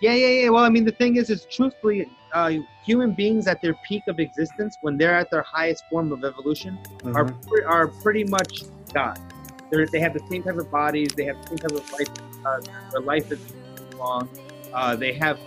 Yeah, 0.00 0.14
yeah, 0.14 0.28
yeah. 0.44 0.48
Well, 0.48 0.64
I 0.64 0.70
mean, 0.70 0.84
the 0.84 0.92
thing 0.92 1.16
is, 1.16 1.28
is 1.30 1.44
truthfully, 1.44 2.08
uh, 2.32 2.52
human 2.84 3.12
beings 3.12 3.46
at 3.46 3.60
their 3.60 3.74
peak 3.86 4.02
of 4.08 4.18
existence, 4.18 4.78
when 4.80 4.96
they're 4.96 5.14
at 5.14 5.30
their 5.30 5.42
highest 5.42 5.84
form 5.90 6.10
of 6.12 6.24
evolution, 6.24 6.78
are 7.14 7.26
Mhm. 7.26 7.48
pre- 7.48 7.64
are 7.64 7.88
pretty 7.88 8.24
much 8.24 8.62
God. 8.94 9.18
They're, 9.70 9.86
they 9.86 10.00
have 10.00 10.14
the 10.14 10.22
same 10.30 10.42
type 10.42 10.56
of 10.56 10.70
bodies. 10.70 11.08
They 11.14 11.24
have 11.24 11.40
the 11.42 11.48
same 11.48 11.58
type 11.58 11.72
of 11.72 11.92
life. 11.92 12.08
Uh, 12.44 12.60
their 12.92 13.02
life 13.02 13.30
is 13.30 13.38
long. 13.98 14.28
Uh, 14.72 14.96
they 14.96 15.12
have 15.14 15.38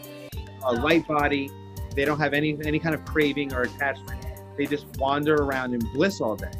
a 0.65 0.73
light 0.73 1.07
body. 1.07 1.49
They 1.95 2.05
don't 2.05 2.19
have 2.19 2.33
any 2.33 2.57
any 2.63 2.79
kind 2.79 2.95
of 2.95 3.03
craving 3.05 3.53
or 3.53 3.63
attachment. 3.63 4.23
They 4.57 4.65
just 4.65 4.85
wander 4.97 5.35
around 5.35 5.73
in 5.73 5.79
bliss 5.93 6.21
all 6.21 6.35
day. 6.35 6.51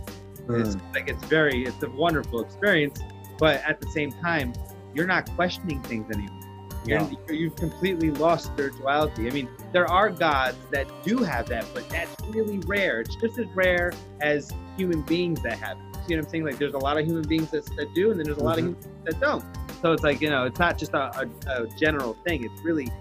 It's 0.50 0.76
like 0.94 1.08
it's 1.10 1.24
very 1.26 1.64
it's 1.66 1.82
a 1.84 1.90
wonderful 1.90 2.42
experience, 2.42 3.00
but 3.38 3.62
at 3.64 3.80
the 3.80 3.88
same 3.88 4.12
time, 4.12 4.52
you're 4.94 5.08
not 5.08 5.30
questioning 5.36 5.82
things 5.84 6.10
anymore. 6.14 6.40
No. 6.88 7.10
you're- 7.28 7.38
you've 7.38 7.56
completely 7.56 8.12
lost 8.12 8.46
spirituality. 8.48 9.28
I 9.28 9.32
mean, 9.32 9.48
there 9.72 9.88
are 9.90 10.10
gods 10.10 10.58
that 10.72 10.88
do 11.04 11.18
have 11.20 11.48
that, 11.50 11.66
but 11.74 11.88
that's 11.90 12.16
really 12.30 12.60
rare. 12.60 13.02
It's 13.02 13.16
just 13.16 13.38
as 13.40 13.48
rare 13.56 13.94
as 14.22 14.52
human 14.78 15.02
beings 15.04 15.42
that 15.44 15.58
have 15.60 15.78
it. 15.78 15.84
You 16.08 16.16
know 16.18 16.22
what 16.22 16.26
I'm 16.26 16.32
saying? 16.32 16.46
Like, 16.46 16.58
there's 16.58 16.74
a 16.74 16.78
lot 16.80 16.98
of 16.98 17.06
human 17.06 17.24
beings 17.28 17.52
that, 17.52 17.66
that 17.78 17.94
do, 17.94 18.12
and 18.12 18.20
then 18.20 18.26
there's 18.26 18.38
a 18.40 18.44
lot 18.44 18.58
of 18.60 18.66
Mhm. 18.66 18.68
humans 18.70 18.88
that 19.06 19.20
don't. 19.20 19.44
So 19.82 19.92
it's 19.94 20.04
like 20.04 20.22
you 20.22 20.30
know, 20.30 20.46
it's 20.46 20.60
not 20.60 20.78
just 20.78 20.94
a, 20.94 21.28
a, 21.48 21.64
a 21.64 21.68
general 21.78 22.18
thing. 22.26 22.44
It's 22.44 22.62
really 22.64 22.92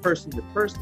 person 0.00 0.30
to 0.32 0.42
person. 0.54 0.80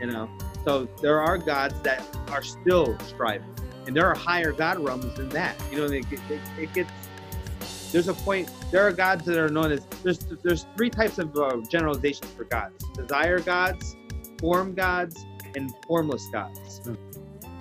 You 0.00 0.06
know. 0.08 0.28
So 0.64 0.88
there 1.00 1.20
are 1.20 1.38
gods 1.38 1.80
that 1.82 2.02
are 2.30 2.42
still 2.42 2.96
striving, 3.06 3.48
and 3.86 3.96
there 3.96 4.06
are 4.06 4.14
higher 4.16 4.52
god 4.52 4.78
realms 4.80 5.14
than 5.16 5.28
that. 5.30 5.54
You 5.70 5.78
know, 5.78 5.84
it, 5.84 6.04
it, 6.12 6.20
it 6.58 6.72
gets 6.74 6.90
there's 7.92 8.08
a 8.08 8.14
point. 8.14 8.50
There 8.70 8.86
are 8.86 8.92
gods 8.92 9.24
that 9.26 9.36
are 9.36 9.48
known 9.48 9.72
as 9.72 9.84
there's 10.02 10.18
there's 10.18 10.66
three 10.76 10.90
types 10.90 11.18
of 11.18 11.36
uh, 11.36 11.60
generalizations 11.68 12.30
for 12.32 12.44
gods: 12.44 12.84
desire 12.94 13.38
gods, 13.38 13.96
form 14.40 14.74
gods, 14.74 15.24
and 15.54 15.72
formless 15.86 16.26
gods. 16.32 16.80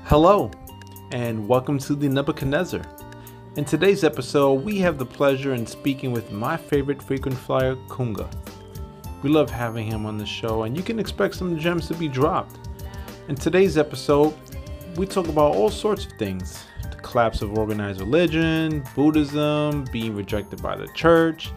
Hello, 0.06 0.50
and 1.12 1.48
welcome 1.48 1.78
to 1.80 1.96
the 1.96 2.10
Nebuchadnezzar. 2.10 2.82
In 3.56 3.66
today's 3.66 4.04
episode, 4.04 4.64
we 4.64 4.80
have 4.80 4.98
the 4.98 5.06
pleasure 5.06 5.54
in 5.54 5.66
speaking 5.66 6.12
with 6.12 6.32
my 6.32 6.58
favorite 6.58 7.02
frequent 7.02 7.38
flyer, 7.38 7.76
Kunga. 7.88 8.30
We 9.22 9.30
love 9.30 9.50
having 9.50 9.88
him 9.88 10.06
on 10.06 10.18
the 10.18 10.26
show, 10.26 10.64
and 10.64 10.76
you 10.76 10.84
can 10.84 11.00
expect 11.00 11.36
some 11.36 11.58
gems 11.58 11.88
to 11.88 11.94
be 11.94 12.08
dropped. 12.08 12.58
In 13.28 13.36
today's 13.36 13.78
episode, 13.78 14.34
we 14.98 15.06
talk 15.06 15.28
about 15.28 15.56
all 15.56 15.70
sorts 15.70 16.06
of 16.06 16.14
things 16.14 16.66
collapse 17.16 17.42
of 17.42 17.58
organized 17.58 18.02
religion, 18.02 18.84
Buddhism, 18.94 19.86
being 19.90 20.14
rejected 20.14 20.62
by 20.62 20.76
the 20.76 20.86
church, 20.88 21.50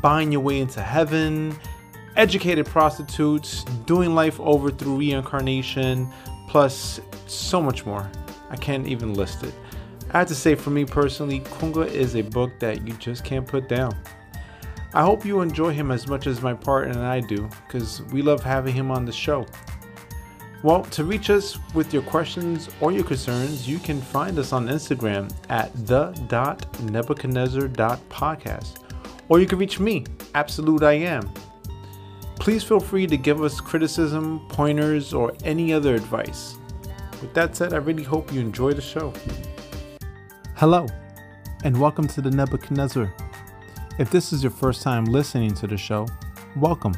buying 0.00 0.32
your 0.32 0.40
way 0.40 0.60
into 0.60 0.80
heaven, 0.80 1.54
educated 2.16 2.64
prostitutes, 2.64 3.64
doing 3.84 4.14
life 4.14 4.40
over 4.40 4.70
through 4.70 4.96
reincarnation, 4.96 6.10
plus 6.48 7.00
so 7.26 7.60
much 7.60 7.84
more. 7.84 8.10
I 8.48 8.56
can't 8.56 8.86
even 8.86 9.12
list 9.12 9.42
it. 9.42 9.52
I 10.10 10.20
have 10.20 10.28
to 10.28 10.34
say, 10.34 10.54
for 10.54 10.70
me 10.70 10.86
personally, 10.86 11.40
Kunga 11.40 11.82
is 11.82 12.16
a 12.16 12.22
book 12.22 12.58
that 12.60 12.88
you 12.88 12.94
just 12.94 13.24
can't 13.24 13.46
put 13.46 13.68
down. 13.68 13.94
I 14.94 15.02
hope 15.02 15.26
you 15.26 15.42
enjoy 15.42 15.74
him 15.74 15.90
as 15.90 16.08
much 16.08 16.26
as 16.26 16.40
my 16.40 16.54
partner 16.54 16.92
and 16.92 17.04
I 17.04 17.20
do, 17.20 17.46
because 17.66 18.00
we 18.04 18.22
love 18.22 18.42
having 18.42 18.74
him 18.74 18.90
on 18.90 19.04
the 19.04 19.12
show. 19.12 19.44
Well, 20.64 20.82
to 20.82 21.04
reach 21.04 21.28
us 21.28 21.58
with 21.74 21.92
your 21.92 22.02
questions 22.04 22.70
or 22.80 22.90
your 22.90 23.04
concerns, 23.04 23.68
you 23.68 23.78
can 23.78 24.00
find 24.00 24.38
us 24.38 24.54
on 24.54 24.66
Instagram 24.66 25.30
at 25.50 25.70
the.nebuchadnezzar.podcast. 25.86 28.78
Or 29.28 29.40
you 29.40 29.46
can 29.46 29.58
reach 29.58 29.78
me, 29.78 30.06
Absolute 30.34 30.82
I 30.82 30.94
Am. 30.94 31.30
Please 32.36 32.64
feel 32.64 32.80
free 32.80 33.06
to 33.06 33.18
give 33.18 33.42
us 33.42 33.60
criticism, 33.60 34.40
pointers, 34.48 35.12
or 35.12 35.34
any 35.44 35.74
other 35.74 35.94
advice. 35.94 36.56
With 37.20 37.34
that 37.34 37.54
said, 37.54 37.74
I 37.74 37.76
really 37.76 38.02
hope 38.02 38.32
you 38.32 38.40
enjoy 38.40 38.72
the 38.72 38.80
show. 38.80 39.12
Hello, 40.54 40.86
and 41.64 41.78
welcome 41.78 42.08
to 42.08 42.22
the 42.22 42.30
Nebuchadnezzar. 42.30 43.14
If 43.98 44.10
this 44.10 44.32
is 44.32 44.42
your 44.42 44.50
first 44.50 44.80
time 44.80 45.04
listening 45.04 45.52
to 45.56 45.66
the 45.66 45.76
show, 45.76 46.08
welcome, 46.56 46.94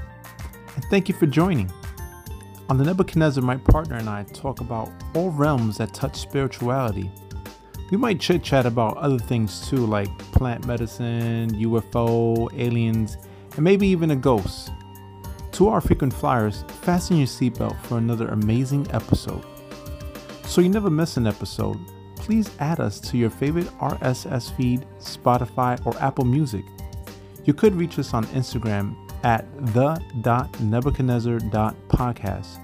and 0.77 0.85
thank 0.85 1.09
you 1.09 1.17
for 1.17 1.27
joining. 1.27 1.69
On 2.69 2.77
the 2.77 2.85
Nebuchadnezzar, 2.85 3.45
my 3.45 3.57
partner 3.57 3.95
and 3.95 4.09
I 4.09 4.25
talk 4.25 4.61
about 4.61 4.91
all 5.15 5.31
realms 5.31 5.79
that 5.79 5.95
touch 5.95 6.17
spirituality. 6.17 7.09
We 7.93 7.97
might 7.97 8.19
chit 8.19 8.43
chat 8.43 8.67
about 8.67 8.97
other 8.97 9.21
things 9.21 9.69
too, 9.69 9.87
like 9.87 10.09
plant 10.33 10.67
medicine, 10.67 11.51
UFO, 11.51 12.49
aliens, 12.59 13.19
and 13.55 13.63
maybe 13.63 13.87
even 13.87 14.11
a 14.11 14.17
ghost. 14.17 14.73
To 15.53 15.69
our 15.69 15.81
frequent 15.81 16.13
flyers, 16.13 16.65
fasten 16.83 17.19
your 17.19 17.29
seatbelt 17.29 17.81
for 17.85 17.99
another 17.99 18.29
amazing 18.29 18.89
episode. 18.91 19.45
So 20.43 20.61
you 20.61 20.69
never 20.69 20.91
miss 20.91 21.17
an 21.17 21.29
episode, 21.29 21.79
please 22.17 22.51
add 22.59 22.81
us 22.81 22.99
to 22.99 23.17
your 23.17 23.31
favorite 23.31 23.69
RSS 23.79 24.57
feed, 24.57 24.85
Spotify, 24.99 25.81
or 25.87 25.97
Apple 26.03 26.25
Music. 26.25 26.65
You 27.45 27.55
could 27.55 27.77
reach 27.77 28.01
us 28.01 28.13
on 28.13 28.27
Instagram 28.27 28.97
at 29.27 29.45
the.nebuchadnezzar.podcast 29.75 32.61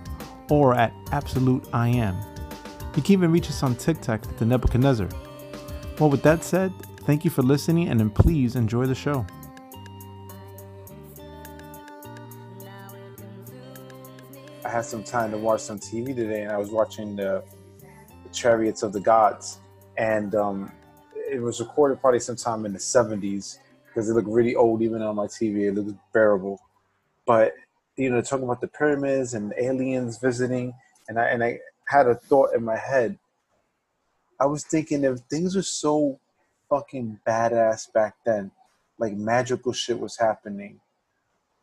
or 0.48 0.74
at 0.74 0.94
absolute 1.10 1.68
I 1.72 1.88
am. 1.88 2.16
You 2.94 3.02
can 3.02 3.14
even 3.14 3.32
reach 3.32 3.48
us 3.48 3.64
on 3.64 3.74
TikTok 3.74 4.24
at 4.24 4.38
the 4.38 4.46
Nebuchadnezzar. 4.46 5.08
Well, 5.98 6.08
with 6.08 6.22
that 6.22 6.44
said, 6.44 6.72
thank 7.00 7.24
you 7.24 7.32
for 7.32 7.42
listening 7.42 7.88
and 7.88 7.98
then 7.98 8.10
please 8.10 8.54
enjoy 8.54 8.86
the 8.86 8.94
show. 8.94 9.26
I 14.64 14.68
had 14.68 14.84
some 14.84 15.02
time 15.02 15.32
to 15.32 15.38
watch 15.38 15.62
some 15.62 15.80
TV 15.80 16.14
today, 16.14 16.42
and 16.42 16.52
I 16.52 16.58
was 16.58 16.70
watching 16.70 17.16
the, 17.16 17.42
Chariots 18.32 18.82
of 18.82 18.94
the 18.94 19.00
Gods, 19.00 19.58
and 19.98 20.34
um, 20.34 20.72
it 21.14 21.42
was 21.42 21.60
recorded 21.60 22.00
probably 22.00 22.18
sometime 22.18 22.64
in 22.64 22.72
the 22.72 22.78
'70s 22.78 23.58
because 23.92 24.08
it 24.08 24.14
looked 24.14 24.28
really 24.28 24.56
old 24.56 24.82
even 24.82 25.02
on 25.02 25.16
my 25.16 25.26
TV. 25.26 25.68
It 25.68 25.74
looked 25.74 25.98
bearable, 26.12 26.60
but 27.26 27.52
you 27.96 28.10
know, 28.10 28.22
talking 28.22 28.44
about 28.44 28.60
the 28.60 28.68
pyramids 28.68 29.34
and 29.34 29.52
aliens 29.58 30.18
visiting, 30.18 30.74
and 31.08 31.18
I 31.18 31.26
and 31.26 31.44
I 31.44 31.58
had 31.86 32.06
a 32.06 32.14
thought 32.14 32.54
in 32.54 32.64
my 32.64 32.76
head. 32.76 33.18
I 34.40 34.46
was 34.46 34.64
thinking 34.64 35.04
if 35.04 35.20
things 35.20 35.54
were 35.54 35.62
so 35.62 36.18
fucking 36.70 37.20
badass 37.26 37.92
back 37.92 38.16
then, 38.24 38.50
like 38.98 39.12
magical 39.12 39.72
shit 39.72 39.98
was 39.98 40.16
happening, 40.16 40.80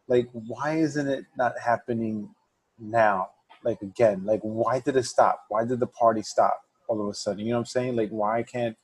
like 0.07 0.29
why 0.31 0.77
isn't 0.77 1.07
it 1.07 1.25
not 1.37 1.53
happening 1.59 2.29
now? 2.77 3.29
Like 3.63 3.81
again 3.81 4.23
like 4.23 4.41
why 4.41 4.79
did 4.79 4.95
it 4.95 5.05
stop? 5.05 5.45
Why 5.49 5.65
did 5.65 5.79
the 5.79 5.87
party 5.87 6.21
stop 6.21 6.61
all 6.87 7.01
of 7.01 7.09
a 7.09 7.13
sudden? 7.13 7.39
You 7.39 7.51
know 7.51 7.57
what 7.57 7.61
i'm 7.61 7.65
saying? 7.65 7.95
Like 7.95 8.09
why 8.09 8.43
can't 8.43 8.77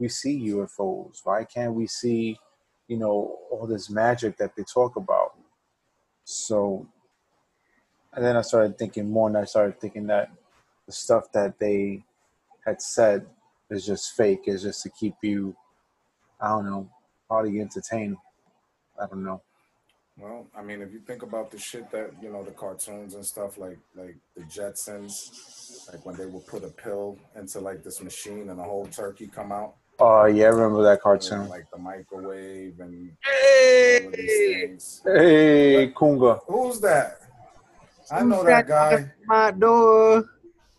we 0.00 0.08
see 0.08 0.48
ufos 0.48 1.20
why 1.24 1.44
can't 1.44 1.74
we 1.74 1.86
see 1.86 2.38
you 2.90 2.98
know 2.98 3.38
all 3.50 3.66
this 3.66 3.88
magic 3.88 4.36
that 4.36 4.54
they 4.56 4.64
talk 4.64 4.96
about. 4.96 5.32
So 6.24 6.86
and 8.12 8.24
then 8.24 8.36
i 8.36 8.42
started 8.42 8.76
thinking 8.76 9.08
more 9.08 9.28
and 9.28 9.38
i 9.38 9.44
started 9.44 9.80
thinking 9.80 10.08
that 10.08 10.28
the 10.86 10.92
stuff 10.92 11.30
that 11.32 11.56
they 11.60 12.02
had 12.66 12.82
said 12.82 13.24
is 13.70 13.86
just 13.86 14.16
fake 14.16 14.42
is 14.46 14.62
just 14.62 14.82
to 14.82 14.90
keep 14.90 15.14
you 15.22 15.54
i 16.40 16.48
don't 16.48 16.66
know 16.66 16.90
probably 17.30 17.60
entertained. 17.60 18.16
I 19.00 19.06
don't 19.06 19.22
know. 19.22 19.40
Well, 20.18 20.48
I 20.54 20.62
mean, 20.62 20.82
if 20.82 20.92
you 20.92 20.98
think 20.98 21.22
about 21.22 21.50
the 21.50 21.58
shit 21.58 21.90
that 21.92 22.10
you 22.20 22.30
know, 22.30 22.42
the 22.42 22.50
cartoons 22.50 23.14
and 23.14 23.24
stuff 23.24 23.56
like 23.56 23.78
like 23.94 24.16
the 24.36 24.42
Jetsons, 24.42 25.88
like 25.90 26.04
when 26.04 26.16
they 26.16 26.26
would 26.26 26.46
put 26.46 26.64
a 26.64 26.68
pill 26.68 27.16
into 27.36 27.60
like 27.60 27.84
this 27.84 28.02
machine 28.02 28.50
and 28.50 28.58
a 28.58 28.64
whole 28.64 28.86
turkey 28.86 29.28
come 29.28 29.52
out, 29.52 29.76
oh 30.00 30.24
yeah 30.26 30.46
i 30.46 30.48
remember 30.48 30.82
that 30.82 30.92
and, 30.92 31.00
cartoon 31.00 31.48
like 31.48 31.66
the 31.70 31.78
microwave 31.78 32.78
and 32.80 33.10
Hey! 33.22 34.02
all 34.02 34.08
of 34.08 35.14
hey 35.18 35.92
kunga 35.96 36.40
Who's 36.46 36.80
that? 36.80 37.20
I 38.10 38.24
know 38.24 38.42
that 38.42 38.66
guy. 38.66 39.12
My 39.26 39.52
door. 39.52 40.24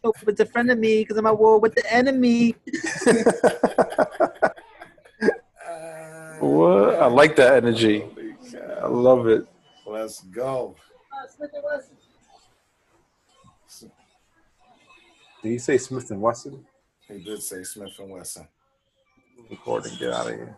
Hope 0.03 0.17
it's 0.27 0.41
a 0.41 0.45
friend 0.45 0.69
of 0.71 0.77
me 0.77 0.99
because 1.01 1.15
I'm 1.15 1.27
at 1.27 1.39
war 1.39 1.59
with 1.59 1.75
the 1.75 1.93
enemy. 1.93 2.55
Uh, 3.07 4.43
What? 6.39 6.95
I 6.95 7.05
like 7.05 7.35
that 7.35 7.53
energy. 7.53 8.03
I 8.81 8.87
love 8.87 9.27
it. 9.27 9.45
Let's 9.85 10.21
go. 10.21 10.75
Did 15.43 15.49
you 15.51 15.59
say 15.59 15.77
Smith 15.77 16.09
and 16.09 16.19
Wesson? 16.19 16.65
He 17.07 17.19
did 17.19 17.41
say 17.43 17.63
Smith 17.63 17.91
and 17.99 18.09
Wesson. 18.09 18.47
Recording, 19.49 19.93
get 19.99 20.11
out 20.11 20.27
of 20.27 20.35
here. 20.35 20.57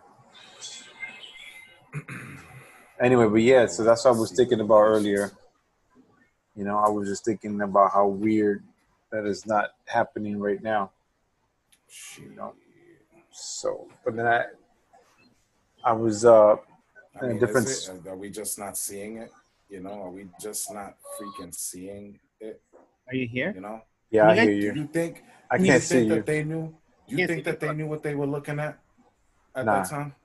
Anyway, 3.00 3.28
but 3.28 3.42
yeah, 3.42 3.66
so 3.66 3.84
that's 3.84 4.06
what 4.06 4.16
I 4.16 4.20
was 4.20 4.32
thinking 4.32 4.60
about 4.60 4.82
earlier. 4.82 5.32
You 6.56 6.64
know, 6.66 6.78
I 6.78 6.90
was 6.90 7.08
just 7.10 7.26
thinking 7.26 7.60
about 7.62 7.92
how 7.92 8.08
weird 8.08 8.64
that 9.12 9.26
is 9.26 9.46
not 9.46 9.72
happening 9.86 10.40
right 10.40 10.62
now. 10.62 10.92
You 12.18 12.32
know, 12.36 12.54
so 13.32 13.88
but 14.06 14.16
then 14.16 14.28
I, 14.28 14.46
I 15.84 15.94
was 15.94 16.26
uh 16.26 16.56
I 16.56 16.58
in 17.22 17.26
a 17.26 17.28
mean, 17.30 17.40
different. 17.40 17.68
is 17.68 17.90
it, 17.90 18.08
are 18.08 18.16
we 18.16 18.30
just 18.30 18.58
not 18.58 18.78
seeing 18.78 19.18
it 19.18 19.32
You 19.70 19.82
know, 19.82 20.02
are 20.04 20.10
we 20.10 20.28
just 20.42 20.72
not 20.74 20.96
freaking 21.20 21.54
seeing 21.54 22.20
it? 22.40 22.62
Are 23.08 23.16
you 23.16 23.28
here? 23.28 23.54
You 23.56 23.62
know, 23.62 23.82
Yeah, 24.12 24.30
I 24.30 24.36
You 24.36 24.42
hear 24.42 24.52
do 24.52 24.56
you. 24.56 24.74
you 24.82 24.88
think? 24.88 25.24
I 25.50 25.58
can't 25.58 25.68
you 25.68 25.80
see 25.80 25.96
think 26.08 26.08
you. 26.10 26.22
they 26.24 26.44
knew? 26.44 26.74
Do 27.08 27.12
you 27.16 27.18
Can't 27.18 27.30
think 27.30 27.44
that 27.46 27.60
they 27.60 27.74
knew 27.74 27.88
what 27.88 28.04
they 28.04 28.16
were 28.16 28.26
looking 28.28 28.60
at 28.60 28.80
at 29.56 29.66
Nah. 29.66 29.82
that 29.82 29.90
time? 29.90 30.16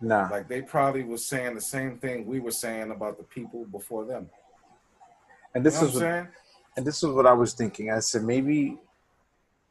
Nah. 0.00 0.28
Like 0.30 0.48
they 0.48 0.62
probably 0.62 1.04
was 1.04 1.26
saying 1.26 1.54
the 1.54 1.60
same 1.60 1.98
thing 1.98 2.26
we 2.26 2.40
were 2.40 2.50
saying 2.50 2.90
about 2.90 3.18
the 3.18 3.24
people 3.24 3.64
before 3.64 4.04
them. 4.04 4.30
And 5.54 5.64
You 5.64 5.70
this 5.70 5.80
know 5.80 5.88
is 5.88 5.94
what 5.94 6.04
I'm 6.04 6.24
what, 6.26 6.34
and 6.76 6.86
this 6.86 7.02
is 7.02 7.08
what 7.10 7.26
I 7.26 7.32
was 7.32 7.54
thinking. 7.54 7.90
I 7.90 7.98
said 8.00 8.22
maybe 8.22 8.78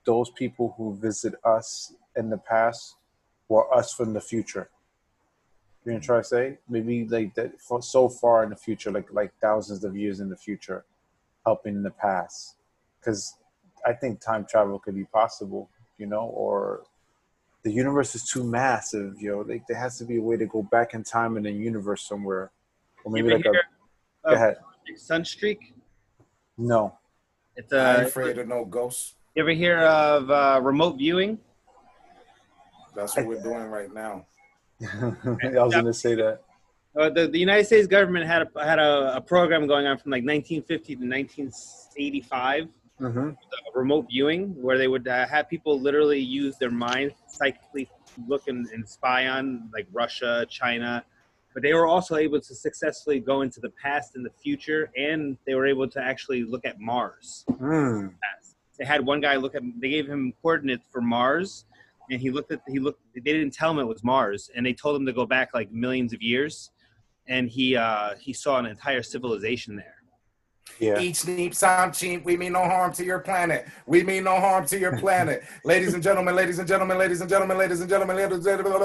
those 0.06 0.30
people 0.32 0.74
who 0.78 0.96
visit 0.96 1.36
us 1.44 1.94
in 2.16 2.30
the 2.30 2.38
past 2.38 2.96
were 3.48 3.74
us 3.74 3.94
from 3.94 4.14
the 4.14 4.22
future. 4.22 4.70
You 5.86 5.92
know 5.92 5.96
what 5.96 5.96
I'm 5.96 6.02
trying 6.02 6.22
to 6.22 6.28
say? 6.28 6.58
Maybe 6.68 7.08
like 7.08 7.34
that 7.36 7.60
for 7.62 7.82
so 7.82 8.10
far 8.10 8.44
in 8.44 8.50
the 8.50 8.56
future, 8.56 8.92
like 8.92 9.12
like 9.14 9.32
thousands 9.42 9.84
of 9.84 9.96
years 9.96 10.20
in 10.20 10.30
the 10.30 10.36
future, 10.36 10.84
helping 11.46 11.76
in 11.76 11.84
the 11.84 11.92
past. 11.92 12.56
Because 13.00 13.36
I 13.86 13.94
think 13.94 14.20
time 14.20 14.46
travel 14.48 14.78
could 14.78 14.96
be 14.96 15.06
possible, 15.06 15.70
you 16.00 16.08
know, 16.08 16.24
or 16.24 16.84
the 17.64 17.72
universe 17.72 18.16
is 18.16 18.24
too 18.24 18.44
massive, 18.44 19.22
you 19.22 19.32
know, 19.32 19.40
Like 19.42 19.68
there 19.68 19.78
has 19.78 19.98
to 20.00 20.06
be 20.06 20.18
a 20.18 20.22
way 20.22 20.38
to 20.38 20.46
go 20.46 20.64
back 20.64 20.94
in 20.94 21.04
time 21.04 21.38
in 21.38 21.44
the 21.44 21.52
universe 21.52 22.08
somewhere. 22.08 22.52
Or 23.04 23.12
maybe 23.12 23.30
like 23.30 23.46
ever 23.46 23.50
a 23.50 23.52
hear 23.52 23.64
go 24.26 24.32
ahead. 24.34 24.58
Sunstreak? 24.96 25.60
No. 26.58 26.98
It's 27.56 27.72
I 27.74 27.96
ain't 27.96 28.04
uh, 28.04 28.08
afraid 28.08 28.38
of 28.38 28.48
no 28.48 28.66
ghosts. 28.66 29.16
you 29.36 29.44
ever 29.44 29.52
hear 29.52 29.80
of 29.80 30.32
uh, 30.32 30.60
remote 30.64 30.98
viewing? 30.98 31.38
That's 32.96 33.16
what 33.16 33.26
we're 33.26 33.42
doing 33.42 33.66
right 33.66 33.94
now. 33.94 34.26
I 34.82 35.64
was 35.64 35.74
gonna 35.74 35.94
say 35.94 36.16
that. 36.16 36.42
Uh, 36.98 37.10
the, 37.10 37.28
the 37.28 37.38
United 37.38 37.66
States 37.66 37.88
government 37.88 38.26
had 38.26 38.42
a, 38.42 38.66
had 38.66 38.80
a, 38.80 39.18
a 39.18 39.22
program 39.22 39.68
going 39.68 39.86
on 39.86 39.98
from 39.98 40.12
like 40.12 40.24
1950 40.24 40.96
to 40.96 41.08
1985, 41.08 42.68
Mm-hmm. 43.00 43.30
uh, 43.30 43.80
remote 43.80 44.08
viewing, 44.10 44.50
where 44.62 44.78
they 44.78 44.88
would 44.88 45.08
uh, 45.08 45.26
have 45.28 45.50
people 45.50 45.80
literally 45.80 46.20
use 46.20 46.58
their 46.58 46.72
mind 46.72 47.14
psychically 47.28 47.90
look 48.28 48.48
and, 48.48 48.68
and 48.68 48.88
spy 48.88 49.28
on 49.28 49.70
like 49.74 49.88
Russia, 49.94 50.46
China, 50.50 51.06
but 51.54 51.64
they 51.64 51.74
were 51.74 51.88
also 51.88 52.16
able 52.16 52.40
to 52.40 52.56
successfully 52.56 53.20
go 53.20 53.42
into 53.42 53.60
the 53.60 53.72
past 53.82 54.16
and 54.16 54.26
the 54.26 54.32
future, 54.44 54.92
and 54.98 55.38
they 55.46 55.56
were 55.56 55.66
able 55.66 55.88
to 55.90 56.02
actually 56.02 56.44
look 56.44 56.66
at 56.66 56.80
Mars. 56.80 57.46
Mm. 57.50 58.14
They 58.78 58.86
had 58.86 59.06
one 59.06 59.20
guy 59.20 59.36
look 59.36 59.56
at. 59.56 59.62
They 59.80 59.90
gave 59.90 60.08
him 60.08 60.34
coordinates 60.42 60.86
for 60.92 61.02
Mars, 61.02 61.66
and 62.10 62.22
he 62.22 62.32
looked 62.32 62.52
at. 62.52 62.62
He 62.68 62.80
looked. 62.80 63.02
They 63.14 63.22
didn't 63.22 63.54
tell 63.54 63.72
him 63.72 63.80
it 63.80 63.88
was 63.88 64.04
Mars, 64.04 64.50
and 64.56 64.66
they 64.66 64.74
told 64.74 64.96
him 64.96 65.06
to 65.06 65.14
go 65.14 65.26
back 65.26 65.54
like 65.54 65.72
millions 65.72 66.14
of 66.14 66.22
years, 66.22 66.72
and 67.28 67.50
he 67.50 67.76
uh, 67.76 68.16
he 68.20 68.32
saw 68.32 68.58
an 68.58 68.66
entire 68.66 69.04
civilization 69.04 69.76
there. 69.76 69.96
Yeah. 70.80 71.00
Eat, 71.00 71.16
sleep, 71.16 71.54
sound, 71.56 71.94
cheap. 71.94 72.24
We 72.24 72.38
mean 72.38 72.54
no 72.54 72.64
harm 72.64 72.94
to 72.94 73.04
your 73.04 73.20
planet. 73.20 73.68
We 73.86 74.04
mean 74.04 74.24
no 74.24 74.40
harm 74.40 74.66
to 74.68 74.80
your 74.80 74.98
planet. 74.98 75.44
ladies 75.64 75.94
and 75.94 76.04
gentlemen, 76.04 76.36
ladies 76.36 76.60
and 76.60 76.68
gentlemen, 76.68 76.98
ladies 76.98 77.22
and 77.22 77.30
gentlemen, 77.30 77.58
ladies 77.58 77.82
and 77.82 77.90
gentlemen, 77.90 78.16
ladies 78.16 78.36
and 78.36 78.44
gentlemen, 78.44 78.78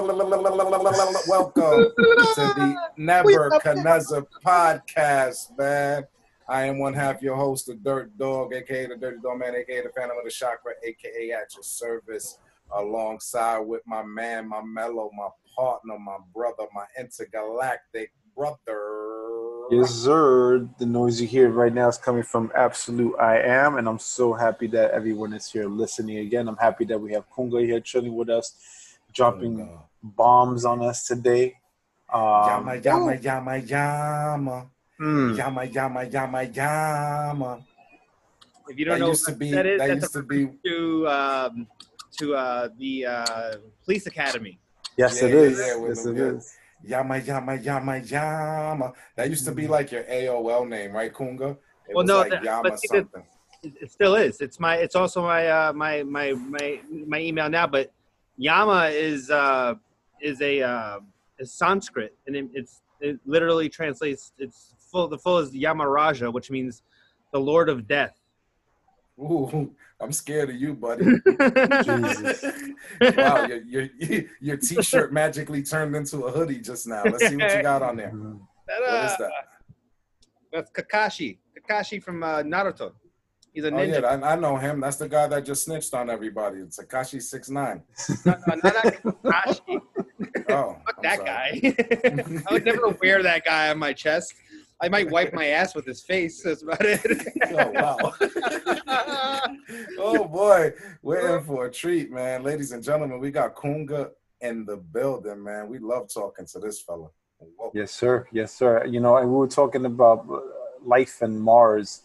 welcome 1.29 1.93
to 1.97 2.55
the 2.57 2.77
Nebuchadnezzar 2.97 4.27
podcast, 4.45 5.57
man. 5.59 6.05
I 6.47 6.65
am 6.65 6.79
one 6.79 6.93
half 6.93 7.23
your 7.23 7.37
host, 7.37 7.67
the 7.67 7.75
Dirt 7.75 8.17
Dog, 8.19 8.53
aka 8.53 8.87
the 8.87 8.97
Dirty 8.97 9.19
Dog 9.23 9.39
Man, 9.39 9.55
aka 9.55 9.83
the 9.83 9.89
Phantom 9.97 10.19
of 10.19 10.25
the 10.25 10.31
Chakra, 10.31 10.73
aka 10.85 11.33
at 11.33 11.55
your 11.55 11.63
service, 11.63 12.39
alongside 12.75 13.61
with 13.61 13.81
my 13.87 14.03
man, 14.03 14.49
my 14.49 14.63
mellow, 14.63 15.11
my 15.17 15.29
partner, 15.57 15.99
my 15.99 16.19
brother, 16.35 16.65
my 16.75 16.85
intergalactic 16.99 18.13
brother. 18.37 19.14
Yes, 19.71 19.95
sir. 19.95 20.69
The 20.79 20.87
noise 20.87 21.21
you 21.21 21.27
hear 21.27 21.49
right 21.51 21.73
now 21.73 21.89
is 21.89 21.97
coming 21.99 22.23
from 22.23 22.53
Absolute 22.55 23.17
I 23.19 23.39
Am, 23.41 23.77
and 23.79 23.89
I'm 23.89 23.99
so 23.99 24.33
happy 24.35 24.67
that 24.69 24.91
everyone 24.93 25.33
is 25.33 25.51
here 25.51 25.69
listening 25.69 26.19
again. 26.19 26.49
I'm 26.49 26.57
happy 26.57 26.85
that 26.87 26.99
we 27.01 27.13
have 27.13 27.25
Kunga 27.31 27.61
here 27.65 27.81
chilling 27.81 28.15
with 28.15 28.29
us, 28.29 28.55
dropping 29.13 29.69
bombs 30.03 30.65
on 30.65 30.83
us 30.83 31.07
today. 31.07 31.57
Um, 32.13 32.21
Yama 32.21 32.77
yama 32.77 33.15
yama 33.17 33.57
yama 33.57 34.71
mm, 35.01 35.37
yama 35.39 35.65
yama 35.65 36.05
yama 36.05 36.43
yama. 36.43 37.65
If 38.69 38.79
you 38.79 38.85
don't 38.85 38.95
That 38.95 39.01
know 39.01 39.09
used 39.09 39.27
to 39.27 39.33
be. 39.33 39.51
that 39.51 39.67
is, 39.67 39.79
That 39.81 39.89
that's 39.89 40.03
used 40.03 40.13
to 40.13 40.23
be. 40.23 40.49
to 40.67 41.09
um, 41.09 41.67
to 42.19 42.35
uh, 42.35 42.69
the 42.79 43.07
uh, 43.07 43.53
police 43.85 44.07
academy. 44.07 44.59
yes, 44.97 45.21
Yeah, 45.21 45.29
it 45.29 45.35
yeah, 45.35 45.41
yeah, 45.41 45.89
yes, 45.89 46.03
them, 46.05 46.17
it 46.17 46.21
yeah. 46.21 46.31
is. 46.37 46.57
Yama 46.87 47.19
yama 47.19 47.55
yama 47.57 47.97
yama. 47.99 48.93
That 49.17 49.31
used 49.31 49.45
to 49.47 49.53
be 49.53 49.67
like 49.67 49.91
your 49.91 50.05
AOL 50.05 50.69
name, 50.69 50.93
right, 50.93 51.13
Kunga? 51.13 51.57
It 51.89 51.95
Well, 51.95 52.05
was 52.05 52.09
no, 52.09 52.19
like 52.19 52.31
that- 52.31 52.63
but 52.63 52.79
something. 52.81 53.25
It, 53.63 53.73
it 53.81 53.91
still 53.91 54.15
is. 54.17 54.41
It's 54.43 54.61
my. 54.61 54.77
It's 54.77 54.95
also 54.95 55.23
my 55.23 55.49
uh, 55.49 55.73
my 55.73 56.03
my 56.03 56.33
my 56.33 56.81
my 57.07 57.19
email 57.21 57.49
now. 57.49 57.67
But 57.67 57.93
Yama 58.37 58.89
is 58.93 59.31
uh, 59.31 59.75
is 60.21 60.43
a 60.43 60.61
uh, 60.61 61.01
is 61.39 61.51
Sanskrit, 61.53 62.15
and 62.27 62.37
it, 62.37 62.47
it's 62.53 62.83
it 63.01 63.19
literally 63.25 63.71
translates. 63.71 64.33
It's 64.39 64.75
full. 64.91 65.09
The 65.09 65.17
full 65.17 65.39
is 65.39 65.53
Yamaraja, 65.53 66.31
which 66.31 66.51
means 66.51 66.83
the 67.33 67.41
Lord 67.41 67.71
of 67.71 67.89
Death. 67.89 68.21
Ooh, 69.19 69.75
I'm 70.05 70.13
scared 70.13 70.51
of 70.51 70.57
you, 70.57 70.75
buddy. 70.75 71.07
Jesus. 71.83 72.45
wow, 73.17 73.47
your, 73.47 73.89
your 73.99 74.23
your 74.41 74.57
t-shirt 74.59 75.15
magically 75.15 75.63
turned 75.63 75.97
into 75.97 76.25
a 76.27 76.31
hoodie 76.31 76.61
just 76.61 76.87
now. 76.87 77.05
Let's 77.05 77.27
see 77.27 77.37
what 77.37 77.55
you 77.55 77.63
got 77.63 77.83
on 77.83 77.97
there. 77.97 78.13
That, 78.67 78.81
What 78.81 79.05
is 79.05 79.13
uh, 79.13 79.17
that? 79.19 79.33
That's 80.53 80.71
Kakashi. 80.71 81.39
Kakashi 81.59 82.03
from 82.03 82.23
uh, 82.23 82.43
Naruto. 82.43 82.93
He's 83.55 83.65
a 83.65 83.71
ninja. 83.71 83.97
Oh 83.97 84.01
yeah, 84.01 84.27
I, 84.27 84.33
I 84.33 84.37
know 84.37 84.57
him. 84.57 84.81
That's 84.81 84.97
the 84.97 85.09
guy 85.09 85.27
that 85.29 85.47
just 85.47 85.65
snitched 85.65 85.95
on 85.95 86.11
everybody. 86.11 86.59
It's 86.59 86.79
Tekashi 86.79 87.23
six 87.23 87.49
nine. 87.49 87.83
No, 88.27 88.37
no, 88.47 88.55
not 88.63 88.75
Kakashi. 88.75 89.81
Oh, 90.51 90.77
Fuck 90.85 90.97
I'm 90.99 91.03
that 91.03 91.17
sorry. 91.19 91.61
guy. 91.61 92.43
I 92.51 92.53
would 92.53 92.65
never 92.65 92.89
wear 93.01 93.23
that 93.23 93.45
guy 93.45 93.71
on 93.71 93.79
my 93.79 93.95
chest. 93.95 94.35
I 94.85 94.89
might 94.91 95.11
wipe 95.11 95.33
my 95.33 95.47
ass 95.47 95.75
with 95.75 95.87
his 95.87 96.03
face. 96.03 96.43
That's 96.43 96.63
about 96.63 96.85
it. 96.85 97.01
Oh 97.51 97.71
wow. 97.71 97.97
oh 99.99 100.29
boy, 100.29 100.73
we're 101.01 101.39
in 101.39 101.45
for 101.45 101.65
a 101.65 101.73
treat, 101.73 102.11
man. 102.11 102.43
Ladies 102.43 102.73
and 102.73 102.83
gentlemen, 102.83 103.19
we 103.19 103.31
got 103.31 103.55
Kunga 103.55 104.11
in 104.43 104.67
the 104.67 104.77
building, 104.77 105.43
man. 105.43 105.69
We 105.69 105.79
love 105.79 106.13
talking 106.13 106.45
to 106.45 106.59
this 106.59 106.83
fella. 106.83 107.09
Whoa. 107.57 107.71
Yes, 107.73 107.93
sir. 107.93 108.27
Yes, 108.31 108.53
sir. 108.53 108.85
You 108.85 109.01
know, 109.01 109.17
and 109.17 109.31
we 109.31 109.37
were 109.37 109.49
talking 109.49 109.87
about 109.87 110.27
uh, 110.31 110.41
life 110.85 111.23
in 111.23 111.39
Mars. 111.39 112.03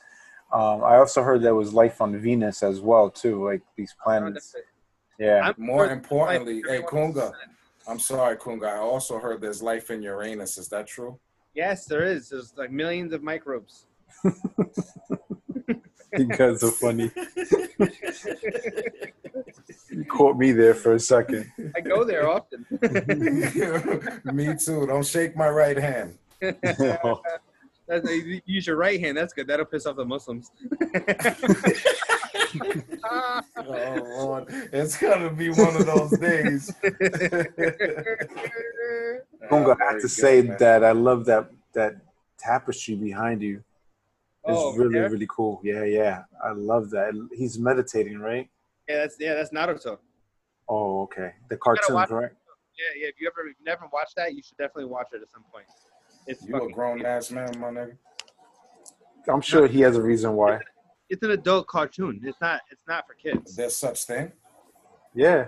Um, 0.53 0.81
I 0.81 0.95
also 0.95 1.21
heard 1.21 1.41
there 1.41 1.55
was 1.55 1.73
life 1.73 1.99
on 1.99 2.17
Venus 2.17 2.63
as 2.63 2.79
well, 2.79 3.09
too. 3.09 3.45
Like 3.45 3.61
these 3.75 3.93
planets. 4.01 4.55
Yeah. 5.19 5.41
I'm 5.43 5.55
More 5.57 5.89
importantly, 5.89 6.63
hey 6.65 6.81
Kunga, 6.81 7.33
I'm 7.89 7.99
sorry, 7.99 8.37
Kunga. 8.37 8.67
I 8.67 8.77
also 8.77 9.19
heard 9.19 9.41
there's 9.41 9.61
life 9.61 9.91
in 9.91 10.01
Uranus. 10.01 10.57
Is 10.57 10.69
that 10.69 10.87
true? 10.87 11.19
Yes, 11.59 11.83
there 11.83 12.05
is. 12.05 12.29
There's 12.29 12.53
like 12.55 12.71
millions 12.71 13.11
of 13.11 13.21
microbes. 13.21 13.87
you 14.23 14.31
guys 16.25 16.63
are 16.63 16.71
funny. 16.71 17.11
you 19.91 20.05
caught 20.05 20.37
me 20.37 20.53
there 20.53 20.73
for 20.73 20.93
a 20.93 20.99
second. 21.01 21.51
I 21.75 21.81
go 21.81 22.05
there 22.05 22.29
often. 22.29 22.65
Me 24.33 24.55
too. 24.55 24.87
Don't 24.87 25.05
shake 25.05 25.35
my 25.35 25.49
right 25.49 25.77
hand. 25.77 26.17
That's, 26.39 26.79
use 28.45 28.65
your 28.65 28.77
right 28.77 29.01
hand. 29.01 29.17
That's 29.17 29.33
good. 29.33 29.47
That'll 29.47 29.65
piss 29.65 29.85
off 29.85 29.97
the 29.97 30.05
Muslims. 30.05 30.51
Oh 33.57 34.01
Lord, 34.17 34.45
it's 34.73 34.97
gonna 34.97 35.31
be 35.31 35.49
one 35.49 35.75
of 35.75 35.85
those 35.85 36.17
days. 36.17 36.73
Kunga, 39.49 39.71
I 39.71 39.75
Very 39.75 39.91
have 39.93 40.01
to 40.01 40.09
say 40.09 40.41
man. 40.41 40.57
that 40.59 40.83
I 40.83 40.91
love 40.91 41.25
that 41.25 41.49
that 41.73 41.95
tapestry 42.37 42.95
behind 42.95 43.41
you. 43.41 43.57
It's 44.45 44.57
Oh, 44.57 44.73
really, 44.75 44.95
yeah? 44.95 45.07
really 45.07 45.27
cool. 45.29 45.59
Yeah, 45.63 45.83
yeah. 45.83 46.23
I 46.43 46.51
love 46.51 46.89
that. 46.91 47.13
He's 47.33 47.59
meditating, 47.59 48.19
right? 48.19 48.49
Yeah, 48.87 48.97
that's 48.97 49.15
yeah, 49.19 49.33
that's 49.35 49.51
Naruto. 49.51 49.97
Oh, 50.67 51.01
okay. 51.03 51.33
The 51.49 51.57
cartoon, 51.57 51.95
watch- 51.95 52.09
correct? 52.09 52.35
Yeah, 52.77 53.01
yeah. 53.03 53.07
If 53.09 53.19
you 53.19 53.27
ever 53.27 53.47
if 53.49 53.55
you 53.59 53.65
never 53.65 53.85
watched 53.91 54.15
that, 54.15 54.33
you 54.33 54.41
should 54.41 54.57
definitely 54.57 54.85
watch 54.85 55.07
it 55.13 55.21
at 55.21 55.29
some 55.31 55.43
point. 55.51 55.65
It's 56.27 56.43
You 56.45 56.55
a 56.55 56.59
fucking- 56.59 56.73
grown 56.75 57.05
ass 57.05 57.31
man, 57.31 57.51
my 57.59 57.69
nigga. 57.69 57.97
I'm 59.27 59.41
sure 59.41 59.67
he 59.67 59.81
has 59.81 59.95
a 59.97 60.01
reason 60.01 60.33
why. 60.33 60.59
It's 61.09 61.21
an 61.23 61.31
adult 61.31 61.67
cartoon. 61.67 62.21
It's 62.23 62.39
not. 62.39 62.61
It's 62.71 62.83
not 62.87 63.05
for 63.07 63.13
kids. 63.15 63.55
There's 63.55 63.75
such 63.75 64.05
thing. 64.05 64.31
Yeah. 65.13 65.47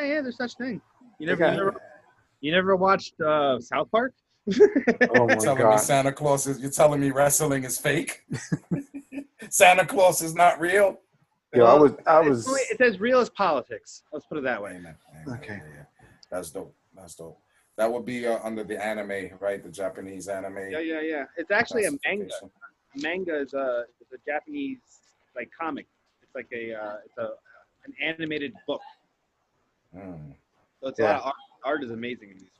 Yeah, 0.00 0.06
yeah. 0.06 0.20
There's 0.22 0.36
such 0.36 0.54
thing. 0.56 0.80
You 1.18 1.26
They 1.26 1.36
never, 1.36 1.70
got- 1.72 1.80
you 2.44 2.52
never, 2.52 2.76
watched 2.76 3.18
uh, 3.20 3.58
South 3.60 3.90
Park? 3.90 4.12
Oh 4.46 5.26
my 5.26 5.34
telling 5.36 5.56
me 5.56 5.62
god. 5.62 5.76
Santa 5.78 6.12
Claus 6.12 6.46
is 6.46 6.60
you're 6.60 6.70
telling 6.70 7.00
me 7.00 7.10
wrestling 7.10 7.64
is 7.64 7.78
fake? 7.78 8.22
Santa 9.48 9.86
Claus 9.86 10.20
is 10.22 10.34
not 10.34 10.60
real? 10.60 11.00
Yo, 11.54 11.64
I 11.64 11.74
was 11.74 11.92
I 12.06 12.20
It's 12.20 12.28
was 12.28 12.48
only- 12.48 12.60
It's 12.70 12.80
as 12.80 13.00
real 13.00 13.20
as 13.20 13.30
politics. 13.30 14.02
Let's 14.12 14.26
put 14.26 14.36
it 14.38 14.44
that 14.44 14.62
way. 14.62 14.72
Amen. 14.72 14.96
Amen. 15.26 15.38
Okay. 15.38 15.60
Yeah, 15.64 15.70
yeah. 15.76 16.06
That's 16.30 16.50
dope. 16.50 16.74
That's 16.94 17.14
dope. 17.14 17.38
That 17.76 17.90
would 17.90 18.04
be 18.04 18.26
uh, 18.26 18.38
under 18.44 18.64
the 18.64 18.82
anime, 18.84 19.30
right? 19.40 19.62
The 19.62 19.70
Japanese 19.70 20.28
anime. 20.28 20.58
Yeah, 20.70 20.78
yeah, 20.80 21.00
yeah. 21.00 21.24
It's 21.36 21.50
actually 21.50 21.84
a 21.86 21.90
manga. 22.04 22.26
classification. 22.26 22.50
manga 22.96 23.40
is 23.40 23.54
a 23.54 23.84
is 24.00 24.08
a 24.12 24.18
Japanese 24.30 24.78
like 25.34 25.50
comic. 25.58 25.86
It's 26.22 26.34
like 26.34 26.48
a 26.52 26.74
uh, 26.74 26.96
it's 27.06 27.16
a 27.18 27.30
an 27.86 27.94
animated 28.02 28.52
book. 28.66 28.82
Mm, 29.96 30.34
So 30.82 30.88
it's 30.88 30.98
a 30.98 31.02
lot 31.02 31.16
of 31.16 31.22
art. 31.26 31.34
Art 31.64 31.82
is 31.82 31.90
amazing 31.90 32.30
in 32.30 32.38
these. 32.38 32.50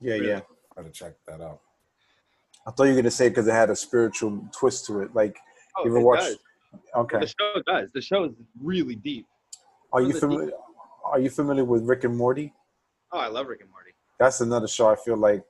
Yeah, 0.00 0.14
Really? 0.14 0.28
yeah. 0.28 0.40
gotta 0.76 0.90
check 0.90 1.14
that 1.26 1.40
out. 1.40 1.60
I 2.66 2.70
thought 2.70 2.84
you 2.84 2.90
were 2.90 2.96
gonna 2.96 3.10
say 3.10 3.28
because 3.28 3.46
it 3.46 3.52
had 3.52 3.70
a 3.70 3.76
spiritual 3.76 4.46
twist 4.52 4.86
to 4.86 5.00
it. 5.02 5.14
Like, 5.14 5.36
Oh, 5.76 5.84
you 5.84 5.90
ever 5.90 5.98
it 6.00 6.04
watched? 6.04 6.22
does. 6.22 6.38
Okay. 6.96 7.20
The 7.20 7.26
show 7.26 7.62
does. 7.66 7.88
The 7.94 8.00
show 8.00 8.24
is 8.24 8.32
really 8.60 8.96
deep. 8.96 9.26
Are 9.92 10.02
you 10.02 10.12
the 10.12 10.20
familiar? 10.20 10.52
Are 11.04 11.20
you 11.20 11.30
familiar 11.30 11.64
with 11.64 11.82
Rick 11.84 12.04
and 12.04 12.16
Morty? 12.16 12.52
Oh, 13.12 13.18
I 13.18 13.28
love 13.28 13.46
Rick 13.48 13.60
and 13.60 13.70
Morty. 13.70 13.90
That's 14.18 14.40
another 14.40 14.66
show. 14.66 14.88
I 14.88 14.96
feel 14.96 15.16
like 15.16 15.44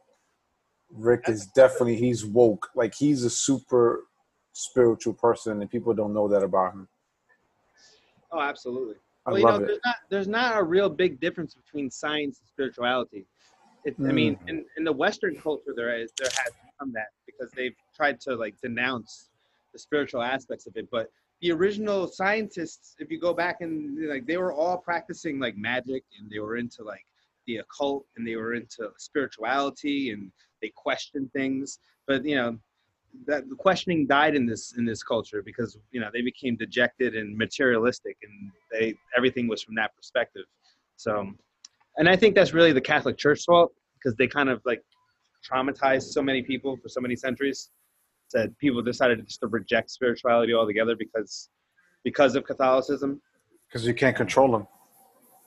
Rick 0.91 1.29
is 1.29 1.47
definitely 1.47 1.97
he's 1.97 2.25
woke. 2.25 2.69
Like 2.75 2.95
he's 2.95 3.25
a 3.25 3.31
super 3.31 4.05
spiritual 4.53 5.15
person, 5.15 5.61
and 5.61 5.71
people 5.71 5.95
don't 5.95 6.13
know 6.13 6.29
that 6.29 6.43
about 6.43 6.73
him. 6.75 6.89
Oh, 8.33 8.41
absolutely. 8.41 8.97
Well, 9.27 9.39
you 9.39 9.45
know, 9.47 9.57
it. 9.57 9.67
there's 9.67 9.81
not 9.85 9.97
there's 10.11 10.29
not 10.29 10.59
a 10.59 10.63
real 10.63 10.89
big 10.89 11.21
difference 11.21 11.55
between 11.55 11.91
science 11.91 12.41
and 12.41 12.49
spirituality. 12.49 13.25
It, 13.85 13.97
I 14.09 14.13
mean, 14.13 14.37
Mm. 14.37 14.49
in, 14.49 14.65
in 14.79 14.85
the 14.85 14.93
Western 14.93 15.37
culture, 15.37 15.73
there 15.77 15.95
is 15.99 16.13
there 16.19 16.31
has 16.31 16.53
become 16.71 16.93
that 16.93 17.09
because 17.27 17.51
they've 17.53 17.77
tried 17.95 18.21
to 18.21 18.35
like 18.35 18.55
denounce 18.63 19.31
the 19.73 19.79
spiritual 19.79 20.23
aspects 20.23 20.67
of 20.67 20.77
it. 20.77 20.89
But 20.91 21.11
the 21.41 21.53
original 21.53 22.07
scientists, 22.07 22.97
if 22.99 23.11
you 23.11 23.19
go 23.19 23.35
back 23.35 23.61
and 23.61 24.09
like, 24.09 24.27
they 24.27 24.37
were 24.39 24.53
all 24.53 24.79
practicing 24.79 25.39
like 25.39 25.57
magic 25.57 26.05
and 26.19 26.31
they 26.31 26.39
were 26.39 26.57
into 26.57 26.83
like 26.83 27.05
the 27.47 27.59
occult 27.59 28.07
and 28.17 28.27
they 28.27 28.37
were 28.37 28.55
into 28.55 28.91
spirituality 28.99 30.11
and 30.11 30.33
they 30.63 30.71
questioned 30.75 31.31
things. 31.33 31.79
But 32.07 32.25
you 32.25 32.37
know, 32.37 32.59
that 33.27 33.49
the 33.49 33.57
questioning 33.57 34.07
died 34.07 34.35
in 34.35 34.47
this 34.47 34.75
in 34.77 34.85
this 34.85 35.03
culture 35.03 35.43
because 35.43 35.79
you 35.91 36.01
know 36.01 36.09
they 36.13 36.23
became 36.23 36.57
dejected 36.57 37.15
and 37.15 37.37
materialistic 37.37 38.17
and 38.23 38.51
they 38.73 38.95
everything 39.17 39.49
was 39.49 39.63
from 39.63 39.75
that 39.75 39.95
perspective. 39.97 40.45
So 40.97 41.35
and 41.97 42.09
i 42.09 42.17
think 42.17 42.35
that's 42.35 42.53
really 42.53 42.73
the 42.73 42.81
catholic 42.81 43.17
church's 43.17 43.45
fault 43.45 43.73
because 43.95 44.17
they 44.17 44.27
kind 44.27 44.49
of 44.49 44.61
like 44.65 44.83
traumatized 45.49 46.05
so 46.05 46.23
many 46.23 46.43
people 46.43 46.77
for 46.83 46.89
so 46.89 47.01
many 47.01 47.15
centuries 47.15 47.71
that 48.33 48.57
people 48.59 48.83
decided 48.83 49.25
just 49.27 49.41
to 49.41 49.47
reject 49.47 49.91
spirituality 49.91 50.55
altogether 50.55 50.97
because 50.97 51.51
because 52.03 52.35
of 52.37 52.45
catholicism. 52.45 53.21
Because 53.69 53.87
you 53.87 53.95
can't 53.95 54.17
control 54.17 54.53
them. 54.53 54.67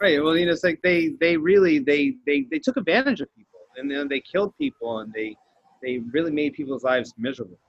Right. 0.02 0.24
Well 0.24 0.38
you 0.38 0.46
know 0.46 0.52
it's 0.52 0.64
like 0.64 0.80
they 0.84 1.14
they 1.20 1.38
really 1.38 1.80
they 1.80 2.16
they, 2.26 2.46
they 2.52 2.60
took 2.60 2.78
advantage 2.78 3.22
of 3.22 3.34
people 3.36 3.60
and 3.78 3.90
then 3.90 4.08
they 4.08 4.22
killed 4.22 4.54
people 4.58 5.00
and 5.00 5.12
they 5.14 5.36
they 5.82 6.00
really 6.12 6.32
made 6.32 6.54
people's 6.54 6.84
lives 6.84 7.14
miserable 7.18 7.60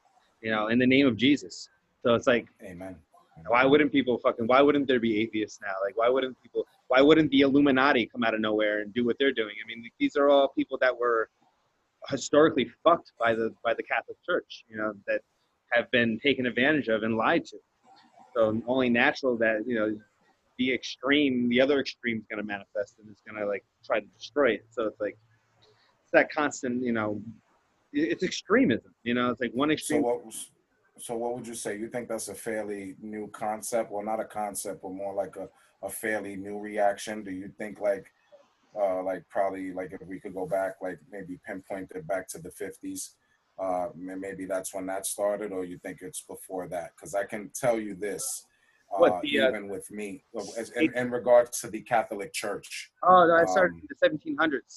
you 0.41 0.51
know 0.51 0.69
in 0.69 0.79
the 0.79 0.87
name 0.87 1.07
of 1.07 1.17
jesus. 1.17 1.69
So 2.05 2.15
it's 2.15 2.27
like 2.27 2.47
Amen. 2.63 2.97
why 3.49 3.65
wouldn't 3.65 3.93
people 3.93 4.19
fucking 4.19 4.47
why 4.47 4.63
wouldn't 4.63 4.87
there 4.87 5.01
be 5.01 5.21
atheists 5.21 5.61
now? 5.61 5.75
Like 5.85 5.97
why 5.97 6.09
wouldn't 6.09 6.41
people 6.43 6.67
why 6.89 7.01
wouldn't 7.01 7.31
the 7.31 7.41
illuminati 7.41 8.07
come 8.07 8.23
out 8.25 8.35
of 8.35 8.41
nowhere 8.41 8.81
and 8.81 8.95
do 8.95 9.05
what 9.05 9.17
they're 9.19 9.33
doing? 9.33 9.55
I 9.63 9.67
mean 9.67 9.91
these 9.99 10.17
are 10.17 10.29
all 10.29 10.49
people 10.49 10.79
that 10.81 10.97
were 10.97 11.29
historically 12.09 12.71
fucked 12.85 13.13
by 13.19 13.35
the 13.35 13.53
by 13.65 13.75
the 13.75 13.83
catholic 13.83 14.17
church 14.25 14.65
you 14.69 14.77
know 14.77 14.95
that 15.09 15.21
have 15.73 15.91
been 15.91 16.19
taken 16.21 16.47
advantage 16.47 16.89
of 16.89 17.03
and 17.03 17.17
lied 17.17 17.45
to. 17.47 17.59
So 18.35 18.63
only 18.67 18.89
natural 18.89 19.37
that 19.39 19.65
you 19.67 19.75
know 19.75 19.99
the 20.59 20.73
extreme 20.73 21.49
the 21.49 21.61
other 21.61 21.81
extreme 21.81 22.19
is 22.19 22.27
going 22.27 22.41
to 22.41 22.47
manifest 22.47 22.95
and 22.99 23.09
it's 23.11 23.23
going 23.23 23.41
to 23.41 23.47
like 23.47 23.65
try 23.85 24.01
to 24.01 24.07
destroy 24.17 24.53
it. 24.53 24.67
So 24.71 24.87
it's 24.87 25.01
like 25.01 25.17
it's 26.03 26.13
that 26.13 26.33
constant 26.33 26.83
you 26.83 26.93
know 26.93 27.21
it's 27.93 28.23
extremism 28.23 28.95
you 29.03 29.15
know 29.15 29.31
it's 29.31 29.41
like 29.41 29.53
one 29.53 29.71
extreme. 29.71 30.03
So 30.03 30.07
what? 30.09 30.25
was- 30.27 30.51
So 31.01 31.17
what 31.17 31.31
would 31.37 31.47
you 31.47 31.55
say? 31.55 31.79
You 31.79 31.89
think 31.89 32.09
that's 32.09 32.29
a 32.29 32.35
fairly 32.35 32.97
new 33.01 33.29
concept, 33.29 33.93
well, 33.93 34.05
not 34.05 34.19
a 34.19 34.25
concept, 34.25 34.83
but 34.83 34.91
more 35.03 35.15
like 35.15 35.37
a, 35.37 35.49
a 35.89 35.89
fairly 35.89 36.35
new 36.35 36.59
reaction? 36.59 37.23
Do 37.23 37.31
you 37.31 37.49
think 37.57 37.79
like, 37.91 38.07
uh, 38.83 39.01
like 39.05 39.23
probably 39.29 39.73
like 39.73 39.91
if 39.93 40.03
we 40.09 40.19
could 40.19 40.35
go 40.35 40.45
back, 40.45 40.73
like 40.83 40.99
maybe 41.15 41.39
pinpoint 41.47 41.93
it 41.95 42.05
back 42.13 42.27
to 42.33 42.39
the 42.47 42.51
fifties, 42.51 43.15
uh, 43.65 43.87
maybe 43.95 44.45
that's 44.45 44.75
when 44.75 44.87
that 44.87 45.07
started, 45.07 45.53
or 45.53 45.65
you 45.65 45.79
think 45.85 45.99
it's 46.03 46.23
before 46.35 46.67
that? 46.75 46.89
Because 46.97 47.15
I 47.15 47.25
can 47.33 47.43
tell 47.55 47.79
you 47.79 47.95
this, 47.95 48.25
uh, 48.93 48.99
What, 48.99 49.23
the, 49.23 49.39
uh, 49.41 49.49
even 49.51 49.69
with 49.69 49.89
me, 49.93 50.25
in, 50.83 50.93
in 51.01 51.11
regards 51.13 51.61
to 51.61 51.71
the 51.71 51.81
Catholic 51.95 52.33
Church. 52.33 52.91
oh 53.05 53.23
no 53.29 53.35
i 53.43 53.45
started 53.55 53.75
Um, 53.75 53.83
in 53.83 53.89
the 53.93 53.99
1700s 54.35 54.75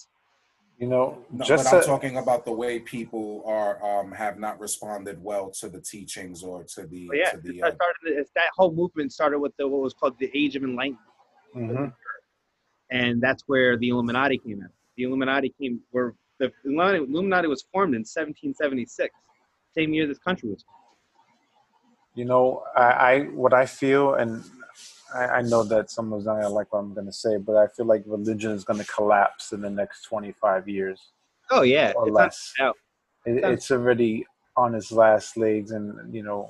You 0.82 0.88
know, 0.88 1.24
No, 1.32 1.46
just 1.46 1.66
but 1.66 1.74
I'm 1.76 1.82
to- 1.82 1.86
talking 1.86 2.18
about 2.18 2.44
the 2.44 2.52
way 2.52 2.80
people 2.80 3.44
are 3.46 3.74
um, 3.86 4.12
have 4.14 4.40
not 4.40 4.60
responded 4.60 5.24
well 5.24 5.52
to 5.60 5.70
the 5.70 5.80
teachings 5.80 6.42
or 6.44 6.64
to 6.74 6.88
the 6.88 7.08
yeah, 7.14 7.30
to 7.34 7.38
the 7.38 7.60
that, 7.62 7.74
uh, 7.74 7.76
started, 7.76 8.26
that 8.34 8.50
whole 8.58 8.72
movement 8.74 9.14
started 9.14 9.38
with 9.38 9.56
the, 9.58 9.68
what 9.68 9.82
was 9.82 9.94
called 9.94 10.18
the 10.18 10.32
Age 10.34 10.56
of 10.56 10.64
Enlightenment, 10.64 11.06
Mhm. 11.56 11.94
and 12.90 13.22
that's 13.22 13.44
where 13.46 13.78
the 13.78 13.90
Illuminati 13.90 14.40
came 14.40 14.60
in. 14.64 14.70
The 14.98 15.04
Illuminati 15.04 15.54
came 15.62 15.82
where 15.92 16.16
the 16.40 16.52
Illuminati, 16.66 16.98
Illuminati 17.04 17.48
was 17.48 17.62
formed 17.72 17.94
in 17.94 18.00
1776, 18.04 19.14
same 19.78 19.94
year 19.94 20.08
this 20.08 20.18
country 20.18 20.50
was. 20.50 20.64
formed. 20.64 20.78
you 22.16 22.26
know, 22.26 22.64
I, 22.76 22.88
I 23.10 23.20
what 23.42 23.54
I 23.54 23.68
feel, 23.68 24.16
and 24.16 24.44
I, 25.14 25.26
I 25.28 25.42
know 25.42 25.64
that 25.64 25.90
someone's 25.92 26.26
not 26.26 26.36
gonna 26.36 26.50
like 26.50 26.72
what 26.72 26.80
I'm 26.80 26.94
gonna 26.94 27.12
say, 27.14 27.38
but 27.38 27.56
I 27.58 27.68
feel 27.68 27.86
like 27.86 28.04
religion 28.06 28.52
is 28.52 28.64
gonna 28.64 28.86
collapse 28.86 29.52
in 29.54 29.62
the 29.62 29.70
next 29.70 30.04
25 30.04 30.68
years 30.70 31.00
Oh 31.50 31.64
yeah, 31.64 31.92
or 31.96 32.08
it's 32.08 32.14
not 32.18 32.24
less. 32.24 32.54
out. 32.60 32.78
It, 33.26 33.42
Done. 33.42 33.54
it's 33.54 33.70
already 33.72 34.26
on 34.58 34.74
its 34.76 34.92
last 34.92 35.38
legs, 35.38 35.72
and 35.72 36.14
you 36.14 36.24
know, 36.24 36.50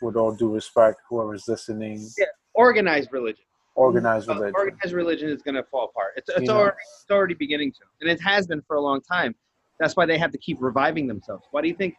with 0.00 0.16
all 0.16 0.32
due 0.32 0.52
respect, 0.52 1.00
whoever's 1.08 1.46
listening, 1.46 2.06
Yeah. 2.18 2.26
organized 2.54 3.12
religion. 3.12 3.44
organized 3.76 4.28
Uh, 4.28 4.34
religion. 4.34 4.54
organized 4.56 4.92
religion 4.94 5.28
is 5.30 5.42
going 5.42 5.54
to 5.54 5.62
fall 5.64 5.84
apart. 5.86 6.14
It's, 6.16 6.28
it's 6.30 6.48
already 6.50 6.76
it's 7.02 7.10
already 7.10 7.34
beginning 7.34 7.72
to, 7.72 7.80
and 8.00 8.10
it 8.10 8.20
has 8.20 8.46
been 8.46 8.62
for 8.62 8.76
a 8.76 8.80
long 8.80 9.00
time. 9.00 9.34
That's 9.78 9.96
why 9.96 10.04
they 10.06 10.18
have 10.18 10.30
to 10.32 10.38
keep 10.38 10.58
reviving 10.60 11.06
themselves. 11.06 11.44
Why 11.52 11.62
do 11.62 11.68
you 11.68 11.74
think 11.74 11.94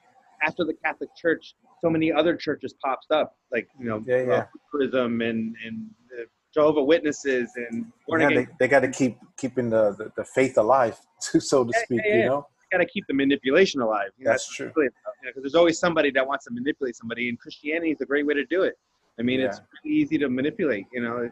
after 0.46 0.64
the 0.64 0.74
Catholic 0.84 1.10
Church, 1.16 1.56
so 1.82 1.90
many 1.90 2.12
other 2.12 2.36
churches 2.36 2.74
popped 2.84 3.12
up, 3.12 3.36
like 3.52 3.68
you 3.80 3.88
know, 3.88 4.04
Yeah, 4.06 4.24
yeah. 4.24 4.46
Lutheranism 4.74 5.22
and 5.22 5.56
and 5.66 5.90
uh, 6.20 6.24
Jehovah 6.54 6.84
Witnesses 6.84 7.52
and 7.56 7.86
yeah, 8.10 8.30
they, 8.30 8.48
they 8.60 8.68
got 8.68 8.82
to 8.82 8.90
keep 8.90 9.18
keeping 9.38 9.70
the, 9.70 9.94
the, 9.98 10.12
the 10.18 10.26
faith 10.26 10.58
alive, 10.58 11.00
so 11.20 11.64
to 11.64 11.72
Yeah, 11.74 11.84
speak. 11.84 12.02
yeah, 12.06 12.16
You 12.16 12.26
know, 12.26 12.48
got 12.72 12.78
to 12.80 12.86
keep 12.86 13.06
the 13.08 13.14
manipulation 13.14 13.82
alive. 13.82 14.12
You 14.18 14.26
know, 14.26 14.32
that's 14.32 14.48
true. 14.54 14.72
really 14.76 14.90
because 15.26 15.42
there's 15.44 15.56
always 15.56 15.80
somebody 15.80 16.12
that 16.12 16.26
wants 16.26 16.46
to 16.46 16.52
manipulate 16.54 16.96
somebody, 16.96 17.30
and 17.30 17.40
Christianity 17.40 17.92
is 17.92 18.02
a 18.02 18.06
great 18.06 18.26
way 18.26 18.34
to 18.34 18.46
do 18.46 18.64
it. 18.64 18.76
I 19.20 19.24
mean, 19.24 19.40
it's 19.40 19.60
really 19.84 19.96
easy 19.96 20.18
to 20.20 20.30
manipulate. 20.30 20.86
You 20.94 21.04
know, 21.04 21.30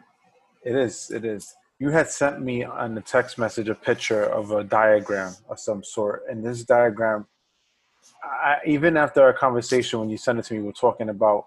It 0.64 0.76
is. 0.76 1.10
It 1.10 1.24
is. 1.24 1.54
You 1.78 1.88
had 1.90 2.08
sent 2.10 2.42
me 2.42 2.62
on 2.62 2.94
the 2.94 3.00
text 3.00 3.38
message 3.38 3.68
a 3.70 3.74
picture 3.74 4.22
of 4.24 4.50
a 4.50 4.62
diagram 4.62 5.32
of 5.48 5.58
some 5.58 5.82
sort, 5.82 6.24
and 6.30 6.44
this 6.44 6.62
diagram, 6.64 7.26
I, 8.22 8.58
even 8.66 8.96
after 8.96 9.22
our 9.22 9.32
conversation, 9.32 10.00
when 10.00 10.10
you 10.10 10.16
sent 10.16 10.38
it 10.38 10.44
to 10.46 10.54
me, 10.54 10.60
we 10.60 10.66
we're 10.66 10.72
talking 10.72 11.08
about 11.08 11.46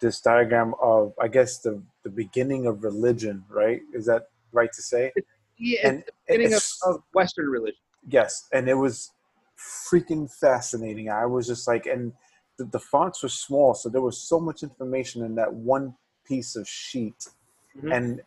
this 0.00 0.20
diagram 0.20 0.74
of, 0.80 1.12
I 1.20 1.28
guess, 1.28 1.58
the 1.58 1.82
the 2.04 2.10
beginning 2.10 2.66
of 2.66 2.84
religion. 2.84 3.44
Right? 3.48 3.80
Is 3.92 4.06
that 4.06 4.28
right 4.52 4.72
to 4.72 4.82
say? 4.82 5.12
yeah, 5.58 5.88
And 5.88 6.04
beginning 6.28 6.54
of, 6.54 6.64
of 6.84 7.02
Western 7.12 7.48
religion. 7.48 7.80
Yes, 8.08 8.46
and 8.52 8.68
it 8.68 8.74
was 8.74 9.10
freaking 9.58 10.30
fascinating. 10.30 11.10
I 11.10 11.26
was 11.26 11.46
just 11.46 11.66
like, 11.66 11.86
and 11.86 12.12
the, 12.58 12.64
the 12.64 12.78
fonts 12.78 13.22
were 13.22 13.28
small, 13.28 13.74
so 13.74 13.88
there 13.88 14.00
was 14.00 14.18
so 14.18 14.38
much 14.38 14.62
information 14.62 15.24
in 15.24 15.34
that 15.36 15.52
one 15.52 15.94
piece 16.26 16.56
of 16.56 16.68
sheet. 16.68 17.28
Mhm. 17.76 17.94
And 17.96 18.20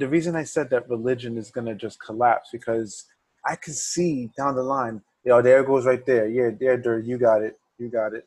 the 0.00 0.08
reason 0.08 0.34
I 0.36 0.44
said 0.44 0.70
that 0.70 0.88
religion 0.88 1.36
is 1.36 1.50
gonna 1.50 1.74
just 1.74 2.00
collapse 2.00 2.48
because 2.50 3.04
I 3.44 3.56
could 3.56 3.74
see 3.74 4.30
down 4.36 4.54
the 4.54 4.62
line, 4.62 5.02
yo, 5.24 5.42
there 5.42 5.60
it 5.60 5.66
goes 5.66 5.86
right 5.86 6.04
there. 6.04 6.28
Yeah, 6.28 6.50
there, 6.58 6.76
there, 6.76 6.98
you 6.98 7.18
got 7.18 7.42
it, 7.42 7.58
you 7.78 7.88
got 7.88 8.14
it. 8.14 8.26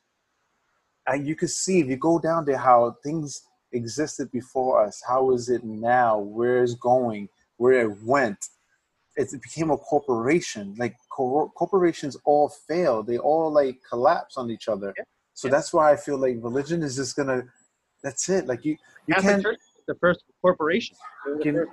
And 1.08 1.28
you 1.28 1.36
can 1.36 1.48
see 1.48 1.80
if 1.80 1.88
you 1.88 1.98
go 1.98 2.20
down 2.20 2.46
there 2.46 2.58
how 2.58 2.98
things 3.04 3.44
existed 3.72 4.32
before 4.32 4.84
us. 4.84 5.04
How 5.08 5.32
is 5.32 5.50
it 5.50 5.64
now? 5.64 6.18
Where 6.20 6.64
it's 6.64 6.74
going? 6.74 7.30
Where 7.58 7.82
it 7.82 8.04
went? 8.04 8.50
it 9.18 9.42
became 9.42 9.72
a 9.72 9.78
corporation. 9.78 10.76
Like 10.78 10.96
cor- 11.10 11.50
corporations 11.52 12.18
all 12.26 12.50
fail; 12.50 13.04
they 13.04 13.18
all 13.18 13.52
like 13.52 13.80
collapse 13.88 14.38
on 14.38 14.52
each 14.52 14.68
other. 14.68 14.94
Yeah. 14.98 15.04
So 15.34 15.48
Yeah. 15.48 15.52
that's 15.54 15.74
why 15.74 15.92
I 15.92 15.96
feel 15.96 16.18
like 16.18 16.38
religion 16.42 16.84
is 16.84 16.96
just 16.96 17.16
gonna. 17.16 17.44
That's 18.04 18.30
it. 18.30 18.46
Like 18.46 18.66
you, 18.66 18.78
you 19.08 19.16
Catholic 19.16 19.32
can't. 19.32 19.44
Church 19.44 19.60
the 19.88 19.96
first 19.96 20.24
corporation. 20.42 20.98
The 21.26 21.52
first. 21.52 21.72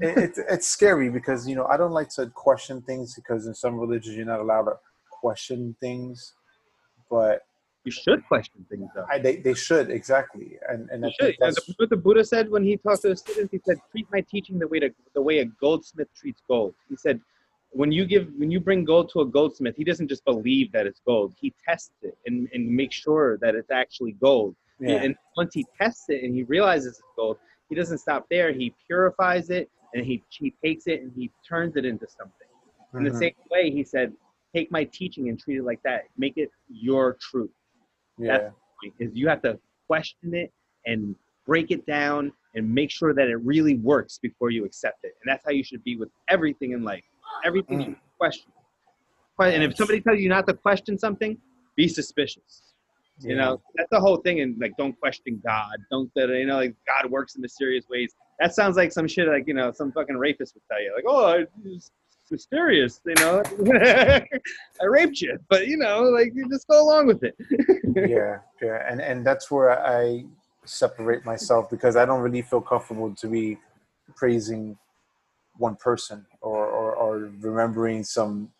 It, 0.00 0.18
it's 0.18 0.38
it's 0.38 0.68
scary 0.68 1.10
because 1.10 1.48
you 1.48 1.54
know 1.54 1.66
I 1.66 1.76
don't 1.76 1.92
like 1.92 2.08
to 2.10 2.26
question 2.28 2.82
things 2.82 3.14
because 3.14 3.46
in 3.46 3.54
some 3.54 3.78
religions 3.78 4.16
you're 4.16 4.26
not 4.26 4.40
allowed 4.40 4.64
to 4.64 4.76
question 5.10 5.76
things, 5.80 6.34
but 7.10 7.42
You 7.84 7.92
should 7.92 8.26
question 8.26 8.64
things, 8.70 8.88
though. 8.94 9.06
I 9.10 9.18
they, 9.18 9.36
they 9.36 9.54
should 9.54 9.90
exactly 9.90 10.58
and 10.68 10.88
and 10.90 11.06
I 11.06 11.10
should. 11.10 11.28
And 11.28 11.36
that's 11.40 11.64
the, 11.66 11.74
what 11.76 11.90
the 11.90 11.96
Buddha 11.96 12.24
said 12.24 12.50
when 12.50 12.64
he 12.64 12.76
talked 12.76 13.02
to 13.02 13.08
the 13.08 13.16
students, 13.16 13.52
he 13.52 13.60
said, 13.66 13.78
"Treat 13.90 14.06
my 14.12 14.20
teaching 14.20 14.58
the 14.58 14.68
way 14.68 14.80
to 14.80 14.90
the 15.14 15.22
way 15.22 15.38
a 15.38 15.44
goldsmith 15.44 16.08
treats 16.14 16.42
gold." 16.46 16.74
He 16.88 16.96
said, 16.96 17.20
when 17.72 17.92
you 17.92 18.04
give 18.04 18.28
when 18.36 18.50
you 18.50 18.60
bring 18.60 18.84
gold 18.84 19.10
to 19.12 19.20
a 19.20 19.26
goldsmith, 19.26 19.76
he 19.76 19.84
doesn't 19.84 20.08
just 20.08 20.24
believe 20.24 20.72
that 20.72 20.86
it's 20.86 21.00
gold. 21.06 21.34
He 21.40 21.54
tests 21.66 21.92
it 22.02 22.18
and, 22.26 22.48
and 22.52 22.68
makes 22.68 22.96
sure 22.96 23.38
that 23.38 23.54
it's 23.54 23.70
actually 23.70 24.12
gold. 24.12 24.56
Yeah. 24.80 25.02
And 25.02 25.14
once 25.36 25.54
he 25.54 25.64
tests 25.78 26.06
it 26.08 26.24
and 26.24 26.34
he 26.34 26.42
realizes 26.44 26.98
it's 26.98 27.02
gold, 27.16 27.38
he 27.68 27.74
doesn't 27.74 27.98
stop 27.98 28.26
there. 28.28 28.52
He 28.52 28.74
purifies 28.86 29.50
it 29.50 29.70
and 29.94 30.04
he, 30.04 30.22
he 30.28 30.54
takes 30.64 30.86
it 30.86 31.02
and 31.02 31.12
he 31.16 31.30
turns 31.48 31.76
it 31.76 31.84
into 31.84 32.06
something. 32.08 32.48
In 32.94 33.04
the 33.04 33.10
Mhm. 33.10 33.18
same 33.18 33.34
way, 33.50 33.70
he 33.70 33.84
said, 33.84 34.12
take 34.54 34.70
my 34.70 34.84
teaching 34.84 35.28
and 35.28 35.38
treat 35.38 35.58
it 35.58 35.64
like 35.64 35.82
that. 35.82 36.04
Make 36.16 36.36
it 36.36 36.50
your 36.68 37.14
truth. 37.20 37.50
yeah. 38.18 38.50
Is 38.98 39.10
you 39.14 39.28
have 39.28 39.42
to 39.42 39.58
question 39.86 40.34
it 40.34 40.50
and 40.86 41.14
break 41.46 41.70
it 41.70 41.84
down 41.86 42.32
and 42.54 42.68
make 42.72 42.90
sure 42.90 43.12
that 43.12 43.28
it 43.28 43.36
really 43.36 43.74
works 43.76 44.18
before 44.18 44.50
you 44.50 44.64
accept 44.64 45.04
it. 45.04 45.12
And 45.22 45.30
that's 45.30 45.44
how 45.44 45.50
you 45.50 45.62
should 45.62 45.84
be 45.84 45.96
with 45.96 46.08
everything 46.28 46.72
in 46.72 46.82
life. 46.82 47.04
Everything 47.44 47.78
Mm. 47.80 47.86
you 47.88 47.96
question. 48.18 48.50
And 49.38 49.62
if 49.62 49.76
somebody 49.76 50.00
tells 50.00 50.18
you 50.18 50.28
not 50.30 50.46
to 50.46 50.54
question 50.54 50.98
something, 50.98 51.38
be 51.76 51.88
suspicious. 51.88 52.69
You 53.22 53.36
Yeah. 53.36 53.42
know, 53.42 53.62
that's 53.76 53.90
the 53.90 54.00
whole 54.00 54.16
thing. 54.18 54.40
And 54.40 54.58
like, 54.60 54.76
don't 54.76 54.98
question 54.98 55.40
God. 55.44 55.76
Don't 55.90 56.10
that 56.14 56.28
you 56.30 56.46
know, 56.46 56.56
like 56.56 56.74
God 56.86 57.10
works 57.10 57.34
in 57.34 57.42
mysterious 57.42 57.86
ways. 57.88 58.14
That 58.38 58.54
sounds 58.54 58.76
like 58.76 58.92
some 58.92 59.06
shit 59.06 59.28
like 59.28 59.46
you 59.46 59.54
know, 59.54 59.72
some 59.72 59.92
fucking 59.92 60.16
rapist 60.16 60.54
would 60.54 60.62
tell 60.70 60.82
you, 60.82 60.92
like, 60.94 61.04
oh, 61.06 61.44
it's 61.66 61.90
mysterious. 62.30 63.00
You 63.04 63.14
know, 63.16 63.42
I 64.80 64.84
raped 64.84 65.20
you, 65.20 65.38
but 65.48 65.66
you 65.66 65.76
know, 65.76 66.02
like, 66.04 66.32
you 66.34 66.48
just 66.48 66.66
go 66.68 66.82
along 66.82 67.06
with 67.08 67.22
it. 67.22 67.36
yeah, 67.94 68.38
yeah, 68.62 68.86
and 68.90 69.00
and 69.00 69.26
that's 69.26 69.50
where 69.50 69.78
I 69.84 70.24
separate 70.64 71.24
myself 71.24 71.68
because 71.70 71.96
I 71.96 72.04
don't 72.04 72.20
really 72.20 72.42
feel 72.42 72.60
comfortable 72.60 73.14
to 73.14 73.26
be 73.28 73.58
praising 74.16 74.78
one 75.58 75.76
person 75.76 76.24
or 76.40 76.66
or, 76.66 76.94
or 76.94 77.30
remembering 77.40 78.04
some 78.04 78.50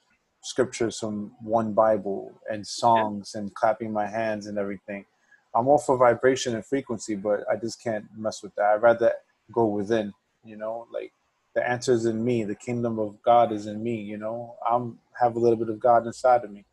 scriptures 0.43 0.99
from 0.99 1.33
one 1.43 1.73
Bible 1.73 2.33
and 2.51 2.67
songs 2.67 3.35
and 3.35 3.55
clapping 3.55 3.93
my 3.93 4.07
hands 4.07 4.47
and 4.47 4.59
everything. 4.59 5.05
I'm 5.55 5.69
all 5.69 5.79
for 5.79 5.97
vibration 5.99 6.55
and 6.55 6.65
frequency, 6.65 7.17
but 7.17 7.41
I 7.51 7.57
just 7.57 7.83
can't 7.83 8.05
mess 8.17 8.43
with 8.43 8.55
that. 8.55 8.75
I'd 8.75 8.83
rather 8.83 9.13
go 9.53 9.65
within, 9.67 10.13
you 10.45 10.57
know, 10.57 10.87
like 10.93 11.13
the 11.55 11.69
answer 11.69 11.93
is 11.93 12.07
in 12.07 12.25
me. 12.25 12.45
The 12.45 12.55
kingdom 12.55 12.99
of 12.99 13.21
God 13.23 13.53
is 13.53 13.67
in 13.67 13.83
me, 13.83 13.97
you 13.97 14.17
know. 14.17 14.55
I'm 14.69 14.99
have 15.21 15.37
a 15.37 15.39
little 15.39 15.57
bit 15.57 15.69
of 15.69 15.81
God 15.81 16.07
inside 16.07 16.45
of 16.45 16.51
me. 16.51 16.65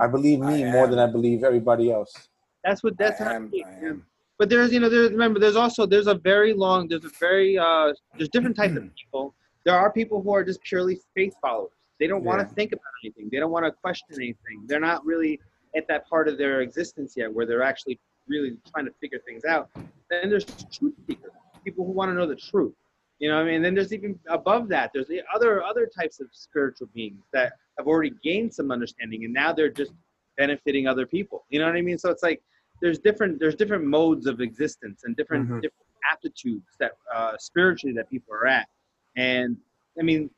I 0.00 0.06
believe 0.06 0.40
me 0.40 0.64
I 0.64 0.70
more 0.72 0.86
than 0.86 0.98
I 0.98 1.06
believe 1.06 1.44
everybody 1.44 1.92
else. 1.92 2.28
That's 2.64 2.82
what 2.82 2.98
that's 2.98 3.20
I 3.20 3.24
how 3.24 3.30
am, 3.34 3.52
I 3.64 3.86
am. 3.86 4.06
but 4.38 4.48
there's 4.48 4.72
you 4.72 4.80
know 4.80 4.88
there's 4.88 5.12
remember 5.12 5.38
there's 5.38 5.56
also 5.56 5.86
there's 5.86 6.08
a 6.08 6.14
very 6.16 6.52
long 6.52 6.88
there's 6.88 7.04
a 7.04 7.10
very 7.20 7.56
uh 7.56 7.92
there's 8.16 8.30
different 8.30 8.56
types 8.56 8.76
of 8.76 8.84
people 8.96 9.34
there 9.64 9.76
are 9.76 9.92
people 9.92 10.20
who 10.22 10.34
are 10.34 10.42
just 10.42 10.60
purely 10.62 10.98
faith 11.14 11.34
followers 11.40 11.70
they 12.00 12.06
don't 12.06 12.24
want 12.24 12.40
to 12.46 12.54
think 12.54 12.72
about 12.72 12.82
anything. 13.02 13.28
They 13.30 13.38
don't 13.38 13.50
want 13.50 13.64
to 13.64 13.72
question 13.72 14.08
anything. 14.16 14.64
They're 14.66 14.80
not 14.80 15.04
really 15.04 15.40
at 15.76 15.86
that 15.88 16.08
part 16.08 16.28
of 16.28 16.38
their 16.38 16.60
existence 16.60 17.14
yet 17.16 17.32
where 17.32 17.46
they're 17.46 17.62
actually 17.62 17.98
really 18.28 18.56
trying 18.72 18.86
to 18.86 18.92
figure 19.00 19.18
things 19.26 19.44
out. 19.44 19.70
Then 20.10 20.30
there's 20.30 20.44
truth 20.44 20.94
seekers 21.06 21.32
people 21.64 21.84
who 21.84 21.90
want 21.90 22.08
to 22.10 22.14
know 22.14 22.26
the 22.26 22.36
truth 22.36 22.72
you 23.18 23.28
know 23.28 23.36
what 23.38 23.46
i 23.48 23.50
mean? 23.50 23.60
Then 23.62 23.74
there's 23.74 23.92
even 23.92 24.16
above 24.28 24.68
that 24.68 24.90
there's 24.94 25.08
the 25.08 25.20
other 25.34 25.64
other 25.64 25.86
types 25.86 26.20
of 26.20 26.28
spiritual 26.32 26.88
beings 26.94 27.24
that 27.32 27.54
have 27.76 27.88
already 27.88 28.12
gained 28.22 28.54
some 28.54 28.70
understanding 28.70 29.24
and 29.24 29.32
now 29.34 29.52
they're 29.52 29.68
just 29.70 29.92
benefiting 30.36 30.86
other 30.86 31.06
people 31.06 31.44
you 31.50 31.58
know 31.58 31.66
what 31.66 31.74
i 31.76 31.80
mean? 31.82 31.98
So 31.98 32.10
it's 32.10 32.22
like 32.22 32.40
there's 32.82 32.98
different 33.00 33.40
there's 33.40 33.56
different 33.56 33.84
modes 33.84 34.26
of 34.26 34.40
existence 34.40 35.02
and 35.04 35.16
different 35.16 35.48
Mhm. 35.48 35.62
different 35.62 35.86
aptitudes 36.12 36.66
that 36.78 36.92
uh, 37.12 37.32
spiritually 37.38 37.94
that 37.94 38.08
people 38.08 38.32
are 38.32 38.46
at. 38.46 38.68
And 39.16 39.56
i 39.98 40.02
mean 40.02 40.30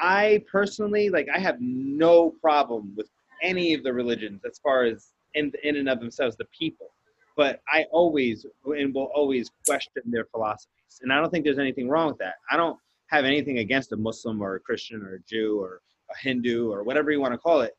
i 0.00 0.42
personally 0.50 1.08
like 1.10 1.28
i 1.34 1.38
have 1.38 1.56
no 1.60 2.30
problem 2.40 2.92
with 2.96 3.08
any 3.42 3.74
of 3.74 3.82
the 3.82 3.92
religions 3.92 4.40
as 4.44 4.58
far 4.58 4.84
as 4.84 5.08
in, 5.34 5.52
in 5.62 5.76
and 5.76 5.88
of 5.88 6.00
themselves 6.00 6.36
the 6.36 6.44
people 6.46 6.88
but 7.36 7.60
i 7.68 7.84
always 7.92 8.46
and 8.66 8.94
will 8.94 9.10
always 9.14 9.50
question 9.66 10.02
their 10.06 10.24
philosophies 10.26 11.00
and 11.02 11.12
i 11.12 11.16
don't 11.16 11.30
think 11.30 11.44
there's 11.44 11.58
anything 11.58 11.88
wrong 11.88 12.08
with 12.08 12.18
that 12.18 12.34
i 12.50 12.56
don't 12.56 12.78
have 13.06 13.24
anything 13.24 13.58
against 13.58 13.92
a 13.92 13.96
muslim 13.96 14.40
or 14.42 14.56
a 14.56 14.60
christian 14.60 15.02
or 15.02 15.14
a 15.14 15.20
jew 15.28 15.60
or 15.60 15.80
a 16.10 16.18
hindu 16.18 16.70
or 16.70 16.82
whatever 16.82 17.10
you 17.10 17.20
want 17.20 17.32
to 17.32 17.38
call 17.38 17.60
it 17.60 17.74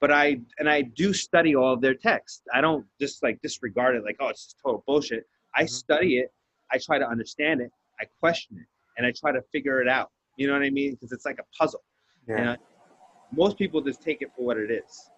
but 0.00 0.12
I 0.12 0.40
and 0.58 0.68
I 0.68 0.82
do 0.82 1.12
study 1.12 1.56
all 1.56 1.72
of 1.74 1.80
their 1.80 1.94
texts. 1.94 2.42
I 2.54 2.60
don't 2.60 2.86
just 3.00 3.20
like 3.22 3.40
disregard 3.42 3.96
it 3.96 4.04
like 4.04 4.16
oh 4.20 4.28
it's 4.28 4.44
just 4.44 4.56
total 4.64 4.84
bullshit. 4.86 5.26
I 5.56 5.64
Mhm. 5.64 5.70
study 5.70 6.18
it, 6.18 6.32
I 6.70 6.78
try 6.78 6.98
to 6.98 7.08
understand 7.08 7.60
it, 7.60 7.72
I 8.00 8.04
question 8.20 8.58
it, 8.58 8.66
and 8.96 9.04
I 9.06 9.10
try 9.12 9.32
to 9.32 9.42
figure 9.50 9.82
it 9.82 9.88
out. 9.88 10.10
You 10.38 10.46
know 10.46 10.54
what 10.54 10.62
I 10.62 10.70
mean? 10.70 10.92
Because 10.92 11.12
it's 11.12 11.26
like 11.26 11.38
a 11.40 11.56
puzzle. 11.56 11.82
Yeah. 12.26 12.38
You 12.38 12.44
know, 12.44 12.56
most 13.34 13.58
people 13.58 13.80
just 13.80 14.00
take 14.00 14.22
it 14.22 14.30
for 14.34 14.46
what 14.46 14.56
it 14.56 14.70
is, 14.70 15.10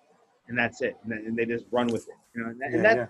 and 0.48 0.58
that's 0.58 0.80
it, 0.80 0.96
and, 1.02 1.12
then- 1.12 1.24
and 1.26 1.36
they 1.36 1.44
just 1.44 1.66
run 1.70 1.86
with 1.86 2.08
it. 2.08 2.14
You 2.34 2.42
know, 2.42 2.50
and, 2.50 2.60
that- 2.60 2.70
yeah, 2.70 2.76
and 2.76 2.84
that's 2.84 2.96
yeah. 2.96 3.06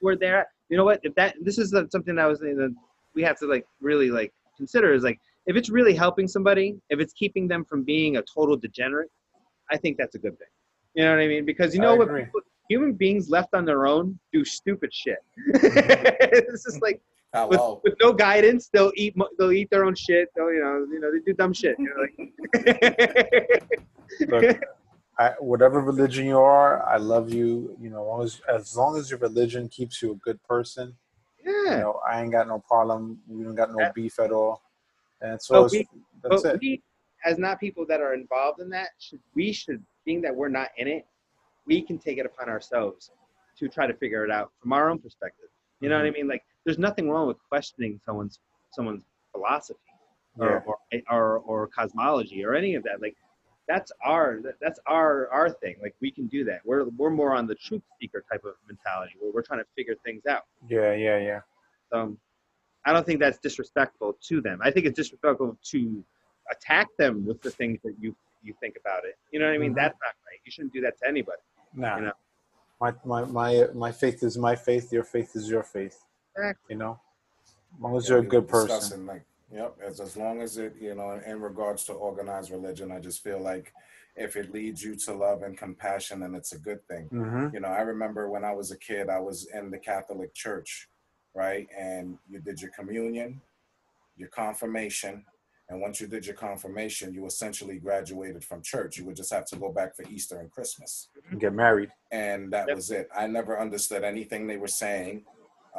where 0.00 0.16
they're 0.16 0.40
at. 0.40 0.48
You 0.68 0.76
know 0.76 0.84
what? 0.84 1.00
If 1.02 1.14
that 1.14 1.36
this 1.40 1.58
is 1.58 1.72
uh, 1.72 1.84
something 1.90 2.16
that 2.16 2.26
was 2.26 2.40
that 2.40 2.74
we 3.14 3.22
have 3.22 3.38
to 3.38 3.46
like 3.46 3.64
really 3.80 4.10
like 4.10 4.32
consider 4.56 4.92
is 4.92 5.04
like 5.04 5.18
if 5.46 5.56
it's 5.56 5.70
really 5.70 5.94
helping 5.94 6.26
somebody, 6.28 6.76
if 6.90 6.98
it's 7.00 7.12
keeping 7.12 7.48
them 7.48 7.64
from 7.64 7.84
being 7.84 8.16
a 8.16 8.22
total 8.22 8.56
degenerate, 8.56 9.10
I 9.70 9.76
think 9.76 9.96
that's 9.98 10.14
a 10.14 10.18
good 10.18 10.38
thing. 10.38 10.48
You 10.94 11.04
know 11.04 11.12
what 11.12 11.20
I 11.20 11.28
mean? 11.28 11.44
Because 11.44 11.74
you 11.74 11.80
know 11.80 11.94
what? 11.94 12.08
People, 12.14 12.40
human 12.68 12.92
beings 12.94 13.28
left 13.30 13.54
on 13.54 13.64
their 13.64 13.86
own 13.86 14.18
do 14.32 14.44
stupid 14.44 14.92
shit. 14.92 15.18
it's 15.36 16.64
just 16.64 16.82
like 16.82 17.00
with, 17.34 17.58
Hello. 17.58 17.80
with 17.82 17.94
no 18.00 18.12
guidance, 18.12 18.68
they'll 18.72 18.92
eat 18.94 19.14
they'll 19.38 19.52
eat 19.52 19.70
their 19.70 19.84
own 19.84 19.94
shit. 19.94 20.28
They'll 20.36 20.52
you 20.52 20.60
know 20.60 20.86
you 20.90 21.00
know 21.00 21.10
they 21.10 21.20
do 21.20 21.32
dumb 21.32 21.52
shit. 21.52 21.76
You 21.78 21.88
know, 21.88 22.02
like 22.02 23.64
Look, 24.28 24.60
I, 25.18 25.30
whatever 25.40 25.80
religion 25.80 26.26
you 26.26 26.38
are, 26.38 26.82
I 26.86 26.96
love 26.98 27.32
you. 27.32 27.76
You 27.80 27.90
know, 27.90 28.02
as 28.02 28.06
long 28.06 28.22
as, 28.22 28.40
as 28.48 28.76
long 28.76 28.98
as 28.98 29.10
your 29.10 29.18
religion 29.18 29.68
keeps 29.68 30.02
you 30.02 30.12
a 30.12 30.16
good 30.16 30.42
person, 30.44 30.94
you 31.44 31.52
yeah. 31.66 31.80
know, 31.80 32.00
I 32.08 32.22
ain't 32.22 32.32
got 32.32 32.48
no 32.48 32.58
problem. 32.58 33.20
We 33.26 33.44
don't 33.44 33.54
got 33.54 33.70
no 33.72 33.80
Yeah. 33.80 33.92
beef 33.94 34.18
at 34.20 34.30
all. 34.30 34.62
And 35.20 35.40
so 35.40 35.62
But 35.62 35.70
we- 35.72 35.88
that's 36.22 36.44
but 36.44 36.54
it. 36.54 36.60
we, 36.60 36.82
as 37.24 37.38
not 37.38 37.60
people 37.60 37.86
that 37.86 38.00
are 38.00 38.14
involved 38.14 38.60
in 38.60 38.68
that, 38.70 38.90
should, 38.98 39.20
we 39.34 39.52
should, 39.52 39.82
being 40.04 40.20
that 40.22 40.34
we're 40.34 40.48
not 40.48 40.70
in 40.76 40.88
it, 40.88 41.06
we 41.66 41.80
can 41.80 41.98
take 41.98 42.18
it 42.18 42.26
upon 42.26 42.48
ourselves 42.48 43.10
to 43.58 43.68
try 43.68 43.86
to 43.86 43.94
figure 43.94 44.24
it 44.24 44.30
out 44.30 44.50
from 44.60 44.72
our 44.72 44.90
own 44.90 44.98
perspective. 44.98 45.48
You 45.80 45.88
know 45.88 45.96
what 45.96 46.04
I 46.04 46.08
Mm-hmm. 46.08 46.14
mean? 46.14 46.28
Like, 46.28 46.42
there's 46.64 46.78
nothing 46.78 47.10
wrong 47.10 47.26
with 47.26 47.36
questioning 47.48 48.00
someone's 48.04 48.38
someone's 48.72 49.02
philosophy 49.32 49.78
or, 50.38 50.48
Yeah. 50.48 50.60
or, 50.66 50.78
or 51.10 51.38
or 51.40 51.66
cosmology 51.68 52.44
or 52.44 52.54
any 52.54 52.74
of 52.74 52.82
that. 52.84 53.00
Like, 53.02 53.16
that's 53.68 53.92
our 54.04 54.40
that's 54.60 54.80
our 54.86 55.28
our 55.30 55.50
thing. 55.50 55.76
Like, 55.82 55.94
we 56.00 56.10
can 56.10 56.26
do 56.26 56.44
that. 56.44 56.60
We're 56.64 56.84
we're 56.96 57.10
more 57.10 57.34
on 57.34 57.46
the 57.46 57.54
truth 57.54 57.82
seeker 58.00 58.24
type 58.30 58.44
of 58.44 58.54
mentality 58.68 59.14
where 59.20 59.32
we're 59.32 59.42
trying 59.42 59.60
to 59.60 59.66
figure 59.76 59.94
things 60.04 60.26
out. 60.26 60.42
Yeah, 60.68 60.94
yeah, 60.94 61.18
yeah. 61.18 61.40
Um, 61.92 62.18
I 62.84 62.92
don't 62.92 63.06
think 63.06 63.20
that's 63.20 63.38
disrespectful 63.38 64.16
to 64.28 64.40
them. 64.40 64.58
I 64.62 64.70
think 64.70 64.86
it's 64.86 64.96
disrespectful 64.96 65.56
to 65.70 66.04
attack 66.50 66.88
them 66.98 67.24
with 67.26 67.40
the 67.42 67.50
things 67.50 67.78
that 67.84 67.94
you 68.00 68.14
you 68.42 68.54
think 68.60 68.76
about 68.80 69.04
it. 69.04 69.16
You 69.30 69.38
know 69.38 69.46
what 69.46 69.54
I 69.54 69.58
mean? 69.58 69.72
Mhm. 69.72 69.76
That's 69.76 69.98
not 70.00 70.14
right. 70.26 70.40
You 70.44 70.50
shouldn't 70.50 70.72
do 70.72 70.80
that 70.80 70.98
to 70.98 71.06
anybody. 71.08 71.38
Nah. 71.74 71.96
You 71.96 72.02
know. 72.06 72.12
My, 72.80 72.92
my, 73.04 73.24
my, 73.26 73.66
my 73.74 73.92
faith 73.92 74.24
is 74.24 74.36
my 74.36 74.56
faith. 74.56 74.92
Your 74.92 75.04
faith 75.04 75.36
is 75.36 75.48
your 75.48 75.62
faith. 75.62 76.02
Exactly. 76.36 76.74
You 76.74 76.78
know, 76.78 77.00
as 77.76 77.80
long 77.80 77.96
as 77.96 78.04
Yeah, 78.08 78.16
you're 78.16 78.24
a 78.24 78.28
good 78.28 78.48
person. 78.48 78.68
discussing, 78.68 79.06
Like, 79.06 79.22
yep, 79.52 79.76
as, 79.84 80.00
as 80.00 80.16
long 80.16 80.40
as 80.40 80.58
it, 80.58 80.74
you 80.80 80.94
know, 80.94 81.20
in 81.24 81.40
regards 81.40 81.84
to 81.84 81.92
organized 81.92 82.50
religion, 82.50 82.90
I 82.92 83.00
just 83.00 83.22
feel 83.22 83.40
like 83.40 83.72
if 84.16 84.36
it 84.36 84.52
leads 84.52 84.82
you 84.82 84.94
to 84.94 85.14
love 85.14 85.42
and 85.42 85.56
compassion, 85.56 86.20
then 86.20 86.34
it's 86.34 86.52
a 86.52 86.58
good 86.58 86.86
thing. 86.86 87.08
Mm-hmm. 87.12 87.54
You 87.54 87.60
know, 87.60 87.68
I 87.68 87.80
remember 87.80 88.28
when 88.28 88.44
I 88.44 88.52
was 88.52 88.70
a 88.70 88.76
kid, 88.76 89.08
I 89.08 89.18
was 89.18 89.46
in 89.46 89.70
the 89.70 89.78
Catholic 89.78 90.34
Church, 90.34 90.88
right? 91.34 91.66
And 91.78 92.18
you 92.28 92.38
did 92.38 92.60
your 92.60 92.70
communion, 92.72 93.40
your 94.16 94.28
confirmation. 94.28 95.24
And 95.70 95.80
once 95.80 95.98
you 96.02 96.06
did 96.06 96.26
your 96.26 96.34
confirmation, 96.34 97.14
you 97.14 97.24
essentially 97.24 97.78
graduated 97.78 98.44
from 98.44 98.60
church. 98.60 98.98
You 98.98 99.06
would 99.06 99.16
just 99.16 99.32
have 99.32 99.46
to 99.46 99.56
go 99.56 99.72
back 99.72 99.96
for 99.96 100.02
Easter 100.10 100.38
and 100.40 100.50
Christmas 100.50 101.08
And 101.30 101.40
Get 101.40 101.54
married. 101.54 101.90
and 102.10 102.52
that 102.52 102.68
Yep. 102.68 102.76
was 102.76 102.90
it. 102.90 103.08
I 103.16 103.26
never 103.26 103.58
understood 103.58 104.04
anything 104.04 104.46
they 104.46 104.58
were 104.58 104.68
saying. 104.68 105.24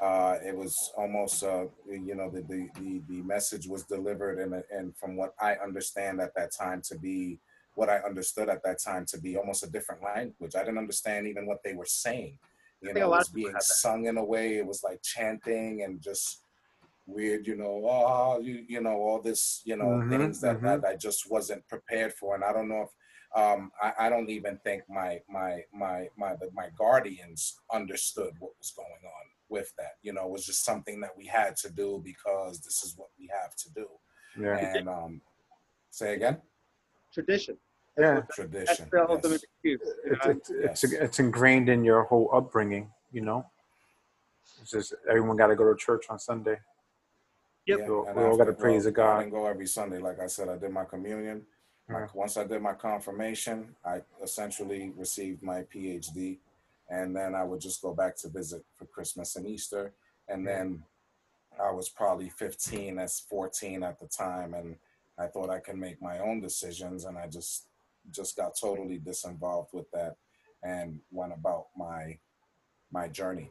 Uh, 0.01 0.37
it 0.43 0.55
was 0.55 0.91
almost, 0.97 1.43
uh, 1.43 1.65
you 1.87 2.15
know, 2.15 2.29
the, 2.29 2.41
the 2.41 2.67
the 2.79 3.01
the 3.07 3.21
message 3.21 3.67
was 3.67 3.83
delivered, 3.85 4.39
and 4.39 4.63
and 4.71 4.97
from 4.97 5.15
what 5.15 5.33
I 5.39 5.55
understand 5.55 6.19
at 6.19 6.33
that 6.35 6.51
time 6.51 6.81
to 6.89 6.97
be 6.97 7.39
what 7.75 7.89
I 7.89 7.97
understood 7.99 8.49
at 8.49 8.63
that 8.63 8.79
time 8.81 9.05
to 9.07 9.19
be 9.19 9.37
almost 9.37 9.63
a 9.63 9.69
different 9.69 10.03
language. 10.03 10.55
I 10.55 10.59
didn't 10.63 10.79
understand 10.79 11.27
even 11.27 11.45
what 11.45 11.63
they 11.63 11.73
were 11.73 11.85
saying. 11.85 12.39
You 12.81 12.93
know, 12.93 13.09
it 13.09 13.13
was 13.15 13.29
being 13.29 13.59
sung 13.59 14.05
in 14.05 14.17
a 14.17 14.23
way. 14.23 14.57
It 14.57 14.65
was 14.65 14.83
like 14.83 15.01
chanting 15.03 15.83
and 15.83 16.01
just 16.01 16.43
weird, 17.05 17.47
you 17.47 17.55
know, 17.55 17.83
oh, 17.85 18.39
you, 18.41 18.65
you 18.67 18.81
know, 18.81 18.95
all 18.97 19.21
this, 19.21 19.61
you 19.65 19.75
know, 19.75 20.03
Mhm, 20.03 20.09
things 20.09 20.41
that, 20.41 20.61
mhm. 20.61 20.81
that 20.81 20.85
I 20.85 20.95
just 20.95 21.29
wasn't 21.29 21.67
prepared 21.67 22.13
for. 22.13 22.35
And 22.35 22.43
I 22.43 22.53
don't 22.53 22.69
know 22.69 22.83
if 22.83 22.89
um, 23.35 23.71
I, 23.81 23.93
I 24.07 24.09
don't 24.09 24.29
even 24.29 24.59
think 24.63 24.83
my 24.89 25.21
my 25.27 25.63
my 25.73 26.07
my 26.17 26.35
the, 26.35 26.49
my 26.53 26.69
guardians 26.77 27.59
understood 27.73 28.33
what 28.39 28.53
was 28.59 28.71
going 28.75 29.03
on 29.05 29.25
with 29.53 29.71
that. 29.77 29.93
You 30.01 30.11
know, 30.13 30.25
it 30.25 30.31
was 30.31 30.45
just 30.45 30.65
something 30.65 30.99
that 31.01 31.11
we 31.15 31.25
had 31.27 31.55
to 31.57 31.69
do 31.71 32.01
because 32.03 32.59
this 32.59 32.83
is 32.83 32.95
what 32.97 33.09
we 33.19 33.29
have 33.39 33.55
to 33.55 33.69
do. 33.73 33.87
Yeah. 34.39 34.75
And 34.77 34.89
um, 34.89 35.21
say 35.91 36.15
again. 36.15 36.37
Tradition. 37.13 37.55
Yeah. 37.97 38.21
Tradition. 38.33 38.89
yes. 38.91 39.23
excuse. 39.23 39.45
you 39.63 39.79
It's, 40.05 40.25
know? 40.25 40.31
it's, 40.31 40.49
it's, 40.49 40.83
Yes. 40.91 41.01
it's 41.05 41.19
ingrained 41.19 41.69
in 41.69 41.83
your 41.85 42.03
whole 42.03 42.29
upbringing, 42.33 42.89
you 43.11 43.21
know? 43.21 43.45
It's 44.61 44.71
just 44.71 44.95
everyone 45.07 45.37
got 45.37 45.47
to 45.47 45.55
go 45.55 45.71
to 45.71 45.77
church 45.77 46.05
on 46.09 46.17
Sunday. 46.17 46.57
Yep. 47.67 47.79
We 47.79 47.87
all- 47.89 48.07
we 48.15 48.23
all 48.23 48.37
gotta 48.37 48.51
praise 48.53 48.83
well, 48.83 48.91
the 48.91 48.91
God. 48.91 49.15
I 49.17 49.19
didn't 49.19 49.33
go 49.33 49.45
every 49.45 49.67
Sunday. 49.67 49.99
Like 49.99 50.19
I 50.19 50.27
said, 50.27 50.49
I 50.49 50.57
did 50.57 50.71
my 50.71 50.85
communion. 50.85 51.45
My- 51.87 51.99
Yeah. 52.01 52.07
once 52.13 52.35
I 52.35 52.43
did 52.45 52.61
my 52.61 52.73
confirmation, 52.73 53.75
I 53.85 54.01
essentially 54.27 54.91
received 54.97 55.43
my 55.43 55.59
PhD, 55.71 56.39
and 56.93 57.15
then 57.17 57.31
I 57.35 57.43
would 57.43 57.61
just 57.67 57.81
go 57.81 57.91
back 58.01 58.13
to 58.17 58.29
visit 58.29 58.61
for 58.77 58.85
Christmas 58.85 59.35
and 59.35 59.45
Easter. 59.47 59.83
And 60.31 60.45
then 60.47 60.83
I 61.59 61.71
was 61.71 61.89
probably 61.89 62.29
15, 62.29 62.99
as 62.99 63.19
14 63.29 63.83
at 63.83 63.99
the 63.99 64.07
time, 64.07 64.53
and 64.53 64.75
I 65.23 65.25
thought 65.27 65.49
I 65.49 65.59
could 65.65 65.77
make 65.77 66.01
my 66.01 66.19
own 66.27 66.37
decisions, 66.41 67.05
and 67.05 67.17
I 67.17 67.27
just 67.27 67.55
just 68.11 68.35
got 68.35 68.51
totally 68.59 68.99
disinvolved 68.99 69.71
with 69.73 69.89
that, 69.91 70.13
and 70.73 70.99
went 71.11 71.33
about 71.39 71.65
my 71.85 72.01
my 72.91 73.07
journey. 73.19 73.49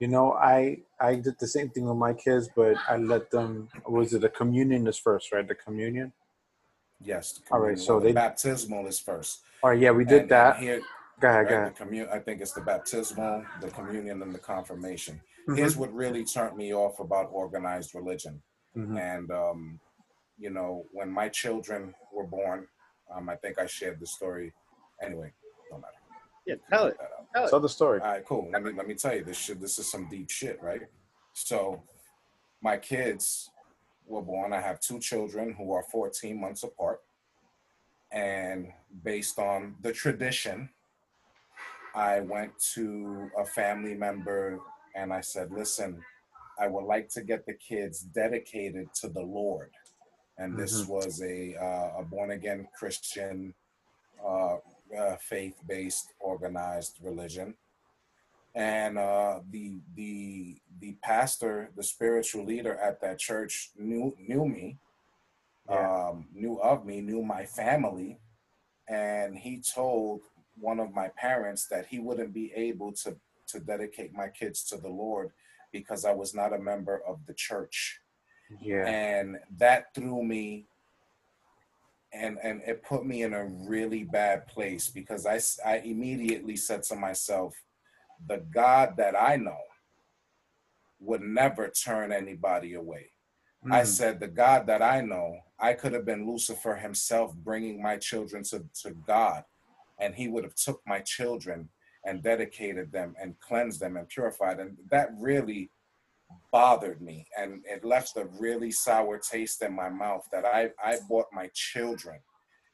You 0.00 0.08
know, 0.08 0.26
I 0.32 0.58
I 1.00 1.14
did 1.16 1.36
the 1.38 1.46
same 1.56 1.68
thing 1.70 1.86
with 1.90 1.96
my 2.08 2.14
kids, 2.26 2.48
but 2.60 2.74
I 2.88 2.96
let 3.12 3.30
them. 3.30 3.68
Was 3.86 4.12
it 4.14 4.22
the 4.22 4.28
communion 4.40 4.86
is 4.86 4.98
first, 4.98 5.32
right? 5.32 5.46
The 5.46 5.54
communion. 5.66 6.12
Yes. 7.00 7.24
the 7.32 7.40
All 7.54 7.60
right, 7.60 7.78
so 7.78 7.92
the 8.00 8.06
they- 8.06 8.12
baptismal 8.12 8.86
is 8.86 8.98
first. 8.98 9.32
All 9.62 9.70
right, 9.70 9.78
yeah, 9.84 9.90
we 10.00 10.04
did 10.04 10.22
And- 10.22 10.30
that. 10.30 10.52
and 10.56 10.64
here, 10.64 10.80
go 11.20 11.28
ahead, 11.28 11.46
right, 11.46 11.48
go 11.48 11.64
the 11.66 11.70
commun- 11.84 12.08
I 12.10 12.18
think 12.18 12.40
it's 12.40 12.52
the 12.52 12.60
baptismal, 12.60 13.44
the 13.60 13.70
communion, 13.70 14.22
and 14.22 14.34
the 14.34 14.38
confirmation. 14.38 15.20
Mhm, 15.48 15.56
Here's 15.58 15.76
what 15.76 15.92
really 15.92 16.24
turned 16.24 16.56
me 16.56 16.74
off 16.74 17.00
about 17.00 17.28
organized 17.32 17.94
religion. 17.94 18.42
mhm. 18.76 18.98
And 18.98 19.30
um, 19.30 19.80
you 20.38 20.50
know, 20.50 20.84
when 20.92 21.10
my 21.10 21.28
children 21.28 21.94
were 22.12 22.26
born, 22.26 22.66
um, 23.10 23.28
I 23.28 23.36
think 23.36 23.58
I 23.58 23.66
shared 23.66 24.00
the 24.00 24.06
story. 24.06 24.52
Anyway, 25.00 25.32
don't 25.70 25.80
matter. 25.80 25.94
Yeah, 26.46 26.56
tell 26.70 26.86
it. 26.86 26.98
That. 26.98 27.10
Tell. 27.34 27.48
Tell 27.50 27.60
the 27.60 27.68
story. 27.68 28.00
All 28.00 28.06
right, 28.08 28.24
cool. 28.24 28.48
Let 28.52 28.62
me 28.64 28.72
let 28.72 28.86
me 28.88 28.94
tell 28.94 29.14
you 29.14 29.22
this 29.24 29.36
shit. 29.38 29.60
This 29.60 29.78
is 29.78 29.90
some 29.90 30.08
deep 30.08 30.30
shit, 30.30 30.60
right? 30.62 30.82
So, 31.34 31.82
my 32.62 32.76
kids 32.76 33.50
were 34.06 34.22
born. 34.22 34.52
I 34.52 34.60
have 34.60 34.80
two 34.80 34.98
children 34.98 35.52
who 35.54 35.72
are 35.72 35.82
14 35.84 36.38
months 36.40 36.62
apart, 36.64 37.00
and 38.10 38.72
based 39.02 39.38
on 39.38 39.76
the 39.80 39.92
tradition, 39.92 40.68
I 41.94 42.20
went 42.20 42.52
to 42.74 43.30
a 43.38 43.44
family 43.44 43.94
member 43.94 44.60
and 44.96 45.12
I 45.12 45.20
said, 45.22 45.52
"Listen, 45.52 46.02
I 46.60 46.68
would 46.68 46.84
like 46.84 47.08
to 47.10 47.22
get 47.22 47.46
the 47.46 47.54
kids 47.54 48.00
dedicated 48.00 48.92
to 49.00 49.08
the 49.08 49.22
Lord." 49.22 49.70
And 50.38 50.58
this 50.58 50.86
was 50.88 51.22
a 51.22 51.56
uh, 51.56 52.00
a 52.00 52.04
born 52.04 52.32
again 52.32 52.68
Christian 52.78 53.54
uh, 54.24 54.56
uh, 54.98 55.16
faith-based 55.20 56.14
organized 56.20 56.98
religion 57.02 57.54
and 58.54 58.98
uh, 58.98 59.40
the 59.50 59.80
the 59.96 60.56
the 60.80 60.96
pastor 61.02 61.70
the 61.76 61.82
spiritual 61.82 62.44
leader 62.44 62.76
at 62.78 63.00
that 63.00 63.18
church 63.18 63.70
knew 63.78 64.16
knew 64.28 64.46
me 64.46 64.78
Yeah. 65.70 66.08
um, 66.08 66.28
knew 66.34 66.60
of 66.60 66.84
me 66.86 67.00
knew 67.00 67.22
my 67.22 67.46
family 67.46 68.20
and 68.88 69.36
he 69.36 69.62
told 69.62 70.20
one 70.58 70.80
of 70.80 70.92
my 70.94 71.08
parents 71.08 71.66
that 71.68 71.86
he 71.86 71.98
wouldn't 71.98 72.32
be 72.32 72.52
able 72.54 72.92
to 72.92 73.16
to 73.46 73.60
dedicate 73.60 74.12
my 74.14 74.28
kids 74.28 74.64
to 74.64 74.76
the 74.76 74.88
lord 74.88 75.30
because 75.72 76.04
i 76.04 76.12
was 76.12 76.34
not 76.34 76.52
a 76.52 76.58
member 76.58 77.02
of 77.06 77.18
the 77.26 77.34
church 77.34 78.00
Yeah. 78.60 78.86
and 78.86 79.38
that 79.58 79.94
threw 79.94 80.22
me 80.24 80.66
and 82.12 82.38
and 82.42 82.62
it 82.66 82.82
put 82.84 83.04
me 83.04 83.22
in 83.22 83.34
a 83.34 83.44
really 83.44 84.04
bad 84.04 84.46
place 84.46 84.88
because 84.88 85.26
I 85.26 85.40
I 85.64 85.78
immediately 85.78 86.56
said 86.56 86.82
to 86.84 86.96
myself 86.96 87.52
the 88.26 88.38
god 88.38 88.96
that 88.96 89.14
i 89.30 89.36
know 89.36 89.62
would 91.00 91.22
never 91.22 91.68
turn 91.68 92.12
anybody 92.12 92.74
away 92.74 93.10
i 93.70 93.80
Mhm. 93.82 93.86
said 93.86 94.20
the 94.20 94.28
god 94.28 94.66
that 94.68 94.82
i 94.82 95.00
know 95.00 95.40
i 95.58 95.72
could 95.74 95.92
have 95.92 96.04
been 96.04 96.26
lucifer 96.30 96.76
himself 96.76 97.34
bringing 97.34 97.82
my 97.82 97.96
children 97.96 98.42
to, 98.44 98.64
to 98.82 98.90
god 98.92 99.44
and 100.00 100.14
he 100.14 100.28
would 100.28 100.44
have 100.44 100.54
took 100.54 100.80
my 100.86 101.00
children 101.00 101.68
and 102.04 102.22
dedicated 102.22 102.92
them 102.92 103.14
and 103.20 103.38
cleansed 103.40 103.80
them 103.80 103.96
and 103.96 104.08
purified 104.08 104.58
and 104.58 104.76
that 104.90 105.08
really 105.18 105.70
bothered 106.52 107.00
me 107.00 107.26
and 107.38 107.62
it 107.64 107.84
left 107.84 108.16
a 108.16 108.26
really 108.38 108.70
sour 108.70 109.18
taste 109.18 109.62
in 109.62 109.74
my 109.74 109.88
mouth 109.88 110.26
that 110.32 110.44
I, 110.44 110.70
I 110.82 110.98
bought 111.08 111.26
my 111.32 111.48
children. 111.54 112.18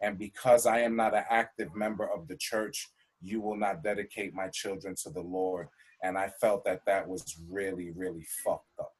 And 0.02 0.18
because 0.18 0.64
I 0.66 0.80
am 0.80 0.96
not 0.96 1.14
an 1.14 1.24
active 1.28 1.74
member 1.74 2.08
of 2.10 2.26
the 2.26 2.36
church, 2.36 2.88
you 3.20 3.40
will 3.42 3.56
not 3.56 3.82
dedicate 3.82 4.32
my 4.34 4.48
children 4.48 4.94
to 5.02 5.10
the 5.10 5.20
Lord. 5.20 5.68
And 6.02 6.16
I 6.16 6.28
felt 6.40 6.64
that 6.64 6.80
that 6.86 7.06
was 7.06 7.22
really, 7.50 7.90
really 7.90 8.24
fucked 8.44 8.78
up. 8.78 8.94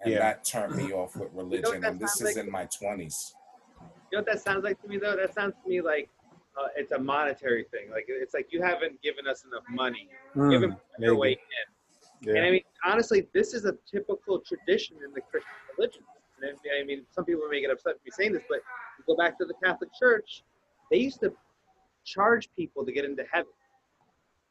And 0.00 0.12
Yeah. 0.12 0.18
that 0.20 0.44
turned 0.44 0.74
me 0.74 0.92
off 0.92 1.14
with 1.14 1.30
religion. 1.32 1.80
that 1.82 1.92
And 1.92 2.00
this 2.00 2.16
is 2.16 2.22
like- 2.22 2.36
in 2.36 2.50
my 2.50 2.66
20s. 2.66 3.34
You 4.10 4.18
know 4.18 4.18
what 4.18 4.26
that 4.26 4.40
sounds 4.40 4.64
like 4.64 4.80
to 4.82 4.88
me 4.88 4.98
though? 4.98 5.14
That 5.16 5.34
sounds 5.34 5.54
to 5.62 5.68
me 5.68 5.80
like 5.80 6.08
uh, 6.56 6.68
it's 6.76 6.92
a 6.92 6.98
monetary 6.98 7.64
thing. 7.70 7.90
Like 7.90 8.04
it's 8.08 8.34
like 8.34 8.48
you 8.52 8.62
haven't 8.62 9.00
given 9.02 9.26
us 9.26 9.44
enough 9.44 9.64
money. 9.70 10.08
Mm, 10.36 10.50
Give 10.50 10.62
him 10.62 10.76
your 10.98 11.16
way 11.16 11.32
in. 11.32 12.28
Yeah. 12.28 12.36
And 12.38 12.46
I 12.46 12.50
mean, 12.50 12.62
honestly, 12.84 13.28
this 13.34 13.54
is 13.54 13.64
a 13.64 13.74
typical 13.90 14.40
tradition 14.40 14.96
in 15.04 15.12
the 15.12 15.20
Christian 15.20 15.50
religion. 15.76 16.02
And 16.42 16.56
I 16.80 16.84
mean, 16.84 17.04
some 17.10 17.24
people 17.24 17.46
may 17.50 17.60
get 17.60 17.70
upset 17.70 17.94
with 17.94 18.04
me 18.04 18.10
saying 18.10 18.32
this, 18.32 18.42
but 18.48 18.60
you 18.98 19.04
go 19.06 19.16
back 19.16 19.38
to 19.38 19.44
the 19.44 19.54
Catholic 19.62 19.90
Church, 19.98 20.42
they 20.90 20.98
used 20.98 21.20
to 21.20 21.32
charge 22.04 22.48
people 22.56 22.84
to 22.84 22.92
get 22.92 23.04
into 23.04 23.24
heaven. 23.32 23.50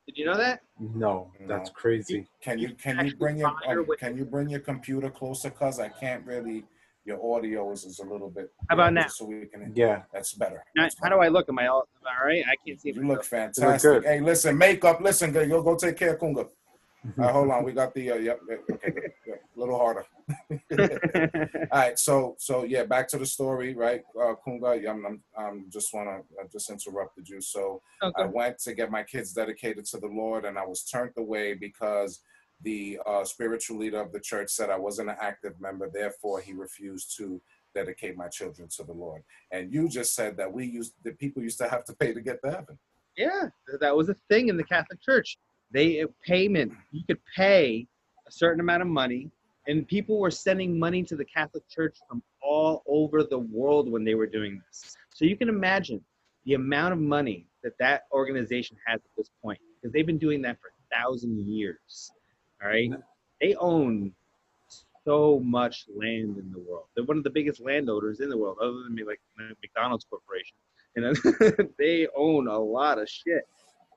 Did 0.07 0.17
you 0.17 0.25
know 0.25 0.37
that? 0.37 0.61
no, 0.79 1.31
that's 1.47 1.69
No. 1.69 1.73
crazy. 1.73 2.27
Can 2.41 2.59
you 2.59 2.73
can 2.75 3.05
you 3.05 3.15
bring 3.15 3.37
your 3.37 3.51
buy 3.65 3.73
your 3.73 3.83
way- 3.83 3.95
can 3.97 4.17
you 4.17 4.25
bring 4.25 4.49
your 4.49 4.59
computer 4.59 5.09
closer? 5.09 5.49
Cause 5.49 5.79
I 5.79 5.87
can't 5.89 6.25
really. 6.25 6.65
Your 7.05 7.35
audio 7.35 7.69
is, 7.71 7.83
is 7.83 7.99
a 7.99 8.05
little 8.05 8.29
bit. 8.29 8.51
How 8.69 8.75
about 8.75 8.93
now? 8.93 9.07
So 9.07 9.25
we 9.25 9.45
can. 9.45 9.73
Yeah. 9.75 10.03
That's 10.13 10.33
better. 10.33 10.63
Now, 10.75 10.83
That's 10.83 10.95
how 10.97 11.03
better. 11.09 11.15
do 11.15 11.21
I 11.21 11.27
look? 11.27 11.49
Am 11.49 11.59
I 11.59 11.67
all, 11.67 11.87
am 12.01 12.07
I 12.07 12.21
all 12.21 12.27
right? 12.27 12.43
I 12.47 12.55
can't 12.65 12.79
see. 12.79 12.89
You 12.91 13.01
look 13.01 13.17
myself. 13.19 13.25
fantastic. 13.27 13.91
good. 13.91 14.05
Hey, 14.05 14.21
listen, 14.21 14.57
makeup. 14.57 15.01
Listen, 15.01 15.31
girl, 15.33 15.45
you'll 15.45 15.63
go 15.63 15.75
take 15.75 15.97
care 15.97 16.13
of 16.13 16.19
Kunga. 16.19 16.47
All 17.17 17.25
right, 17.25 17.33
hold 17.33 17.49
on. 17.51 17.65
We 17.65 17.73
got 17.73 17.93
the. 17.93 18.11
Uh, 18.11 18.15
yep. 18.15 18.39
yep, 18.49 18.61
Okay. 18.71 18.91
Good, 18.91 19.11
good. 19.25 19.33
A 19.55 19.59
little 19.59 19.77
harder. 19.77 20.05
All 21.73 21.79
right. 21.79 21.99
So 21.99 22.35
so 22.39 22.63
yeah, 22.63 22.85
back 22.85 23.09
to 23.09 23.17
the 23.17 23.25
story, 23.25 23.75
right? 23.75 24.01
Uh, 24.17 24.35
Kunga, 24.45 24.79
yeah, 24.81 24.91
I'm, 24.91 25.05
I'm, 25.05 25.21
I'm 25.37 25.65
just 25.69 25.93
wanna 25.93 26.21
I 26.39 26.47
just 26.49 26.69
interrupted 26.69 27.27
you. 27.27 27.41
So 27.41 27.81
I 28.15 28.23
went 28.23 28.57
to 28.59 28.73
get 28.73 28.89
my 28.89 29.03
kids 29.03 29.33
dedicated 29.33 29.83
to 29.87 29.97
the 29.97 30.07
Lord, 30.07 30.45
and 30.45 30.57
I 30.57 30.65
was 30.65 30.83
turned 30.83 31.11
away 31.17 31.55
because 31.55 32.21
the 32.61 32.99
uh, 33.05 33.23
spiritual 33.23 33.77
leader 33.77 34.01
of 34.01 34.11
the 34.11 34.19
church 34.19 34.49
said 34.49 34.69
I 34.69 34.77
wasn't 34.77 35.09
an 35.09 35.17
active 35.19 35.59
member. 35.59 35.89
Therefore, 35.91 36.39
he 36.39 36.53
refused 36.53 37.17
to 37.17 37.41
dedicate 37.75 38.15
my 38.15 38.27
children 38.27 38.67
to 38.77 38.83
the 38.83 38.93
Lord. 38.93 39.23
And 39.51 39.73
you 39.73 39.89
just 39.89 40.15
said 40.15 40.37
that 40.37 40.51
we 40.51 40.65
used 40.65 40.93
the 41.03 41.11
people 41.11 41.41
used 41.41 41.57
to 41.57 41.67
have 41.67 41.83
to 41.85 41.93
pay 41.93 42.13
to 42.13 42.21
get 42.21 42.41
to 42.43 42.51
heaven. 42.51 42.77
Yeah, 43.17 43.49
that 43.79 43.95
was 43.95 44.09
a 44.09 44.15
thing 44.29 44.49
in 44.49 44.57
the 44.57 44.63
Catholic 44.63 45.01
Church. 45.01 45.37
They 45.71 46.05
payment. 46.25 46.73
You 46.91 47.03
could 47.07 47.19
pay 47.35 47.87
a 48.27 48.31
certain 48.31 48.59
amount 48.59 48.83
of 48.83 48.87
money, 48.87 49.31
and 49.67 49.87
people 49.87 50.19
were 50.19 50.31
sending 50.31 50.77
money 50.77 51.03
to 51.03 51.15
the 51.15 51.25
Catholic 51.25 51.67
Church 51.67 51.97
from 52.07 52.23
all 52.41 52.83
over 52.87 53.23
the 53.23 53.39
world 53.39 53.91
when 53.91 54.03
they 54.03 54.15
were 54.15 54.27
doing 54.27 54.61
this. 54.67 54.95
So 55.13 55.25
you 55.25 55.35
can 55.35 55.49
imagine 55.49 56.01
the 56.45 56.53
amount 56.53 56.93
of 56.93 56.99
money 56.99 57.47
that 57.63 57.73
that 57.79 58.03
organization 58.11 58.77
has 58.85 58.97
at 58.97 59.11
this 59.17 59.29
point, 59.41 59.59
because 59.81 59.93
they've 59.93 60.05
been 60.05 60.17
doing 60.17 60.41
that 60.43 60.57
for 60.61 60.67
a 60.67 60.95
thousand 60.95 61.47
years. 61.47 62.11
All 62.63 62.69
right, 62.69 62.91
they 63.41 63.55
own 63.55 64.13
so 65.05 65.39
much 65.43 65.85
land 65.95 66.37
in 66.37 66.49
the 66.53 66.59
world. 66.59 66.85
They're 66.95 67.03
one 67.03 67.17
of 67.17 67.23
the 67.23 67.29
biggest 67.29 67.59
landowners 67.59 68.21
in 68.21 68.29
the 68.29 68.37
world, 68.37 68.57
other 68.61 68.83
than 68.83 68.95
me, 68.95 69.03
like 69.03 69.19
McDonald's 69.61 70.05
Corporation. 70.09 70.55
You 70.95 71.01
know, 71.01 71.67
they 71.79 72.07
own 72.15 72.47
a 72.47 72.57
lot 72.57 72.99
of 72.99 73.09
shit. 73.09 73.43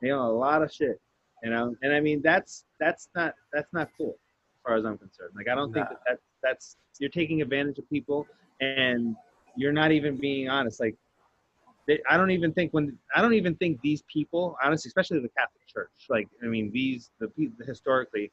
They 0.03 0.11
own 0.11 0.25
a 0.27 0.33
lot 0.33 0.63
of 0.63 0.73
shit. 0.73 1.01
You 1.45 1.51
know, 1.51 1.77
and 1.83 1.93
I 1.93 2.01
mean 2.01 2.23
that's 2.23 2.65
that's 2.81 3.09
not 3.15 3.35
that's 3.53 3.73
not 3.73 3.91
cool 3.97 4.17
as 4.57 4.63
far 4.67 4.77
as 4.77 4.85
I'm 4.85 4.99
concerned. 4.99 5.33
Like 5.37 5.49
I 5.49 5.55
don't 5.55 5.73
think 5.73 5.85
Nah. 5.85 5.91
that 5.91 6.01
that's 6.09 6.23
that's 6.43 6.77
you're 6.99 7.11
taking 7.11 7.43
advantage 7.43 7.79
of 7.79 7.89
people 7.91 8.27
and 8.61 9.15
you're 9.55 9.73
not 9.73 9.93
even 9.93 10.17
being 10.17 10.49
honest. 10.49 10.81
Like 10.81 10.97
they, 11.87 12.01
I 12.11 12.17
don't 12.17 12.31
even 12.31 12.53
think 12.53 12.73
when 12.73 12.99
I 13.15 13.21
don't 13.23 13.35
even 13.35 13.55
think 13.57 13.81
these 13.83 14.03
people, 14.13 14.57
honestly, 14.65 14.89
especially 14.89 15.21
the 15.21 15.29
Catholic 15.29 15.67
Church. 15.69 15.91
Like 16.09 16.29
I 16.43 16.47
mean, 16.47 16.71
these 16.73 17.11
the 17.21 17.29
people 17.29 17.65
historically, 17.67 18.33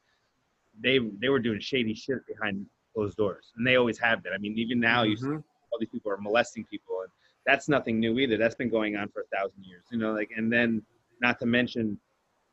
they 0.81 0.99
they 1.19 1.29
were 1.29 1.39
doing 1.39 1.59
shady 1.59 1.93
shit 1.93 2.25
behind 2.27 2.65
closed 2.93 3.17
doors, 3.17 3.51
and 3.57 3.65
they 3.65 3.75
always 3.75 3.97
have 3.99 4.23
been. 4.23 4.33
I 4.33 4.37
mean, 4.37 4.57
even 4.57 4.79
now 4.79 5.03
you 5.03 5.17
see 5.17 5.25
Mhm. 5.27 5.43
all 5.71 5.79
these 5.79 5.89
people 5.89 6.11
are 6.11 6.17
molesting 6.17 6.65
people, 6.65 7.01
and 7.01 7.09
that's 7.45 7.67
nothing 7.67 7.99
new 7.99 8.19
either. 8.19 8.37
That's 8.37 8.55
been 8.55 8.69
going 8.69 8.95
on 8.95 9.09
for 9.09 9.21
a 9.21 9.27
thousand 9.35 9.63
years, 9.63 9.83
you 9.91 9.97
know. 9.97 10.13
Like, 10.13 10.31
and 10.35 10.51
then 10.51 10.83
not 11.21 11.39
to 11.39 11.45
mention, 11.45 11.99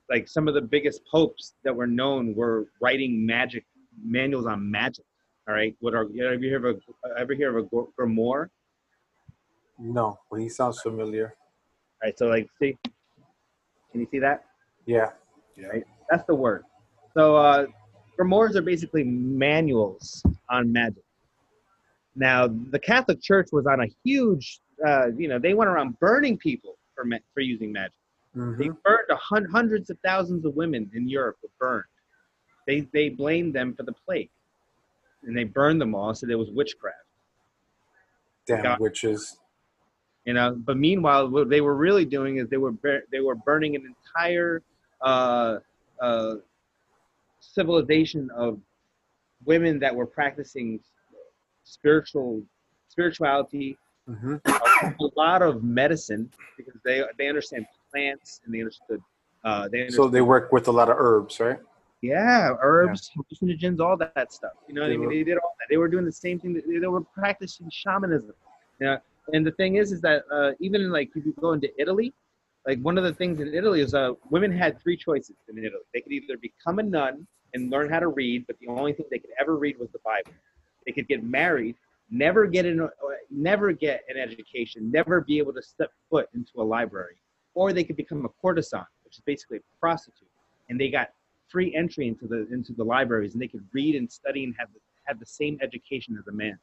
like 0.08 0.28
some 0.28 0.48
of 0.48 0.54
the 0.54 0.62
biggest 0.62 1.04
popes 1.06 1.54
that 1.64 1.74
were 1.74 1.86
known 1.86 2.34
were 2.34 2.68
writing 2.80 3.24
magic 3.24 3.64
manuals 4.02 4.46
on 4.46 4.70
magic. 4.70 5.04
All 5.48 5.54
right, 5.54 5.74
what 5.80 5.94
are 5.94 6.04
you 6.10 6.26
ever 6.26 6.38
hear 6.38 6.64
of 6.66 6.80
a 7.04 7.18
ever 7.18 7.34
hear 7.34 7.56
of 7.56 7.64
a 7.64 7.68
gr- 7.68 7.90
grimoire? 7.98 8.48
No, 9.78 10.18
but 10.30 10.40
he 10.40 10.48
sounds 10.48 10.80
familiar. 10.80 11.34
All 12.02 12.06
right, 12.08 12.18
So 12.18 12.26
like, 12.28 12.48
see, 12.58 12.76
can 13.90 14.00
you 14.00 14.06
see 14.10 14.18
that? 14.20 14.44
Yeah. 14.86 15.10
Yeah. 15.56 15.68
That's 16.10 16.24
the 16.24 16.34
word. 16.34 16.64
So 17.14 17.36
uh, 17.36 17.66
grimoires 18.20 18.54
are 18.54 18.62
basically 18.62 19.04
manuals 19.04 20.22
on 20.48 20.70
magic. 20.72 21.02
Now, 22.16 22.48
the 22.48 22.78
Catholic 22.78 23.22
Church 23.22 23.48
was 23.52 23.66
on 23.66 23.80
a 23.80 23.86
huge, 24.04 24.60
uh, 24.86 25.08
you 25.16 25.28
know, 25.28 25.38
they 25.38 25.54
went 25.54 25.70
around 25.70 25.98
burning 26.00 26.36
people 26.36 26.76
for 26.94 27.04
ma- 27.04 27.16
for 27.32 27.40
using 27.40 27.72
magic. 27.72 27.94
They 28.34 28.68
Mhm. 28.68 28.82
burned 28.82 29.08
a 29.10 29.16
hun- 29.16 29.46
hundreds 29.46 29.90
of 29.90 29.98
thousands 30.00 30.44
of 30.44 30.54
women 30.54 30.90
in 30.94 31.08
Europe 31.08 31.38
were 31.42 31.48
burned. 31.58 31.84
They 32.66 32.80
they 32.92 33.08
blamed 33.08 33.54
them 33.54 33.74
for 33.74 33.82
the 33.84 33.92
plague, 33.92 34.30
and 35.22 35.36
they 35.36 35.44
burned 35.44 35.80
them 35.80 35.94
all. 35.94 36.14
Said 36.14 36.30
it 36.30 36.36
was 36.36 36.50
witchcraft. 36.50 36.96
Damn 38.46 38.62
God. 38.62 38.80
witches. 38.80 39.36
you 40.26 40.34
know 40.34 40.54
but 40.54 40.76
meanwhile 40.76 41.28
what 41.30 41.48
they 41.48 41.62
were 41.62 41.74
really 41.76 42.04
doing 42.04 42.36
is 42.36 42.48
they 42.50 42.58
were 42.58 42.72
bur- 42.72 43.04
they 43.10 43.20
were 43.20 43.34
burning 43.34 43.74
an 43.74 43.86
entire 43.86 44.60
uh, 45.00 45.58
uh, 46.00 46.34
civilization 47.40 48.30
of 48.36 48.60
women 49.44 49.78
that 49.80 49.94
were 49.94 50.06
practicing 50.06 50.80
spiritual 51.64 52.42
spirituality. 52.88 53.76
Hmm 54.06 54.36
a 54.46 55.08
lot 55.16 55.42
of 55.42 55.62
medicine 55.62 56.30
because 56.56 56.74
they 56.84 57.02
they 57.18 57.28
understand 57.28 57.66
plants 57.90 58.40
and 58.44 58.54
they 58.54 58.60
understood 58.60 59.00
uh, 59.44 59.68
they 59.68 59.80
understood, 59.80 60.04
So 60.04 60.08
they 60.08 60.20
work 60.20 60.52
with 60.52 60.68
a 60.68 60.72
lot 60.72 60.88
of 60.90 60.96
herbs, 60.98 61.40
right? 61.40 61.58
yeah 62.02 62.54
herbs 62.62 63.10
hallucinogens 63.16 63.78
all 63.80 63.96
that 63.96 64.32
stuff. 64.32 64.52
You 64.66 64.74
know 64.74 64.82
what 64.82 64.88
They 64.88 64.94
I 64.94 64.96
mean? 64.96 65.06
were- 65.06 65.12
they 65.12 65.22
did 65.22 65.38
all 65.38 65.54
that. 65.58 65.66
They 65.70 65.76
were 65.76 65.88
doing 65.88 66.04
the 66.04 66.12
same 66.12 66.38
thing 66.40 66.54
that 66.54 66.64
they 66.66 66.86
were 66.86 67.02
practicing 67.02 67.68
shamanism. 67.70 68.34
You 68.78 68.86
know 68.86 68.98
and 69.32 69.46
the 69.46 69.52
thing 69.52 69.76
is 69.76 69.92
is 69.92 70.00
that 70.00 70.24
uh, 70.32 70.52
even 70.60 70.90
like 70.90 71.10
if 71.14 71.24
you 71.26 71.34
go 71.40 71.52
into 71.52 71.68
Italy 71.80 72.12
like 72.66 72.78
one 72.80 72.98
of 72.98 73.04
the 73.04 73.14
things 73.14 73.40
in 73.40 73.54
Italy 73.54 73.80
is 73.80 73.94
uh, 73.94 74.12
women 74.30 74.52
had 74.52 74.80
three 74.80 74.96
choices 74.96 75.36
in 75.48 75.58
Italy. 75.58 75.82
They 75.94 76.00
could 76.00 76.12
either 76.12 76.36
become 76.36 76.78
a 76.78 76.82
nun 76.82 77.26
and 77.54 77.70
learn 77.70 77.90
how 77.90 78.00
to 78.00 78.08
read 78.08 78.46
but 78.46 78.56
the 78.60 78.68
only 78.68 78.92
thing 78.92 79.06
they 79.10 79.18
could 79.18 79.30
ever 79.40 79.56
read 79.56 79.78
was 79.78 79.90
the 79.90 79.98
Bible. 80.04 80.32
They 80.86 80.92
could 80.92 81.08
get 81.08 81.22
married 81.22 81.76
never 82.12 82.46
get 82.46 82.66
in 82.66 82.88
never 83.30 83.72
get 83.72 84.02
an 84.08 84.16
education 84.16 84.90
never 84.90 85.20
be 85.20 85.38
able 85.38 85.52
to 85.52 85.62
step 85.62 85.92
foot 86.10 86.28
into 86.34 86.50
a 86.60 86.62
library 86.62 87.14
or 87.54 87.72
they 87.72 87.84
could 87.84 87.96
become 87.96 88.24
a 88.24 88.28
courtesan 88.28 88.84
which 89.10 89.16
is 89.16 89.22
basically 89.26 89.56
a 89.56 89.60
prostitute. 89.80 90.28
And 90.68 90.80
they 90.80 90.88
got 90.88 91.08
free 91.48 91.74
entry 91.74 92.06
into 92.06 92.28
the 92.28 92.46
into 92.52 92.72
the 92.72 92.84
libraries 92.84 93.32
and 93.32 93.42
they 93.42 93.48
could 93.48 93.64
read 93.72 93.96
and 93.96 94.10
study 94.10 94.44
and 94.44 94.54
have 94.56 94.68
the, 94.72 94.78
have 95.04 95.18
the 95.18 95.26
same 95.26 95.58
education 95.62 96.16
as 96.16 96.28
a 96.28 96.32
man. 96.32 96.56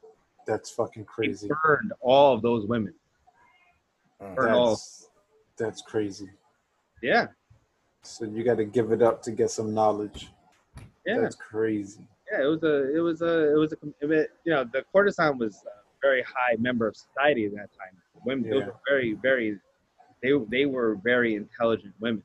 That's 0.46 0.70
fucking 0.70 1.02
they 1.02 1.26
crazy. 1.26 1.50
burned 1.62 1.92
all 2.00 2.32
of 2.34 2.40
those 2.40 2.66
women. 2.66 2.94
Uh, 4.18 4.34
Burn 4.34 4.54
all. 4.54 4.70
That's, 4.70 5.07
that's 5.58 5.82
crazy. 5.82 6.28
yeah 7.02 7.26
So 8.02 8.24
you 8.24 8.44
got 8.44 8.56
to 8.58 8.64
give 8.64 8.92
it 8.92 9.02
up 9.02 9.22
to 9.22 9.30
get 9.32 9.50
some 9.50 9.74
knowledge. 9.74 10.30
yeah 11.06 11.20
That's 11.20 11.36
crazy. 11.36 12.00
yeah 12.30 12.42
it 12.42 12.46
was 12.54 12.62
a 12.62 12.96
it 12.96 13.00
was 13.00 13.22
a 13.22 13.52
it 13.54 13.58
was 13.58 13.72
a 13.72 13.76
it 14.14 14.30
you 14.44 14.52
know 14.52 14.64
the 14.64 14.82
courtesan 14.92 15.38
was 15.38 15.56
a 15.66 15.76
very 16.00 16.22
high 16.22 16.56
member 16.58 16.86
of 16.86 16.96
society 16.96 17.46
at 17.46 17.52
that 17.52 17.70
time 17.80 17.94
women 18.24 18.48
those 18.50 18.60
Yeah. 18.60 18.66
were 18.66 18.80
very 18.88 19.14
very 19.14 19.58
they 20.22 20.32
they 20.48 20.66
were 20.66 20.96
very 21.12 21.34
intelligent 21.34 21.94
women 22.00 22.22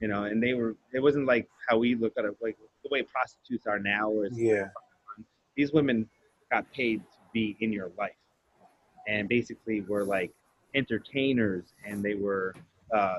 you 0.00 0.08
know 0.08 0.24
and 0.24 0.42
they 0.42 0.54
were 0.54 0.74
it 0.92 1.00
wasn't 1.00 1.26
like 1.26 1.48
how 1.68 1.78
we 1.78 1.94
look 1.94 2.12
at 2.18 2.24
it 2.24 2.34
like 2.42 2.56
the 2.84 2.88
way 2.90 3.02
prostitutes 3.02 3.66
are 3.66 3.78
now 3.78 4.10
it's 4.22 4.38
Yeah. 4.38 4.68
these 5.56 5.72
women 5.72 6.08
got 6.50 6.70
paid 6.72 7.00
to 7.00 7.18
be 7.32 7.56
in 7.60 7.72
your 7.72 7.90
life 7.98 8.16
and 9.08 9.28
basically 9.28 9.80
were 9.82 10.04
like 10.04 10.32
entertainers 10.74 11.74
and 11.86 12.02
they 12.02 12.14
were 12.14 12.54
uh, 12.94 13.16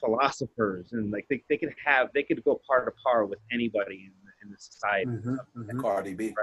philosophers 0.00 0.92
and 0.92 1.10
like 1.10 1.26
they, 1.30 1.42
they 1.48 1.56
could 1.56 1.74
have 1.84 2.08
they 2.14 2.22
could 2.22 2.42
go 2.44 2.60
par 2.66 2.84
to 2.84 2.92
par 3.02 3.24
with 3.26 3.38
anybody 3.52 4.04
in 4.06 4.12
the, 4.24 4.30
in 4.46 4.50
the 4.50 4.58
society 4.58 5.06
Mhm, 5.06 5.38
mhm. 5.56 5.80
Cardi 5.80 6.14
B. 6.14 6.24
you 6.24 6.34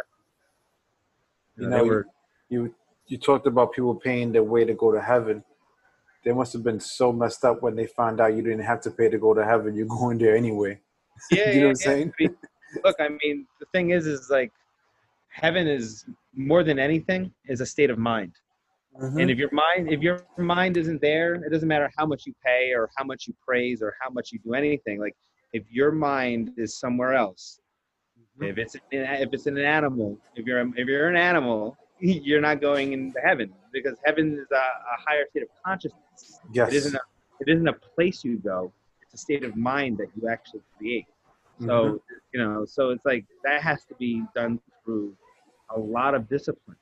You 1.57 1.67
know, 1.69 1.69
know, 1.69 1.83
they 1.83 1.89
were 1.89 2.07
You 2.49 2.75
you 3.07 3.17
talked 3.17 3.47
about 3.47 3.73
people 3.73 3.95
paying 3.95 4.31
their 4.31 4.43
way 4.43 4.65
to 4.65 4.73
go 4.73 4.91
to 4.91 5.01
heaven. 5.01 5.43
They 6.23 6.31
must 6.33 6.53
have 6.53 6.63
been 6.63 6.79
so 6.79 7.13
messed 7.13 7.45
up 7.45 7.61
when 7.61 7.75
they 7.75 7.85
found 7.85 8.19
out 8.19 8.33
you 8.35 8.41
didn't 8.41 8.65
have 8.65 8.81
to 8.81 8.91
pay 8.91 9.09
to 9.09 9.17
go 9.19 9.33
to 9.35 9.45
heaven. 9.45 9.75
You're 9.75 9.85
going 9.85 10.17
there 10.17 10.35
anyway. 10.35 10.79
yeah, 11.31 11.37
You 11.45 11.53
know 11.53 11.59
yeah, 11.59 11.63
what 11.65 11.69
I'm 11.69 11.75
saying? 11.75 12.13
yeah. 12.19 12.27
I 12.27 12.29
mean, 12.29 12.37
look 12.83 12.95
i 12.99 13.09
mean 13.23 13.47
the 13.59 13.65
thing 13.73 13.91
is 13.91 14.05
is 14.05 14.29
like 14.29 14.51
heaven 15.29 15.67
is 15.67 16.05
more 16.33 16.63
than 16.63 16.77
anything 16.79 17.31
is 17.47 17.61
a 17.61 17.65
state 17.65 17.89
of 17.89 17.97
mind 17.97 18.33
Mhm. 19.01 19.21
And 19.21 19.31
if 19.31 19.37
your 19.37 19.49
mind, 19.51 19.91
if 19.91 20.01
your 20.01 20.25
mind 20.37 20.77
isn't 20.77 21.01
there, 21.01 21.35
it 21.35 21.51
doesn't 21.51 21.67
matter 21.67 21.89
how 21.97 22.05
much 22.05 22.25
you 22.25 22.33
pay 22.45 22.73
or 22.73 22.89
how 22.95 23.03
much 23.03 23.27
you 23.27 23.33
praise 23.45 23.81
or 23.81 23.93
how 23.99 24.09
much 24.09 24.31
you 24.31 24.39
do 24.39 24.53
anything. 24.53 24.99
Like 24.99 25.15
if 25.53 25.63
your 25.69 25.91
mind 25.91 26.51
is 26.57 26.77
somewhere 26.79 27.13
else, 27.13 27.59
Mhm. 28.39 28.47
if 28.49 28.57
it's 28.57 28.75
if 28.91 29.29
it's 29.33 29.47
in 29.47 29.57
an 29.57 29.65
animal, 29.65 30.17
if 30.35 30.45
you're 30.45 30.59
if 30.77 30.87
you're 30.87 31.09
an 31.09 31.17
animal, 31.17 31.77
you're 31.99 32.41
not 32.41 32.61
going 32.61 32.93
into 32.93 33.19
heaven 33.21 33.53
because 33.73 33.97
heaven 34.05 34.37
is 34.39 34.47
a, 34.51 34.55
a 34.55 34.97
higher 35.07 35.25
state 35.29 35.43
of 35.43 35.49
consciousness. 35.65 36.39
yes. 36.53 36.69
It 36.69 36.75
isn't 36.75 36.95
a 36.95 37.01
it 37.41 37.49
isn't 37.49 37.67
a 37.67 37.73
place 37.95 38.23
you 38.23 38.37
go. 38.37 38.71
It's 39.01 39.13
a 39.13 39.17
state 39.17 39.43
of 39.43 39.55
mind 39.57 39.97
that 39.97 40.07
you 40.15 40.29
actually 40.29 40.61
create. 40.77 41.07
So 41.59 41.67
Mhm. 41.67 41.99
you 42.33 42.39
know, 42.43 42.65
so 42.65 42.91
it's 42.91 43.05
like 43.05 43.25
that 43.43 43.61
has 43.61 43.85
to 43.85 43.95
be 43.95 44.23
done 44.33 44.59
through 44.83 45.17
a 45.75 45.79
lot 45.79 46.15
of 46.15 46.29
discipline 46.29 46.77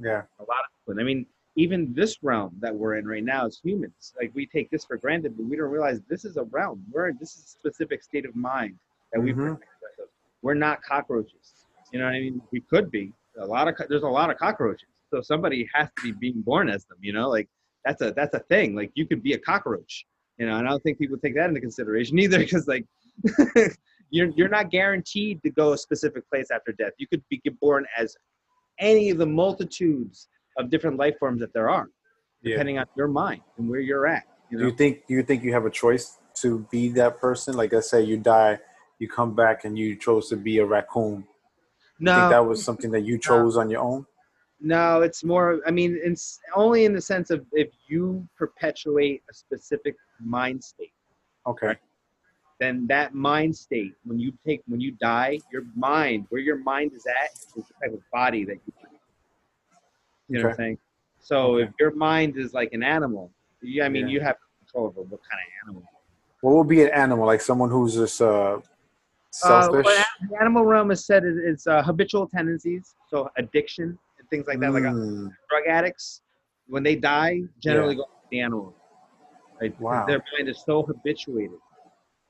yeah. 0.00 0.22
a 0.38 0.42
lot 0.42 0.58
of. 0.88 0.98
I 0.98 1.02
mean, 1.04 1.26
even 1.56 1.92
this 1.94 2.18
realm 2.22 2.56
that 2.60 2.74
we're 2.74 2.96
in 2.96 3.06
right 3.06 3.24
now 3.24 3.46
as 3.46 3.60
humans, 3.62 4.12
like 4.18 4.32
we 4.34 4.46
take 4.46 4.70
this 4.70 4.84
for 4.84 4.96
granted, 4.96 5.36
but 5.36 5.46
we 5.46 5.56
don't 5.56 5.70
realize 5.70 6.00
this 6.08 6.24
is 6.24 6.36
a 6.36 6.44
realm. 6.44 6.84
We're 6.90 7.08
in 7.08 7.16
this 7.20 7.36
is 7.36 7.44
a 7.44 7.48
specific 7.48 8.02
state 8.02 8.24
of 8.24 8.34
mind 8.34 8.76
that 9.12 9.20
we 9.20 9.32
mm-hmm. 9.32 9.54
protect 9.54 9.62
ourselves. 9.82 10.12
We're 10.42 10.54
not 10.54 10.82
cockroaches. 10.82 11.66
You 11.92 11.98
know 11.98 12.06
what 12.06 12.14
I 12.14 12.20
mean? 12.20 12.42
We 12.50 12.60
could 12.60 12.90
be. 12.90 13.12
A 13.38 13.44
lot 13.44 13.68
of 13.68 13.74
there's 13.88 14.02
a 14.02 14.08
lot 14.08 14.30
of 14.30 14.36
cockroaches. 14.36 14.88
So 15.10 15.20
somebody 15.20 15.68
has 15.74 15.88
to 15.98 16.02
be 16.02 16.12
being 16.12 16.40
born 16.40 16.68
as 16.68 16.84
them. 16.84 16.98
You 17.00 17.12
know, 17.12 17.28
like 17.28 17.48
that's 17.84 18.00
a 18.00 18.12
that's 18.12 18.34
a 18.34 18.40
thing. 18.40 18.74
Like 18.74 18.92
you 18.94 19.06
could 19.06 19.22
be 19.22 19.34
a 19.34 19.38
cockroach. 19.38 20.06
You 20.38 20.46
know, 20.46 20.56
and 20.56 20.66
I 20.66 20.70
don't 20.70 20.82
think 20.82 20.98
people 20.98 21.18
take 21.18 21.34
that 21.34 21.48
into 21.48 21.60
consideration 21.60 22.18
either, 22.24 22.38
because 22.38 22.66
like. 22.68 22.86
You're, 24.12 24.30
you're 24.34 24.48
not 24.48 24.72
guaranteed 24.72 25.40
to 25.44 25.50
go 25.50 25.72
a 25.72 25.78
specific 25.78 26.28
place 26.28 26.48
after 26.52 26.72
death. 26.72 26.90
You 26.98 27.06
could 27.06 27.22
be 27.30 27.40
born 27.60 27.86
as 27.96 28.16
any 28.80 29.10
of 29.10 29.18
the 29.18 29.26
multitudes 29.26 30.28
of 30.58 30.70
different 30.70 30.96
life 30.96 31.16
forms 31.18 31.40
that 31.40 31.52
there 31.52 31.70
are, 31.70 31.88
Yeah. 32.42 32.54
depending 32.54 32.78
on 32.78 32.86
your 32.96 33.08
mind 33.08 33.42
and 33.58 33.68
where 33.68 33.80
you're 33.80 34.06
at. 34.06 34.24
You 34.50 34.58
Do 34.58 34.64
you 34.64 34.72
think 34.72 35.02
you 35.06 35.22
think 35.22 35.44
you 35.44 35.52
have 35.52 35.64
a 35.66 35.70
choice 35.70 36.18
to 36.42 36.66
be 36.70 36.88
that 36.90 37.18
person? 37.20 37.56
Like 37.56 37.72
let's 37.72 37.88
say 37.90 38.02
you 38.02 38.16
die, 38.16 38.58
you 38.98 39.08
come 39.08 39.34
back 39.34 39.64
and 39.64 39.78
you 39.78 39.94
chose 39.96 40.28
to 40.30 40.36
be 40.36 40.58
a 40.58 40.66
raccoon. 40.66 41.26
No, 42.00 42.12
you 42.14 42.20
think 42.22 42.30
that 42.30 42.46
was 42.46 42.64
something 42.64 42.90
that 42.92 43.02
you 43.02 43.18
chose 43.18 43.56
on 43.56 43.70
your 43.70 43.82
own? 43.82 44.06
no, 44.62 45.00
it's 45.00 45.24
more. 45.24 45.60
I 45.66 45.70
mean, 45.70 45.98
it's 46.04 46.38
only 46.54 46.84
in 46.84 46.92
the 46.92 47.00
sense 47.00 47.30
of 47.30 47.46
if 47.52 47.70
you 47.88 48.28
perpetuate 48.36 49.22
a 49.30 49.34
specific 49.34 49.96
mind 50.22 50.62
state, 50.62 50.92
Okay. 51.46 51.76
Then 52.60 52.86
that 52.88 53.14
mind 53.14 53.56
state, 53.56 53.94
when 54.04 54.18
you 54.18 54.32
take, 54.46 54.62
when 54.68 54.80
you 54.80 54.92
die, 54.92 55.40
your 55.50 55.62
mind, 55.74 56.26
where 56.28 56.40
your 56.40 56.58
mind 56.58 56.92
is 56.94 57.06
at, 57.06 57.30
is 57.56 57.64
the 57.66 57.74
type 57.82 57.94
of 57.94 58.00
body 58.12 58.44
that 58.44 58.56
you. 58.66 58.72
You 60.28 60.38
know 60.38 60.44
what 60.44 60.50
I'm 60.50 60.56
saying? 60.56 60.78
So 61.18 61.56
Okay. 61.56 61.64
if 61.64 61.70
your 61.80 61.94
mind 61.94 62.36
is 62.36 62.52
like 62.54 62.72
an 62.72 62.82
animal, 62.84 63.30
you, 63.62 63.82
I 63.82 63.88
mean, 63.88 64.06
Yeah. 64.06 64.12
you 64.12 64.20
have 64.20 64.36
control 64.60 64.86
over 64.86 65.00
what 65.00 65.20
kind 65.28 65.40
of 65.40 65.68
animal. 65.68 65.82
What 66.42 66.54
would 66.54 66.68
be 66.68 66.82
an 66.82 66.90
animal? 66.90 67.26
Like 67.26 67.40
someone 67.40 67.70
who's 67.70 67.94
just 67.94 68.20
uh 68.22 68.60
selfish? 69.30 69.86
Uh, 69.86 69.90
what 69.90 70.30
the 70.30 70.40
animal 70.40 70.64
realm 70.64 70.90
is 70.90 71.04
said 71.04 71.24
is 71.24 71.36
it's 71.36 71.66
uh, 71.66 71.82
habitual 71.82 72.26
tendencies, 72.28 72.94
so 73.08 73.28
addiction 73.38 73.98
and 74.18 74.28
things 74.30 74.46
like 74.46 74.60
that. 74.60 74.72
Like 74.72 74.84
uh, 74.84 74.92
Mm, 74.92 75.30
drug 75.48 75.64
addicts, 75.68 76.22
when 76.68 76.82
they 76.82 76.94
die, 76.96 77.42
generally 77.58 77.96
go 77.96 78.04
to 78.04 78.08
the 78.30 78.40
animal. 78.40 78.74
Because 79.60 79.78
Wow. 79.80 80.06
Their 80.06 80.22
mind 80.38 80.48
is 80.48 80.62
so 80.64 80.82
habituated, 80.82 81.58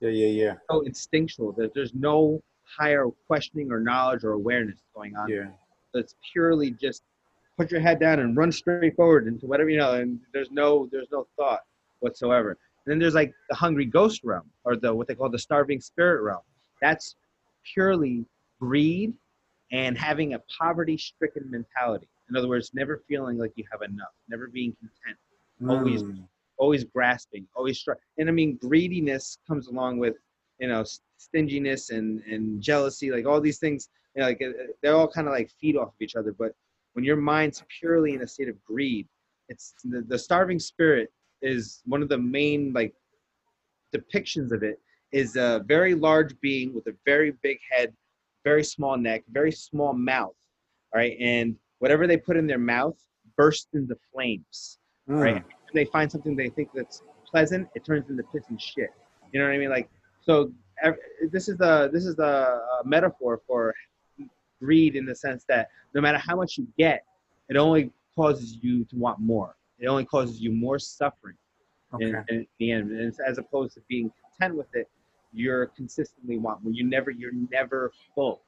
yeah, 0.01 0.09
yeah, 0.09 0.27
yeah. 0.27 0.53
so 0.69 0.81
instinctual 0.81 1.51
that 1.53 1.73
there's 1.73 1.93
no 1.93 2.41
higher 2.63 3.07
questioning 3.27 3.71
or 3.71 3.79
knowledge 3.79 4.23
or 4.23 4.31
awareness 4.31 4.79
going 4.95 5.15
on. 5.15 5.29
Yeah. 5.29 5.49
It's 5.93 6.15
purely 6.31 6.71
just 6.71 7.03
put 7.57 7.71
your 7.71 7.81
head 7.81 7.99
down 7.99 8.19
and 8.19 8.35
run 8.35 8.51
straight 8.51 8.95
forward 8.95 9.27
into 9.27 9.45
whatever 9.45 9.69
you 9.69 9.77
know, 9.77 9.93
and 9.93 10.19
there's 10.33 10.51
no 10.51 10.87
there's 10.91 11.07
no 11.11 11.27
thought 11.37 11.61
whatsoever. 11.99 12.51
And 12.85 12.91
then 12.91 12.99
there's 12.99 13.13
like 13.13 13.33
the 13.49 13.55
hungry 13.55 13.85
ghost 13.85 14.21
realm, 14.23 14.49
or 14.63 14.75
the 14.75 14.93
what 14.93 15.07
they 15.07 15.15
call 15.15 15.29
the 15.29 15.39
starving 15.39 15.79
spirit 15.81 16.21
realm. 16.23 16.41
That's 16.81 17.15
purely 17.73 18.25
greed 18.59 19.13
and 19.71 19.97
having 19.97 20.33
a 20.33 20.39
poverty-stricken 20.59 21.49
mentality. 21.49 22.07
In 22.29 22.35
other 22.35 22.47
words, 22.47 22.71
never 22.73 23.01
feeling 23.07 23.37
like 23.37 23.51
you 23.55 23.63
have 23.71 23.81
enough, 23.81 24.13
never 24.29 24.47
being 24.47 24.75
content, 24.79 25.17
Always- 25.69 26.03
Mm, 26.03 26.27
always 26.61 26.83
grasping, 26.83 27.47
always 27.55 27.81
try. 27.83 27.95
And 28.19 28.29
I 28.29 28.31
mean, 28.31 28.57
greediness 28.61 29.39
comes 29.47 29.67
along 29.67 29.97
with, 29.97 30.15
you 30.59 30.67
know, 30.67 30.83
stinginess 31.17 31.89
and 31.89 32.21
and 32.31 32.61
jealousy, 32.61 33.11
like 33.11 33.25
all 33.25 33.41
these 33.41 33.59
things. 33.59 33.89
You 34.15 34.21
know, 34.21 34.27
like 34.27 34.41
uh, 34.41 34.51
they 34.81 34.89
all 34.89 35.07
kind 35.07 35.27
of 35.27 35.33
like 35.33 35.49
feed 35.59 35.75
off 35.75 35.89
of 35.89 36.01
each 36.01 36.15
other. 36.15 36.33
But 36.37 36.53
when 36.93 37.03
your 37.03 37.15
mind's 37.15 37.63
purely 37.79 38.13
in 38.13 38.21
a 38.21 38.27
state 38.27 38.49
of 38.49 38.63
greed, 38.63 39.07
it's 39.49 39.73
the, 39.83 40.01
the 40.07 40.19
starving 40.19 40.59
spirit 40.59 41.11
is 41.41 41.81
one 41.85 42.03
of 42.03 42.09
the 42.09 42.17
main 42.17 42.71
like 42.73 42.93
depictions 43.95 44.51
of 44.51 44.61
it 44.63 44.79
is 45.11 45.35
a 45.35 45.63
very 45.65 45.95
large 45.95 46.39
being 46.41 46.73
with 46.73 46.85
a 46.87 46.95
very 47.05 47.31
big 47.41 47.57
head, 47.69 47.93
very 48.43 48.63
small 48.63 48.97
neck, 48.97 49.23
very 49.31 49.51
small 49.51 49.93
mouth. 49.93 50.35
All 50.93 50.99
right, 51.01 51.17
and 51.19 51.55
whatever 51.79 52.05
they 52.05 52.17
put 52.17 52.37
in 52.37 52.45
their 52.45 52.59
mouth 52.59 52.97
bursts 53.35 53.69
into 53.73 53.95
flames. 54.13 54.77
Mm. 55.09 55.21
Right, 55.23 55.33
when 55.33 55.60
they 55.73 55.85
find 55.85 56.11
something 56.11 56.35
they 56.35 56.49
think 56.49 56.69
that's 56.73 57.01
pleasant, 57.25 57.67
it 57.75 57.85
turns 57.85 58.09
into 58.09 58.23
piss 58.23 58.43
and 58.49 58.61
shit. 58.61 58.89
You 59.31 59.39
know 59.39 59.47
what 59.47 59.53
I 59.53 59.57
mean? 59.57 59.69
Like, 59.69 59.89
so 60.21 60.51
ev- 60.83 60.97
this 61.31 61.47
is 61.49 61.57
the 61.57 61.89
this 61.93 62.05
is 62.05 62.15
the 62.15 62.25
uh, 62.25 62.81
metaphor 62.85 63.41
for 63.47 63.73
greed 64.61 64.95
in 64.95 65.05
the 65.05 65.15
sense 65.15 65.43
that 65.47 65.69
no 65.95 66.01
matter 66.01 66.17
how 66.17 66.35
much 66.35 66.57
you 66.57 66.67
get, 66.77 67.03
it 67.49 67.57
only 67.57 67.91
causes 68.15 68.57
you 68.61 68.85
to 68.85 68.95
want 68.95 69.19
more. 69.19 69.55
It 69.79 69.87
only 69.87 70.05
causes 70.05 70.39
you 70.41 70.51
more 70.51 70.77
suffering 70.77 71.35
in, 71.99 72.15
Okay. 72.15 72.23
in 72.29 72.47
the 72.59 72.71
end. 72.71 72.91
And 72.91 73.13
as 73.25 73.37
opposed 73.37 73.73
to 73.75 73.81
being 73.89 74.11
content 74.37 74.57
with 74.57 74.67
it, 74.75 74.87
you're 75.33 75.67
consistently 75.67 76.37
want 76.37 76.63
more. 76.63 76.73
You 76.73 76.83
never, 76.83 77.09
you're 77.09 77.31
never 77.51 77.91
full. 78.13 78.41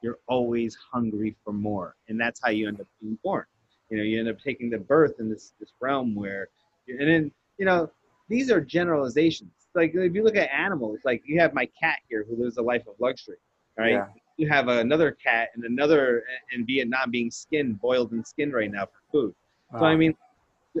You're 0.00 0.18
always 0.26 0.76
hungry 0.92 1.36
for 1.44 1.52
more, 1.52 1.94
and 2.08 2.20
that's 2.20 2.40
how 2.42 2.50
you 2.50 2.66
end 2.66 2.80
up 2.80 2.88
being 3.00 3.16
born. 3.22 3.44
You 3.88 3.98
know, 3.98 4.02
you 4.02 4.18
end 4.18 4.28
up 4.28 4.40
taking 4.40 4.68
the 4.70 4.78
birth 4.78 5.12
in 5.20 5.28
this 5.30 5.52
this 5.60 5.72
realm 5.80 6.14
where, 6.16 6.48
and 6.88 7.08
then 7.08 7.32
you 7.58 7.66
know, 7.66 7.90
these 8.28 8.50
are 8.50 8.60
generalizations. 8.60 9.52
Like 9.74 9.92
if 9.94 10.14
you 10.14 10.24
look 10.24 10.36
at 10.36 10.50
animals, 10.50 11.00
like 11.04 11.22
you 11.24 11.40
have 11.40 11.54
my 11.54 11.66
cat 11.80 11.98
here 12.08 12.24
who 12.28 12.42
lives 12.42 12.56
a 12.58 12.62
life 12.62 12.86
of 12.86 12.94
luxury. 12.98 13.36
right? 13.78 13.92
Yeah. 13.92 14.06
You 14.36 14.48
have 14.48 14.68
another 14.68 15.12
cat 15.12 15.50
and 15.54 15.64
another 15.64 16.24
in 16.52 16.66
Vietnam 16.66 17.10
being 17.10 17.30
skinned, 17.30 17.80
boiled 17.80 18.12
and 18.12 18.26
skinned 18.26 18.52
right 18.52 18.70
now 18.70 18.86
for 18.86 19.00
food. 19.12 19.34
So 19.78 19.84
I 19.84 19.96
mean, 19.96 20.14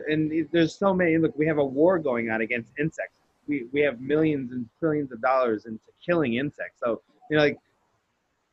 and 0.08 0.48
there's 0.52 0.74
so 0.74 0.92
many. 0.92 1.16
Look, 1.18 1.36
we 1.38 1.46
have 1.46 1.58
a 1.58 1.64
war 1.64 1.98
going 1.98 2.30
on 2.30 2.40
against 2.42 2.72
insects. 2.78 3.18
We 3.46 3.66
we 3.72 3.80
have 3.80 4.00
millions 4.00 4.52
and 4.52 4.68
trillions 4.78 5.12
of 5.12 5.20
dollars 5.22 5.64
into 5.66 5.80
killing 6.04 6.34
insects. 6.34 6.80
So 6.82 7.00
you 7.30 7.36
know, 7.36 7.42
like 7.42 7.58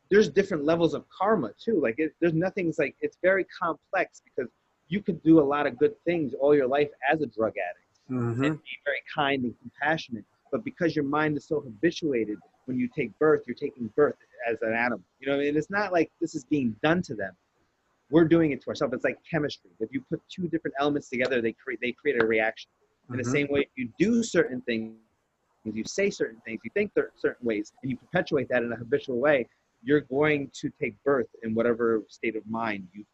there's 0.09 0.29
different 0.29 0.65
levels 0.65 0.93
of 0.93 1.05
karma 1.09 1.51
too. 1.63 1.79
Like 1.81 1.95
it, 1.97 2.13
there's 2.19 2.33
nothing's 2.33 2.79
like 2.79 2.95
it's 3.01 3.17
very 3.21 3.45
complex 3.45 4.21
because 4.23 4.49
you 4.89 5.02
could 5.02 5.21
do 5.23 5.39
a 5.39 5.41
lot 5.41 5.65
of 5.67 5.78
good 5.78 5.95
things 6.04 6.34
all 6.39 6.54
your 6.54 6.67
life 6.67 6.89
as 7.10 7.21
a 7.21 7.28
drug 7.28 7.54
addict 7.58 7.99
mhm. 8.10 8.45
and 8.45 8.58
be 8.58 8.78
very 8.84 9.02
kind 9.15 9.43
and 9.45 9.56
compassionate. 9.62 10.25
But 10.52 10.63
because 10.65 10.95
your 10.95 11.06
mind 11.06 11.38
is 11.38 11.45
so 11.47 11.62
habituated, 11.62 12.38
when 12.65 12.78
you 12.78 12.89
take 12.95 13.17
birth, 13.19 13.43
you're 13.47 13.56
taking 13.56 13.88
birth 13.95 14.15
as 14.47 14.58
an 14.63 14.73
animal. 14.73 15.02
You 15.19 15.28
know, 15.28 15.38
what 15.38 15.43
I 15.43 15.45
mean, 15.45 15.58
it's 15.58 15.69
not 15.69 15.93
like 15.93 16.12
this 16.19 16.34
is 16.36 16.43
being 16.43 16.75
done 16.84 17.02
to 17.04 17.15
them. 17.15 17.36
We're 18.10 18.25
doing 18.25 18.52
it 18.52 18.62
to 18.63 18.67
ourselves. 18.69 18.93
It's 18.95 19.04
like 19.04 19.19
chemistry. 19.30 19.69
If 19.80 19.89
you 19.91 20.02
put 20.10 20.21
two 20.28 20.47
different 20.47 20.75
elements 20.80 21.10
together, 21.10 21.41
they 21.41 21.54
create 21.54 21.80
they 21.82 21.91
create 21.91 22.21
a 22.21 22.25
reaction. 22.25 22.71
In 23.12 23.17
the 23.17 23.23
Mhm. 23.23 23.32
same 23.32 23.47
way, 23.49 23.62
if 23.62 23.69
you 23.75 23.89
do 23.99 24.23
certain 24.23 24.62
things, 24.62 24.95
you 25.65 25.84
say 25.86 26.10
certain 26.10 26.41
things, 26.45 26.60
you 26.63 26.71
think 26.73 26.91
certain 27.15 27.45
ways, 27.45 27.71
and 27.84 27.91
you 27.91 27.97
perpetuate 27.97 28.49
that 28.49 28.63
in 28.63 28.71
a 28.71 28.75
habitual 28.75 29.19
way, 29.19 29.47
you're 29.84 30.02
going 30.02 30.49
to 30.54 30.71
take 30.82 30.95
birth 31.04 31.28
in 31.43 31.54
whatever 31.54 32.04
state 32.08 32.36
of 32.36 32.45
mind 32.47 32.88
you 32.93 33.06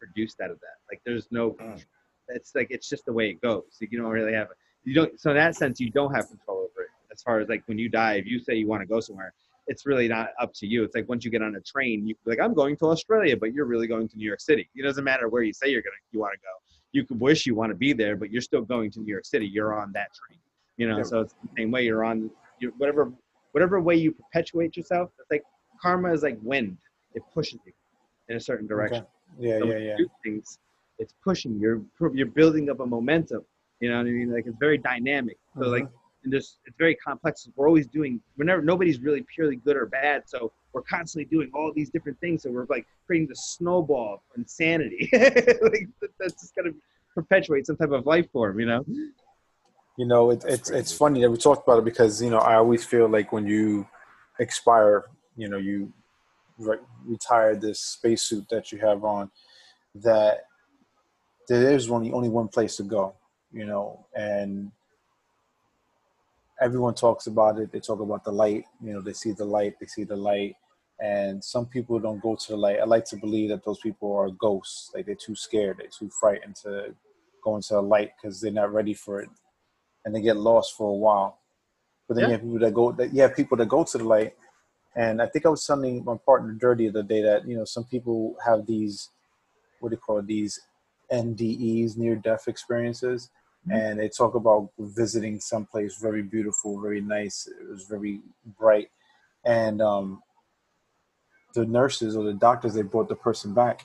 produced 0.00 0.40
out 0.40 0.50
of 0.50 0.58
that. 0.60 0.76
Like 0.90 1.00
there's 1.06 1.28
no, 1.30 1.52
Mm. 1.52 1.84
it's 2.28 2.52
like 2.54 2.68
it's 2.70 2.88
just 2.88 3.04
the 3.04 3.12
way 3.12 3.28
it 3.30 3.40
goes. 3.40 3.64
You 3.80 3.98
don't 3.98 4.10
really 4.10 4.32
have 4.32 4.48
you 4.84 4.94
don't. 4.94 5.20
So 5.20 5.30
in 5.30 5.36
that 5.36 5.54
sense, 5.56 5.78
you 5.78 5.90
don't 5.90 6.14
have 6.14 6.26
control 6.28 6.58
over 6.58 6.82
it. 6.84 6.88
As 7.12 7.22
far 7.22 7.38
as 7.40 7.48
like 7.48 7.62
when 7.66 7.78
you 7.78 7.88
die, 7.88 8.14
if 8.14 8.26
you 8.26 8.38
say 8.40 8.54
you 8.54 8.66
want 8.66 8.80
to 8.82 8.86
go 8.86 8.98
somewhere, 9.00 9.34
it's 9.66 9.84
really 9.84 10.08
not 10.08 10.30
up 10.40 10.52
to 10.54 10.66
you. 10.66 10.82
It's 10.84 10.94
like 10.94 11.08
once 11.08 11.24
you 11.24 11.30
get 11.30 11.42
on 11.42 11.54
a 11.56 11.60
train, 11.60 12.06
you 12.06 12.14
like 12.24 12.40
I'm 12.40 12.54
going 12.54 12.76
to 12.78 12.86
Australia, 12.86 13.36
but 13.36 13.52
you're 13.52 13.66
really 13.66 13.86
going 13.86 14.08
to 14.08 14.16
New 14.16 14.26
York 14.26 14.40
City. 14.40 14.68
It 14.74 14.82
doesn't 14.82 15.04
matter 15.04 15.28
where 15.28 15.42
you 15.42 15.52
say 15.52 15.68
you're 15.68 15.82
gonna 15.82 16.02
you 16.12 16.18
want 16.20 16.32
to 16.34 16.38
go. 16.40 16.54
You 16.92 17.04
could 17.06 17.20
wish 17.20 17.46
you 17.46 17.54
want 17.54 17.70
to 17.70 17.76
be 17.76 17.92
there, 17.92 18.16
but 18.16 18.30
you're 18.32 18.42
still 18.42 18.62
going 18.62 18.90
to 18.92 19.00
New 19.00 19.12
York 19.12 19.24
City. 19.26 19.46
You're 19.46 19.74
on 19.78 19.92
that 19.92 20.08
train. 20.14 20.40
You 20.76 20.88
know, 20.88 20.96
Yeah. 20.96 21.02
so 21.04 21.20
it's 21.20 21.34
the 21.34 21.48
same 21.58 21.70
way 21.70 21.84
you're 21.84 22.04
on. 22.04 22.30
you're, 22.58 22.72
whatever 22.78 23.12
whatever 23.52 23.80
way 23.80 23.96
you 23.96 24.12
perpetuate 24.12 24.76
yourself. 24.76 25.10
It's 25.18 25.30
like 25.30 25.42
karma 25.82 26.12
is 26.12 26.22
like 26.22 26.38
wind. 26.42 26.78
It 27.14 27.22
pushes 27.34 27.58
you 27.66 27.72
in 28.28 28.36
a 28.36 28.40
certain 28.40 28.66
direction. 28.66 29.04
Yeah, 29.38 29.58
yeah, 29.64 29.78
yeah. 29.78 29.96
do 29.96 30.10
things, 30.22 30.58
it's 30.98 31.14
pushing. 31.24 31.58
You're 31.58 31.82
you're 32.12 32.26
building 32.26 32.68
up 32.70 32.80
a 32.80 32.86
momentum. 32.86 33.42
You 33.80 33.88
know 33.90 33.96
what 33.98 34.06
I 34.06 34.10
mean? 34.10 34.32
Like 34.32 34.46
it's 34.46 34.58
very 34.58 34.78
dynamic. 34.78 35.38
So 35.58 35.68
like 35.68 35.84
Mhm. 35.84 35.90
and 36.24 36.32
just 36.32 36.58
it's 36.66 36.76
very 36.76 36.94
complex. 36.96 37.48
We're 37.56 37.66
always 37.66 37.86
doing. 37.86 38.20
We're 38.36 38.44
never. 38.44 38.60
Nobody's 38.62 39.00
really 39.00 39.24
purely 39.34 39.56
good 39.56 39.76
or 39.76 39.86
bad. 39.86 40.28
So 40.28 40.52
we're 40.72 40.82
constantly 40.82 41.24
doing 41.24 41.50
all 41.54 41.72
these 41.74 41.90
different 41.90 42.20
things. 42.20 42.42
So 42.42 42.50
we're 42.50 42.66
like 42.68 42.86
creating 43.06 43.28
the 43.28 43.36
snowball 43.36 44.14
of 44.14 44.20
insanity. 44.36 45.08
like 45.12 45.88
that- 46.00 46.10
that's 46.18 46.34
just 46.34 46.54
gonna 46.54 46.72
perpetuate 47.14 47.66
some 47.66 47.76
type 47.76 47.90
of 47.90 48.04
life 48.06 48.30
form. 48.30 48.60
You 48.60 48.66
know? 48.66 48.84
You 49.96 50.06
know, 50.06 50.30
it, 50.30 50.40
That's 50.42 50.54
it's 50.54 50.70
it's 50.70 50.92
funny 50.92 51.20
that 51.22 51.30
we 51.30 51.36
talked 51.36 51.66
about 51.66 51.78
it 51.78 51.84
because 51.84 52.22
you 52.22 52.30
know 52.30 52.38
I 52.38 52.54
always 52.56 52.84
feel 52.84 53.08
like 53.08 53.32
when 53.32 53.46
you 53.46 53.86
expire, 54.38 55.04
you 55.36 55.48
know, 55.48 55.58
you 55.58 55.92
re- 56.60 56.78
retire 57.04 57.56
this 57.56 57.80
spacesuit 57.80 58.48
that 58.50 58.72
you 58.72 58.78
have 58.78 59.04
on, 59.04 59.30
that 59.96 60.46
there 61.48 61.72
is 61.72 61.90
only 61.90 62.12
only 62.12 62.28
one 62.28 62.48
place 62.48 62.76
to 62.76 62.84
go, 62.84 63.14
you 63.52 63.64
know, 63.66 64.06
and 64.14 64.70
everyone 66.60 66.94
talks 66.94 67.26
about 67.26 67.58
it. 67.58 67.72
They 67.72 67.80
talk 67.80 68.00
about 68.00 68.24
the 68.24 68.32
light. 68.32 68.64
You 68.82 68.92
know, 68.94 69.00
they 69.00 69.12
see 69.14 69.32
the 69.32 69.44
light. 69.44 69.74
They 69.80 69.86
see 69.86 70.04
the 70.04 70.16
light. 70.16 70.56
And 71.02 71.42
some 71.42 71.66
people 71.66 71.98
don't 71.98 72.20
go 72.20 72.36
to 72.36 72.48
the 72.52 72.56
light. 72.58 72.78
I 72.80 72.84
like 72.84 73.06
to 73.06 73.16
believe 73.16 73.48
that 73.48 73.64
those 73.64 73.80
people 73.80 74.14
are 74.14 74.30
ghosts. 74.30 74.90
Like 74.94 75.06
they're 75.06 75.14
too 75.14 75.34
scared. 75.34 75.78
They're 75.78 75.88
too 75.88 76.10
frightened 76.10 76.56
to 76.56 76.94
go 77.42 77.56
into 77.56 77.74
the 77.74 77.80
light 77.82 78.10
because 78.16 78.40
they're 78.40 78.52
not 78.52 78.72
ready 78.72 78.92
for 78.92 79.20
it, 79.22 79.30
and 80.04 80.14
they 80.14 80.20
get 80.20 80.36
lost 80.36 80.76
for 80.76 80.90
a 80.90 80.94
while. 80.94 81.38
But 82.06 82.16
then 82.16 82.24
Yeah. 82.24 82.28
you 82.28 82.32
have 82.34 82.42
people 82.42 82.58
that 82.60 82.74
go. 82.74 82.92
That 82.92 83.14
you 83.14 83.22
have 83.22 83.34
people 83.34 83.56
that 83.56 83.68
go 83.68 83.82
to 83.84 83.98
the 83.98 84.04
light. 84.04 84.36
And 84.96 85.22
I 85.22 85.26
think 85.26 85.46
I 85.46 85.50
was 85.50 85.64
telling 85.66 86.04
my 86.04 86.16
partner 86.16 86.52
Dirty 86.52 86.88
the 86.88 87.00
other 87.00 87.08
day 87.08 87.22
that 87.22 87.46
you 87.46 87.56
know 87.56 87.64
some 87.64 87.84
people 87.84 88.36
have 88.44 88.66
these, 88.66 89.10
what 89.80 89.90
do 89.90 89.94
you 89.94 90.00
call 90.00 90.18
it, 90.18 90.26
these 90.26 90.60
NDEs, 91.12 91.96
near 91.96 92.16
death 92.16 92.48
experiences, 92.48 93.30
Mhm. 93.68 93.72
and 93.74 94.00
they 94.00 94.08
talk 94.08 94.34
about 94.34 94.70
visiting 94.78 95.40
someplace 95.40 95.96
very 95.98 96.22
beautiful, 96.22 96.80
very 96.80 97.00
nice. 97.00 97.46
It 97.46 97.68
was 97.68 97.84
very 97.86 98.20
bright, 98.58 98.90
and 99.44 99.80
um, 99.82 100.22
the 101.54 101.66
nurses 101.66 102.16
or 102.16 102.24
the 102.24 102.34
doctors 102.34 102.74
they 102.74 102.82
brought 102.82 103.08
the 103.08 103.16
person 103.16 103.54
back, 103.54 103.84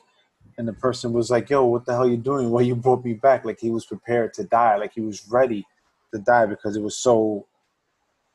and 0.57 0.67
the 0.67 0.73
person 0.73 1.13
was 1.13 1.29
like, 1.31 1.49
"Yo, 1.49 1.65
what 1.65 1.85
the 1.85 1.93
hell 1.93 2.07
you 2.07 2.17
doing? 2.17 2.51
Why 2.51 2.61
you 2.61 2.75
brought 2.75 3.03
me 3.05 3.13
back?" 3.13 3.45
Like 3.45 3.59
he 3.59 3.71
was 3.71 3.85
prepared 3.85 4.33
to 4.35 4.43
die, 4.43 4.77
like 4.77 4.93
he 4.93 5.01
was 5.01 5.27
ready 5.29 5.65
to 6.13 6.19
die 6.19 6.45
because 6.45 6.75
it 6.75 6.81
was 6.83 6.97
so. 6.97 7.47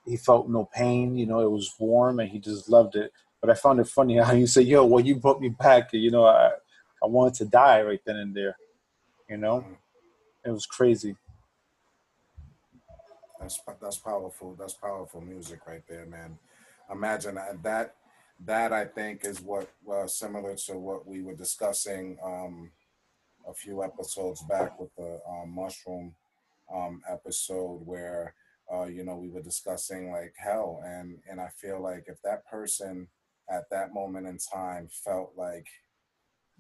He 0.05 0.17
felt 0.17 0.49
no 0.49 0.69
pain, 0.75 1.17
you 1.17 1.27
know. 1.27 1.41
It 1.41 1.51
was 1.51 1.75
warm, 1.79 2.21
and 2.21 2.29
he 2.29 2.39
just 2.39 2.69
loved 2.69 2.97
it. 2.97 3.13
But 3.41 3.51
I 3.51 3.55
found 3.55 3.81
it 3.81 3.89
funny 3.89 4.17
how 4.17 4.33
you 4.33 4.47
say, 4.47 4.63
"Yo, 4.63 4.85
well, 4.85 5.05
you 5.05 5.17
brought 5.17 5.41
me 5.41 5.51
back," 5.51 5.93
you 5.93 6.11
know. 6.11 6.27
I 6.27 6.53
I 7.03 7.07
wanted 7.07 7.35
to 7.35 7.45
die 7.47 7.83
right 7.83 8.01
then 8.05 8.17
and 8.17 8.35
there, 8.35 8.57
you 9.29 9.37
know. 9.37 9.65
It 10.45 10.51
was 10.51 10.67
crazy. 10.67 11.17
That's 13.41 13.61
that's 13.81 13.99
powerful. 13.99 14.55
That's 14.59 14.75
powerful 14.75 15.21
music 15.21 15.61
right 15.67 15.83
there, 15.89 16.07
man. 16.07 16.39
Imagine 16.91 17.37
that. 17.37 17.63
That, 17.63 17.95
that 18.47 18.73
I 18.73 18.85
think 18.87 19.25
is 19.25 19.41
what 19.41 19.71
uh, 19.91 20.07
similar 20.07 20.55
to 20.55 20.79
what 20.79 21.07
we 21.07 21.23
were 21.23 21.35
discussing 21.35 22.19
um, 22.25 22.71
a 23.49 23.55
few 23.55 23.83
episodes 23.83 24.43
back 24.43 24.79
with 24.81 24.95
the 24.97 25.21
um, 25.29 25.55
mushroom 25.55 26.15
um, 26.75 27.03
episode, 27.09 27.87
where 27.87 28.35
uh, 28.73 28.85
you 28.85 29.05
know 29.05 29.17
we 29.17 29.29
were 29.29 29.43
discussing 29.43 30.11
like 30.13 30.35
hell, 30.39 30.81
and 30.85 31.19
and 31.31 31.41
I 31.41 31.49
feel 31.49 31.81
like 31.83 32.05
if 32.09 32.21
that 32.23 32.47
person 32.47 33.09
at 33.51 33.65
that 33.71 33.93
moment 33.93 34.27
in 34.27 34.39
time 34.39 34.89
felt 35.05 35.33
like 35.37 35.67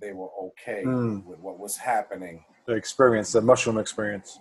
they 0.00 0.12
were 0.12 0.30
okay 0.42 0.84
Mm. 0.86 1.24
with 1.24 1.38
what 1.40 1.58
was 1.58 1.76
happening 1.76 2.44
The 2.66 2.74
experience, 2.74 3.32
the 3.32 3.40
mushroom 3.42 3.78
experience. 3.78 4.38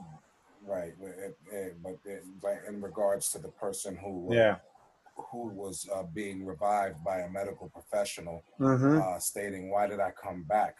Right, 0.65 0.93
but 0.99 1.09
it, 1.09 1.37
it, 1.51 1.83
but, 1.83 1.97
it, 2.05 2.23
but 2.41 2.57
in 2.67 2.81
regards 2.81 3.31
to 3.31 3.39
the 3.39 3.49
person 3.49 3.97
who 3.97 4.33
Yeah. 4.33 4.57
who 5.31 5.47
was 5.49 5.87
uh, 5.93 6.03
being 6.03 6.45
revived 6.45 7.03
by 7.03 7.19
a 7.19 7.29
medical 7.29 7.69
professional, 7.69 8.43
Mm-hmm. 8.59 8.99
uh, 8.99 9.19
stating, 9.19 9.69
"Why 9.69 9.87
did 9.87 9.99
I 9.99 10.11
come 10.11 10.43
back?" 10.43 10.75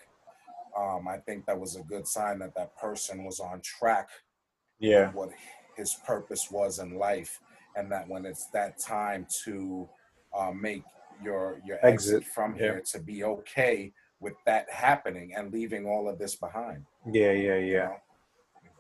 Um, 0.78 1.08
I 1.08 1.18
think 1.18 1.46
that 1.46 1.60
was 1.60 1.76
a 1.76 1.84
good 1.84 2.08
sign 2.08 2.40
that 2.40 2.56
that 2.56 2.76
person 2.78 3.26
was 3.26 3.40
on 3.40 3.62
track 3.62 4.10
Yeah. 4.80 5.12
what 5.12 5.30
his 5.80 5.92
purpose 6.06 6.44
was 6.52 6.80
in 6.84 6.90
life, 7.10 7.40
and 7.76 7.86
that 7.94 8.06
when 8.12 8.24
it's 8.32 8.46
that 8.58 8.72
time 8.80 9.26
to 9.46 9.88
uh, 10.40 10.52
make 10.52 10.84
your 11.24 11.44
your 11.68 11.78
exit, 11.86 12.18
Exit, 12.18 12.34
from 12.36 12.52
yeah. 12.54 12.60
here, 12.62 12.82
to 12.94 13.00
be 13.12 13.18
okay 13.36 13.92
with 14.20 14.34
that 14.46 14.66
happening 14.88 15.28
and 15.36 15.52
leaving 15.58 15.84
all 15.92 16.06
of 16.12 16.16
this 16.20 16.36
behind. 16.36 16.82
Yeah. 17.20 17.32
Yeah. 17.32 17.56
you 17.66 17.74
Yeah. 17.78 17.86
know? 17.88 17.96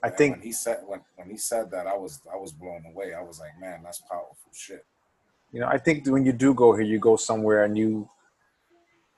I 0.04 0.08
And 0.08 0.18
think- 0.18 0.36
when 0.38 0.46
he 0.50 0.54
said 0.64 0.78
when, 0.92 1.02
when 1.18 1.30
he 1.34 1.38
said 1.52 1.66
that, 1.72 1.86
I 1.88 1.96
was 2.04 2.14
I 2.32 2.38
was 2.44 2.52
blown 2.62 2.84
away. 2.92 3.08
I 3.14 3.24
was 3.30 3.38
like, 3.44 3.56
man, 3.60 3.78
that's 3.84 4.02
powerful 4.14 4.52
shit. 4.66 4.84
You 5.54 5.60
know, 5.62 5.68
I 5.68 5.78
think 5.86 6.06
when 6.16 6.24
you 6.28 6.34
do 6.46 6.54
go 6.54 6.70
here, 6.78 6.86
you 6.94 7.00
go 7.00 7.16
somewhere 7.16 7.64
and 7.66 7.78
you 7.78 7.92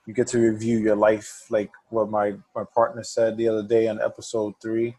you 0.06 0.12
get 0.18 0.26
to 0.28 0.38
review 0.50 0.78
your 0.78 0.96
life, 1.08 1.30
like 1.56 1.70
what 1.94 2.06
my 2.18 2.26
my 2.58 2.64
partner 2.78 3.04
said 3.16 3.36
the 3.36 3.48
other 3.52 3.66
day 3.74 3.84
on 3.92 4.00
episode 4.10 4.54
three. 4.64 4.90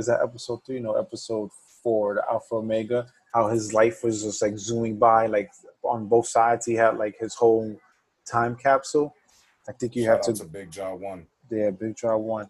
is 0.00 0.06
that 0.06 0.20
episode 0.28 0.60
three? 0.64 0.80
No, 0.80 0.92
episode 1.06 1.50
four, 1.82 2.14
the 2.14 2.24
Alpha 2.30 2.56
Omega. 2.56 3.06
How 3.34 3.48
his 3.48 3.72
life 3.72 4.02
was 4.02 4.22
just 4.24 4.42
like 4.42 4.58
zooming 4.58 4.98
by, 4.98 5.26
like 5.26 5.50
on 5.84 6.06
both 6.06 6.26
sides. 6.26 6.66
He 6.66 6.74
had 6.74 6.96
like 6.98 7.16
his 7.18 7.34
whole 7.34 7.76
time 8.30 8.56
capsule. 8.56 9.14
I 9.68 9.72
think 9.72 9.94
you 9.94 10.04
Shout 10.04 10.26
have 10.26 10.34
to 10.36 10.42
to 10.44 10.48
Big 10.48 10.70
Jaw 10.70 10.94
One. 10.94 11.26
yeah, 11.50 11.70
Big 11.70 11.96
Draw 11.96 12.16
One. 12.16 12.48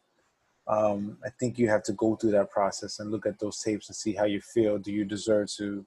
Um, 0.69 1.19
I 1.25 1.31
think 1.31 1.59
you 1.59 1.69
have 1.69 1.83
to 1.85 1.93
go 1.95 2.17
through 2.17 2.31
that 2.33 2.51
process 2.51 3.01
and 3.01 3.11
look 3.11 3.27
at 3.27 3.39
those 3.39 3.61
tapes 3.61 3.89
and 3.89 3.97
see 3.97 4.13
how 4.13 4.25
you 4.25 4.41
feel. 4.41 4.79
Do 4.79 4.93
you 4.93 5.05
deserve 5.05 5.49
to 5.57 5.85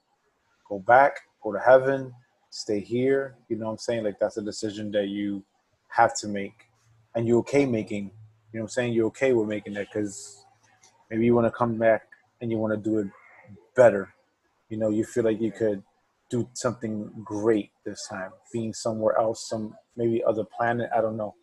go 0.68 0.80
back, 0.80 1.22
go 1.42 1.54
to 1.54 1.60
heaven, 1.60 2.14
stay 2.50 2.82
here? 2.82 3.36
You 3.48 3.56
know 3.58 3.66
what 3.68 3.72
I'm 3.72 3.78
saying? 3.78 4.04
Like 4.04 4.20
that's 4.20 4.38
a 4.38 4.42
decision 4.42 4.92
that 4.92 5.08
you 5.08 5.44
have 5.88 6.14
to 6.18 6.28
make, 6.28 6.68
and 7.16 7.28
you're 7.28 7.40
okay 7.40 7.66
making. 7.66 8.12
You 8.52 8.60
know 8.60 8.64
what 8.64 8.64
I'm 8.64 8.70
saying? 8.70 8.94
You're 8.94 9.08
okay 9.08 9.34
with 9.34 9.48
making 9.48 9.74
that 9.74 9.88
because 9.92 10.46
maybe 11.10 11.26
you 11.26 11.34
want 11.34 11.48
to 11.48 11.52
come 11.52 11.78
back 11.78 12.04
and 12.42 12.52
you 12.52 12.58
want 12.58 12.74
to 12.74 12.90
do 12.90 13.00
it 13.00 13.08
better. 13.76 14.14
You 14.70 14.78
know, 14.78 14.90
you 14.90 15.04
feel 15.04 15.24
like 15.24 15.42
you 15.42 15.52
could 15.52 15.84
do 16.30 16.50
something 16.54 17.12
great 17.24 17.72
this 17.86 18.08
time, 18.10 18.32
being 18.52 18.74
somewhere 18.74 19.18
else, 19.18 19.48
some 19.48 19.76
maybe 19.96 20.24
other 20.24 20.44
planet. 20.44 20.90
I 20.96 21.02
don't 21.02 21.18
know. 21.18 21.36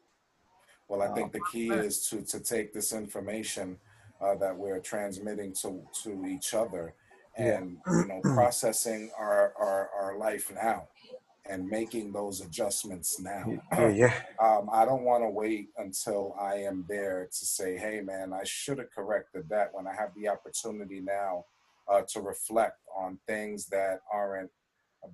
Well, 0.88 1.02
I 1.02 1.14
think 1.14 1.32
the 1.32 1.40
key 1.52 1.70
is 1.70 2.08
to 2.08 2.22
to 2.22 2.40
take 2.40 2.72
this 2.72 2.92
information 2.92 3.78
uh, 4.20 4.34
that 4.36 4.56
we're 4.56 4.80
transmitting 4.80 5.52
to 5.62 5.82
to 6.02 6.26
each 6.26 6.54
other 6.54 6.94
and 7.36 7.78
you 7.86 8.06
know 8.06 8.20
processing 8.22 9.10
our, 9.16 9.54
our 9.56 9.90
our 9.96 10.18
life 10.18 10.52
now 10.52 10.88
and 11.48 11.68
making 11.68 12.12
those 12.12 12.40
adjustments 12.40 13.18
now. 13.20 13.44
Yeah, 13.72 13.88
yeah. 13.88 14.14
Um, 14.40 14.70
I 14.72 14.84
don't 14.86 15.02
want 15.02 15.22
to 15.22 15.28
wait 15.28 15.68
until 15.76 16.34
I 16.40 16.54
am 16.56 16.84
there 16.88 17.28
to 17.30 17.46
say, 17.46 17.76
"Hey, 17.76 18.00
man, 18.00 18.32
I 18.32 18.42
should 18.44 18.78
have 18.78 18.90
corrected 18.90 19.48
that." 19.50 19.72
When 19.72 19.86
I 19.86 19.94
have 19.94 20.14
the 20.14 20.28
opportunity 20.28 21.00
now 21.00 21.44
uh, 21.90 22.02
to 22.08 22.20
reflect 22.20 22.78
on 22.96 23.18
things 23.26 23.66
that 23.66 23.98
aren't 24.12 24.50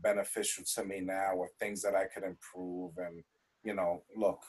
beneficial 0.03 0.65
to 0.75 0.85
me 0.85 1.01
now, 1.01 1.33
or 1.35 1.49
things 1.59 1.81
that 1.83 1.95
I 1.95 2.05
could 2.05 2.25
improve, 2.25 2.93
and 2.99 3.23
you 3.65 3.75
know, 3.75 4.03
look, 4.17 4.43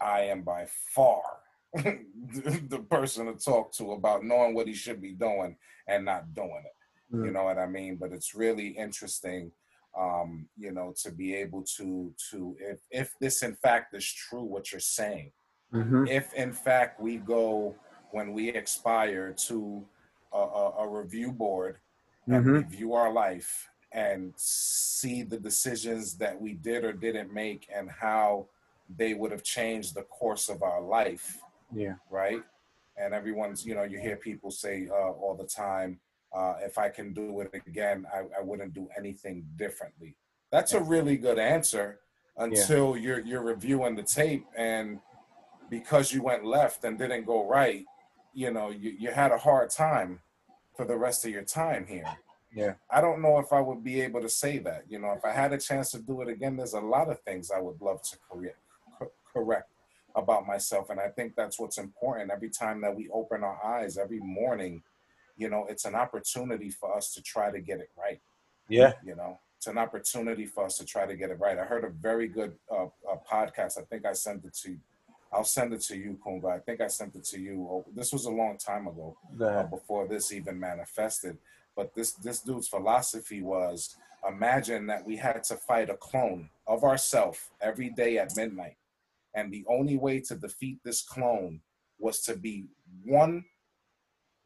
I 0.00 0.22
am 0.22 0.42
by 0.42 0.66
far 0.94 1.22
the 1.74 2.84
person 2.90 3.26
to 3.26 3.34
talk 3.34 3.72
to 3.74 3.92
about 3.92 4.24
knowing 4.24 4.54
what 4.54 4.66
he 4.66 4.74
should 4.74 5.00
be 5.00 5.12
doing 5.12 5.56
and 5.86 6.04
not 6.04 6.34
doing 6.34 6.62
it. 6.64 6.76
You 7.12 7.30
Mm. 7.30 7.32
know 7.34 7.44
what 7.44 7.58
I 7.58 7.66
mean? 7.66 7.96
But 7.96 8.12
it's 8.12 8.34
really 8.34 8.68
interesting, 8.68 9.52
um, 9.98 10.48
you 10.56 10.72
know, 10.72 10.94
to 11.02 11.10
be 11.12 11.34
able 11.34 11.62
to 11.76 12.14
to 12.30 12.56
if 12.58 12.78
if 12.90 13.14
this 13.20 13.42
in 13.42 13.54
fact 13.54 13.94
is 13.94 14.10
true, 14.10 14.44
what 14.44 14.72
you're 14.72 14.80
saying. 14.80 15.32
Mhm. 15.74 16.08
If 16.08 16.32
in 16.34 16.52
fact 16.52 17.00
we 17.00 17.18
go 17.18 17.76
when 18.12 18.32
we 18.32 18.48
expire 18.48 19.32
to 19.48 19.86
a, 20.32 20.38
a, 20.38 20.70
a 20.84 20.88
review 20.88 21.32
board 21.32 21.78
and 22.28 22.44
Mhm. 22.44 22.52
review 22.64 22.94
our 22.94 23.12
life 23.12 23.68
and 23.92 24.32
see 24.36 25.22
the 25.22 25.38
decisions 25.38 26.16
that 26.18 26.40
we 26.40 26.54
did 26.54 26.84
or 26.84 26.92
didn't 26.92 27.32
make 27.32 27.68
and 27.74 27.90
how 27.90 28.48
they 28.88 29.14
would 29.14 29.30
have 29.30 29.42
changed 29.42 29.94
the 29.94 30.02
course 30.04 30.48
of 30.48 30.62
our 30.62 30.80
life 30.80 31.38
Yeah. 31.72 31.96
right? 32.10 32.42
And 32.96 33.14
everyone's, 33.14 33.64
you 33.64 33.74
know, 33.74 33.84
you 33.84 33.98
hear 33.98 34.16
people 34.16 34.50
say 34.50 34.88
uh, 34.90 35.12
all 35.12 35.34
the 35.34 35.46
time, 35.46 36.00
uh, 36.32 36.54
if 36.60 36.78
I 36.78 36.88
can 36.90 37.12
do 37.12 37.40
it 37.40 37.50
again, 37.66 38.06
I, 38.12 38.20
I 38.38 38.42
wouldn't 38.42 38.74
do 38.74 38.88
anything 38.96 39.46
differently. 39.56 40.16
That's 40.50 40.72
a 40.74 40.80
really 40.80 41.16
good 41.16 41.38
answer 41.38 42.00
until 42.36 42.96
you're 42.96 43.20
you're 43.20 43.42
reviewing 43.42 43.94
the 43.96 44.02
tape 44.02 44.46
and 44.56 45.00
because 45.70 46.12
you 46.12 46.22
went 46.22 46.44
left 46.44 46.84
and 46.84 46.98
didn't 46.98 47.24
go 47.24 47.46
right, 47.48 47.84
you 48.32 48.50
know, 48.50 48.70
you, 48.70 48.94
you 48.98 49.10
had 49.10 49.32
a 49.32 49.38
hard 49.38 49.70
time 49.70 50.20
for 50.76 50.84
the 50.84 50.96
rest 50.96 51.24
of 51.24 51.30
your 51.30 51.42
time 51.42 51.86
here. 51.86 52.04
Yeah. 52.54 52.74
I 52.90 53.00
don't 53.00 53.22
know 53.22 53.38
if 53.38 53.52
I 53.52 53.60
would 53.60 53.82
be 53.82 54.00
able 54.02 54.20
to 54.20 54.28
say 54.28 54.58
that. 54.58 54.84
You 54.88 54.98
know, 54.98 55.12
if 55.12 55.24
I 55.24 55.32
had 55.32 55.52
a 55.52 55.58
chance 55.58 55.90
to 55.92 55.98
do 55.98 56.20
it 56.22 56.28
again, 56.28 56.56
there's 56.56 56.74
a 56.74 56.80
lot 56.80 57.08
of 57.08 57.20
things 57.20 57.50
I 57.50 57.60
would 57.60 57.80
love 57.80 58.02
to 58.02 58.16
correct, 58.30 58.58
correct 59.32 59.70
about 60.14 60.46
myself. 60.46 60.90
And 60.90 61.00
I 61.00 61.08
think 61.08 61.34
that's 61.34 61.58
what's 61.58 61.78
important. 61.78 62.30
Every 62.30 62.50
time 62.50 62.80
that 62.82 62.94
we 62.94 63.08
open 63.10 63.42
our 63.42 63.64
eyes, 63.64 63.96
every 63.96 64.20
morning, 64.20 64.82
you 65.36 65.48
know, 65.48 65.66
it's 65.68 65.86
an 65.86 65.94
opportunity 65.94 66.70
for 66.70 66.94
us 66.94 67.14
to 67.14 67.22
try 67.22 67.50
to 67.50 67.60
get 67.60 67.80
it 67.80 67.90
right. 67.98 68.20
Yeah. 68.68 68.92
You 69.04 69.16
know, 69.16 69.38
it's 69.56 69.66
an 69.66 69.78
opportunity 69.78 70.44
for 70.44 70.66
us 70.66 70.76
to 70.78 70.84
try 70.84 71.06
to 71.06 71.16
get 71.16 71.30
it 71.30 71.38
right. 71.38 71.58
I 71.58 71.64
heard 71.64 71.84
a 71.84 71.90
very 71.90 72.28
good 72.28 72.54
uh, 72.70 72.84
uh, 73.10 73.16
podcast. 73.30 73.78
I 73.78 73.82
think 73.82 74.04
I 74.04 74.12
sent 74.12 74.44
it 74.44 74.54
to 74.62 74.76
I'll 75.32 75.44
send 75.44 75.72
it 75.72 75.80
to 75.82 75.96
you, 75.96 76.18
Kunga. 76.22 76.48
I 76.48 76.58
think 76.58 76.80
I 76.80 76.88
sent 76.88 77.14
it 77.14 77.24
to 77.24 77.40
you. 77.40 77.84
This 77.94 78.12
was 78.12 78.26
a 78.26 78.30
long 78.30 78.58
time 78.58 78.86
ago 78.86 79.16
uh, 79.40 79.62
before 79.64 80.06
this 80.06 80.32
even 80.32 80.60
manifested. 80.60 81.38
But 81.74 81.94
this 81.94 82.12
this 82.12 82.40
dude's 82.40 82.68
philosophy 82.68 83.40
was 83.40 83.96
imagine 84.28 84.86
that 84.88 85.04
we 85.06 85.16
had 85.16 85.42
to 85.44 85.56
fight 85.56 85.88
a 85.88 85.96
clone 85.96 86.50
of 86.66 86.84
ourselves 86.84 87.38
every 87.60 87.88
day 87.88 88.18
at 88.18 88.36
midnight, 88.36 88.76
and 89.34 89.50
the 89.50 89.64
only 89.68 89.96
way 89.96 90.20
to 90.20 90.34
defeat 90.34 90.78
this 90.84 91.02
clone 91.02 91.60
was 91.98 92.20
to 92.22 92.36
be 92.36 92.66
one 93.04 93.44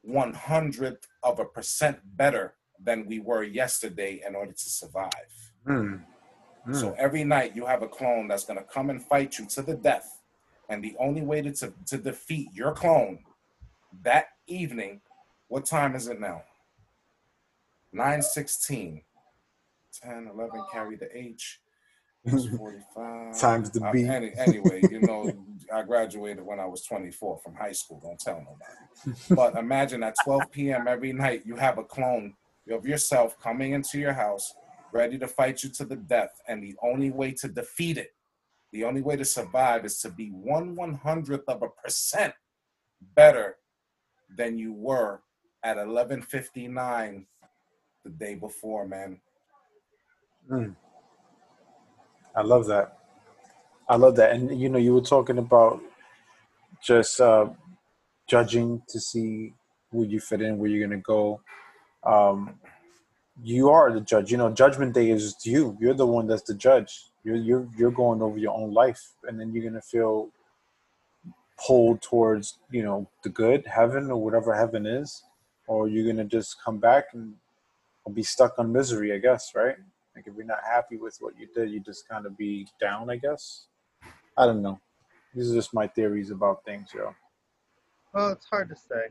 one 0.03 0.33
hundredth 0.35 1.09
of 1.25 1.41
a 1.41 1.45
percent 1.45 1.99
better 2.17 2.55
than 2.79 3.07
we 3.07 3.19
were 3.19 3.43
yesterday 3.43 4.23
in 4.27 4.37
order 4.37 4.53
to 4.53 4.71
survive. 4.71 5.11
Mm. 5.67 6.03
Mm. 6.69 6.77
So 6.77 6.95
every 6.97 7.25
night 7.25 7.57
you 7.57 7.67
have 7.67 7.83
a 7.83 7.89
clone 7.89 8.29
that's 8.29 8.45
gonna 8.45 8.63
come 8.63 8.91
and 8.91 9.03
fight 9.03 9.39
you 9.39 9.47
to 9.47 9.63
the 9.63 9.75
death. 9.75 10.16
And 10.69 10.83
the 10.83 10.97
only 10.99 11.23
way 11.23 11.43
to, 11.43 11.53
to, 11.53 11.73
to 11.87 11.99
defeat 11.99 12.49
your 12.53 12.73
clone 12.73 13.21
that 14.03 14.27
evening, 14.47 15.01
what 15.49 15.65
time 15.65 15.95
is 15.95 16.09
it 16.09 16.21
now? 16.21 16.43
916. 17.93 19.03
10, 20.03 20.29
11, 20.35 20.63
carry 20.73 20.97
the 20.97 21.09
H. 21.17 21.61
It's 22.25 22.47
45. 22.57 23.39
Times 23.39 23.71
the 23.71 23.85
Uh, 23.85 23.93
B. 23.93 24.05
any, 24.05 24.33
anyway, 24.37 24.83
you 24.91 25.01
know, 25.01 25.33
I 25.73 25.83
graduated 25.83 26.45
when 26.45 26.61
I 26.61 26.67
was 26.67 26.85
24 26.85 27.39
from 27.39 27.55
high 27.55 27.73
school. 27.73 28.01
Don't 28.03 28.19
tell 28.19 28.39
nobody. 28.41 29.19
But 29.31 29.57
imagine 29.57 30.03
at 30.03 30.15
12 30.25 30.51
p.m. 30.51 30.87
every 30.89 31.13
night, 31.13 31.43
you 31.47 31.57
have 31.57 31.79
a 31.79 31.85
clone 31.85 32.35
of 32.71 32.85
yourself 32.85 33.39
coming 33.41 33.73
into 33.73 33.99
your 33.99 34.13
house, 34.13 34.55
ready 34.93 35.17
to 35.19 35.29
fight 35.29 35.63
you 35.63 35.71
to 35.71 35.85
the 35.85 35.97
death. 35.97 36.41
And 36.49 36.63
the 36.63 36.75
only 36.83 37.11
way 37.11 37.33
to 37.33 37.49
defeat 37.49 37.97
it, 37.97 38.13
the 38.73 38.85
only 38.85 39.03
way 39.03 39.17
to 39.17 39.25
survive 39.25 39.85
is 39.85 39.99
to 40.01 40.11
be 40.11 40.29
one 40.31 40.75
one 40.75 40.95
hundredth 40.95 41.49
of 41.49 41.63
a 41.63 41.69
percent 41.69 42.35
better 43.15 43.57
than 44.37 44.59
you 44.59 44.73
were 44.73 45.21
at 45.63 45.77
11:59 45.77 47.27
the 48.05 48.11
day 48.11 48.35
before, 48.35 48.87
man. 48.87 49.21
Mm. 50.51 50.77
I 52.35 52.43
love 52.43 52.67
that. 52.67 52.99
I 53.89 53.97
love 53.97 54.17
that. 54.17 54.33
And 54.33 54.61
you 54.61 54.69
know, 54.69 54.79
you 54.79 54.95
were 54.95 55.01
talking 55.01 55.39
about 55.39 55.81
just 56.83 57.21
uh, 57.21 57.49
judging 58.29 58.83
to 58.89 59.01
see 59.01 59.55
where 59.91 60.07
you 60.07 60.21
fit 60.21 60.43
in, 60.43 60.59
where 60.59 60.69
you're 60.69 60.87
gonna 60.87 61.01
go. 61.01 61.41
Um, 62.05 62.61
you 63.43 63.69
are 63.71 63.93
the 63.93 64.01
judge. 64.01 64.31
You 64.31 64.39
know, 64.39 64.51
Judgment 64.51 64.95
Day 64.95 65.11
is 65.11 65.23
just 65.25 65.47
you. 65.47 65.77
You're 65.81 65.95
the 65.95 66.07
one 66.07 66.27
that's 66.27 66.43
the 66.43 66.55
judge. 66.55 67.05
You're 67.27 67.37
you're 67.37 67.69
you're 67.77 67.91
going 67.91 68.23
over 68.23 68.39
your 68.39 68.57
own 68.57 68.73
life, 68.73 69.15
and 69.25 69.41
then 69.41 69.53
you're 69.53 69.65
gonna 69.69 69.83
feel 69.83 70.29
pulled 71.59 72.01
towards 72.01 72.59
you 72.71 72.85
know 72.85 73.09
the 73.25 73.31
good 73.31 73.67
heaven 73.67 74.13
or 74.13 74.23
whatever 74.23 74.55
heaven 74.55 74.87
is, 74.87 75.25
or 75.67 75.89
you're 75.89 76.07
gonna 76.07 76.25
just 76.25 76.63
come 76.65 76.79
back 76.79 77.07
and 77.15 77.35
be 78.15 78.23
stuck 78.23 78.57
on 78.61 78.73
misery. 78.73 79.13
I 79.13 79.19
guess, 79.19 79.57
right? 79.57 79.75
Like 80.15 80.29
if 80.29 80.35
you're 80.37 80.47
not 80.47 80.61
happy 80.65 80.99
with 80.99 81.17
what 81.19 81.37
you 81.37 81.49
did, 81.53 81.73
you 81.73 81.81
just 81.81 82.09
kind 82.09 82.27
of 82.27 82.39
be 82.39 82.69
down. 82.81 83.11
I 83.11 83.17
guess. 83.17 83.67
I 84.37 84.47
don't 84.47 84.63
know. 84.63 84.79
These 85.35 85.51
are 85.51 85.55
just 85.57 85.75
my 85.75 85.89
theories 85.89 86.31
about 86.31 86.65
things, 86.65 86.91
yo. 86.95 87.13
Well, 88.15 88.31
it's 88.31 88.47
hard 88.47 88.69
to 88.69 88.77
say. 88.77 89.09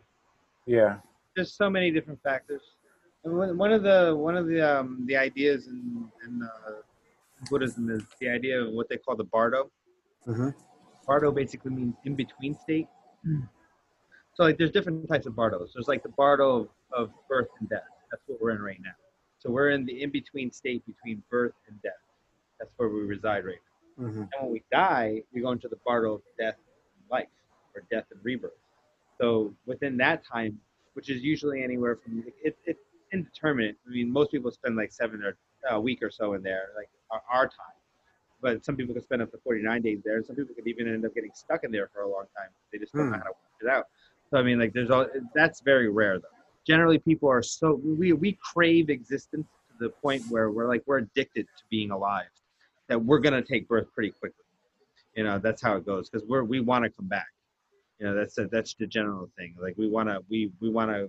Yeah. 0.65 0.99
There's 1.35 1.51
so 1.51 1.69
many 1.69 1.91
different 1.91 2.23
factors. 2.23 2.61
One 3.23 3.73
of 3.73 3.83
the 3.83 4.15
one 4.15 4.37
of 4.37 4.47
the 4.47 4.61
um, 4.79 5.03
the 5.05 5.17
ideas 5.17 5.67
in, 5.67 6.09
in 6.25 6.41
uh, 6.41 6.81
Buddhism 7.49 7.89
is 7.89 8.03
the 8.19 8.29
idea 8.29 8.61
of 8.61 8.73
what 8.73 8.89
they 8.89 8.97
call 8.97 9.15
the 9.15 9.23
bardo. 9.25 9.71
hmm 10.25 10.49
Bardo 11.07 11.31
basically 11.31 11.71
means 11.71 11.95
in 12.05 12.15
between 12.15 12.53
state. 12.55 12.87
So 14.35 14.43
like 14.43 14.57
there's 14.57 14.71
different 14.71 15.07
types 15.07 15.25
of 15.27 15.33
bardos. 15.35 15.71
There's 15.73 15.87
like 15.87 16.03
the 16.03 16.09
bardo 16.09 16.57
of, 16.57 16.67
of 16.91 17.09
birth 17.29 17.47
and 17.61 17.69
death. 17.69 17.87
That's 18.11 18.21
what 18.27 18.41
we're 18.41 18.51
in 18.51 18.61
right 18.61 18.79
now. 18.83 18.91
So 19.39 19.49
we're 19.49 19.69
in 19.69 19.85
the 19.85 20.03
in 20.03 20.11
between 20.11 20.51
state 20.51 20.83
between 20.85 21.23
birth 21.31 21.53
and 21.69 21.81
death. 21.81 21.93
That's 22.59 22.71
where 22.75 22.89
we 22.89 23.01
reside 23.01 23.45
right 23.45 23.61
now. 23.97 24.07
hmm 24.09 24.19
And 24.19 24.29
when 24.41 24.51
we 24.51 24.63
die, 24.73 25.21
we 25.33 25.39
go 25.41 25.51
into 25.51 25.69
the 25.69 25.77
bardo 25.85 26.15
of 26.15 26.21
death 26.37 26.55
and 26.57 27.09
life, 27.09 27.29
or 27.75 27.83
death 27.89 28.03
and 28.11 28.19
rebirth. 28.23 28.51
So 29.21 29.53
within 29.65 29.95
that 29.97 30.25
time, 30.25 30.59
which 30.95 31.09
is 31.09 31.21
usually 31.21 31.63
anywhere 31.63 31.95
from 32.03 32.19
it, 32.27 32.33
it's 32.67 32.81
indeterminate. 33.15 33.75
I 33.87 33.91
mean, 33.91 34.11
most 34.11 34.31
people 34.31 34.51
spend 34.51 34.75
like 34.75 34.91
seven 34.91 35.23
or 35.23 35.35
a 35.69 35.79
week 35.79 36.03
or 36.03 36.11
so 36.11 36.33
in 36.33 36.43
there, 36.43 36.69
like 36.75 36.89
our, 37.11 37.21
our 37.31 37.45
time. 37.47 37.77
But 38.41 38.63
some 38.63 38.75
people 38.75 38.93
can 38.93 39.03
spend 39.03 39.21
up 39.21 39.31
to 39.31 39.37
49 39.43 39.81
days 39.81 40.01
there. 40.05 40.17
and 40.17 40.25
Some 40.25 40.35
people 40.35 40.53
could 40.53 40.67
even 40.67 40.87
end 40.87 41.05
up 41.05 41.15
getting 41.15 41.31
stuck 41.33 41.63
in 41.63 41.71
there 41.71 41.89
for 41.93 42.01
a 42.01 42.09
long 42.09 42.25
time. 42.37 42.49
They 42.71 42.77
just 42.77 42.93
don't 42.93 43.09
know 43.09 43.17
Hmm. 43.17 43.19
how 43.23 43.23
to 43.23 43.29
work 43.29 43.61
it 43.63 43.67
out. 43.69 43.85
So 44.29 44.37
I 44.37 44.43
mean, 44.43 44.59
like, 44.59 44.73
there's 44.73 44.89
all 44.91 45.07
that's 45.33 45.61
very 45.61 45.89
rare 45.89 46.19
though. 46.19 46.27
Generally, 46.67 46.99
people 46.99 47.29
are 47.29 47.41
so 47.43 47.79
we 47.83 48.13
we 48.13 48.37
crave 48.53 48.89
existence 48.89 49.47
to 49.69 49.85
the 49.85 49.89
point 49.89 50.23
where 50.29 50.51
we're 50.51 50.67
like 50.67 50.83
we're 50.85 50.97
addicted 50.99 51.45
to 51.57 51.63
being 51.69 51.91
alive, 51.91 52.29
that 52.89 52.99
we're 53.03 53.19
gonna 53.19 53.41
take 53.43 53.67
birth 53.67 53.87
pretty 53.93 54.11
quickly. 54.11 54.43
You 55.15 55.23
know, 55.23 55.39
that's 55.39 55.61
how 55.61 55.77
it 55.77 55.85
goes 55.85 56.09
because 56.09 56.27
we're 56.27 56.43
we 56.43 56.59
want 56.59 56.83
to 56.85 56.89
come 56.89 57.07
back. 57.07 57.27
You 57.99 58.07
know, 58.07 58.15
that's 58.15 58.37
a, 58.37 58.47
that's 58.47 58.73
the 58.73 58.87
general 58.87 59.29
thing. 59.37 59.55
Like 59.61 59.75
we 59.77 59.87
wanna 59.87 60.19
we 60.29 60.51
we 60.59 60.69
wanna 60.69 61.07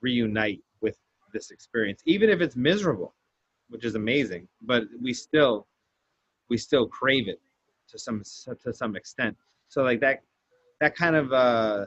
reunite 0.00 0.62
this 1.32 1.50
experience, 1.50 2.02
even 2.06 2.30
if 2.30 2.40
it's 2.40 2.56
miserable, 2.56 3.14
which 3.68 3.84
is 3.84 3.94
amazing. 3.94 4.48
But 4.62 4.84
we 5.00 5.12
still 5.12 5.66
we 6.48 6.56
still 6.56 6.86
crave 6.86 7.28
it 7.28 7.40
to 7.88 7.98
some 7.98 8.22
to 8.64 8.72
some 8.72 8.96
extent. 8.96 9.36
So 9.68 9.82
like 9.82 10.00
that 10.00 10.22
that 10.80 10.94
kind 10.96 11.16
of 11.16 11.32
uh, 11.32 11.86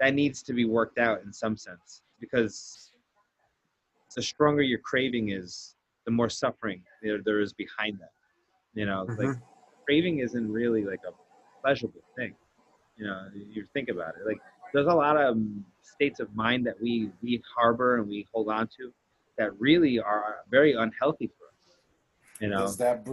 that 0.00 0.14
needs 0.14 0.42
to 0.44 0.52
be 0.52 0.64
worked 0.64 0.98
out 0.98 1.22
in 1.22 1.32
some 1.32 1.56
sense 1.56 2.02
because 2.20 2.92
the 4.14 4.22
stronger 4.22 4.62
your 4.62 4.78
craving 4.78 5.30
is, 5.30 5.74
the 6.04 6.10
more 6.10 6.28
suffering 6.28 6.82
there, 7.02 7.18
there 7.24 7.40
is 7.40 7.52
behind 7.52 7.98
that. 8.00 8.12
You 8.74 8.86
know, 8.86 9.06
like 9.18 9.28
Mhm. 9.28 9.42
craving 9.84 10.18
isn't 10.18 10.50
really 10.50 10.84
like 10.84 11.00
a 11.06 11.12
pleasurable 11.60 12.02
thing. 12.16 12.34
You 12.96 13.06
know, 13.06 13.30
you 13.34 13.64
think 13.72 13.88
about 13.88 14.16
it. 14.16 14.26
Like 14.26 14.40
there's 14.74 14.88
a 14.88 14.94
lot 14.94 15.16
of 15.16 15.38
states 15.80 16.20
of 16.20 16.34
mind 16.34 16.66
that 16.66 16.74
we 16.82 17.08
we 17.22 17.40
harbor 17.56 17.98
and 17.98 18.08
we 18.08 18.26
hold 18.32 18.50
on 18.50 18.66
to 18.76 18.92
that 19.38 19.58
really 19.58 19.98
are 19.98 20.38
very 20.50 20.74
unhealthy 20.74 21.28
for 21.28 21.46
us. 21.46 21.76
You 22.40 22.48
know, 22.48 22.64
Is 22.64 22.76
that 22.78 23.06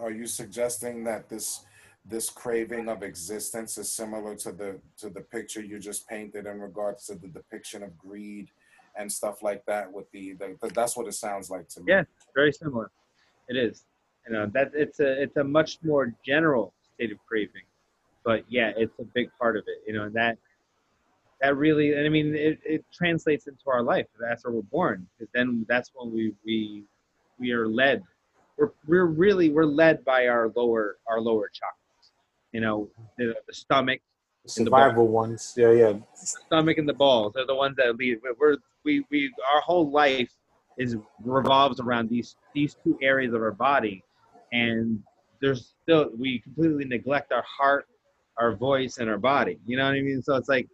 are 0.00 0.12
you 0.12 0.26
suggesting 0.26 1.04
that 1.04 1.28
this 1.28 1.64
this 2.06 2.30
craving 2.30 2.88
of 2.88 3.02
existence 3.02 3.76
is 3.76 3.90
similar 3.90 4.34
to 4.36 4.52
the 4.52 4.80
to 4.98 5.10
the 5.10 5.20
picture 5.20 5.60
you 5.60 5.78
just 5.78 6.08
painted 6.08 6.46
in 6.46 6.60
regards 6.60 7.06
to 7.06 7.16
the 7.16 7.28
depiction 7.28 7.82
of 7.82 7.98
greed 7.98 8.48
and 8.96 9.10
stuff 9.10 9.42
like 9.42 9.64
that 9.66 9.92
with 9.92 10.10
the, 10.12 10.34
the 10.34 10.70
that's 10.74 10.96
what 10.96 11.06
it 11.06 11.12
sounds 11.12 11.50
like 11.50 11.68
to 11.68 11.80
me. 11.80 11.86
Yeah. 11.92 12.04
very 12.34 12.52
similar. 12.52 12.90
It 13.48 13.56
is. 13.56 13.84
You 14.26 14.32
know 14.34 14.46
that 14.54 14.70
it's 14.74 15.00
a 15.00 15.22
it's 15.22 15.36
a 15.36 15.44
much 15.44 15.78
more 15.82 16.14
general 16.24 16.72
state 16.94 17.10
of 17.10 17.18
craving, 17.26 17.66
but 18.24 18.44
yeah, 18.48 18.72
it's 18.76 18.96
a 19.00 19.04
big 19.04 19.28
part 19.40 19.56
of 19.56 19.64
it. 19.66 19.82
You 19.86 19.94
know 19.94 20.04
and 20.04 20.14
that 20.14 20.38
that 21.40 21.56
really 21.56 21.92
and 21.92 22.06
I 22.06 22.08
mean 22.08 22.34
it, 22.34 22.58
it 22.64 22.84
translates 22.92 23.46
into 23.46 23.62
our 23.68 23.82
life. 23.82 24.06
That's 24.20 24.44
where 24.44 24.52
we're 24.52 24.62
born 24.62 25.06
because 25.16 25.30
then 25.34 25.64
that's 25.68 25.90
when 25.94 26.12
we 26.12 26.34
we 26.44 26.84
we 27.38 27.52
are 27.52 27.68
led. 27.68 28.02
We're 28.56 28.72
we're 28.86 29.06
really 29.06 29.50
we're 29.50 29.64
led 29.64 30.04
by 30.04 30.26
our 30.26 30.50
lower 30.56 30.98
our 31.06 31.20
lower 31.20 31.48
chakras. 31.48 32.10
You 32.52 32.60
know 32.60 32.90
the, 33.16 33.34
the 33.46 33.54
stomach, 33.54 34.00
the 34.44 34.50
Survival 34.50 35.06
ones. 35.06 35.54
Yeah, 35.56 35.72
yeah. 35.72 35.92
stomach 36.14 36.78
and 36.78 36.88
the 36.88 36.94
balls 36.94 37.34
are 37.36 37.46
the 37.46 37.54
ones 37.54 37.76
that 37.76 37.96
lead. 37.96 38.18
We're 38.38 38.56
we 38.84 39.04
we 39.10 39.32
our 39.54 39.60
whole 39.60 39.90
life 39.90 40.30
is 40.76 40.96
revolves 41.24 41.80
around 41.80 42.08
these 42.08 42.36
these 42.54 42.76
two 42.82 42.98
areas 43.02 43.34
of 43.34 43.42
our 43.42 43.52
body, 43.52 44.02
and 44.52 45.02
there's 45.40 45.74
still 45.82 46.10
we 46.18 46.40
completely 46.40 46.84
neglect 46.84 47.32
our 47.32 47.44
heart, 47.44 47.86
our 48.38 48.56
voice, 48.56 48.98
and 48.98 49.08
our 49.08 49.18
body. 49.18 49.58
You 49.66 49.76
know 49.76 49.84
what 49.84 49.94
I 49.94 50.00
mean? 50.00 50.22
So 50.22 50.34
it's 50.36 50.48
like 50.48 50.68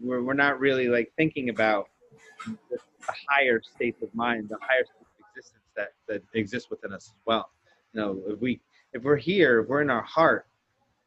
we're 0.00 0.22
we're 0.22 0.34
not 0.34 0.60
really 0.60 0.88
like 0.88 1.12
thinking 1.16 1.48
about 1.48 1.88
the, 2.46 2.56
the 2.70 3.14
higher 3.28 3.60
states 3.62 4.02
of 4.02 4.14
mind, 4.14 4.48
the 4.48 4.58
higher 4.60 4.84
existence 5.30 5.64
that 5.76 5.88
that 6.08 6.22
exist 6.34 6.70
within 6.70 6.92
us 6.92 7.06
as 7.08 7.20
well. 7.26 7.50
You 7.92 8.00
know, 8.00 8.22
if 8.28 8.40
we 8.40 8.60
if 8.92 9.02
we're 9.02 9.16
here, 9.16 9.60
if 9.60 9.68
we're 9.68 9.82
in 9.82 9.90
our 9.90 10.02
heart, 10.02 10.46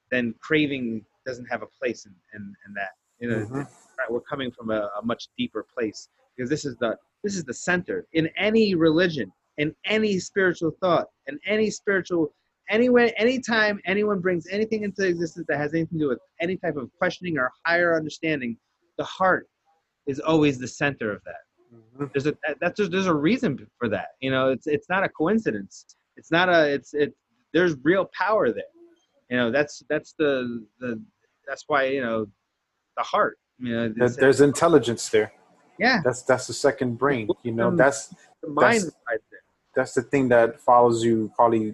then 0.09 0.35
craving 0.39 1.05
doesn't 1.25 1.45
have 1.45 1.61
a 1.61 1.67
place 1.67 2.05
in 2.05 2.13
in, 2.33 2.53
in 2.67 2.73
that. 2.73 2.91
You 3.19 3.29
know, 3.29 3.45
Mhm. 3.45 3.67
We're 4.09 4.21
coming 4.21 4.51
from 4.51 4.71
a, 4.71 4.89
a 4.99 5.05
much 5.05 5.27
deeper 5.37 5.63
place 5.63 6.09
because 6.35 6.49
this 6.49 6.65
is 6.65 6.75
the 6.77 6.97
this 7.23 7.35
is 7.35 7.43
the 7.43 7.53
center 7.53 8.07
in 8.13 8.27
any 8.35 8.73
religion, 8.73 9.31
in 9.57 9.75
any 9.85 10.17
spiritual 10.17 10.71
thought, 10.81 11.07
in 11.27 11.39
any 11.45 11.69
spiritual 11.69 12.33
anywhere, 12.69 13.11
anytime 13.17 13.79
anyone 13.85 14.19
brings 14.19 14.47
anything 14.47 14.83
into 14.83 15.05
existence 15.07 15.45
that 15.47 15.57
has 15.57 15.73
anything 15.73 15.99
to 15.99 16.05
do 16.05 16.09
with 16.09 16.19
any 16.39 16.57
type 16.57 16.77
of 16.77 16.89
questioning 16.97 17.37
or 17.37 17.51
higher 17.65 17.95
understanding, 17.95 18.57
the 19.01 19.07
heart 19.19 19.45
is 20.11 20.19
always 20.31 20.55
the 20.65 20.67
center 20.83 21.07
of 21.17 21.21
that. 21.29 21.41
Mhm. 21.75 22.11
There's 22.13 22.27
a 22.27 22.33
that's 22.61 22.77
just, 22.79 22.91
there's 22.93 23.11
a 23.15 23.19
reason 23.29 23.51
for 23.79 23.87
that. 23.95 24.09
You 24.25 24.31
know, 24.35 24.43
it's 24.55 24.67
it's 24.75 24.89
not 24.93 25.01
a 25.03 25.09
coincidence. 25.21 25.73
It's 26.19 26.31
not 26.37 26.47
a 26.57 26.61
it's 26.75 26.91
it. 27.03 27.09
There's 27.55 27.73
real 27.91 28.05
power 28.23 28.45
there. 28.59 28.73
You 29.29 29.37
know, 29.39 29.47
that's 29.57 29.75
that's 29.91 30.11
the 30.21 30.31
the 30.81 30.91
that's 31.47 31.63
why 31.69 31.81
you 31.95 32.01
know 32.07 32.19
the 32.97 33.03
heart. 33.13 33.35
You 33.65 33.71
know, 33.75 33.83
There- 33.89 34.05
it's- 34.07 34.15
There's 34.23 34.41
intelligence 34.51 35.03
there. 35.15 35.29
yeah, 35.85 35.97
That's 36.05 36.21
that's 36.31 36.45
the 36.51 36.57
second 36.67 36.91
brain. 37.03 37.25
You 37.47 37.53
know, 37.59 37.69
that's 37.83 37.99
the 38.43 38.49
mind 38.49 38.59
that's- 38.59 38.83
resides 38.85 39.23
there. 39.31 39.43
that's 39.77 39.93
the 39.99 40.03
thing 40.11 40.25
that 40.35 40.49
follows 40.69 40.97
you 41.07 41.15
probably 41.37 41.65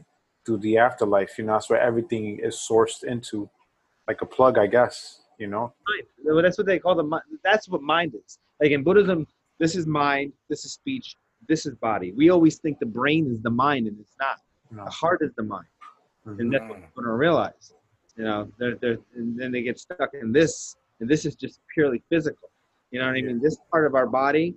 through 0.46 0.60
the 0.68 0.74
afterlife. 0.88 1.32
You 1.38 1.46
know, 1.46 1.54
that's 1.56 1.70
where 1.72 1.82
everything 1.90 2.24
is 2.48 2.56
sourced 2.70 3.04
into, 3.14 3.50
like 4.10 4.22
a 4.22 4.26
plug, 4.36 4.54
I 4.66 4.68
guess. 4.78 5.22
You 5.38 5.48
know. 5.48 5.74
Mind. 5.88 6.08
Well, 6.24 6.42
That's 6.42 6.58
what 6.58 6.68
they 6.68 6.80
call 6.80 6.96
the 6.96 7.04
mind. 7.04 7.24
That's 7.44 7.70
what 7.70 7.82
mind 7.82 8.16
is. 8.16 8.40
Like 8.62 8.72
in 8.72 8.84
Buddhism, 8.84 9.28
this 9.60 9.76
is 9.76 9.86
mind, 9.86 10.34
this 10.50 10.66
is 10.66 10.74
speech, 10.74 11.16
this 11.48 11.66
is 11.66 11.76
body. 11.76 12.12
We 12.12 12.30
always 12.30 12.58
think 12.58 12.80
the 12.80 12.86
brain 12.86 13.32
is 13.32 13.42
the 13.42 13.50
mind, 13.50 13.88
and 13.88 14.00
it's 14.00 14.16
not. 14.20 14.40
No. 14.72 14.84
The 14.84 14.92
heart 14.92 15.22
is 15.22 15.32
the 15.38 15.44
mind, 15.44 15.68
and 16.26 16.54
that's 16.54 16.62
what 16.64 16.74
mm-hmm. 16.74 16.86
people 16.86 17.04
don't 17.04 17.20
realize. 17.20 17.74
You 18.18 18.24
know, 18.26 18.52
they're, 18.58 18.76
they're, 18.76 18.98
and 19.16 19.40
then 19.40 19.52
they 19.52 19.62
get 19.62 19.80
stuck 19.80 20.10
in 20.20 20.34
this, 20.34 20.76
and 21.00 21.10
this 21.10 21.26
is 21.26 21.36
just 21.36 21.62
purely 21.74 22.04
physical. 22.10 22.50
You 22.92 23.00
know 23.00 23.06
what 23.06 23.16
I 23.16 23.22
mean? 23.22 23.40
This 23.42 23.58
part 23.72 23.86
of 23.86 23.96
our 23.96 24.08
body 24.08 24.56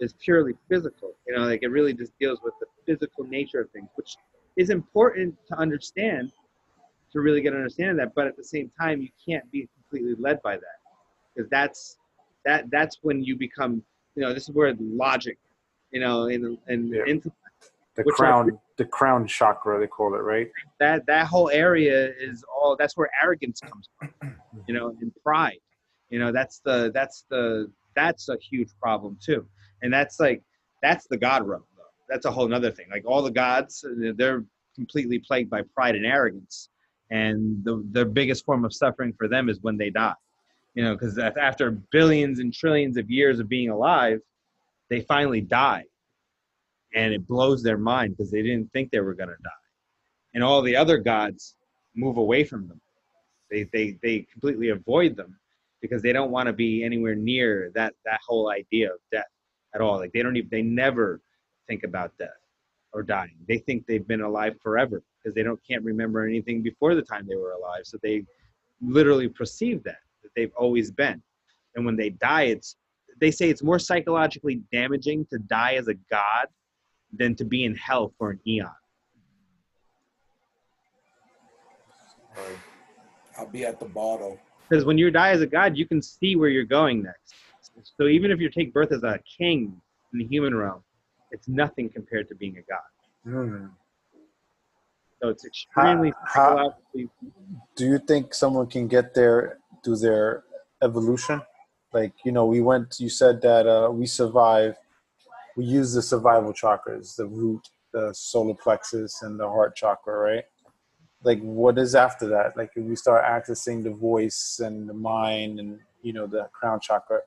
is 0.00 0.14
purely 0.22 0.54
physical. 0.68 1.14
You 1.26 1.36
know, 1.36 1.42
like 1.42 1.62
it 1.62 1.68
really 1.68 1.92
just 1.92 2.12
deals 2.20 2.38
with 2.44 2.54
the 2.60 2.66
physical 2.86 3.24
nature 3.24 3.60
of 3.60 3.70
things, 3.70 3.88
which 3.96 4.16
is 4.56 4.70
important 4.70 5.34
to 5.48 5.56
understand 5.56 6.32
to 7.12 7.20
really 7.20 7.40
get 7.40 7.52
an 7.52 7.58
understanding 7.58 8.00
of 8.00 8.08
that. 8.08 8.14
But 8.14 8.26
at 8.26 8.36
the 8.36 8.44
same 8.44 8.70
time, 8.80 9.00
you 9.00 9.08
can't 9.26 9.50
be 9.50 9.68
completely 9.88 10.14
led 10.18 10.40
by 10.42 10.56
that 10.56 10.78
because 11.34 11.48
that's 11.50 11.96
that 12.44 12.70
that's 12.70 12.98
when 13.02 13.22
you 13.22 13.36
become. 13.36 13.82
You 14.14 14.22
know, 14.24 14.34
this 14.34 14.48
is 14.48 14.54
where 14.54 14.74
logic, 14.80 15.38
you 15.92 16.00
know, 16.00 16.24
and 16.24 16.58
and 16.66 16.88
Yeah. 16.88 17.04
into 17.06 17.30
the 17.94 18.02
which 18.02 18.14
are- 18.14 18.16
crown, 18.16 18.60
the 18.76 18.84
crown 18.84 19.26
chakra, 19.26 19.78
they 19.78 19.86
call 19.86 20.14
it, 20.14 20.18
right? 20.18 20.50
that 20.80 21.06
that 21.06 21.26
whole 21.26 21.50
area 21.50 22.12
is 22.18 22.44
all 22.52 22.76
that's 22.76 22.96
where 22.96 23.10
arrogance 23.22 23.60
comes 23.60 23.88
from 23.98 24.34
you 24.68 24.74
know 24.74 24.94
and 25.00 25.12
pride 25.24 25.58
you 26.08 26.18
know 26.20 26.30
that's 26.30 26.60
the 26.64 26.90
that's 26.94 27.24
the 27.30 27.68
that's 27.96 28.28
a 28.28 28.36
huge 28.40 28.68
problem 28.80 29.18
too 29.20 29.44
and 29.82 29.92
that's 29.92 30.20
like 30.20 30.40
that's 30.82 31.06
the 31.08 31.16
god 31.16 31.44
realm 31.46 31.64
though 31.76 31.82
that's 32.08 32.26
a 32.26 32.30
whole 32.30 32.46
nother 32.46 32.70
thing 32.70 32.86
like 32.92 33.04
all 33.04 33.22
the 33.22 33.30
gods 33.30 33.84
they're 34.16 34.44
completely 34.76 35.18
plagued 35.18 35.50
by 35.50 35.62
pride 35.74 35.96
and 35.96 36.06
arrogance 36.06 36.68
and 37.10 37.64
the 37.64 38.04
biggest 38.04 38.44
form 38.44 38.64
of 38.64 38.72
suffering 38.74 39.12
for 39.16 39.28
them 39.28 39.48
is 39.48 39.60
when 39.62 39.76
they 39.76 39.90
die 39.90 40.14
you 40.74 40.84
know 40.84 40.94
because 40.94 41.18
after 41.18 41.70
billions 41.90 42.38
and 42.38 42.52
trillions 42.52 42.96
of 42.96 43.10
years 43.10 43.38
of 43.40 43.48
being 43.48 43.70
alive 43.70 44.20
they 44.90 45.00
finally 45.00 45.40
die 45.40 45.84
and 46.94 47.12
it 47.12 47.26
blows 47.26 47.62
their 47.62 47.78
mind 47.78 48.16
because 48.16 48.30
they 48.30 48.42
didn't 48.42 48.70
think 48.72 48.90
they 48.90 49.00
were 49.00 49.14
going 49.14 49.28
to 49.28 49.42
die 49.42 49.50
and 50.34 50.44
all 50.44 50.62
the 50.62 50.76
other 50.76 50.98
gods 50.98 51.56
move 51.98 52.16
away 52.16 52.44
from 52.44 52.68
them. 52.68 52.80
They 53.50 53.64
they 53.72 53.98
they 54.02 54.26
completely 54.32 54.70
avoid 54.70 55.16
them 55.16 55.38
because 55.80 56.02
they 56.02 56.12
don't 56.12 56.30
want 56.30 56.46
to 56.46 56.52
be 56.52 56.84
anywhere 56.84 57.14
near 57.14 57.70
that 57.74 57.94
that 58.04 58.20
whole 58.26 58.50
idea 58.50 58.92
of 58.92 59.00
death 59.10 59.24
at 59.74 59.80
all. 59.80 59.98
Like 59.98 60.12
they 60.12 60.22
don't 60.22 60.36
even 60.36 60.48
they 60.50 60.62
never 60.62 61.20
think 61.66 61.82
about 61.82 62.12
death 62.18 62.28
or 62.92 63.02
dying. 63.02 63.36
They 63.46 63.58
think 63.58 63.86
they've 63.86 64.06
been 64.06 64.20
alive 64.20 64.54
forever 64.62 65.02
because 65.22 65.34
they 65.34 65.42
don't 65.42 65.60
can't 65.68 65.84
remember 65.84 66.26
anything 66.26 66.62
before 66.62 66.94
the 66.94 67.02
time 67.02 67.26
they 67.28 67.36
were 67.36 67.52
alive. 67.52 67.82
So 67.84 67.98
they 68.02 68.24
literally 68.80 69.28
perceive 69.28 69.82
that 69.84 69.98
that 70.22 70.30
they've 70.36 70.52
always 70.56 70.90
been. 70.90 71.22
And 71.74 71.84
when 71.84 71.96
they 71.96 72.10
die, 72.10 72.44
it's 72.44 72.76
they 73.20 73.30
say 73.30 73.50
it's 73.50 73.62
more 73.62 73.78
psychologically 73.78 74.62
damaging 74.72 75.26
to 75.32 75.38
die 75.38 75.74
as 75.74 75.88
a 75.88 75.94
god 76.10 76.46
than 77.12 77.34
to 77.36 77.44
be 77.44 77.64
in 77.64 77.74
hell 77.74 78.12
for 78.18 78.30
an 78.30 78.40
eon. 78.46 78.70
I'll 83.36 83.46
be 83.46 83.64
at 83.64 83.78
the 83.78 83.86
bottle. 83.86 84.38
Because 84.68 84.84
when 84.84 84.98
you 84.98 85.10
die 85.10 85.30
as 85.30 85.40
a 85.40 85.46
god, 85.46 85.76
you 85.76 85.86
can 85.86 86.02
see 86.02 86.36
where 86.36 86.48
you're 86.48 86.64
going 86.64 87.02
next. 87.02 87.34
So 87.96 88.06
even 88.06 88.30
if 88.30 88.40
you 88.40 88.50
take 88.50 88.72
birth 88.72 88.92
as 88.92 89.02
a 89.02 89.18
king 89.38 89.80
in 90.12 90.18
the 90.18 90.26
human 90.26 90.54
realm, 90.54 90.82
it's 91.30 91.48
nothing 91.48 91.88
compared 91.88 92.28
to 92.28 92.34
being 92.34 92.56
a 92.58 92.62
god. 92.62 92.80
Hmm. 93.24 93.66
So 95.20 95.28
it's 95.28 95.44
extremely 95.44 96.12
How-. 96.24 96.74
Do 96.94 97.86
you 97.86 97.98
think 97.98 98.34
someone 98.34 98.66
can 98.66 98.88
get 98.88 99.14
there 99.14 99.58
through 99.84 99.98
their 99.98 100.44
evolution? 100.82 101.42
Like, 101.92 102.12
you 102.24 102.32
know, 102.32 102.44
we 102.46 102.60
went, 102.60 102.96
you 103.00 103.08
said 103.08 103.40
that 103.42 103.66
uh, 103.66 103.90
we 103.90 104.06
survive, 104.06 104.76
we 105.56 105.64
use 105.64 105.94
the 105.94 106.02
survival 106.02 106.52
chakras, 106.52 107.16
the 107.16 107.26
root, 107.26 107.62
the 107.92 108.12
solar 108.12 108.54
plexus, 108.54 109.22
and 109.22 109.40
the 109.40 109.48
heart 109.48 109.74
chakra, 109.74 110.18
right? 110.18 110.44
Like, 111.24 111.40
what 111.40 111.78
is 111.78 111.94
after 111.94 112.28
that? 112.28 112.56
Like, 112.56 112.70
if 112.76 112.84
we 112.84 112.94
start 112.94 113.24
accessing 113.24 113.82
the 113.82 113.90
voice 113.90 114.60
and 114.62 114.88
the 114.88 114.94
mind 114.94 115.58
and 115.58 115.80
you 116.02 116.12
know, 116.12 116.26
the 116.26 116.48
crown 116.52 116.78
chakra. 116.80 117.20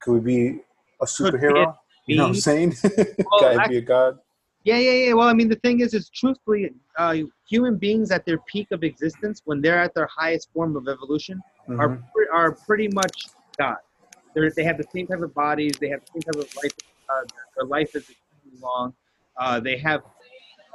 Could 0.00 0.12
we 0.12 0.20
be 0.20 0.60
a 1.00 1.06
superhero? 1.06 1.74
You 2.06 2.16
know 2.16 2.24
what 2.24 2.28
I'm 2.30 2.34
saying? 2.34 2.74
Well, 2.84 3.40
Gotta 3.40 3.60
I- 3.62 3.68
be 3.68 3.78
a 3.78 3.80
god. 3.80 4.18
Yeah, 4.64 4.78
yeah, 4.78 4.92
yeah. 5.08 5.12
Well, 5.12 5.28
I 5.28 5.34
mean, 5.34 5.48
the 5.48 5.56
thing 5.56 5.80
is, 5.80 5.92
is 5.92 6.08
truthfully, 6.08 6.70
uh, 6.96 7.16
human 7.46 7.76
beings 7.76 8.10
at 8.10 8.24
their 8.24 8.38
peak 8.46 8.68
of 8.72 8.82
existence, 8.82 9.42
when 9.44 9.60
they're 9.60 9.78
at 9.78 9.94
their 9.94 10.06
highest 10.06 10.50
form 10.54 10.74
of 10.76 10.88
evolution, 10.88 11.42
are 11.68 11.90
Mhm. 11.90 12.02
pre- 12.12 12.28
are 12.32 12.52
pretty 12.52 12.88
much 12.88 13.28
God. 13.58 13.76
They're, 14.34 14.50
they 14.50 14.64
have 14.64 14.78
the 14.78 14.88
same 14.90 15.06
type 15.06 15.20
of 15.20 15.34
bodies. 15.34 15.78
They 15.78 15.88
have 15.88 16.00
the 16.00 16.06
same 16.14 16.22
type 16.22 16.34
of 16.46 16.54
life. 16.62 16.72
Uh, 17.08 17.24
their 17.56 17.66
life 17.66 17.90
is 17.94 18.08
extremely 18.08 18.58
long. 18.58 18.94
Uh, 19.36 19.60
they 19.60 19.76
have 19.78 20.02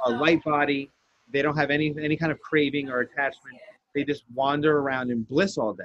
a 0.06 0.10
light 0.10 0.42
body. 0.44 0.90
They 1.32 1.42
don't 1.42 1.56
have 1.56 1.70
any 1.70 1.94
any 1.98 2.16
kind 2.16 2.30
of 2.32 2.40
craving 2.40 2.88
or 2.90 3.00
attachment. 3.00 3.58
They 3.94 4.04
just 4.04 4.24
wander 4.34 4.78
around 4.78 5.10
in 5.10 5.24
bliss 5.24 5.58
all 5.58 5.74
day. 5.74 5.84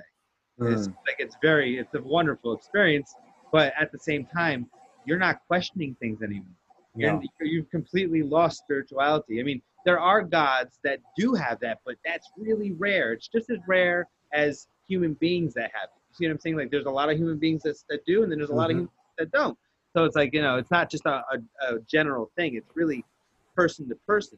It's 0.59 0.87
Mm. 0.87 0.95
like 1.07 1.15
it's 1.19 1.37
very 1.41 1.79
it's 1.79 1.93
a 1.95 2.01
wonderful 2.01 2.53
experience, 2.53 3.15
but 3.51 3.73
at 3.79 3.91
the 3.91 3.99
same 3.99 4.25
time, 4.27 4.69
you're 5.05 5.17
not 5.19 5.41
questioning 5.47 5.95
things 5.95 6.21
anymore. 6.21 6.55
You're, 6.95 7.13
No. 7.13 7.21
you've 7.41 7.69
completely 7.69 8.23
lost 8.23 8.59
spirituality. 8.59 9.39
I 9.39 9.43
mean, 9.43 9.61
there 9.85 9.99
are 9.99 10.23
gods 10.23 10.79
that 10.83 10.99
do 11.17 11.33
have 11.33 11.59
that, 11.59 11.79
but 11.85 11.95
that's 12.05 12.29
really 12.37 12.71
rare. 12.71 13.13
It's 13.13 13.27
just 13.27 13.49
as 13.49 13.59
rare 13.67 14.07
as 14.33 14.67
human 14.87 15.13
beings 15.15 15.53
that 15.55 15.71
have 15.73 15.89
it. 15.95 16.01
You 16.09 16.15
see 16.15 16.25
what 16.27 16.31
I'm 16.31 16.39
saying? 16.39 16.57
Like, 16.57 16.71
there's 16.71 16.85
a 16.85 16.91
lot 16.91 17.09
of 17.09 17.17
human 17.17 17.37
beings 17.37 17.63
that, 17.63 17.75
that 17.89 18.05
do, 18.05 18.23
and 18.23 18.31
then 18.31 18.39
there's 18.39 18.49
a 18.49 18.55
lot 18.55 18.69
of 18.71 18.75
Mhm. 18.77 18.79
humans 18.79 18.91
that 19.17 19.31
don't. 19.31 19.57
So 19.93 20.05
it's 20.05 20.15
like, 20.15 20.33
you 20.33 20.41
know, 20.41 20.57
it's 20.57 20.71
not 20.71 20.89
just 20.89 21.05
a, 21.05 21.23
a, 21.31 21.75
a 21.75 21.79
general 21.81 22.31
thing. 22.35 22.55
It's 22.55 22.69
really 22.75 23.03
person 23.55 23.87
to 23.89 23.95
person, 24.07 24.37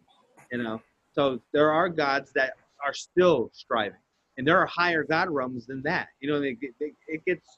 you 0.52 0.62
know? 0.62 0.82
So 1.14 1.42
there 1.52 1.72
are 1.72 1.90
gods 1.90 2.32
that 2.34 2.54
are 2.86 2.94
still 2.94 3.50
striving, 3.54 4.00
and 4.38 4.48
there 4.48 4.58
are 4.58 4.68
higher 4.68 5.04
god 5.04 5.30
realms 5.30 5.66
than 5.66 5.82
that. 5.84 6.10
You 6.20 6.30
know, 6.32 6.40
they, 6.40 6.58
they, 6.80 6.94
it 7.08 7.26
gets, 7.26 7.58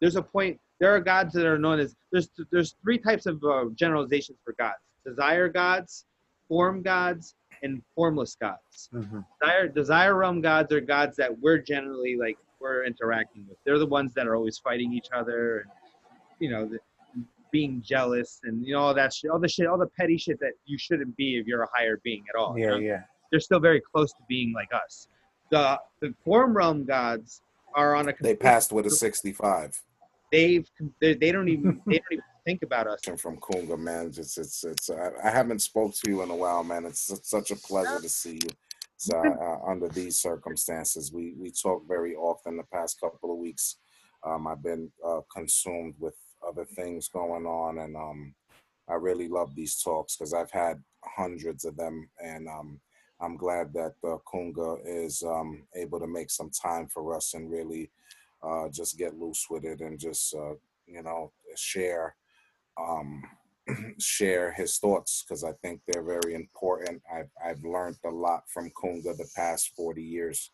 there's 0.00 0.16
a 0.16 0.22
point, 0.22 0.58
there 0.80 0.94
are 0.94 1.00
gods 1.00 1.32
that 1.34 1.46
are 1.46 1.58
known 1.58 1.78
as, 1.80 1.94
there's, 2.12 2.28
there's 2.50 2.74
three 2.82 2.98
types 2.98 3.26
of 3.26 3.42
uh, 3.44 3.66
generalizations 3.74 4.38
for 4.44 4.54
gods 4.58 4.78
desire 5.06 5.48
gods, 5.50 6.06
form 6.48 6.80
gods, 6.82 7.34
and 7.62 7.82
formless 7.94 8.36
gods 8.40 8.88
Mhm. 8.92 9.24
desire 9.40 9.68
desire 9.68 10.14
realm 10.16 10.40
gods 10.40 10.72
are 10.72 10.80
gods 10.80 11.16
that 11.16 11.30
we're 11.40 11.58
generally 11.58 12.16
like 12.16 12.36
we're 12.60 12.84
interacting 12.84 13.44
with. 13.48 13.58
They're 13.64 13.78
the 13.78 13.86
ones 13.86 14.12
that 14.14 14.26
are 14.26 14.34
always 14.34 14.58
fighting 14.58 14.92
each 14.92 15.08
other 15.14 15.60
and 15.60 15.70
you 16.40 16.50
know 16.50 16.66
the, 16.66 16.78
being 17.52 17.80
jealous 17.82 18.40
and 18.44 18.66
you 18.66 18.72
know 18.74 18.80
all 18.80 18.94
that 18.94 19.12
shit, 19.12 19.30
all 19.30 19.38
the 19.38 19.46
shit, 19.48 19.66
all 19.66 19.78
the 19.78 19.86
petty 19.98 20.16
shit 20.16 20.40
that 20.40 20.52
you 20.64 20.76
shouldn't 20.78 21.14
be 21.16 21.36
if 21.38 21.46
you're 21.46 21.62
a 21.62 21.68
higher 21.74 22.00
being 22.02 22.24
at 22.34 22.38
all. 22.38 22.58
you 22.58 22.64
Yeah, 22.64 22.70
know? 22.70 22.76
yeah. 22.78 23.02
They're 23.30 23.40
still 23.40 23.60
very 23.60 23.80
close 23.80 24.10
to 24.12 24.22
being 24.28 24.52
like 24.52 24.70
us. 24.74 25.06
The 25.50 25.78
the 26.00 26.14
form 26.24 26.56
realm 26.56 26.84
gods 26.84 27.42
are 27.74 27.94
on 27.94 28.08
a 28.08 28.14
They 28.20 28.34
passed 28.34 28.72
with 28.72 28.86
a 28.86 28.90
65 29.06 29.82
they've 30.34 30.68
they, 31.00 31.14
they 31.14 31.32
don't 31.32 31.48
even 31.48 31.80
they 31.86 31.98
don't 31.98 32.12
even 32.12 32.24
think 32.44 32.62
about 32.62 32.86
us. 32.86 33.00
from 33.16 33.38
Kunga, 33.38 33.76
man. 33.76 34.06
It's 34.06 34.36
it's 34.36 34.64
it's. 34.64 34.90
I, 34.90 35.10
I 35.22 35.30
haven't 35.30 35.60
spoke 35.60 35.94
to 35.94 36.10
you 36.10 36.22
in 36.22 36.30
a 36.30 36.36
while, 36.36 36.64
man. 36.64 36.84
It's, 36.84 37.10
it's 37.10 37.30
such 37.30 37.50
a 37.50 37.56
pleasure 37.56 38.00
to 38.00 38.08
see 38.08 38.34
you. 38.42 38.50
So, 38.96 39.16
uh, 39.42 39.70
under 39.70 39.88
these 39.88 40.18
circumstances, 40.18 41.12
we 41.12 41.34
we 41.38 41.50
talk 41.50 41.86
very 41.88 42.14
often. 42.14 42.56
The 42.56 42.64
past 42.72 43.00
couple 43.00 43.32
of 43.32 43.38
weeks, 43.38 43.76
um, 44.26 44.46
I've 44.46 44.62
been 44.62 44.90
uh, 45.06 45.20
consumed 45.32 45.94
with 45.98 46.16
other 46.46 46.64
things 46.64 47.08
going 47.08 47.46
on, 47.46 47.78
and 47.78 47.96
um, 47.96 48.34
I 48.88 48.94
really 48.94 49.28
love 49.28 49.54
these 49.54 49.80
talks 49.80 50.16
because 50.16 50.34
I've 50.34 50.50
had 50.50 50.82
hundreds 51.04 51.64
of 51.64 51.76
them, 51.76 52.08
and 52.22 52.48
um, 52.48 52.80
I'm 53.20 53.36
glad 53.36 53.72
that 53.74 53.94
uh, 54.06 54.18
Kunga 54.30 54.76
is 54.84 55.22
um, 55.22 55.62
able 55.74 56.00
to 56.00 56.06
make 56.06 56.30
some 56.30 56.50
time 56.50 56.88
for 56.88 57.16
us 57.16 57.34
and 57.34 57.50
really 57.50 57.90
uh, 58.46 58.68
just 58.68 58.98
get 58.98 59.18
loose 59.18 59.46
with 59.50 59.64
it 59.64 59.80
and 59.80 59.98
just 59.98 60.34
uh, 60.34 60.54
you 60.86 61.02
know 61.02 61.32
share 61.56 62.16
um, 62.78 63.22
share 63.98 64.52
his 64.52 64.78
thoughts 64.78 65.24
because 65.26 65.44
I 65.44 65.52
think 65.62 65.80
they're 65.86 66.02
very 66.02 66.34
important. 66.34 67.02
I've 67.12 67.30
I've 67.44 67.64
learned 67.64 67.96
a 68.04 68.10
lot 68.10 68.44
from 68.52 68.70
Kunga 68.70 69.14
the 69.14 69.28
past 69.36 69.72
40 69.76 70.02
years. 70.02 70.50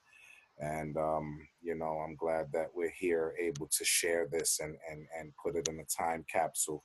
And 0.58 0.96
um, 0.98 1.40
you 1.62 1.74
know, 1.74 2.04
I'm 2.04 2.16
glad 2.16 2.52
that 2.52 2.68
we're 2.74 2.92
here 2.98 3.34
able 3.40 3.66
to 3.66 3.84
share 3.84 4.28
this 4.30 4.60
and 4.60 4.76
and 4.90 5.06
and 5.18 5.32
put 5.42 5.56
it 5.56 5.68
in 5.68 5.80
a 5.80 5.84
time 6.02 6.24
capsule 6.30 6.84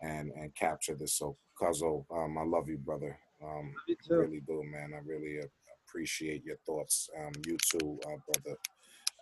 and 0.00 0.30
and 0.36 0.54
capture 0.54 0.94
this. 0.94 1.14
So 1.14 1.36
Kazo, 1.60 2.06
um, 2.14 2.38
I 2.38 2.44
love 2.44 2.68
you, 2.68 2.78
brother. 2.78 3.18
Um, 3.42 3.74
I 3.88 3.94
too. 4.06 4.14
really 4.14 4.40
do, 4.46 4.62
man. 4.64 4.92
I 4.94 5.00
really 5.04 5.40
appreciate 5.88 6.44
your 6.44 6.56
thoughts. 6.66 7.10
Um, 7.18 7.32
you 7.46 7.56
too, 7.70 7.98
uh, 8.06 8.16
brother. 8.32 8.56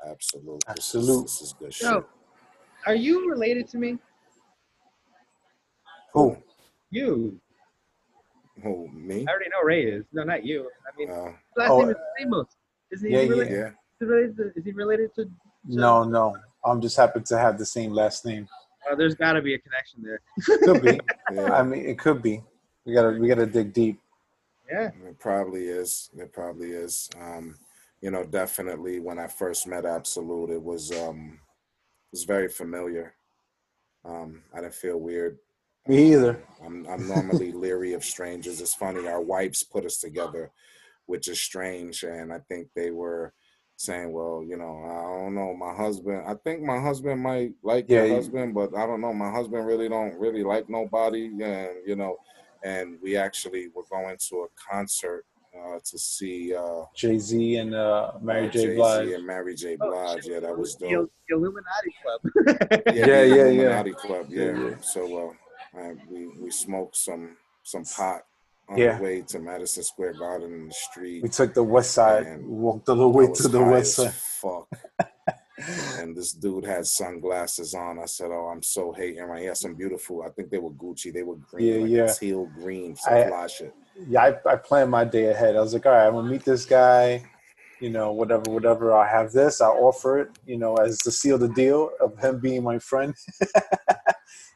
Absolute. 0.07 0.63
This 0.75 0.95
is- 0.95 1.07
This 1.23 1.43
is, 1.43 1.53
good 1.55 1.81
Yo, 1.81 1.93
shit. 1.95 2.05
are 2.87 2.95
you 2.95 3.31
related 3.31 3.69
to 3.69 3.79
me? 3.79 3.99
Who? 6.13 6.37
You. 6.91 7.41
Who 8.63 8.89
me? 8.89 9.27
I 9.27 9.31
already 9.33 9.51
know 9.51 9.63
Ray 9.65 9.85
is. 9.85 10.05
No, 10.13 10.23
not 10.23 10.45
you. 10.45 10.71
I 10.87 10.97
mean, 10.97 11.11
Uh, 11.11 11.33
last 11.57 11.71
Oh, 11.71 11.81
name 11.81 11.91
is 11.91 11.97
Ramos. 12.19 12.47
Isn't 12.93 13.09
he 13.09 13.15
yeah, 13.17 13.23
yeah. 13.23 13.29
related? 13.29 13.53
yeah. 13.53 13.69
Is 13.69 13.75
he 14.01 14.05
related 14.07 14.37
to, 14.37 14.53
is 14.59 14.65
he 14.65 14.73
related 14.73 15.15
to 15.17 15.31
No, 15.65 16.05
no. 16.05 16.37
I'm 16.65 16.81
just 16.81 16.97
happy 16.97 17.21
to 17.21 17.39
have 17.39 17.59
the 17.59 17.67
same 17.67 17.93
last 17.93 18.25
name. 18.25 18.49
uh, 18.91 18.95
there's 18.95 19.15
got 19.15 19.33
to 19.33 19.43
be 19.43 19.55
a 19.55 19.59
connection 19.59 20.03
there. 20.03 20.21
Could 20.65 20.83
be. 20.83 21.01
Yeah. 21.33 21.55
I 21.55 21.63
mean, 21.63 21.87
it 21.87 21.99
could 21.99 22.21
be. 22.23 22.43
We 22.85 22.93
gotta 22.93 23.19
we 23.19 23.27
gotta 23.29 23.47
dig 23.47 23.73
deep. 23.73 23.99
Yeah. 24.71 24.91
It 25.09 25.19
probably 25.19 25.69
is. 25.69 26.11
It 26.17 26.33
probably 26.35 26.71
is. 26.73 27.09
Um, 27.19 27.59
you 28.05 28.11
know, 28.11 28.23
definitely 28.23 29.01
when 29.01 29.19
I 29.19 29.27
first 29.29 29.67
met 29.67 29.87
Absolute, 29.87 30.51
it 30.51 30.63
was 30.63 30.93
um, 30.93 31.41
it 31.41 32.13
was 32.13 32.25
very 32.25 32.49
familiar. 32.49 33.15
Um, 34.05 34.43
I 34.53 34.61
didn't 34.61 34.75
feel 34.75 34.99
weird. 34.99 35.39
Me 35.89 36.13
either. 36.13 36.43
I'm 36.63 36.87
I'm 36.87 37.09
normally 37.09 37.51
leery 37.51 37.95
of 37.95 38.05
strangers. 38.05 38.61
It's 38.61 38.75
funny, 38.75 39.09
our 39.09 39.23
wives 39.23 39.63
put 39.63 39.87
us 39.87 39.97
together, 40.01 40.51
which 41.07 41.29
is 41.29 41.41
strange, 41.41 42.03
and 42.03 42.31
I 42.31 42.41
think 42.41 42.69
they 42.77 42.91
were 42.91 43.33
saying, 43.77 44.13
"Well, 44.13 44.45
you 44.47 44.59
know, 44.59 44.75
I 44.85 45.25
don't 45.25 45.35
know, 45.35 45.55
my 45.57 45.75
husband. 45.75 46.25
I 46.27 46.35
think 46.45 46.61
my 46.61 46.79
husband 46.79 47.23
might 47.23 47.53
like 47.63 47.87
Yeah, 47.89 48.01
your 48.01 48.09
you- 48.09 48.15
husband, 48.17 48.53
but 48.53 48.77
I 48.77 48.87
don't 48.87 49.01
know. 49.01 49.15
My 49.15 49.31
husband 49.31 49.67
really 49.67 49.89
don't 49.89 50.19
really 50.21 50.45
like 50.45 50.69
nobody, 50.69 51.25
and 51.43 51.71
you 51.87 51.97
know." 51.97 52.19
And 52.63 52.99
we 53.03 53.17
actually 53.17 53.69
were 53.75 53.85
going 53.91 54.17
to 54.29 54.37
a 54.45 54.49
concert 54.71 55.25
uh, 55.57 55.79
to 55.85 55.99
see 55.99 56.55
uh, 56.55 56.85
Jay 56.95 57.19
Z 57.19 57.57
and 57.57 57.75
uh, 57.75 58.13
Mary 58.21 58.49
J. 58.49 58.63
Jay-Z 58.67 58.77
Blige. 58.77 59.09
and 59.09 59.27
Mary 59.27 59.55
J. 59.55 59.77
Oh, 59.81 59.91
Blige. 59.91 60.23
shit. 60.25 60.33
yeah, 60.33 60.41
that 60.41 60.57
was 60.59 60.77
The, 60.77 60.89
dope. 60.91 61.13
the 61.29 61.35
Illuminati 61.37 61.95
Club. 62.03 62.21
Yeah, 62.87 63.07
the 63.07 63.07
yeah, 63.07 63.23
yeah. 63.23 63.45
Illuminati 63.45 63.93
Club. 63.93 64.27
Yeah, 64.29 64.45
Yeah. 64.45 64.69
yeah. 64.71 64.75
So 64.81 65.35
uh, 65.79 65.91
we 66.11 66.29
we 66.41 66.51
smoked 66.51 66.97
some 66.97 67.37
some 67.63 67.85
pot 67.85 68.23
on 68.69 68.79
Yeah. 68.79 68.97
the 68.99 69.03
way 69.05 69.23
to 69.23 69.39
Madison 69.39 69.83
Square 69.85 70.15
Garden 70.15 70.53
in 70.53 70.69
the 70.69 70.75
street. 70.75 71.23
We 71.23 71.29
took 71.29 71.55
the 71.55 71.63
west 71.63 71.93
side, 71.93 72.25
Man, 72.25 72.47
walked 72.49 72.89
all 72.89 72.97
the 72.97 73.09
way 73.09 73.27
to 73.33 73.49
the 73.49 73.63
west 73.63 73.95
side. 73.97 74.13
Fuck. 74.15 74.69
and 75.99 76.17
this 76.17 76.33
dude 76.33 76.65
had 76.67 76.87
sunglasses 76.87 77.75
on. 77.75 77.99
I 77.99 78.07
said, 78.07 78.31
"Oh, 78.33 78.49
I'm 78.53 78.63
so 78.63 78.93
hating 78.93 79.23
right 79.23 79.43
here. 79.43 79.55
Some 79.55 79.75
beautiful. 79.75 80.23
I 80.23 80.29
think 80.31 80.51
they 80.51 80.59
were 80.59 80.71
Gucci. 80.71 81.13
They 81.13 81.23
were 81.23 81.37
green, 81.37 81.67
Yeah, 81.67 81.81
like 82.03 82.09
yeah. 82.09 82.13
teal 82.13 82.47
green, 82.61 82.97
some 82.97 83.15
I- 83.15 83.29
fly 83.29 83.47
shit. 83.47 83.75
Yeah, 84.09 84.23
I, 84.47 84.53
I 84.53 84.57
planned 84.57 84.91
my 84.91 85.05
day 85.05 85.27
ahead. 85.27 85.57
I 85.57 85.61
was 85.61 85.73
like, 85.73 85.87
all 85.87 85.93
right, 85.93 86.07
I'm 86.07 86.15
gonna 86.15 86.29
meet 86.31 86.45
this 86.45 86.65
guy. 86.65 87.25
You 87.81 87.91
know, 87.91 88.13
whatever, 88.13 88.51
whatever. 88.51 88.93
I 88.93 89.07
have 89.09 89.33
this. 89.33 89.61
I'll 89.61 89.79
offer 89.81 90.21
it. 90.21 90.29
You 90.47 90.59
know, 90.59 90.75
as 90.77 90.99
to 91.01 91.11
seal 91.11 91.39
the 91.39 91.49
deal 91.49 91.91
of 92.01 92.19
him 92.19 92.41
being 92.41 92.63
my 92.63 92.79
friend. 92.79 93.15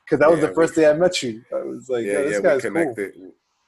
Because 0.05 0.21
that 0.21 0.31
was 0.31 0.41
Yeah, 0.41 0.47
the 0.47 0.55
first 0.55 0.75
day 0.75 0.89
I 0.89 0.95
met 0.95 1.23
you. 1.23 1.43
I 1.53 1.57
was 1.65 1.91
like, 1.91 2.07
yeah, 2.07 2.13
yeah, 2.13 2.23
this 2.23 2.33
yeah. 2.33 2.39
We 2.39 2.43
guy's 2.49 2.63
cool. 2.63 2.71
connected. 2.73 3.15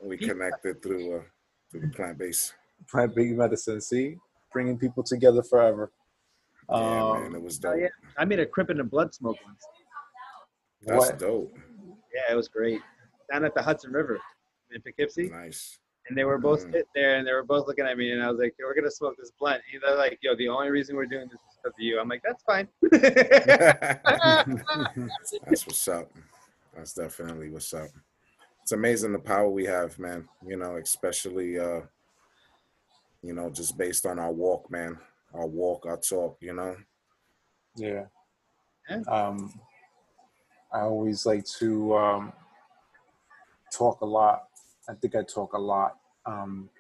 We 0.03 0.17
connected 0.17 0.83
through 0.83 1.19
uh, 1.19 1.23
through 1.71 1.81
the 1.83 1.89
plant 1.89 2.17
base. 2.17 2.55
Plant 2.91 3.15
big 3.15 3.37
medicine. 3.37 3.79
See, 3.83 4.17
bringing 4.51 4.79
people 4.79 5.03
together 5.03 5.43
forever. 5.43 5.93
Yeah, 6.71 6.77
Um, 6.77 7.23
man, 7.25 7.35
it 7.35 7.43
was 7.43 7.59
Oh, 7.59 7.73
dope. 7.73 7.81
yeah. 7.81 7.89
I 8.17 8.25
made 8.25 8.41
a 8.41 8.47
Crip 8.47 8.71
and 8.71 8.81
a 8.81 8.85
Blood 8.85 9.13
smoke 9.13 9.37
once. 9.45 9.63
That's 10.87 11.11
what? 11.11 11.19
dope. 11.19 11.53
Yeah, 12.15 12.33
it 12.33 12.37
was 12.37 12.49
great. 12.49 12.81
Down 13.31 13.45
at 13.45 13.55
the 13.55 13.63
Hudson 13.63 13.93
River 13.93 14.19
in 14.75 14.83
Poughkeepsie. 14.83 15.29
Nice. 15.31 15.79
And 16.09 16.17
they 16.19 16.25
were 16.25 16.39
both 16.39 16.61
Mm. 16.67 16.73
sitting 16.73 16.89
there 16.95 17.17
and 17.17 17.27
they 17.27 17.33
were 17.33 17.45
both 17.45 17.67
looking 17.69 17.87
at 17.87 17.97
me 17.97 18.11
and 18.13 18.23
I 18.23 18.31
was 18.31 18.41
like, 18.41 18.55
we're 18.59 18.75
going 18.75 18.85
to 18.85 18.91
smoke 18.91 19.17
this 19.17 19.31
blunt. 19.39 19.63
And 19.73 19.83
they're 19.83 19.97
like, 19.97 20.19
yo, 20.23 20.35
the 20.35 20.49
only 20.49 20.71
reason 20.71 20.97
we're 20.97 21.07
doing 21.07 21.29
this 21.29 21.35
is 21.41 21.59
because 21.63 21.75
of 21.77 21.81
you. 21.81 22.01
I'm 22.01 22.09
like, 22.09 22.23
that's 22.25 22.43
fine. 22.43 22.67
That's 25.47 25.67
what's 25.67 25.89
up. 25.89 26.11
That's 26.75 26.95
definitely 26.95 27.51
what's 27.51 27.73
up. 27.75 27.91
It's 28.63 28.73
amazing 28.73 29.13
the 29.13 29.19
power 29.19 29.49
we 29.49 29.65
have, 29.67 29.99
man. 29.99 30.29
You 30.47 30.57
know, 30.57 30.77
especially 30.77 31.59
uh, 31.59 31.83
you 33.23 33.35
know, 33.35 33.51
just 33.51 33.77
based 33.77 34.07
on 34.07 34.19
our 34.19 34.33
walk, 34.33 34.71
man. 34.71 34.99
Our 35.35 35.47
walk, 35.47 35.87
our 35.87 35.97
talk, 35.97 36.39
you 36.41 36.55
know. 36.55 36.77
Yeah. 37.77 38.07
Yeah. 38.89 39.01
Um, 39.09 39.53
I 40.73 40.81
always 40.81 41.27
like 41.27 41.45
to 41.59 41.97
um, 41.97 42.33
talk 43.73 44.01
a 44.01 44.07
lot. 44.07 44.49
I 44.89 44.95
think 44.95 45.15
I 45.15 45.23
talk 45.23 45.53
a 45.53 45.59
lot. 45.59 45.97
Um, 46.27 46.71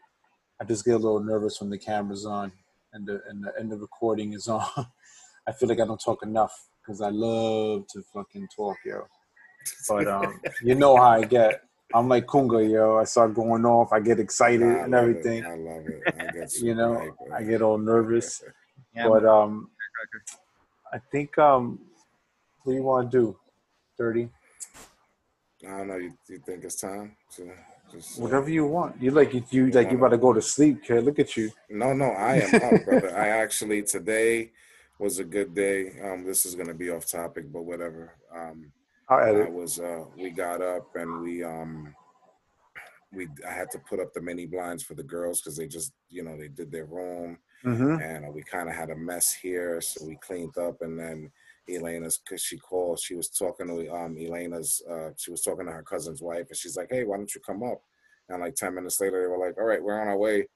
I 0.60 0.64
just 0.64 0.84
get 0.84 0.94
a 0.94 0.98
little 0.98 1.20
nervous 1.20 1.60
when 1.60 1.70
the 1.70 1.78
camera's 1.78 2.26
on 2.26 2.52
and 2.92 3.06
the 3.06 3.22
and 3.28 3.44
the, 3.44 3.52
and 3.58 3.70
the 3.70 3.76
recording 3.76 4.32
is 4.32 4.48
on. 4.48 4.64
I 5.46 5.52
feel 5.52 5.68
like 5.68 5.80
I 5.80 5.86
don't 5.86 6.00
talk 6.00 6.22
enough 6.22 6.52
because 6.82 7.00
I 7.00 7.10
love 7.10 7.86
to 7.92 8.02
fucking 8.14 8.48
talk, 8.54 8.76
yo. 8.84 9.06
But 9.88 10.06
um, 10.06 10.40
you 10.62 10.74
know 10.74 10.96
how 10.96 11.10
I 11.10 11.24
get. 11.24 11.62
I'm 11.92 12.08
like 12.08 12.26
Kunga, 12.26 12.62
yo. 12.70 12.98
I 12.98 13.04
start 13.04 13.34
going 13.34 13.64
off. 13.64 13.92
I 13.92 14.00
get 14.00 14.20
excited 14.20 14.62
I 14.62 14.84
and 14.84 14.94
everything. 14.94 15.38
It. 15.38 15.46
I 15.46 15.56
love 15.56 15.86
it. 15.86 16.02
I 16.06 16.32
get 16.32 16.52
You 16.62 16.74
know, 16.74 17.00
super 17.18 17.34
I 17.34 17.42
get 17.42 17.62
all 17.62 17.78
nervous. 17.78 18.42
Yeah, 18.94 19.08
But 19.08 19.24
um, 19.24 19.70
I 20.92 20.98
think 21.10 21.36
um, 21.38 21.80
what 22.62 22.72
do 22.72 22.76
you 22.76 22.84
want 22.84 23.10
to 23.10 23.18
do? 23.18 23.36
Thirty, 23.96 24.28
I 25.66 25.78
don't 25.78 25.88
know. 25.88 25.96
You, 25.96 26.12
you 26.28 26.38
think 26.38 26.64
it's 26.64 26.80
time 26.80 27.16
to 27.36 27.52
just 27.92 28.18
uh, 28.18 28.22
whatever 28.22 28.50
you 28.50 28.66
want. 28.66 29.00
You 29.00 29.10
like 29.10 29.32
you, 29.34 29.42
you 29.50 29.70
like 29.70 29.90
you 29.90 29.98
about 29.98 30.08
to 30.10 30.18
go 30.18 30.32
to 30.32 30.42
sleep, 30.42 30.82
kid. 30.84 31.04
Look 31.04 31.18
at 31.18 31.36
you. 31.36 31.50
No, 31.68 31.92
no, 31.92 32.06
I 32.06 32.36
am 32.36 32.54
up, 32.62 32.84
brother. 32.84 33.16
I 33.16 33.28
actually 33.28 33.82
today 33.82 34.52
was 34.98 35.18
a 35.18 35.24
good 35.24 35.54
day. 35.54 35.92
Um, 36.04 36.24
this 36.24 36.44
is 36.46 36.54
gonna 36.54 36.74
be 36.74 36.90
off 36.90 37.06
topic, 37.06 37.52
but 37.52 37.62
whatever. 37.62 38.14
Um, 38.34 38.72
I'll 39.08 39.18
I 39.18 39.28
edit. 39.30 39.52
was 39.52 39.78
uh, 39.80 40.04
we 40.16 40.30
got 40.30 40.62
up 40.62 40.88
and 40.94 41.20
we 41.22 41.42
um, 41.42 41.94
we 43.12 43.26
I 43.48 43.52
had 43.52 43.70
to 43.72 43.78
put 43.78 43.98
up 44.00 44.12
the 44.14 44.20
mini 44.20 44.46
blinds 44.46 44.82
for 44.84 44.94
the 44.94 45.02
girls 45.02 45.40
because 45.40 45.56
they 45.56 45.66
just 45.66 45.92
you 46.08 46.22
know 46.22 46.36
they 46.36 46.48
did 46.48 46.70
their 46.70 46.86
room 46.86 47.38
Mm-hmm. 47.62 48.00
and 48.00 48.32
we 48.34 48.42
kind 48.42 48.70
of 48.70 48.74
had 48.74 48.88
a 48.88 48.96
mess 48.96 49.34
here, 49.34 49.82
so 49.82 50.06
we 50.06 50.16
cleaned 50.16 50.56
up 50.56 50.80
and 50.80 50.98
then. 50.98 51.30
Elena's 51.68 52.18
because 52.18 52.42
she 52.42 52.58
called. 52.58 53.00
She 53.00 53.14
was 53.14 53.28
talking 53.28 53.68
to 53.68 53.94
um 53.94 54.16
Elena's. 54.18 54.82
Uh, 54.90 55.10
she 55.16 55.30
was 55.30 55.42
talking 55.42 55.66
to 55.66 55.72
her 55.72 55.82
cousin's 55.82 56.22
wife, 56.22 56.46
and 56.48 56.56
she's 56.56 56.76
like, 56.76 56.88
"Hey, 56.90 57.04
why 57.04 57.16
don't 57.16 57.34
you 57.34 57.40
come 57.40 57.62
up?" 57.62 57.82
And 58.28 58.40
like 58.40 58.54
ten 58.54 58.74
minutes 58.74 59.00
later, 59.00 59.22
they 59.22 59.28
were 59.28 59.44
like, 59.44 59.58
"All 59.58 59.64
right, 59.64 59.82
we're 59.82 60.00
on 60.00 60.08
our 60.08 60.18
way." 60.18 60.46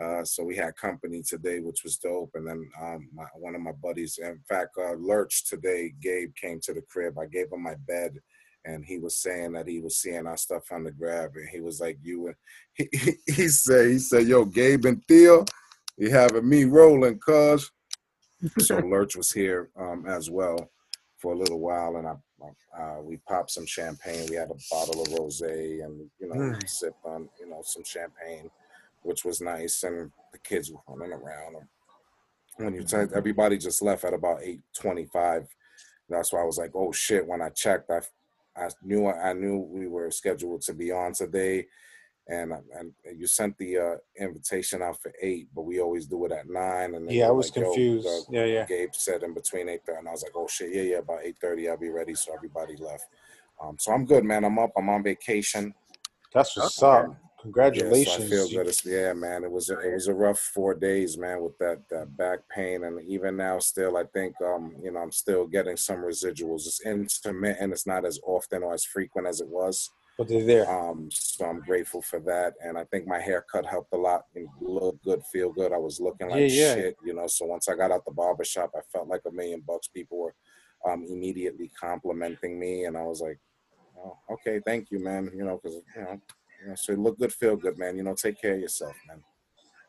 Uh, 0.00 0.24
so 0.24 0.42
we 0.42 0.56
had 0.56 0.74
company 0.76 1.22
today, 1.22 1.60
which 1.60 1.84
was 1.84 1.98
dope. 1.98 2.30
And 2.34 2.46
then 2.46 2.68
um, 2.80 3.08
my, 3.14 3.26
one 3.34 3.54
of 3.54 3.60
my 3.60 3.72
buddies, 3.72 4.18
in 4.18 4.40
fact, 4.48 4.70
uh, 4.78 4.94
Lurch 4.94 5.44
today, 5.44 5.92
Gabe 6.00 6.34
came 6.34 6.60
to 6.62 6.72
the 6.72 6.80
crib. 6.80 7.18
I 7.18 7.26
gave 7.26 7.52
him 7.52 7.62
my 7.62 7.74
bed, 7.86 8.18
and 8.64 8.84
he 8.84 8.98
was 8.98 9.18
saying 9.18 9.52
that 9.52 9.68
he 9.68 9.80
was 9.80 9.98
seeing 9.98 10.26
our 10.26 10.38
stuff 10.38 10.72
on 10.72 10.84
the 10.84 10.92
grab, 10.92 11.32
and 11.34 11.48
he 11.48 11.60
was 11.60 11.80
like, 11.80 11.98
"You," 12.02 12.28
and 12.28 12.36
he, 12.74 12.88
he, 12.96 13.12
he 13.32 13.48
said, 13.48 13.90
"He 13.90 13.98
said, 13.98 14.26
yo, 14.26 14.44
Gabe 14.44 14.86
and 14.86 15.02
Theo, 15.06 15.44
you 15.98 16.10
having 16.10 16.48
me 16.48 16.64
rolling, 16.64 17.18
cuz." 17.18 17.70
So 18.58 18.76
Lurch 18.84 19.16
was 19.16 19.32
here 19.32 19.70
um, 19.78 20.04
as 20.06 20.30
well 20.30 20.70
for 21.18 21.32
a 21.34 21.36
little 21.38 21.60
while, 21.60 21.96
and 21.96 22.06
I, 22.08 22.14
uh, 22.82 23.00
we 23.02 23.16
popped 23.28 23.50
some 23.52 23.66
champagne. 23.66 24.26
We 24.28 24.36
had 24.36 24.50
a 24.50 24.54
bottle 24.70 25.02
of 25.02 25.08
rosé, 25.08 25.84
and 25.84 26.10
you 26.18 26.28
know, 26.28 26.34
Mm. 26.34 26.68
sipped 26.68 27.04
on 27.04 27.28
you 27.40 27.48
know 27.48 27.62
some 27.64 27.84
champagne, 27.84 28.50
which 29.02 29.24
was 29.24 29.40
nice. 29.40 29.82
And 29.84 30.10
the 30.32 30.38
kids 30.38 30.70
were 30.72 30.80
running 30.88 31.12
around. 31.12 31.56
And 31.56 31.68
when 32.64 32.74
you 32.74 32.84
t- 32.84 32.96
everybody 33.14 33.58
just 33.58 33.82
left 33.82 34.04
at 34.04 34.14
about 34.14 34.42
eight 34.42 34.60
twenty-five. 34.74 35.46
That's 36.08 36.32
why 36.32 36.40
I 36.42 36.44
was 36.44 36.58
like, 36.58 36.72
oh 36.74 36.92
shit. 36.92 37.26
When 37.26 37.40
I 37.40 37.48
checked, 37.50 37.90
I 37.90 38.00
I 38.56 38.68
knew 38.82 39.06
I 39.08 39.32
knew 39.32 39.58
we 39.58 39.86
were 39.86 40.10
scheduled 40.10 40.62
to 40.62 40.74
be 40.74 40.92
on 40.92 41.12
today. 41.14 41.66
And, 42.32 42.52
and 42.78 42.92
you 43.20 43.26
sent 43.26 43.58
the 43.58 43.78
uh, 43.78 43.96
invitation 44.18 44.80
out 44.80 45.00
for 45.02 45.12
eight, 45.20 45.48
but 45.54 45.62
we 45.62 45.80
always 45.80 46.06
do 46.06 46.24
it 46.24 46.32
at 46.32 46.48
nine. 46.48 46.94
And 46.94 47.06
then 47.06 47.14
Yeah, 47.14 47.28
I 47.28 47.30
was 47.30 47.54
like, 47.54 47.64
confused. 47.64 48.08
uh, 48.08 48.32
Yeah, 48.32 48.44
yeah. 48.46 48.66
Gabe 48.66 48.94
said 48.94 49.22
in 49.22 49.34
between 49.34 49.68
eight 49.68 49.82
thirty, 49.84 49.98
and 49.98 50.08
I 50.08 50.12
was 50.12 50.22
like, 50.22 50.32
"Oh 50.34 50.48
shit, 50.48 50.72
yeah, 50.74 50.82
yeah." 50.82 50.98
About 50.98 51.20
eight 51.24 51.36
thirty, 51.40 51.68
I'll 51.68 51.76
be 51.76 51.90
ready. 51.90 52.14
So 52.14 52.32
everybody 52.34 52.76
left. 52.76 53.04
Um, 53.62 53.76
so 53.78 53.92
I'm 53.92 54.06
good, 54.06 54.24
man. 54.24 54.44
I'm 54.44 54.58
up. 54.58 54.72
I'm 54.76 54.88
on 54.88 55.02
vacation. 55.02 55.74
That's 56.32 56.56
what's 56.56 56.82
Okay. 56.82 56.86
up. 56.86 57.06
Yeah, 57.06 57.12
so 57.12 57.42
Congratulations. 57.42 58.24
I 58.32 58.36
feel 58.36 58.48
good. 58.48 58.66
It's, 58.68 58.86
yeah, 58.86 59.12
man. 59.12 59.44
It 59.44 59.50
was 59.50 59.68
a, 59.70 59.78
it 59.80 59.92
was 59.92 60.06
a 60.08 60.14
rough 60.14 60.38
four 60.38 60.74
days, 60.74 61.18
man, 61.18 61.42
with 61.42 61.58
that 61.58 61.86
that 61.90 62.16
back 62.16 62.38
pain, 62.48 62.84
and 62.84 63.00
even 63.02 63.36
now, 63.36 63.58
still, 63.58 63.96
I 63.96 64.04
think 64.14 64.34
um, 64.40 64.74
you 64.82 64.92
know, 64.92 65.00
I'm 65.00 65.12
still 65.12 65.46
getting 65.46 65.76
some 65.76 65.98
residuals. 65.98 66.66
It's 66.66 66.80
intermittent. 66.86 67.72
It's 67.72 67.86
not 67.86 68.04
as 68.06 68.18
often 68.24 68.62
or 68.62 68.72
as 68.74 68.84
frequent 68.84 69.26
as 69.26 69.40
it 69.40 69.48
was. 69.48 69.90
But 70.18 70.28
they're 70.28 70.44
there. 70.44 70.70
Um, 70.70 71.08
so 71.10 71.46
I'm 71.46 71.60
grateful 71.60 72.02
for 72.02 72.20
that, 72.20 72.54
and 72.62 72.76
I 72.76 72.84
think 72.84 73.06
my 73.06 73.18
haircut 73.18 73.64
helped 73.64 73.94
a 73.94 73.96
lot. 73.96 74.24
You 74.34 74.44
know, 74.44 74.50
look 74.60 75.02
good, 75.02 75.22
feel 75.32 75.50
good. 75.52 75.72
I 75.72 75.78
was 75.78 76.00
looking 76.00 76.28
like 76.28 76.40
Yeah, 76.40 76.46
yeah. 76.46 76.74
shit, 76.74 76.96
you 77.04 77.14
know. 77.14 77.26
So 77.26 77.46
once 77.46 77.68
I 77.68 77.74
got 77.74 77.90
out 77.90 78.04
the 78.04 78.12
barber 78.12 78.44
shop, 78.44 78.72
I 78.76 78.80
felt 78.92 79.08
like 79.08 79.22
a 79.26 79.32
million 79.32 79.62
bucks. 79.66 79.88
People 79.88 80.18
were 80.18 80.34
um, 80.86 81.04
immediately 81.08 81.70
complimenting 81.80 82.58
me, 82.58 82.84
and 82.84 82.96
I 82.96 83.02
was 83.02 83.20
like, 83.20 83.38
oh, 83.98 84.18
"Okay, 84.32 84.60
thank 84.66 84.90
you, 84.90 85.02
man." 85.02 85.30
You 85.34 85.44
know, 85.44 85.58
because 85.62 85.80
you 85.96 86.02
know, 86.02 86.20
you 86.62 86.68
know, 86.68 86.74
so 86.74 86.92
look 86.92 87.18
good, 87.18 87.32
feel 87.32 87.56
good, 87.56 87.78
man. 87.78 87.96
You 87.96 88.02
know, 88.02 88.14
take 88.14 88.40
care 88.40 88.54
of 88.54 88.60
yourself, 88.60 88.94
man. 89.08 89.22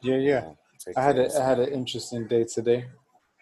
Yeah, 0.02 0.16
You 0.16 0.22
yeah. 0.22 0.40
know, 0.40 0.58
I 0.98 1.02
had 1.02 1.18
a 1.18 1.42
I 1.42 1.46
had 1.46 1.60
an 1.60 1.70
interesting 1.70 2.28
day 2.28 2.44
today. 2.44 2.86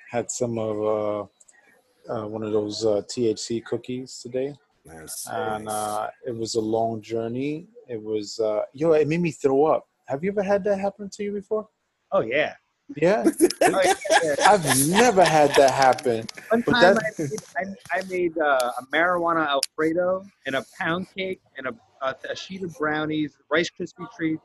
Had 0.09 0.29
some 0.29 0.57
of 0.57 0.77
uh, 0.81 2.13
uh 2.13 2.27
one 2.27 2.43
of 2.43 2.51
those 2.51 2.85
uh, 2.85 3.01
THC 3.07 3.63
cookies 3.63 4.19
today, 4.21 4.53
nice, 4.85 5.27
and 5.31 5.65
nice. 5.65 5.73
uh, 5.73 6.09
it 6.27 6.35
was 6.35 6.55
a 6.55 6.61
long 6.61 7.01
journey. 7.01 7.67
It 7.87 8.01
was 8.01 8.39
uh, 8.39 8.61
yo, 8.73 8.93
it 8.93 9.07
made 9.07 9.21
me 9.21 9.31
throw 9.31 9.65
up. 9.65 9.87
Have 10.07 10.23
you 10.23 10.31
ever 10.31 10.43
had 10.43 10.63
that 10.65 10.79
happen 10.79 11.09
to 11.13 11.23
you 11.23 11.33
before? 11.33 11.67
oh 12.11 12.21
yeah. 12.21 12.55
Yeah, 12.97 13.25
Oh, 13.63 13.79
yeah, 13.83 13.93
yeah. 14.21 14.35
I've 14.47 14.89
never 14.89 15.23
had 15.23 15.51
that 15.55 15.71
happen. 15.71 16.27
One 16.49 16.61
But 16.65 16.73
time 16.73 16.97
I 16.97 17.01
made, 17.17 17.39
I, 17.57 17.97
I 17.99 18.01
made 18.09 18.37
uh, 18.37 18.71
a 18.79 18.85
marijuana 18.93 19.47
alfredo 19.47 20.25
and 20.45 20.55
a 20.55 20.65
pound 20.77 21.07
cake 21.15 21.39
and 21.57 21.67
a, 21.67 21.73
a, 22.05 22.15
a 22.29 22.35
sheet 22.35 22.63
of 22.63 22.75
brownies, 22.77 23.37
Rice 23.49 23.69
Krispie 23.69 24.07
treats, 24.17 24.43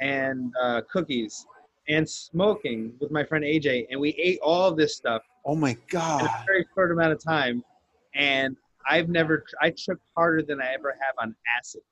and 0.00 0.52
uh, 0.62 0.82
cookies, 0.88 1.44
and 1.88 2.08
smoking 2.08 2.92
with 3.00 3.10
my 3.10 3.24
friend 3.24 3.44
AJ, 3.44 3.86
and 3.90 4.00
we 4.00 4.10
ate 4.10 4.38
all 4.40 4.72
this 4.72 4.96
stuff 4.96 5.22
Oh 5.44 5.56
my 5.56 5.76
God. 5.90 6.20
in 6.20 6.26
god! 6.26 6.42
a 6.42 6.44
very 6.46 6.66
short 6.74 6.92
amount 6.92 7.12
of 7.12 7.22
time, 7.24 7.64
and 8.14 8.56
I've 8.90 9.08
never 9.08 9.44
I 9.62 9.70
tripped 9.70 10.02
harder 10.16 10.42
than 10.42 10.60
I 10.60 10.74
ever 10.74 10.90
have 11.00 11.14
on 11.18 11.34
acid. 11.58 11.82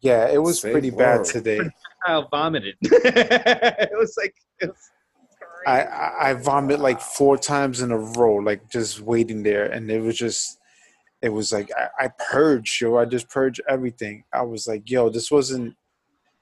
Yeah, 0.00 0.28
it 0.28 0.40
was 0.40 0.60
Say 0.60 0.70
pretty 0.70 0.90
bad 0.90 1.24
today. 1.24 1.60
I 2.06 2.22
vomited. 2.30 2.76
it 2.82 3.98
was 3.98 4.14
like 4.16 4.34
it 4.60 4.68
was 4.68 4.90
I. 5.66 5.82
I 5.82 6.30
I 6.30 6.34
vomit 6.34 6.78
like 6.78 7.00
four 7.00 7.36
times 7.38 7.80
in 7.80 7.90
a 7.90 7.98
row, 7.98 8.36
like 8.36 8.68
just 8.70 9.00
waiting 9.00 9.42
there, 9.42 9.66
and 9.66 9.90
it 9.90 10.00
was 10.00 10.16
just, 10.16 10.58
it 11.22 11.30
was 11.30 11.52
like 11.52 11.70
I, 11.76 12.04
I 12.04 12.08
purged, 12.30 12.80
yo. 12.80 12.96
I 12.96 13.06
just 13.06 13.28
purged 13.28 13.60
everything. 13.68 14.24
I 14.32 14.42
was 14.42 14.68
like, 14.68 14.88
yo, 14.88 15.08
this 15.08 15.30
wasn't, 15.30 15.74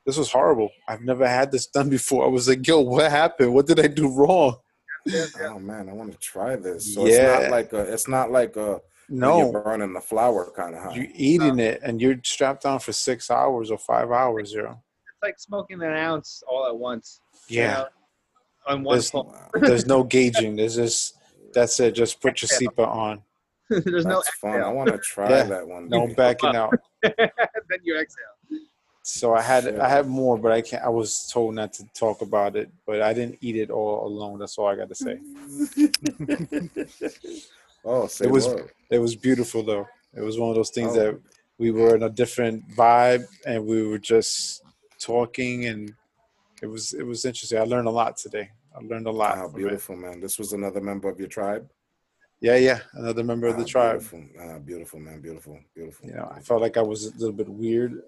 this 0.04 0.18
was 0.18 0.30
horrible. 0.30 0.70
I've 0.86 1.02
never 1.02 1.26
had 1.26 1.50
this 1.50 1.66
done 1.66 1.88
before. 1.88 2.26
I 2.26 2.28
was 2.28 2.48
like, 2.48 2.66
yo, 2.66 2.80
what 2.80 3.10
happened? 3.10 3.54
What 3.54 3.66
did 3.66 3.80
I 3.80 3.86
do 3.86 4.08
wrong? 4.08 4.56
Oh 5.40 5.58
man, 5.60 5.88
I 5.88 5.92
want 5.92 6.12
to 6.12 6.18
try 6.18 6.56
this. 6.56 6.94
So 6.94 7.06
Yeah. 7.06 7.12
it's 7.38 7.42
not 7.42 7.50
like 7.50 7.72
a, 7.72 7.92
it's 7.92 8.08
not 8.08 8.30
like 8.32 8.56
a 8.56 8.80
when 9.08 9.18
you're 9.20 9.52
No, 9.52 9.52
burning 9.62 9.92
the 9.92 10.00
flower 10.00 10.50
kind 10.56 10.74
of 10.74 10.82
high. 10.82 10.94
you're 10.94 11.06
eating 11.14 11.58
it, 11.58 11.80
and 11.82 12.00
you're 12.00 12.16
strapped 12.24 12.64
on 12.66 12.78
for 12.78 12.92
six 12.92 13.30
hours 13.30 13.70
or 13.70 13.78
five 13.78 14.10
hours, 14.10 14.52
yo. 14.52 14.62
It's 15.08 15.22
like 15.22 15.38
smoking 15.38 15.82
an 15.82 15.92
ounce 15.92 16.42
all 16.48 16.66
at 16.66 16.76
once. 16.76 17.20
you 17.48 17.60
Yeah, 17.62 17.72
know, 17.74 17.86
on 18.66 18.82
one 18.84 18.94
There's- 18.98 19.12
there's 19.60 19.86
no 19.86 20.02
gauging. 20.14 20.56
There's 20.56 20.76
just 20.76 21.14
that's 21.54 21.78
it. 21.80 21.92
Just 21.94 22.20
put 22.20 22.42
your 22.42 22.48
seatbelt 22.48 22.88
on. 22.88 23.22
There's 23.70 24.04
no 24.04 24.16
That's 24.16 24.28
fun. 24.38 24.60
I 24.60 24.68
want 24.68 24.90
to 24.90 24.98
try 24.98 25.28
Yeah. 25.30 25.42
that 25.44 25.66
one. 25.66 25.88
No 25.88 26.06
backing 26.06 26.54
out. 26.54 26.72
then 27.02 27.80
you 27.82 27.98
exhale. 27.98 28.60
So 29.02 29.34
I 29.34 29.40
had 29.40 29.64
Shit. 29.64 29.78
I 29.80 29.88
had 29.88 30.06
more, 30.06 30.36
but 30.36 30.50
I 30.52 30.60
can't. 30.60 30.82
I 30.84 30.88
was 30.88 31.28
told 31.32 31.54
not 31.54 31.72
to 31.74 31.84
talk 31.94 32.20
about 32.22 32.56
it, 32.56 32.70
but 32.86 33.00
I 33.02 33.12
didn't 33.12 33.38
eat 33.40 33.56
it 33.56 33.70
all 33.70 34.06
alone. 34.06 34.38
That's 34.40 34.58
all 34.58 34.66
I 34.66 34.74
got 34.76 34.88
to 34.88 34.94
say. 34.96 35.18
Oh, 37.86 38.08
It 38.20 38.30
was- 38.30 38.48
word. 38.48 38.70
It 38.90 38.98
was 38.98 39.16
beautiful 39.16 39.62
though. 39.62 39.86
It 40.14 40.20
was 40.20 40.38
one 40.38 40.50
of 40.50 40.56
those 40.56 40.70
things 40.70 40.92
Oh. 40.92 41.00
that 41.00 41.20
we 41.58 41.70
were 41.70 41.94
in 41.96 42.02
a 42.02 42.10
different 42.10 42.68
vibe, 42.68 43.24
and 43.46 43.66
we 43.66 43.86
were 43.86 43.98
just 43.98 44.62
talking, 44.98 45.66
and 45.66 45.94
it 46.62 46.66
was 46.66 46.92
it 46.94 47.02
was 47.04 47.24
interesting. 47.24 47.58
I 47.58 47.62
learned 47.64 47.88
a 47.88 47.90
lot 48.02 48.16
today. 48.16 48.50
I 48.74 48.78
learned 48.80 49.06
a 49.06 49.10
lot. 49.10 49.36
Wow, 49.36 49.48
from 49.48 49.54
it. 49.54 49.58
beautiful, 49.62 49.96
man. 49.96 50.20
This 50.20 50.38
was 50.38 50.52
another 50.52 50.80
member 50.80 51.08
of 51.08 51.18
your 51.18 51.28
tribe. 51.28 51.68
Yeah, 52.40 52.56
yeah. 52.56 52.80
Another 52.92 53.24
member 53.24 53.46
of 53.46 53.56
the 53.56 53.62
Ah, 53.62 53.74
tribe. 53.76 53.98
Beautiful, 54.00 54.24
Ah, 54.40 54.58
beautiful, 54.58 55.00
man. 55.00 55.20
Beautiful, 55.20 55.58
beautiful. 55.74 56.06
You 56.08 56.14
know, 56.16 56.30
I 56.36 56.40
felt 56.40 56.60
like 56.60 56.76
I 56.76 56.82
was 56.82 57.06
a 57.06 57.10
little 57.16 57.32
bit 57.42 57.48
weird, 57.48 58.02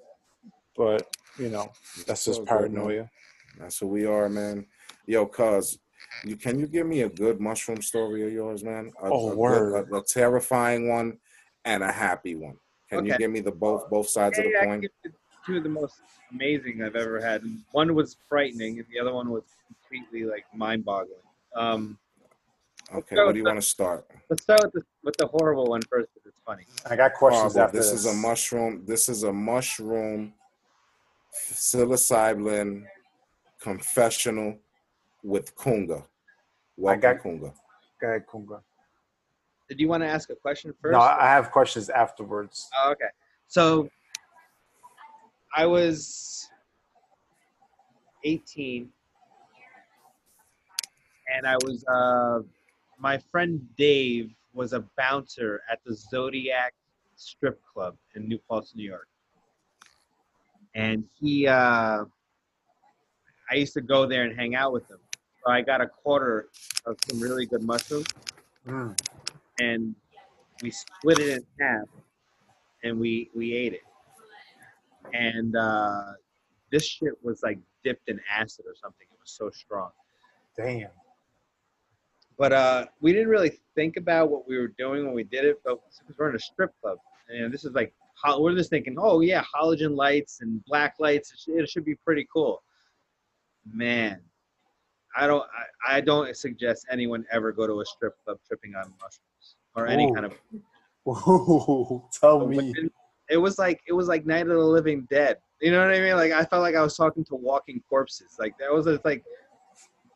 but 0.76 1.08
you 1.38 1.48
know, 1.48 1.72
that's 2.06 2.24
just 2.26 2.40
good, 2.40 2.48
paranoia. 2.48 3.10
That's 3.58 3.78
who 3.78 3.86
we 3.88 4.04
are, 4.06 4.28
man. 4.28 4.66
Yo, 5.06 5.24
cuz, 5.26 5.78
you 6.24 6.36
can 6.36 6.58
you 6.58 6.66
give 6.66 6.86
me 6.86 7.02
a 7.02 7.08
good 7.08 7.40
mushroom 7.40 7.80
story 7.82 8.26
of 8.26 8.32
yours, 8.32 8.64
man? 8.64 8.92
A, 9.02 9.10
Oh, 9.10 9.30
a 9.32 9.36
word. 9.36 9.88
a, 9.92 9.96
a 9.96 10.02
terrifying 10.02 10.88
one 10.88 11.18
and 11.64 11.82
a 11.82 11.92
happy 11.92 12.34
one. 12.34 12.56
Can 12.88 13.04
you 13.04 13.16
give 13.16 13.30
me 13.30 13.40
the 13.40 13.52
both 13.52 13.88
both 13.90 14.08
sides 14.08 14.38
Yeah, 14.38 14.44
of 14.44 14.50
the 14.50 14.56
yeah, 14.58 14.64
coin? 14.64 14.80
give 14.80 14.90
two 15.46 15.56
of 15.58 15.62
the 15.62 15.68
most 15.68 16.00
amazing 16.32 16.82
I've 16.82 16.96
ever 16.96 17.20
had. 17.20 17.42
And 17.42 17.60
One 17.72 17.94
was 17.94 18.16
frightening, 18.28 18.78
and 18.78 18.86
the 18.92 18.98
other 18.98 19.12
one 19.12 19.30
was 19.30 19.44
completely 19.66 20.24
like 20.24 20.44
mind-boggling. 20.54 21.16
Um, 21.54 21.98
Okay, 22.94 23.16
go 23.16 23.24
where 23.24 23.32
do 23.34 23.38
you 23.38 23.44
with 23.44 23.50
want 23.52 23.60
to 23.62 23.68
start? 23.68 24.06
let's 24.30 24.42
start 24.42 24.62
with 24.64 24.72
the 24.72 24.82
with 25.04 25.16
the 25.18 25.26
horrible 25.26 25.66
one 25.66 25.82
first, 25.82 26.08
because 26.14 26.26
it's 26.26 26.40
funny. 26.46 26.64
I 26.88 26.96
got 26.96 27.12
questions 27.12 27.52
Horrible. 27.52 27.68
after 27.68 27.76
This 27.78 27.90
this. 27.90 28.00
is 28.00 28.06
a 28.06 28.14
mushroom. 28.14 28.84
This 28.86 29.08
is 29.10 29.22
a 29.24 29.32
mushroom 29.32 30.32
psilocybin 31.34 32.84
confessional 33.60 34.58
with 35.22 35.54
Kunga. 35.56 36.04
Welcome, 36.76 37.00
got- 37.00 37.20
Kunga. 37.22 37.52
Go 38.00 38.06
ahead, 38.08 38.26
Kunga. 38.30 38.60
Did 39.68 39.80
you 39.80 39.88
want 39.88 40.02
to 40.02 40.08
ask 40.08 40.30
a 40.30 40.36
question 40.36 40.72
first? 40.80 40.92
No, 40.92 41.00
I 41.00 41.26
have 41.26 41.50
questions 41.50 41.90
afterwards. 41.90 42.68
Oh, 42.78 42.92
okay. 42.92 43.10
So 43.48 43.90
I 45.54 45.66
was 45.66 46.48
18 48.24 48.88
and 51.34 51.46
I 51.46 51.56
was 51.64 51.84
uh 51.86 52.40
my 52.98 53.18
friend 53.30 53.60
Dave 53.76 54.30
was 54.54 54.72
a 54.72 54.84
bouncer 54.96 55.60
at 55.70 55.78
the 55.84 55.94
Zodiac 55.94 56.74
strip 57.16 57.60
club 57.72 57.96
in 58.14 58.26
New 58.26 58.38
Paltz, 58.48 58.74
New 58.74 58.88
York. 58.88 59.08
And 60.74 61.04
he 61.20 61.46
uh 61.46 62.04
I 63.50 63.54
used 63.54 63.74
to 63.74 63.80
go 63.80 64.06
there 64.06 64.24
and 64.24 64.38
hang 64.38 64.54
out 64.54 64.72
with 64.72 64.88
him. 64.90 64.98
So 65.44 65.52
I 65.52 65.62
got 65.62 65.80
a 65.80 65.86
quarter 65.86 66.48
of 66.86 66.96
some 67.08 67.20
really 67.20 67.46
good 67.46 67.62
mushrooms. 67.62 68.06
Mm. 68.66 68.98
and 69.60 69.94
we 70.62 70.70
split 70.70 71.18
it 71.20 71.28
in 71.38 71.46
half 71.58 71.86
and 72.84 72.98
we 72.98 73.30
we 73.34 73.54
ate 73.54 73.72
it. 73.72 73.82
And 75.14 75.56
uh 75.56 76.12
this 76.70 76.84
shit 76.84 77.14
was 77.22 77.40
like 77.42 77.58
dipped 77.82 78.08
in 78.08 78.20
acid 78.30 78.66
or 78.66 78.74
something. 78.74 79.06
It 79.10 79.18
was 79.18 79.30
so 79.30 79.48
strong. 79.50 79.90
Damn. 80.56 80.90
but 82.36 82.52
uh 82.52 82.86
we 83.00 83.12
didn't 83.12 83.28
really 83.28 83.58
think 83.74 83.96
about 83.96 84.30
what 84.30 84.46
we 84.46 84.58
were 84.58 84.72
doing 84.76 85.04
when 85.06 85.14
we 85.14 85.24
did 85.24 85.44
it 85.44 85.60
but 85.64 85.78
because 86.00 86.18
we're 86.18 86.30
in 86.30 86.36
a 86.36 86.40
strip 86.40 86.72
club. 86.82 86.98
And 87.28 87.52
this 87.52 87.64
is 87.64 87.72
like 87.72 87.94
we're 88.38 88.54
just 88.54 88.70
thinking 88.70 88.96
oh 88.98 89.20
yeah 89.20 89.44
halogen 89.54 89.96
lights 89.96 90.40
and 90.42 90.62
black 90.66 90.96
lights 90.98 91.46
it 91.48 91.70
should 91.70 91.84
be 91.84 91.94
pretty 91.94 92.26
cool. 92.34 92.62
Man 93.72 94.20
i 95.16 95.26
don't 95.26 95.44
I, 95.86 95.96
I 95.96 96.00
don't 96.00 96.36
suggest 96.36 96.86
anyone 96.90 97.24
ever 97.32 97.52
go 97.52 97.66
to 97.66 97.80
a 97.80 97.86
strip 97.86 98.14
club 98.24 98.38
tripping 98.46 98.74
on 98.74 98.92
mushrooms 99.00 99.56
or 99.74 99.86
any 99.86 100.12
kind 100.12 100.26
of 100.26 100.34
Ooh, 101.08 102.04
tell 102.20 102.40
But 102.40 102.48
me. 102.48 102.74
it 103.30 103.36
was 103.38 103.58
like 103.58 103.80
it 103.88 103.92
was 103.92 104.08
like 104.08 104.26
Night 104.26 104.42
of 104.42 104.48
the 104.48 104.58
Living 104.58 105.06
Dead. 105.10 105.38
You 105.60 105.72
know 105.72 105.80
what 105.80 105.94
I 105.94 106.00
mean? 106.00 106.16
Like 106.16 106.32
I 106.32 106.44
felt 106.44 106.62
like 106.62 106.74
I 106.74 106.82
was 106.82 106.96
talking 106.96 107.24
to 107.26 107.34
walking 107.34 107.82
corpses. 107.88 108.36
Like 108.38 108.52
that 108.58 108.72
was 108.72 108.84
just 108.86 109.04
like 109.04 109.24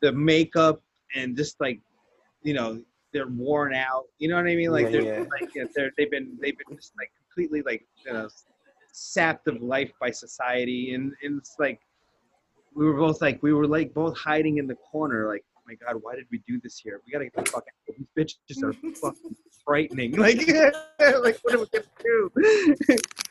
the 0.01 0.11
makeup 0.11 0.81
and 1.15 1.35
just 1.35 1.59
like 1.59 1.79
you 2.43 2.53
know 2.53 2.81
they're 3.11 3.27
worn 3.27 3.73
out. 3.73 4.03
You 4.19 4.29
know 4.29 4.35
what 4.35 4.45
I 4.47 4.55
mean? 4.55 4.71
Like 4.71 4.85
Yeah, 4.85 4.91
they're 4.91 5.01
yeah. 5.03 5.19
like 5.31 5.49
yeah, 5.55 5.63
they're 5.75 5.91
they've 5.97 6.11
been 6.11 6.37
they've 6.41 6.57
been 6.57 6.75
just 6.77 6.93
like 6.97 7.11
completely 7.27 7.61
like 7.63 7.85
you 8.05 8.13
know 8.13 8.27
sapped 8.91 9.47
of 9.47 9.61
life 9.61 9.91
by 9.99 10.11
society 10.11 10.93
and 10.93 11.11
and 11.23 11.39
it's 11.39 11.55
like 11.59 11.79
we 12.75 12.85
were 12.85 12.93
both 12.93 13.21
like 13.21 13.41
we 13.43 13.53
were 13.53 13.67
like 13.67 13.93
both 13.93 14.17
hiding 14.17 14.57
in 14.57 14.67
the 14.67 14.75
corner 14.75 15.27
like 15.27 15.43
oh 15.57 15.61
my 15.67 15.75
god 15.75 15.99
why 16.01 16.15
did 16.15 16.25
we 16.31 16.41
do 16.47 16.59
this 16.61 16.77
here? 16.77 17.01
We 17.05 17.11
gotta 17.11 17.25
get 17.25 17.33
the 17.45 17.51
fuck 17.51 17.63
out 17.63 17.95
these 17.97 18.07
bitches 18.49 18.63
are 18.63 18.73
fucking 19.01 19.35
frightening. 19.65 20.11
Like 20.17 20.37
like 20.47 21.37
what 21.43 21.55
are 21.55 21.59
we 21.59 21.65
gonna 21.71 21.85
do? 22.03 22.31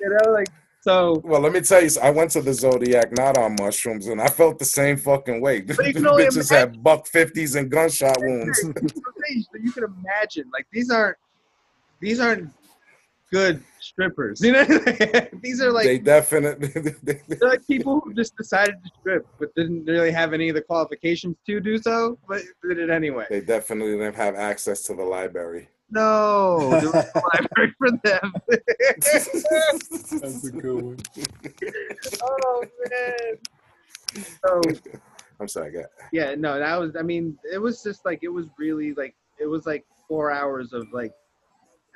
You 0.01 0.09
know 0.09 0.33
like 0.33 0.49
so 0.83 1.21
Well, 1.25 1.41
let 1.41 1.53
me 1.53 1.61
tell 1.61 1.81
you, 1.83 1.91
I 2.03 2.11
went 2.11 2.33
to 2.33 2.43
the 2.43 2.53
Zodiac 2.53 3.13
not 3.13 3.39
on 3.39 3.55
mushrooms, 3.61 4.09
and 4.09 4.21
I 4.21 4.27
felt 4.27 4.59
the 4.59 4.65
same 4.65 4.97
fucking 4.97 5.41
way. 5.41 5.61
These 5.61 5.79
you 5.79 5.85
The 5.85 5.93
can 5.93 6.07
only 6.09 6.25
bitches 6.25 6.51
had 6.51 6.83
buck 6.83 7.07
fifties 7.07 7.55
and 7.55 7.71
gunshot 7.71 8.17
wounds. 8.21 8.61
you 8.65 9.73
can 9.73 9.85
imagine 9.85 10.51
like 10.53 10.67
these 10.73 10.91
aren't 10.91 11.17
these 12.01 12.19
aren't 12.19 12.51
good 13.33 13.63
strippers 13.81 14.41
you 14.43 14.53
know 14.53 14.65
these 15.43 15.61
are 15.63 15.73
like 15.73 15.87
they 15.87 15.99
definitely. 15.99 16.69
they're 17.03 17.49
like 17.49 17.67
people 17.67 18.01
who 18.01 18.13
just 18.13 18.37
decided 18.37 18.75
to 18.85 18.91
strip 19.01 19.27
but 19.41 19.53
didn't 19.57 19.85
really 19.87 20.11
have 20.13 20.33
any 20.35 20.51
of 20.51 20.55
the 20.55 20.61
qualifications 20.61 21.35
to 21.47 21.59
do 21.59 21.79
so 21.79 22.19
but 22.29 22.43
did 22.69 22.79
it 22.79 22.91
anyway 22.91 23.25
They 23.31 23.41
definitely 23.41 23.93
didn't 23.97 24.15
have 24.17 24.35
access 24.37 24.83
to 24.85 24.95
the 24.95 25.03
library. 25.03 25.69
no 25.91 26.59
there 26.79 26.91
was 26.91 27.07
no 27.15 27.21
library 27.35 27.75
for 27.79 27.91
them 28.05 28.33
That's 30.21 30.45
a 30.45 30.51
good 30.51 30.83
one. 30.83 30.97
oh 32.23 32.65
man 32.91 33.39
so 34.45 34.61
I'm 35.41 35.49
sorry, 35.49 35.73
go 35.73 35.83
yeah 36.13 36.35
no 36.37 36.59
that 36.59 36.79
was 36.79 36.97
i 36.97 37.03
mean 37.03 37.37
it 37.51 37.59
was 37.59 37.83
just 37.83 38.05
like 38.05 38.21
it 38.23 38.29
was 38.29 38.47
really 38.59 38.93
like 38.95 39.15
it 39.41 39.47
was 39.47 39.65
like 39.67 39.85
four 40.07 40.31
hours 40.31 40.73
of 40.75 40.87
like 40.93 41.13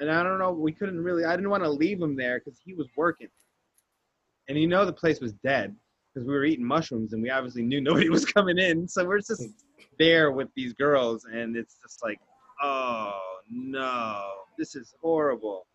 and 0.00 0.10
i 0.10 0.22
don't 0.22 0.38
know 0.38 0.50
we 0.50 0.72
couldn't 0.72 1.02
really 1.02 1.24
i 1.24 1.34
didn't 1.34 1.50
want 1.50 1.62
to 1.62 1.70
leave 1.70 2.00
him 2.00 2.16
there 2.16 2.40
because 2.40 2.60
he 2.64 2.74
was 2.74 2.88
working. 2.96 3.28
And 4.48 4.56
you 4.56 4.68
know 4.68 4.84
the 4.84 4.92
place 4.92 5.20
was 5.20 5.32
dead 5.32 5.74
because 6.14 6.26
we 6.26 6.34
were 6.34 6.44
eating 6.44 6.64
mushrooms 6.64 7.12
and 7.12 7.22
we 7.22 7.30
obviously 7.30 7.62
knew 7.62 7.80
nobody 7.82 8.08
was 8.08 8.24
coming 8.24 8.58
in. 8.58 8.86
So 8.86 9.04
we're 9.04 9.18
just 9.18 9.42
hmm. 9.42 9.50
there 9.98 10.30
with 10.30 10.48
these 10.54 10.72
girls 10.72 11.24
and 11.24 11.56
it's 11.56 11.76
just 11.82 12.02
like 12.02 12.20
oh 12.62 13.12
no 13.50 14.22
this 14.58 14.74
is 14.74 14.94
horrible. 15.02 15.66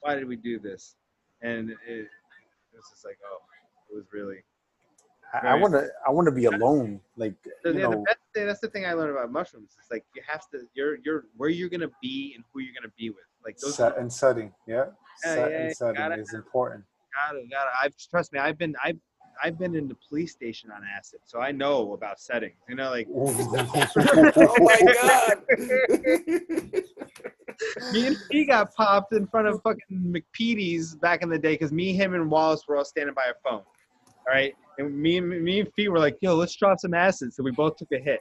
Why 0.00 0.14
did 0.14 0.26
we 0.26 0.36
do 0.36 0.58
this? 0.58 0.96
And 1.42 1.70
it, 1.70 1.78
it 1.86 2.08
was 2.74 2.84
just 2.90 3.04
like 3.04 3.18
oh 3.24 3.38
it 3.90 3.96
was 3.96 4.06
really 4.12 4.42
I 5.32 5.54
want 5.54 5.72
to. 5.74 5.88
I 6.06 6.10
want 6.10 6.26
to 6.26 6.32
be 6.32 6.44
alone. 6.44 7.00
Like 7.16 7.34
you 7.64 7.72
yeah, 7.72 7.88
the 7.88 8.04
best 8.06 8.18
thing, 8.34 8.46
that's 8.46 8.60
the 8.60 8.68
thing 8.68 8.84
I 8.84 8.92
learned 8.92 9.12
about 9.12 9.32
mushrooms. 9.32 9.76
It's 9.78 9.90
like 9.90 10.04
you 10.14 10.22
have 10.26 10.48
to, 10.50 10.60
you're, 10.74 10.98
you're 11.04 11.24
where 11.36 11.48
you're 11.48 11.70
gonna 11.70 11.90
be 12.02 12.32
and 12.34 12.44
who 12.52 12.60
you're 12.60 12.74
gonna 12.74 12.92
be 12.98 13.10
with. 13.10 13.24
Like 13.44 13.56
those, 13.58 13.76
Set 13.76 13.96
and 13.96 14.12
setting. 14.12 14.52
Yeah. 14.66 14.86
Yeah, 15.24 15.34
Set 15.34 15.50
yeah, 15.50 15.58
and 15.58 15.76
setting 15.76 15.94
gotta 15.96 16.20
is 16.20 16.34
important. 16.34 16.84
gotta, 17.14 17.42
gotta. 17.50 17.70
I've 17.82 17.94
trust 18.10 18.32
me. 18.32 18.40
I've 18.40 18.58
been, 18.58 18.76
I've, 18.84 18.98
I've 19.42 19.58
been 19.58 19.74
in 19.74 19.88
the 19.88 19.96
police 20.08 20.32
station 20.32 20.70
on 20.70 20.82
acid, 20.96 21.20
so 21.24 21.40
I 21.40 21.50
know 21.50 21.94
about 21.94 22.20
settings. 22.20 22.56
You 22.68 22.74
know, 22.74 22.90
like 22.90 23.08
Oh 23.14 23.32
my 24.60 24.80
god! 25.02 25.42
me 27.92 28.06
and 28.06 28.16
he 28.30 28.44
got 28.44 28.74
popped 28.74 29.12
in 29.14 29.26
front 29.26 29.48
of 29.48 29.62
fucking 29.62 30.14
McPeady's 30.38 30.94
back 30.96 31.22
in 31.22 31.28
the 31.28 31.38
day 31.38 31.54
because 31.54 31.72
me, 31.72 31.94
him, 31.94 32.14
and 32.14 32.30
Wallace 32.30 32.64
were 32.68 32.76
all 32.76 32.84
standing 32.84 33.14
by 33.14 33.24
a 33.30 33.34
phone. 33.48 33.62
All 34.26 34.34
right, 34.34 34.54
and 34.78 34.96
me 34.96 35.18
and 35.18 35.28
me 35.28 35.60
and 35.60 35.72
Fee 35.74 35.88
were 35.88 35.98
like, 35.98 36.16
"Yo, 36.20 36.34
let's 36.34 36.54
drop 36.56 36.78
some 36.78 36.94
acid." 36.94 37.32
So 37.34 37.42
we 37.42 37.50
both 37.50 37.76
took 37.76 37.92
a 37.92 37.98
hit. 37.98 38.20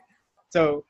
So 0.49 0.85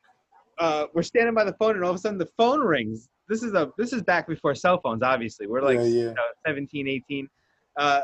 uh, 0.58 0.86
we're 0.94 1.04
standing 1.04 1.34
by 1.34 1.44
the 1.44 1.54
phone, 1.54 1.76
and 1.76 1.84
all 1.84 1.92
of 1.92 1.96
a 1.96 2.00
sudden 2.00 2.18
the 2.18 2.30
phone 2.38 2.62
rings. 2.62 3.10
This 3.28 3.44
is 3.44 3.54
a 3.54 3.72
this 3.78 3.94
is 3.94 4.02
back 4.02 4.28
before 4.28 4.56
cell 4.56 4.80
phones. 4.82 5.04
Obviously, 5.04 5.48
we're 5.48 5.62
like 5.62 5.78
Yeah, 5.78 5.84
yeah. 5.84 6.02
you 6.10 6.14
know, 6.14 6.24
17, 6.46 6.88
18. 6.88 7.30
Uh, 7.78 8.02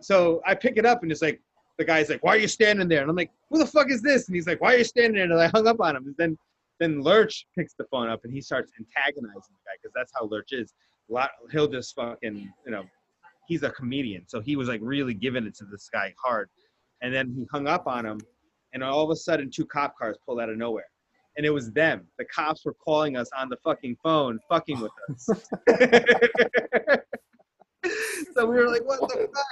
so 0.00 0.40
I 0.46 0.54
pick 0.54 0.76
it 0.76 0.86
up, 0.86 1.02
and 1.02 1.10
it's 1.10 1.22
like 1.22 1.40
the 1.78 1.84
guy's 1.84 2.08
like, 2.08 2.22
"Why 2.22 2.34
are 2.34 2.38
you 2.38 2.48
standing 2.48 2.88
there?" 2.88 3.02
And 3.02 3.10
I'm 3.10 3.16
like, 3.16 3.30
"Who 3.50 3.58
the 3.58 3.66
fuck 3.66 3.90
is 3.90 4.02
this?" 4.02 4.28
And 4.28 4.34
he's 4.34 4.46
like, 4.46 4.60
"Why 4.60 4.74
are 4.74 4.78
you 4.78 4.84
standing 4.84 5.14
there?" 5.14 5.24
And 5.24 5.34
I 5.34 5.48
hung 5.48 5.66
up 5.66 5.80
on 5.80 5.96
him. 5.96 6.06
And 6.06 6.14
then 6.18 6.38
then 6.80 7.02
Lurch 7.02 7.46
picks 7.56 7.74
the 7.74 7.84
phone 7.84 8.08
up 8.08 8.24
and 8.24 8.32
he 8.32 8.40
starts 8.40 8.72
antagonizing 8.78 9.34
the 9.34 9.64
guy 9.66 9.76
because 9.80 9.92
that's 9.94 10.10
how 10.14 10.26
Lurch 10.26 10.52
is. 10.52 10.72
A 11.10 11.12
lot, 11.12 11.30
he'll 11.52 11.68
just 11.68 11.94
fucking, 11.94 12.52
you 12.64 12.72
know, 12.72 12.84
he's 13.50 13.64
a 13.64 13.70
comedian. 13.70 14.22
So 14.28 14.40
he 14.40 14.54
was 14.54 14.68
like 14.68 14.80
really 14.80 15.12
giving 15.12 15.44
it 15.44 15.56
to 15.56 15.64
this 15.64 15.90
guy 15.92 16.14
hard. 16.24 16.48
And 17.02 17.12
then 17.12 17.34
he 17.36 17.44
hung 17.50 17.66
up 17.66 17.88
on 17.88 18.06
him, 18.06 18.20
and 18.72 18.84
all 18.84 19.02
of 19.02 19.10
a 19.10 19.16
sudden, 19.16 19.50
two 19.50 19.66
cop 19.66 19.98
cars 19.98 20.16
pulled 20.24 20.40
out 20.40 20.48
of 20.48 20.56
nowhere. 20.56 20.86
And 21.36 21.44
it 21.44 21.50
was 21.50 21.72
them. 21.72 22.06
The 22.18 22.26
cops 22.26 22.64
were 22.64 22.74
calling 22.74 23.16
us 23.16 23.28
on 23.36 23.48
the 23.48 23.56
fucking 23.64 23.96
phone, 24.02 24.38
fucking 24.48 24.78
with 24.80 24.92
us. 25.10 25.28
so 28.34 28.46
we 28.46 28.56
were 28.56 28.68
like, 28.68 28.84
what 28.84 29.00
the 29.00 29.28
fuck? 29.34 29.44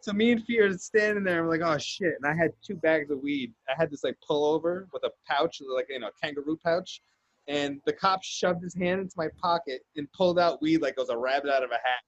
So 0.00 0.12
me 0.12 0.32
and 0.32 0.44
Fear 0.44 0.72
standing 0.78 1.24
there. 1.24 1.42
I'm 1.42 1.48
like, 1.48 1.60
oh 1.62 1.78
shit. 1.78 2.14
And 2.22 2.26
I 2.26 2.34
had 2.34 2.52
two 2.64 2.76
bags 2.76 3.10
of 3.10 3.20
weed. 3.20 3.52
I 3.68 3.72
had 3.76 3.90
this 3.90 4.02
like 4.02 4.16
pullover 4.28 4.86
with 4.92 5.04
a 5.04 5.10
pouch, 5.28 5.60
like 5.74 5.86
you 5.90 6.00
know, 6.00 6.10
kangaroo 6.22 6.58
pouch. 6.64 7.02
And 7.48 7.80
the 7.86 7.92
cop 7.92 8.22
shoved 8.22 8.62
his 8.62 8.74
hand 8.74 9.00
into 9.00 9.14
my 9.16 9.28
pocket 9.40 9.82
and 9.96 10.10
pulled 10.12 10.38
out 10.38 10.62
weed 10.62 10.80
like 10.80 10.94
it 10.96 11.00
was 11.00 11.10
a 11.10 11.18
rabbit 11.18 11.50
out 11.50 11.64
of 11.64 11.70
a 11.70 11.74
hat. 11.74 12.02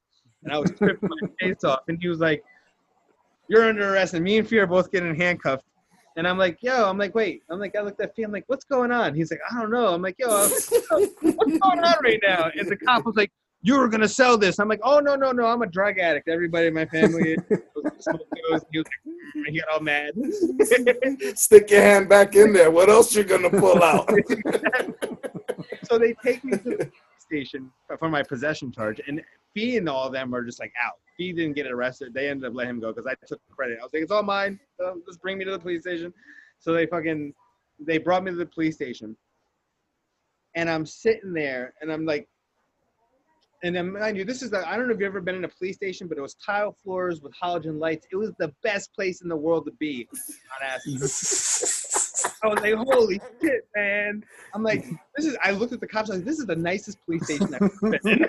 And 0.44 0.52
I 0.52 0.58
was 0.58 0.70
tripping 0.72 1.08
my 1.08 1.28
face 1.40 1.64
off. 1.64 1.80
And 1.88 1.98
he 2.00 2.08
was 2.08 2.20
like, 2.20 2.44
You're 3.48 3.68
under 3.68 3.92
arrest. 3.94 4.14
And 4.14 4.24
me 4.24 4.38
and 4.38 4.48
Fear 4.48 4.64
are 4.64 4.66
both 4.66 4.92
getting 4.92 5.14
handcuffed. 5.14 5.64
And 6.16 6.28
I'm 6.28 6.38
like, 6.38 6.58
yo, 6.62 6.88
I'm 6.88 6.96
like, 6.96 7.12
wait. 7.16 7.42
I'm 7.50 7.58
like, 7.58 7.74
I 7.74 7.80
looked 7.80 8.00
at 8.00 8.14
Fear. 8.14 8.26
I'm 8.26 8.32
like, 8.32 8.44
what's 8.46 8.64
going 8.64 8.92
on? 8.92 9.14
He's 9.14 9.32
like, 9.32 9.40
I 9.50 9.60
don't 9.60 9.70
know. 9.70 9.88
I'm 9.88 10.00
like, 10.00 10.14
yo, 10.16 10.28
what's 10.28 10.68
going 10.68 11.60
on 11.60 12.04
right 12.04 12.20
now? 12.22 12.50
And 12.56 12.68
the 12.68 12.76
cop 12.76 13.04
was 13.04 13.16
like, 13.16 13.32
you 13.64 13.78
were 13.78 13.88
gonna 13.88 14.06
sell 14.06 14.36
this. 14.36 14.60
I'm 14.60 14.68
like, 14.68 14.80
oh 14.82 15.00
no, 15.00 15.16
no, 15.16 15.32
no, 15.32 15.46
I'm 15.46 15.62
a 15.62 15.66
drug 15.66 15.98
addict. 15.98 16.28
Everybody 16.28 16.68
in 16.68 16.74
my 16.74 16.86
family. 16.86 17.36
He, 17.84 18.52
was 18.52 18.64
like, 18.72 19.54
got 19.54 19.74
all 19.74 19.80
mad. 19.80 20.12
Stick 21.34 21.70
your 21.70 21.82
hand 21.82 22.08
back 22.08 22.34
in 22.34 22.52
there. 22.52 22.70
What 22.70 22.88
else 22.88 23.14
you 23.14 23.24
gonna 23.24 23.50
pull 23.50 23.82
out? 23.82 24.08
so 25.84 25.98
they 25.98 26.14
take 26.24 26.42
me 26.44 26.52
to 26.52 26.62
the 26.62 26.92
station 27.18 27.70
for 27.98 28.08
my 28.08 28.22
possession 28.22 28.72
charge, 28.72 29.00
and 29.06 29.22
Fee 29.54 29.76
and 29.76 29.88
all 29.88 30.06
of 30.06 30.12
them 30.12 30.34
are 30.34 30.44
just 30.44 30.60
like 30.60 30.72
out. 30.84 30.94
Fee 31.16 31.32
didn't 31.32 31.54
get 31.54 31.66
arrested. 31.66 32.12
They 32.12 32.28
ended 32.28 32.50
up 32.50 32.54
letting 32.54 32.70
him 32.70 32.80
go 32.80 32.92
because 32.92 33.06
I 33.06 33.14
took 33.26 33.40
credit. 33.50 33.78
I 33.80 33.84
was 33.84 33.92
like, 33.92 34.02
it's 34.02 34.10
all 34.10 34.22
mine. 34.22 34.58
So 34.78 35.00
just 35.06 35.22
bring 35.22 35.38
me 35.38 35.44
to 35.44 35.52
the 35.52 35.58
police 35.58 35.82
station. 35.82 36.12
So 36.58 36.72
they 36.72 36.86
fucking 36.86 37.32
they 37.78 37.98
brought 37.98 38.24
me 38.24 38.30
to 38.30 38.36
the 38.36 38.46
police 38.46 38.74
station, 38.74 39.16
and 40.54 40.68
I'm 40.68 40.86
sitting 40.86 41.32
there, 41.32 41.74
and 41.80 41.90
I'm 41.92 42.04
like. 42.04 42.28
And 43.62 43.74
then, 43.74 43.94
mind 43.94 44.18
you, 44.18 44.26
this 44.26 44.42
is 44.42 44.50
the, 44.50 44.68
I 44.68 44.76
don't 44.76 44.88
know 44.88 44.92
if 44.92 45.00
you've 45.00 45.06
ever 45.06 45.22
been 45.22 45.36
in 45.36 45.44
a 45.44 45.48
police 45.48 45.76
station, 45.76 46.06
but 46.06 46.18
it 46.18 46.20
was 46.20 46.34
tile 46.34 46.76
floors 46.84 47.22
with 47.22 47.32
halogen 47.42 47.78
lights. 47.80 48.06
It 48.12 48.16
was 48.16 48.32
the 48.38 48.52
best 48.62 48.92
place 48.92 49.22
in 49.22 49.28
the 49.30 49.36
world 49.36 49.64
to 49.64 49.72
be 49.72 50.06
on 50.60 50.68
acid. 50.68 52.03
I 52.44 52.48
was 52.48 52.60
like, 52.60 52.74
holy 52.74 53.20
shit, 53.40 53.66
man. 53.74 54.22
I'm 54.52 54.62
like, 54.62 54.84
this 55.16 55.24
is, 55.24 55.34
I 55.42 55.52
looked 55.52 55.72
at 55.72 55.80
the 55.80 55.86
cops, 55.86 56.10
I 56.10 56.14
was 56.14 56.20
like, 56.20 56.26
this 56.26 56.38
is 56.38 56.44
the 56.44 56.56
nicest 56.56 57.02
police 57.06 57.24
station 57.24 57.54
I've 57.54 57.62
ever 57.62 57.72
been 57.80 57.94
in. 57.94 58.18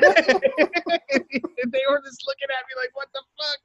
they 1.72 1.82
were 1.90 2.02
just 2.02 2.26
looking 2.26 2.48
at 2.50 2.64
me 2.66 2.76
like, 2.78 2.92
what 2.94 3.10
the 3.14 3.22
fuck? 3.38 3.58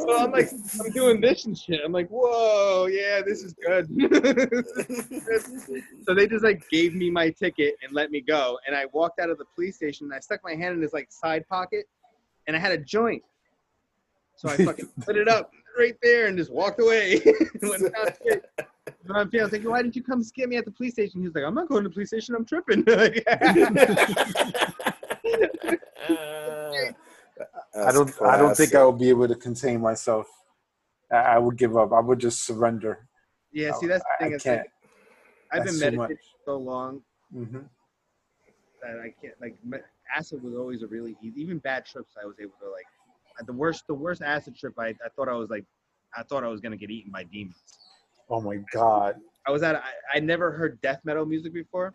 So 0.00 0.18
I'm 0.18 0.32
like, 0.32 0.50
I'm 0.84 0.90
doing 0.90 1.20
this 1.20 1.44
and 1.44 1.56
shit. 1.56 1.80
I'm 1.84 1.92
like, 1.92 2.08
whoa, 2.08 2.86
yeah, 2.86 3.22
this 3.24 3.44
is 3.44 3.54
good. 3.54 3.86
so 6.04 6.12
they 6.12 6.26
just 6.26 6.42
like 6.42 6.68
gave 6.70 6.96
me 6.96 7.08
my 7.08 7.30
ticket 7.30 7.76
and 7.84 7.92
let 7.92 8.10
me 8.10 8.20
go. 8.20 8.58
And 8.66 8.74
I 8.74 8.86
walked 8.86 9.20
out 9.20 9.30
of 9.30 9.38
the 9.38 9.44
police 9.54 9.76
station 9.76 10.06
and 10.06 10.14
I 10.14 10.18
stuck 10.18 10.42
my 10.42 10.56
hand 10.56 10.74
in 10.74 10.82
his 10.82 10.92
like 10.92 11.12
side 11.12 11.48
pocket 11.48 11.86
and 12.48 12.56
I 12.56 12.58
had 12.58 12.72
a 12.72 12.78
joint. 12.78 13.22
So 14.34 14.48
I 14.48 14.56
fucking 14.56 14.88
put 15.04 15.16
it 15.16 15.28
up 15.28 15.52
right 15.78 15.96
there 16.02 16.26
and 16.26 16.36
just 16.36 16.52
walked 16.52 16.80
away. 16.80 17.20
Went 17.62 17.94
down 17.94 18.06
I'm 19.10 19.28
feeling, 19.30 19.42
I 19.42 19.44
was 19.44 19.52
like, 19.52 19.68
why 19.68 19.82
didn't 19.82 19.96
you 19.96 20.02
come 20.02 20.22
get 20.34 20.48
me 20.48 20.56
at 20.56 20.64
the 20.64 20.70
police 20.70 20.94
station? 20.94 21.20
He 21.20 21.26
was 21.26 21.34
like, 21.34 21.44
I'm 21.44 21.54
not 21.54 21.68
going 21.68 21.82
to 21.82 21.88
the 21.88 21.92
police 21.92 22.08
station. 22.08 22.34
I'm 22.34 22.44
tripping. 22.44 22.84
I 22.88 23.22
don't. 27.92 28.22
I 28.22 28.36
don't 28.36 28.56
think 28.56 28.74
I 28.74 28.84
would 28.84 28.98
be 28.98 29.08
able 29.08 29.28
to 29.28 29.34
contain 29.34 29.80
myself. 29.80 30.26
I, 31.12 31.16
I 31.16 31.38
would 31.38 31.56
give 31.56 31.76
up. 31.76 31.92
I 31.92 32.00
would 32.00 32.18
just 32.18 32.44
surrender. 32.44 33.06
yeah, 33.52 33.72
see, 33.72 33.86
that's 33.86 34.04
the 34.18 34.24
thing. 34.24 34.32
I 34.32 34.36
is 34.36 34.46
like, 34.46 34.56
can't. 34.56 34.68
I've 35.52 35.64
been 35.64 35.74
too 35.74 35.80
meditating 35.80 36.16
so 36.44 36.56
long 36.56 37.02
hmm 37.32 37.58
that 38.84 39.00
I 39.00 39.14
can't 39.20 39.34
like 39.40 39.56
acid 40.14 40.42
was 40.42 40.54
always 40.54 40.82
a 40.82 40.86
really 40.86 41.16
easy 41.22 41.40
even 41.40 41.58
bad 41.58 41.86
trips 41.86 42.12
I 42.22 42.26
was 42.26 42.36
able 42.40 42.54
to 42.60 42.70
like 42.70 42.86
the 43.46 43.52
worst 43.52 43.86
the 43.86 43.94
worst 43.94 44.22
acid 44.22 44.56
trip 44.56 44.74
I, 44.78 44.88
I 44.88 45.08
thought 45.16 45.28
I 45.28 45.34
was 45.34 45.50
like 45.50 45.64
I 46.16 46.22
thought 46.22 46.44
I 46.44 46.48
was 46.48 46.60
gonna 46.60 46.76
get 46.76 46.90
eaten 46.90 47.10
by 47.10 47.24
demons. 47.24 47.78
Oh 48.30 48.40
my 48.40 48.56
god. 48.72 49.16
I 49.46 49.50
was 49.50 49.62
at 49.62 49.76
I, 49.76 49.90
I 50.14 50.20
never 50.20 50.52
heard 50.52 50.80
death 50.80 51.00
metal 51.04 51.26
music 51.26 51.52
before. 51.52 51.92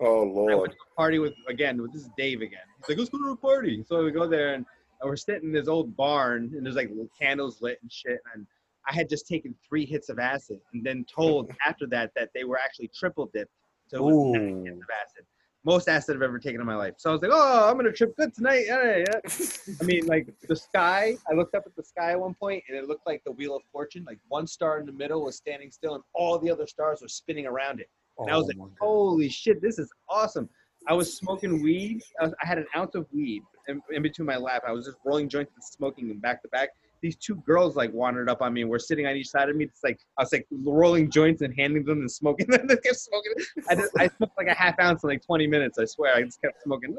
Oh 0.00 0.22
lord. 0.24 0.52
I 0.52 0.56
went 0.56 0.72
to 0.72 0.78
a 0.92 0.96
party 0.96 1.18
with 1.18 1.34
again 1.48 1.80
with 1.80 1.92
this 1.92 2.02
is 2.02 2.10
Dave 2.16 2.42
again. 2.42 2.60
He's 2.78 2.88
like, 2.90 2.98
let's 2.98 3.10
go 3.10 3.18
to 3.18 3.30
a 3.30 3.36
party. 3.36 3.84
So 3.86 4.04
we 4.04 4.10
go 4.10 4.28
there 4.28 4.54
and, 4.54 4.66
and 5.00 5.08
we're 5.08 5.16
sitting 5.16 5.48
in 5.48 5.52
this 5.52 5.68
old 5.68 5.96
barn 5.96 6.52
and 6.54 6.64
there's 6.64 6.76
like 6.76 6.90
little 6.90 7.10
candles 7.20 7.62
lit 7.62 7.78
and 7.82 7.90
shit 7.90 8.20
and 8.34 8.46
I 8.86 8.92
had 8.92 9.08
just 9.08 9.26
taken 9.26 9.54
three 9.66 9.86
hits 9.86 10.10
of 10.10 10.18
acid 10.18 10.60
and 10.72 10.84
then 10.84 11.06
told 11.12 11.50
after 11.66 11.86
that 11.88 12.12
that 12.16 12.30
they 12.34 12.44
were 12.44 12.58
actually 12.58 12.90
triple 12.94 13.30
dipped. 13.32 13.50
So 13.86 13.98
it 13.98 14.02
was 14.02 14.16
nine 14.16 14.42
Ooh. 14.42 14.64
hits 14.64 14.82
of 14.82 14.88
acid. 15.02 15.26
Most 15.64 15.88
acid 15.88 16.16
I've 16.16 16.22
ever 16.22 16.38
taken 16.38 16.60
in 16.60 16.66
my 16.66 16.76
life. 16.76 16.94
So 16.98 17.08
I 17.10 17.12
was 17.12 17.22
like, 17.22 17.30
oh, 17.32 17.70
I'm 17.70 17.76
gonna 17.76 17.92
trip 17.92 18.14
good 18.16 18.34
tonight. 18.34 18.64
Yeah, 18.66 18.98
yeah. 18.98 19.36
I 19.80 19.84
mean, 19.84 20.06
like 20.06 20.28
the 20.46 20.56
sky. 20.56 21.16
I 21.30 21.34
looked 21.34 21.54
up 21.54 21.64
at 21.66 21.74
the 21.74 21.82
sky 21.82 22.12
at 22.12 22.20
one 22.20 22.34
point, 22.34 22.62
and 22.68 22.76
it 22.76 22.86
looked 22.86 23.06
like 23.06 23.22
the 23.24 23.32
wheel 23.32 23.56
of 23.56 23.62
fortune. 23.72 24.04
Like 24.06 24.18
one 24.28 24.46
star 24.46 24.78
in 24.78 24.86
the 24.86 24.92
middle 24.92 25.24
was 25.24 25.36
standing 25.36 25.70
still, 25.70 25.94
and 25.94 26.04
all 26.14 26.38
the 26.38 26.50
other 26.50 26.66
stars 26.66 27.00
were 27.00 27.08
spinning 27.08 27.46
around 27.46 27.80
it. 27.80 27.88
And 28.18 28.30
I 28.30 28.34
oh 28.34 28.38
was 28.38 28.54
Oh 28.56 28.62
like, 28.62 28.72
holy 28.80 29.28
shit, 29.28 29.62
this 29.62 29.78
is 29.78 29.90
awesome. 30.08 30.48
I 30.86 30.92
was 30.92 31.16
smoking 31.16 31.62
weed. 31.62 32.02
I, 32.20 32.24
was, 32.24 32.34
I 32.42 32.46
had 32.46 32.58
an 32.58 32.66
ounce 32.76 32.94
of 32.94 33.06
weed 33.12 33.42
in, 33.68 33.80
in 33.90 34.02
between 34.02 34.26
my 34.26 34.36
lap. 34.36 34.62
I 34.66 34.72
was 34.72 34.84
just 34.84 34.98
rolling 35.04 35.28
joints 35.28 35.52
and 35.54 35.64
smoking 35.64 36.08
them 36.08 36.18
back 36.18 36.42
to 36.42 36.48
back. 36.48 36.70
These 37.04 37.16
two 37.16 37.34
girls 37.46 37.76
like 37.76 37.92
wandered 37.92 38.30
up 38.30 38.40
on 38.40 38.54
me 38.54 38.62
and 38.62 38.70
were 38.70 38.78
sitting 38.78 39.06
on 39.06 39.14
each 39.14 39.28
side 39.28 39.50
of 39.50 39.56
me. 39.56 39.64
It's 39.64 39.84
like 39.84 40.00
I 40.18 40.22
was 40.22 40.32
like 40.32 40.46
rolling 40.50 41.10
joints 41.10 41.42
and 41.42 41.54
handing 41.54 41.84
them 41.84 41.98
and 41.98 42.10
smoking 42.10 42.46
them. 42.46 42.62
they 42.66 42.78
kept 42.78 42.96
smoking. 42.96 43.32
I, 43.68 43.74
just, 43.74 43.92
I 43.98 44.08
smoked 44.08 44.38
like 44.38 44.46
a 44.46 44.54
half 44.54 44.80
ounce 44.80 45.04
in 45.04 45.10
like 45.10 45.22
20 45.22 45.46
minutes. 45.46 45.78
I 45.78 45.84
swear. 45.84 46.16
I 46.16 46.22
just 46.22 46.40
kept 46.40 46.62
smoking, 46.62 46.96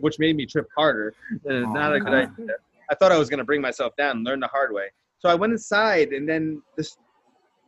which 0.00 0.18
made 0.18 0.34
me 0.34 0.46
trip 0.46 0.66
harder. 0.76 1.14
And 1.44 1.72
not 1.72 1.94
a 1.94 2.00
good 2.00 2.12
idea. 2.12 2.56
I 2.90 2.96
thought 2.96 3.12
I 3.12 3.18
was 3.18 3.30
gonna 3.30 3.44
bring 3.44 3.60
myself 3.60 3.94
down 3.94 4.16
and 4.16 4.26
learn 4.26 4.40
the 4.40 4.48
hard 4.48 4.74
way. 4.74 4.88
So 5.20 5.28
I 5.28 5.36
went 5.36 5.52
inside, 5.52 6.08
and 6.08 6.28
then 6.28 6.60
this 6.76 6.96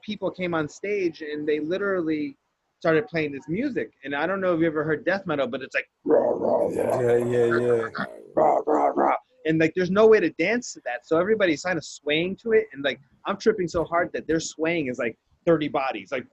people 0.02 0.32
came 0.32 0.52
on 0.52 0.68
stage, 0.68 1.22
and 1.22 1.46
they 1.46 1.60
literally 1.60 2.36
started 2.80 3.06
playing 3.06 3.30
this 3.30 3.46
music. 3.46 3.92
And 4.02 4.16
I 4.16 4.26
don't 4.26 4.40
know 4.40 4.54
if 4.54 4.60
you 4.60 4.66
ever 4.66 4.82
heard 4.82 5.04
death 5.04 5.26
metal, 5.26 5.46
but 5.46 5.62
it's 5.62 5.76
like 5.76 5.86
Yeah, 6.04 7.18
yeah, 7.18 7.46
yeah. 7.60 8.04
rah, 8.34 8.58
rah, 8.66 8.90
rah. 8.96 9.16
And 9.46 9.58
like, 9.58 9.72
there's 9.74 9.90
no 9.90 10.06
way 10.06 10.20
to 10.20 10.30
dance 10.30 10.74
to 10.74 10.80
that. 10.84 11.06
So 11.06 11.18
everybody's 11.18 11.62
kind 11.62 11.78
of 11.78 11.84
swaying 11.84 12.36
to 12.42 12.52
it, 12.52 12.66
and 12.72 12.84
like, 12.84 13.00
I'm 13.26 13.36
tripping 13.36 13.68
so 13.68 13.84
hard 13.84 14.10
that 14.12 14.26
their 14.26 14.40
swaying 14.40 14.88
is 14.88 14.98
like 14.98 15.16
30 15.46 15.68
bodies, 15.68 16.10
like 16.12 16.26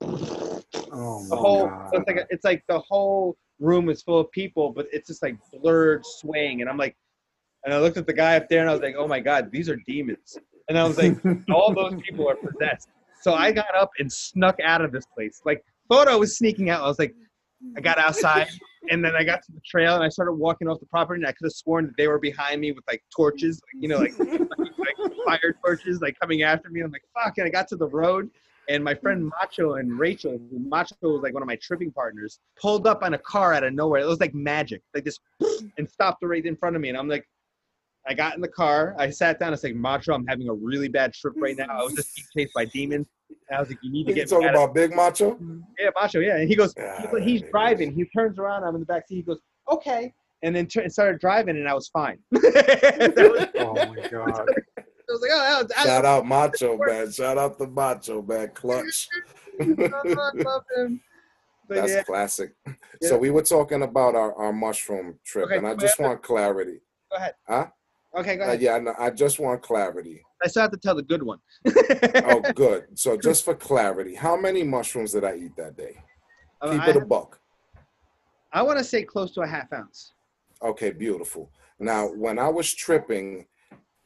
Oh 0.92 1.24
the 1.28 1.36
my 1.36 1.36
whole. 1.36 1.66
god. 1.68 1.90
So 1.92 2.00
it's 2.00 2.06
like 2.06 2.26
it's 2.30 2.44
like 2.44 2.62
the 2.68 2.78
whole 2.80 3.36
room 3.58 3.88
is 3.88 4.02
full 4.02 4.20
of 4.20 4.30
people, 4.30 4.72
but 4.72 4.86
it's 4.92 5.08
just 5.08 5.22
like 5.22 5.36
blurred 5.52 6.04
swaying. 6.04 6.60
And 6.60 6.70
I'm 6.70 6.76
like, 6.76 6.96
and 7.64 7.74
I 7.74 7.80
looked 7.80 7.96
at 7.96 8.06
the 8.06 8.12
guy 8.12 8.36
up 8.36 8.48
there, 8.48 8.60
and 8.60 8.70
I 8.70 8.72
was 8.72 8.82
like, 8.82 8.94
oh 8.96 9.08
my 9.08 9.20
god, 9.20 9.50
these 9.50 9.68
are 9.68 9.76
demons. 9.86 10.38
And 10.68 10.78
I 10.78 10.84
was 10.86 10.98
like, 10.98 11.16
all 11.52 11.74
those 11.74 11.94
people 12.02 12.28
are 12.28 12.36
possessed. 12.36 12.88
So 13.22 13.34
I 13.34 13.50
got 13.52 13.74
up 13.74 13.90
and 13.98 14.10
snuck 14.12 14.56
out 14.62 14.80
of 14.80 14.92
this 14.92 15.06
place. 15.06 15.40
Like 15.44 15.64
thought 15.90 16.08
I 16.08 16.16
was 16.16 16.36
sneaking 16.36 16.70
out. 16.70 16.82
I 16.82 16.86
was 16.86 16.98
like, 16.98 17.14
I 17.76 17.80
got 17.80 17.98
outside 17.98 18.48
and 18.90 19.04
then 19.04 19.14
I 19.14 19.24
got 19.24 19.42
to 19.44 19.52
the 19.52 19.60
trail 19.64 19.94
and 19.94 20.04
I 20.04 20.08
started 20.08 20.32
walking 20.32 20.68
off 20.68 20.80
the 20.80 20.86
property 20.86 21.20
and 21.20 21.26
I 21.26 21.32
could 21.32 21.44
have 21.44 21.52
sworn 21.52 21.86
that 21.86 21.96
they 21.96 22.08
were 22.08 22.18
behind 22.18 22.60
me 22.60 22.72
with 22.72 22.84
like 22.86 23.02
torches, 23.14 23.60
like, 23.74 23.82
you 23.82 23.88
know, 23.88 23.98
like, 23.98 24.18
like 24.18 25.12
fire 25.24 25.56
torches, 25.64 26.00
like 26.00 26.18
coming 26.20 26.42
after 26.42 26.70
me. 26.70 26.80
I'm 26.80 26.90
like, 26.90 27.04
fuck. 27.14 27.38
And 27.38 27.46
I 27.46 27.50
got 27.50 27.68
to 27.68 27.76
the 27.76 27.88
road 27.88 28.30
and 28.68 28.84
my 28.84 28.94
friend 28.94 29.30
Macho 29.40 29.74
and 29.74 29.98
Rachel, 29.98 30.38
who 30.50 30.58
Macho 30.58 30.96
was 31.02 31.22
like 31.22 31.32
one 31.32 31.42
of 31.42 31.46
my 31.46 31.56
tripping 31.56 31.90
partners, 31.90 32.38
pulled 32.60 32.86
up 32.86 33.02
on 33.02 33.14
a 33.14 33.18
car 33.18 33.54
out 33.54 33.64
of 33.64 33.72
nowhere. 33.72 34.00
It 34.00 34.06
was 34.06 34.20
like 34.20 34.34
magic, 34.34 34.82
like 34.94 35.04
this, 35.04 35.18
and 35.78 35.88
stopped 35.88 36.22
right 36.22 36.44
in 36.44 36.56
front 36.56 36.76
of 36.76 36.82
me. 36.82 36.90
And 36.90 36.98
I'm 36.98 37.08
like, 37.08 37.26
I 38.06 38.14
got 38.14 38.34
in 38.34 38.40
the 38.40 38.48
car. 38.48 38.94
I 38.98 39.10
sat 39.10 39.38
down. 39.38 39.48
I 39.48 39.50
was 39.52 39.64
like, 39.64 39.74
Macho, 39.74 40.14
I'm 40.14 40.26
having 40.26 40.48
a 40.48 40.54
really 40.54 40.88
bad 40.88 41.12
trip 41.12 41.34
right 41.36 41.56
now. 41.56 41.66
I 41.70 41.82
was 41.82 41.94
just 41.94 42.16
being 42.16 42.26
chased 42.46 42.54
by 42.54 42.64
demons. 42.66 43.06
And 43.48 43.56
I 43.56 43.60
was 43.60 43.68
like, 43.68 43.78
you 43.82 43.92
need 43.92 44.06
to 44.06 44.14
get 44.14 44.26
me 44.26 44.30
talking 44.30 44.48
about 44.48 44.74
Big 44.74 44.94
Macho? 44.94 45.38
yeah, 45.78 45.90
Macho, 45.94 46.20
yeah. 46.20 46.36
And 46.36 46.48
he 46.48 46.56
goes, 46.56 46.72
Yeah, 46.76 47.10
he's, 47.20 47.42
yeah, 47.42 47.48
driving. 47.50 47.92
He 47.92 48.04
turns 48.06 48.38
around. 48.38 48.64
I'm 48.64 48.74
in 48.74 48.80
the 48.80 48.86
back 48.86 49.06
seat. 49.08 49.16
He 49.16 49.22
goes, 49.22 49.38
okay. 49.70 50.12
And 50.42 50.54
then 50.54 50.66
tur- 50.66 50.88
started 50.88 51.20
driving, 51.20 51.56
and 51.56 51.68
I 51.68 51.74
was 51.74 51.88
fine. 51.88 52.18
Was- 52.30 52.42
Oh 53.56 53.74
my 53.74 54.08
god. 54.08 54.48
I 54.80 55.12
was 55.12 55.20
like, 55.22 55.30
oh, 55.32 55.64
that 55.68 55.76
was, 55.76 55.84
Shout 55.84 56.04
out 56.04 56.26
Macho 56.26 56.78
man. 56.78 57.10
Shout 57.10 57.36
out 57.38 57.58
the 57.58 57.66
Macho 57.66 58.22
man. 58.22 58.50
Clutch. 58.54 59.08
I 59.60 59.64
love 60.44 60.62
him. 60.76 61.00
But 61.68 61.74
That's 61.74 61.92
yeah, 61.92 62.02
classic. 62.04 62.52
Yeah. 62.66 62.72
So 63.02 63.18
we 63.18 63.30
were 63.30 63.42
talking 63.42 63.82
about 63.82 64.14
our, 64.14 64.34
our 64.34 64.52
mushroom 64.52 65.18
trip, 65.26 65.46
Okay, 65.46 65.56
and 65.58 65.66
I 65.66 65.74
just 65.74 65.98
ahead. 65.98 66.08
want 66.08 66.22
clarity. 66.22 66.78
go 67.10 67.16
ahead. 67.18 67.34
Huh? 67.46 67.66
Okay, 68.16 68.36
go 68.36 68.48
Uh, 68.48 68.52
yeah, 68.52 68.74
I 68.74 68.78
know- 68.80 68.94
I 68.98 69.10
just 69.10 69.38
want 69.38 69.62
clarity. 69.62 70.24
I 70.42 70.48
still 70.48 70.62
have 70.62 70.70
to 70.70 70.76
tell 70.76 70.94
the 70.94 71.02
good 71.02 71.22
one. 71.22 71.38
Oh, 71.66 72.40
good. 72.54 72.98
So 72.98 73.16
just 73.16 73.44
for 73.44 73.54
clarity, 73.54 74.14
how 74.14 74.36
many 74.36 74.62
mushrooms 74.62 75.12
did 75.12 75.24
I 75.24 75.36
eat 75.36 75.56
that 75.56 75.76
day? 75.76 75.96
Uh, 76.60 76.72
Keep 76.72 76.82
I, 76.82 76.90
it 76.90 76.96
a 76.96 77.04
buck. 77.04 77.40
I 78.52 78.62
want 78.62 78.78
to 78.78 78.84
say 78.84 79.02
close 79.02 79.32
to 79.34 79.42
a 79.42 79.46
half 79.46 79.72
ounce. 79.72 80.12
Okay, 80.62 80.90
beautiful. 80.90 81.50
Now, 81.78 82.06
when 82.08 82.38
I 82.38 82.48
was 82.48 82.72
tripping, 82.74 83.46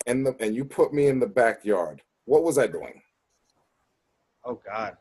in 0.06 0.24
the 0.24 0.34
and 0.40 0.54
you 0.54 0.64
put 0.64 0.92
me 0.92 1.06
in 1.06 1.20
the 1.20 1.26
backyard, 1.26 2.02
what 2.24 2.42
was 2.42 2.58
I 2.58 2.66
doing? 2.66 3.00
Oh 4.44 4.60
God, 4.66 4.96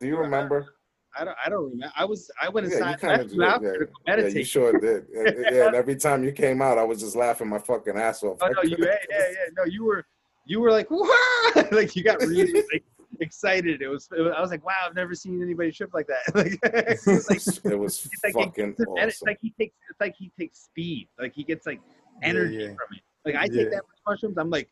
Do 0.00 0.06
you 0.08 0.16
remember? 0.18 0.74
I 1.18 1.24
don't. 1.24 1.36
I 1.44 1.48
don't 1.48 1.64
remember. 1.70 1.92
I 1.96 2.04
was. 2.04 2.30
I 2.40 2.48
went 2.48 2.66
Yeah, 2.68 2.72
you 2.72 2.78
inside. 2.78 3.00
kind 3.00 3.18
left 3.18 3.24
of 3.30 3.32
you 3.34 3.42
out 3.44 3.62
yeah, 3.62 3.72
to 3.72 3.78
go 3.78 3.86
yeah, 4.06 4.26
you 4.26 4.44
sure 4.44 4.72
did. 4.78 5.06
And- 5.14 5.54
yeah, 5.54 5.66
and 5.66 5.74
every 5.76 5.96
time 5.96 6.24
you 6.24 6.32
came 6.32 6.62
out, 6.62 6.78
I 6.78 6.84
was 6.84 7.00
just 7.00 7.16
laughing 7.16 7.48
my 7.48 7.58
fucking 7.58 7.96
ass 7.96 8.22
off. 8.22 8.38
Oh 8.40 8.48
no, 8.48 8.62
you. 8.62 8.76
Yeah, 8.78 8.86
yeah, 9.10 9.18
yeah. 9.18 9.34
No, 9.56 9.64
you 9.64 9.84
were. 9.84 10.04
You 10.46 10.60
were 10.60 10.70
like, 10.70 10.90
Wah! 10.90 11.06
like 11.72 11.94
you 11.96 12.02
got 12.02 12.20
really 12.20 12.52
like 12.52 12.84
excited. 13.20 13.82
It 13.82 13.88
was, 13.88 14.08
it 14.16 14.20
was. 14.20 14.32
I 14.36 14.40
was 14.40 14.50
like, 14.50 14.64
wow, 14.64 14.72
I've 14.86 14.94
never 14.94 15.14
seen 15.14 15.42
anybody 15.42 15.72
trip 15.72 15.90
like 15.92 16.06
that. 16.06 16.34
like, 16.34 16.58
it 16.62 16.98
was 17.06 17.28
like 17.28 17.72
it 17.72 17.78
was 17.78 18.06
It's 18.12 18.24
like, 18.24 18.46
fucking 18.46 18.70
it's, 18.78 18.80
and 18.80 19.08
it's 19.10 19.22
like 19.22 19.38
he 19.42 19.50
takes 19.58 19.74
it's 19.90 20.00
like 20.00 20.14
he 20.18 20.30
takes 20.38 20.60
speed. 20.60 21.08
Like 21.18 21.34
he 21.34 21.44
gets 21.44 21.66
like 21.66 21.80
energy 22.22 22.54
yeah. 22.56 22.66
from 22.68 22.96
it. 22.96 23.02
Like 23.24 23.34
I 23.34 23.44
Yeah. 23.52 23.64
take 23.64 23.70
that 23.72 23.82
much 23.88 23.98
mushrooms, 24.06 24.38
I'm 24.38 24.50
like 24.50 24.68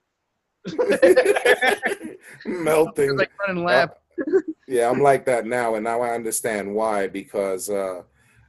Melting. 2.46 3.16
like 3.16 3.30
running 3.46 3.64
lap. 3.64 3.98
Yeah, 4.68 4.90
I'm 4.90 5.00
like 5.00 5.24
that 5.26 5.46
now, 5.46 5.74
and 5.74 5.84
now 5.84 6.02
I 6.02 6.14
understand 6.14 6.74
why. 6.74 7.06
Because 7.08 7.70
uh, 7.70 8.02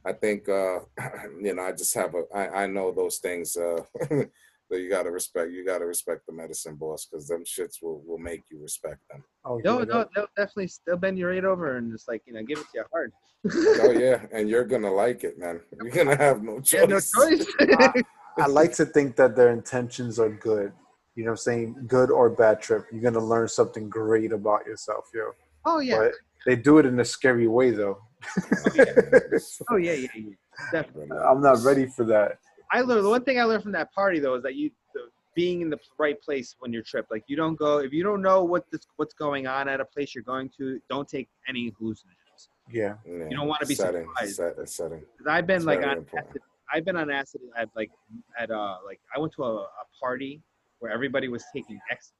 I 0.04 0.12
think 0.12 0.48
uh, 0.48 0.80
you 1.40 1.54
know, 1.54 1.62
I 1.62 1.72
just 1.72 1.94
have 1.94 2.14
a. 2.14 2.22
I, 2.34 2.64
I 2.64 2.66
know 2.66 2.92
those 2.92 3.18
things 3.18 3.56
uh, 3.56 3.82
that 4.10 4.80
you 4.80 4.90
gotta 4.90 5.10
respect. 5.10 5.52
You 5.52 5.64
gotta 5.64 5.86
respect 5.86 6.22
the 6.26 6.32
medicine 6.32 6.76
boss 6.76 7.06
because 7.06 7.26
them 7.28 7.44
shits 7.44 7.82
will 7.82 8.02
will 8.06 8.18
make 8.18 8.44
you 8.50 8.60
respect 8.60 9.00
them. 9.10 9.24
Oh, 9.44 9.60
no, 9.64 9.78
yeah, 9.78 9.84
no, 9.84 10.06
they'll 10.14 10.26
definitely 10.36 10.68
still 10.68 10.96
bend 10.96 11.18
you 11.18 11.28
right 11.28 11.44
over 11.44 11.76
and 11.76 11.92
just 11.92 12.08
like 12.08 12.22
you 12.26 12.32
know 12.32 12.42
give 12.42 12.58
it 12.58 12.66
to 12.72 12.78
you 12.78 12.84
hard. 12.92 13.12
Oh 13.80 13.90
yeah, 13.90 14.26
and 14.32 14.48
you're 14.48 14.64
gonna 14.64 14.90
like 14.90 15.24
it, 15.24 15.38
man. 15.38 15.60
You're 15.80 15.92
gonna 15.92 16.16
have 16.16 16.42
no 16.42 16.60
choice. 16.60 16.72
Yeah, 16.72 16.84
no 16.86 16.98
choice. 16.98 17.46
I 18.38 18.46
like 18.46 18.72
to 18.74 18.86
think 18.86 19.16
that 19.16 19.36
their 19.36 19.50
intentions 19.50 20.18
are 20.18 20.28
good. 20.28 20.72
You 21.14 21.24
know 21.24 21.30
what 21.30 21.34
I'm 21.34 21.36
saying? 21.38 21.84
Good 21.86 22.10
or 22.10 22.30
bad 22.30 22.60
trip. 22.60 22.86
You're 22.92 23.02
gonna 23.02 23.24
learn 23.24 23.48
something 23.48 23.88
great 23.88 24.32
about 24.32 24.66
yourself, 24.66 25.06
yo. 25.14 25.32
Oh 25.68 25.80
yeah. 25.80 25.98
But 25.98 26.12
they 26.46 26.56
do 26.56 26.78
it 26.78 26.86
in 26.86 26.98
a 27.00 27.04
scary 27.04 27.46
way 27.46 27.70
though. 27.70 27.98
Oh 29.70 29.76
yeah, 29.76 29.92
yeah, 29.92 30.08
yeah. 30.14 30.34
Definitely. 30.72 31.16
I'm 31.18 31.40
not 31.40 31.62
ready 31.62 31.86
for 31.86 32.04
that. 32.06 32.38
I 32.72 32.80
learned 32.80 33.04
the 33.04 33.08
one 33.10 33.24
thing 33.24 33.38
I 33.40 33.44
learned 33.44 33.62
from 33.62 33.72
that 33.72 33.92
party 33.92 34.18
though 34.18 34.34
is 34.34 34.42
that 34.42 34.54
you 34.54 34.70
being 35.34 35.60
in 35.60 35.70
the 35.70 35.78
right 35.98 36.20
place 36.20 36.56
when 36.58 36.72
you're 36.72 36.82
tripped. 36.82 37.10
Like 37.10 37.22
you 37.28 37.36
don't 37.36 37.56
go 37.56 37.78
if 37.78 37.92
you 37.92 38.02
don't 38.02 38.22
know 38.22 38.42
what 38.42 38.64
this 38.72 38.80
what's 38.96 39.14
going 39.14 39.46
on 39.46 39.68
at 39.68 39.80
a 39.80 39.84
place 39.84 40.14
you're 40.14 40.24
going 40.24 40.50
to. 40.58 40.80
Don't 40.90 41.08
take 41.08 41.28
any 41.48 41.70
hallucinogens. 41.80 42.48
Yeah. 42.70 42.94
Yeah. 43.06 43.28
You 43.30 43.36
don't 43.36 43.46
want 43.48 43.60
to 43.60 43.66
be 43.66 43.74
setting, 43.74 44.06
surprised. 44.16 44.36
set, 44.36 44.68
setting. 44.68 45.00
'Cause 45.16 45.26
I've 45.28 45.46
been 45.46 45.58
It's 45.58 45.64
like 45.66 45.84
on 45.84 46.04
acid. 46.16 46.42
I've 46.74 46.84
been 46.84 46.96
on 46.96 47.10
acid 47.10 47.40
at 47.56 47.68
like 47.76 47.90
at 48.38 48.50
uh 48.50 48.76
like 48.84 49.00
I 49.14 49.20
went 49.20 49.32
to 49.34 49.44
a, 49.44 49.54
a 49.62 49.84
party 50.00 50.42
where 50.80 50.90
everybody 50.92 51.28
was 51.28 51.44
taking 51.54 51.78
ecstasy, 51.90 52.14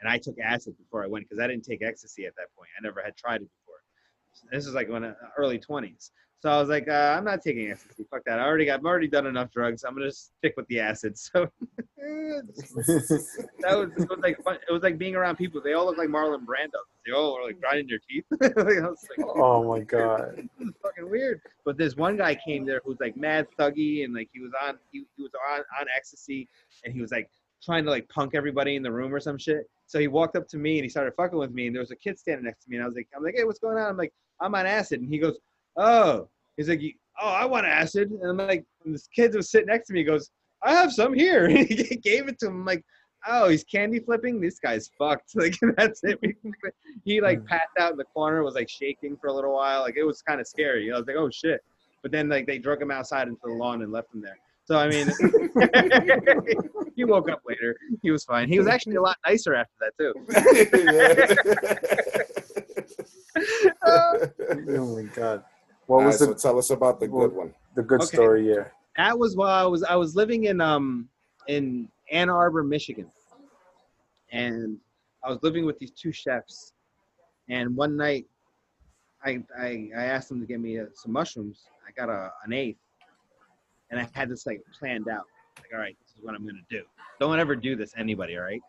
and 0.00 0.08
I 0.08 0.18
took 0.18 0.36
acid 0.38 0.76
before 0.78 1.04
I 1.04 1.06
went 1.06 1.28
because 1.28 1.42
I 1.42 1.46
didn't 1.46 1.64
take 1.64 1.82
ecstasy 1.82 2.26
at 2.26 2.34
that 2.36 2.54
point. 2.56 2.70
I 2.78 2.82
never 2.82 3.02
had 3.02 3.16
tried 3.16 3.42
it 3.42 3.48
before. 3.60 3.76
This 4.52 4.66
is 4.66 4.74
like 4.74 4.88
when 4.88 5.04
uh, 5.04 5.14
early 5.38 5.58
twenties. 5.58 6.10
So 6.40 6.50
I 6.50 6.60
was 6.60 6.68
like, 6.68 6.86
uh, 6.86 7.14
I'm 7.16 7.24
not 7.24 7.40
taking 7.42 7.70
ecstasy. 7.70 8.04
Fuck 8.10 8.24
that. 8.26 8.38
I 8.38 8.44
already 8.44 8.66
got. 8.66 8.80
I've 8.80 8.84
already 8.84 9.08
done 9.08 9.26
enough 9.26 9.50
drugs. 9.50 9.84
I'm 9.84 9.94
gonna 9.94 10.12
stick 10.12 10.54
with 10.56 10.66
the 10.68 10.80
acid. 10.80 11.16
So 11.28 11.48
that 13.60 13.76
was, 13.76 13.90
it 13.96 14.08
was 14.08 14.18
like 14.22 14.40
fun. 14.44 14.58
It 14.68 14.72
was 14.72 14.82
like 14.82 14.96
being 14.96 15.16
around 15.16 15.36
people. 15.36 15.60
They 15.60 15.72
all 15.72 15.86
look 15.86 15.98
like 15.98 16.08
Marlon 16.08 16.44
Brando. 16.44 16.78
They 17.04 17.12
all 17.12 17.34
were 17.34 17.44
like 17.44 17.60
grinding 17.60 17.88
their 17.88 17.98
teeth. 18.08 18.24
like, 18.40 18.78
I 18.78 18.88
was 18.88 19.04
like, 19.16 19.26
oh 19.36 19.64
my 19.64 19.80
god. 19.80 20.36
this 20.36 20.68
is 20.68 20.74
fucking 20.82 21.10
weird. 21.10 21.40
But 21.64 21.78
this 21.78 21.96
one 21.96 22.16
guy 22.16 22.36
came 22.36 22.64
there 22.64 22.80
who's 22.84 23.00
like 23.00 23.16
mad 23.16 23.48
thuggy 23.58 24.04
and 24.04 24.14
like 24.14 24.28
he 24.32 24.40
was 24.40 24.52
on 24.62 24.78
he, 24.92 25.04
he 25.16 25.22
was 25.22 25.32
on 25.50 25.60
on 25.80 25.86
ecstasy 25.96 26.48
and 26.84 26.94
he 26.94 27.00
was 27.00 27.10
like 27.10 27.28
trying 27.64 27.84
to 27.84 27.90
like 27.90 28.08
punk 28.08 28.34
everybody 28.34 28.76
in 28.76 28.82
the 28.82 28.92
room 28.92 29.14
or 29.14 29.20
some 29.20 29.38
shit. 29.38 29.68
So 29.86 29.98
he 29.98 30.08
walked 30.08 30.36
up 30.36 30.48
to 30.48 30.56
me 30.58 30.78
and 30.78 30.84
he 30.84 30.88
started 30.88 31.14
fucking 31.16 31.38
with 31.38 31.52
me 31.52 31.66
and 31.66 31.74
there 31.74 31.80
was 31.80 31.90
a 31.90 31.96
kid 31.96 32.18
standing 32.18 32.44
next 32.44 32.64
to 32.64 32.70
me 32.70 32.76
and 32.76 32.84
I 32.84 32.86
was 32.86 32.96
like 32.96 33.08
I'm 33.16 33.22
like 33.22 33.34
hey 33.36 33.44
what's 33.44 33.58
going 33.58 33.78
on? 33.78 33.86
I'm 33.90 33.96
like 33.96 34.12
I'm 34.40 34.54
on 34.54 34.66
acid. 34.66 35.00
And 35.00 35.08
he 35.12 35.18
goes 35.18 35.38
oh. 35.76 36.28
He's 36.56 36.68
like 36.68 36.80
oh 37.20 37.28
I 37.28 37.44
want 37.44 37.66
acid. 37.66 38.10
And 38.10 38.28
I'm 38.30 38.36
like 38.36 38.64
and 38.84 38.94
this 38.94 39.08
kid 39.14 39.34
was 39.34 39.50
sitting 39.50 39.68
next 39.68 39.86
to 39.88 39.92
me 39.92 40.00
he 40.00 40.04
goes 40.04 40.30
I 40.62 40.72
have 40.74 40.92
some 40.92 41.14
here. 41.14 41.46
And 41.50 41.68
he 41.68 41.96
gave 41.96 42.28
it 42.28 42.38
to 42.40 42.46
him. 42.46 42.60
I'm 42.60 42.64
like 42.64 42.84
oh 43.28 43.48
he's 43.48 43.64
candy 43.64 44.00
flipping? 44.00 44.40
This 44.40 44.58
guy's 44.58 44.90
fucked. 44.98 45.32
Like 45.34 45.56
that's 45.76 46.00
it. 46.04 46.18
He 47.04 47.20
like 47.20 47.40
Mm. 47.40 47.46
passed 47.46 47.78
out 47.78 47.92
in 47.92 47.98
the 47.98 48.04
corner 48.04 48.42
was 48.42 48.54
like 48.54 48.68
shaking 48.68 49.16
for 49.16 49.28
a 49.28 49.32
little 49.32 49.54
while. 49.54 49.80
Like 49.82 49.96
it 49.96 50.04
was 50.04 50.20
kind 50.22 50.40
of 50.40 50.46
scary. 50.46 50.84
You 50.84 50.90
know, 50.90 50.96
I 50.96 50.98
was 51.00 51.06
like 51.06 51.16
oh 51.16 51.30
shit. 51.30 51.60
But 52.02 52.12
then 52.12 52.28
like 52.28 52.46
they 52.46 52.58
drug 52.58 52.82
him 52.82 52.90
outside 52.90 53.28
into 53.28 53.40
the 53.44 53.52
lawn 53.52 53.82
and 53.82 53.90
left 53.92 54.14
him 54.14 54.20
there 54.20 54.36
so 54.66 54.76
I 54.78 54.88
mean 54.88 55.06
he 56.96 57.04
woke 57.04 57.30
up 57.30 57.40
later 57.46 57.76
he 58.02 58.10
was 58.10 58.24
fine 58.24 58.48
he 58.48 58.58
was 58.58 58.66
actually 58.68 58.96
a 58.96 59.02
lot 59.02 59.16
nicer 59.26 59.54
after 59.54 59.72
that 59.80 59.92
too 59.98 60.12
Oh 63.86 64.96
my 64.96 65.02
god. 65.14 65.44
What 65.86 65.96
All 65.98 66.02
right, 66.02 66.06
was 66.06 66.18
so 66.18 66.26
the 66.26 66.34
tell 66.34 66.58
us 66.58 66.70
about 66.70 67.00
the 67.00 67.08
good 67.08 67.32
one. 67.32 67.54
the 67.74 67.82
good 67.82 68.02
Okay. 68.02 68.16
story? 68.16 68.48
Yeah. 68.48 68.64
that 68.96 69.18
was 69.18 69.36
while 69.36 69.64
I 69.64 69.68
was 69.68 69.82
I 69.82 69.94
was 69.96 70.16
living 70.16 70.44
in 70.44 70.60
um 70.60 71.08
in 71.48 71.88
Ann 72.10 72.28
Arbor, 72.28 72.62
Michigan, 72.64 73.10
and 74.32 74.78
I 75.24 75.30
was 75.30 75.38
living 75.42 75.64
with 75.66 75.78
these 75.78 75.92
two 75.92 76.12
chefs. 76.12 76.72
And 77.48 77.76
one 77.76 77.96
night, 77.96 78.26
I 79.24 79.42
I, 79.56 79.90
I 79.96 80.04
asked 80.04 80.28
them 80.28 80.40
to 80.40 80.46
get 80.46 80.60
me 80.60 80.80
uh, 80.80 80.86
some 80.94 81.12
mushrooms. 81.12 81.64
I 81.86 81.92
got 81.92 82.08
a 82.08 82.30
an 82.44 82.52
eighth, 82.52 82.80
and 83.90 84.00
I 84.00 84.08
had 84.12 84.28
this 84.28 84.46
like 84.46 84.62
planned 84.78 85.08
out. 85.08 85.26
Like, 85.58 85.70
all 85.72 85.78
right, 85.80 85.96
this 86.00 86.16
is 86.16 86.22
what 86.22 86.34
I'm 86.34 86.46
gonna 86.46 86.58
do. 86.70 86.82
Don't 87.20 87.38
ever 87.38 87.56
do 87.56 87.76
this, 87.76 87.94
anybody. 87.96 88.36
All 88.36 88.42
right, 88.44 88.60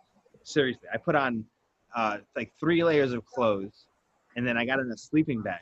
seriously. 0.44 0.88
I 0.94 0.98
put 0.98 1.16
on 1.16 1.46
uh, 1.96 2.20
like 2.36 2.52
three 2.60 2.84
layers 2.84 3.14
of 3.14 3.26
clothes, 3.26 3.86
and 4.36 4.48
then 4.48 4.58
I 4.58 4.66
got 4.66 4.80
in 4.80 4.90
a 4.92 4.98
sleeping 4.98 5.42
bag, 5.42 5.62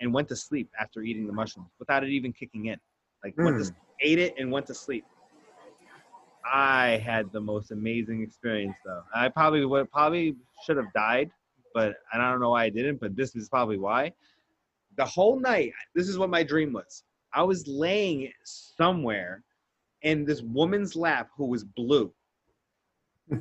and 0.00 0.12
went 0.12 0.28
to 0.28 0.36
sleep 0.36 0.68
after 0.80 1.02
eating 1.02 1.26
the 1.26 1.32
mushrooms 1.32 1.70
without 1.78 2.02
it 2.04 2.10
even 2.10 2.32
kicking 2.32 2.66
in. 2.66 2.78
Like 3.24 3.34
went 3.36 3.58
to 3.58 3.64
Mm. 3.64 3.74
ate 4.00 4.18
it 4.18 4.34
and 4.38 4.50
went 4.50 4.66
to 4.66 4.74
sleep. 4.74 5.04
I 6.50 6.96
had 7.04 7.30
the 7.32 7.40
most 7.40 7.70
amazing 7.70 8.22
experience 8.22 8.76
though. 8.84 9.02
I 9.14 9.28
probably 9.28 9.64
would 9.64 9.90
probably 9.92 10.36
should 10.64 10.78
have 10.78 10.92
died, 10.94 11.30
but 11.74 11.96
I 12.12 12.18
don't 12.18 12.40
know 12.40 12.50
why 12.50 12.64
I 12.64 12.70
didn't, 12.70 12.98
but 13.00 13.14
this 13.14 13.36
is 13.36 13.48
probably 13.48 13.76
why. 13.78 14.12
The 14.96 15.04
whole 15.04 15.38
night, 15.38 15.72
this 15.94 16.08
is 16.08 16.18
what 16.18 16.30
my 16.30 16.42
dream 16.42 16.72
was. 16.72 17.04
I 17.32 17.42
was 17.42 17.66
laying 17.66 18.32
somewhere 18.44 19.44
in 20.02 20.24
this 20.24 20.42
woman's 20.42 20.96
lap 20.96 21.28
who 21.36 21.46
was 21.46 21.64
blue 21.64 22.12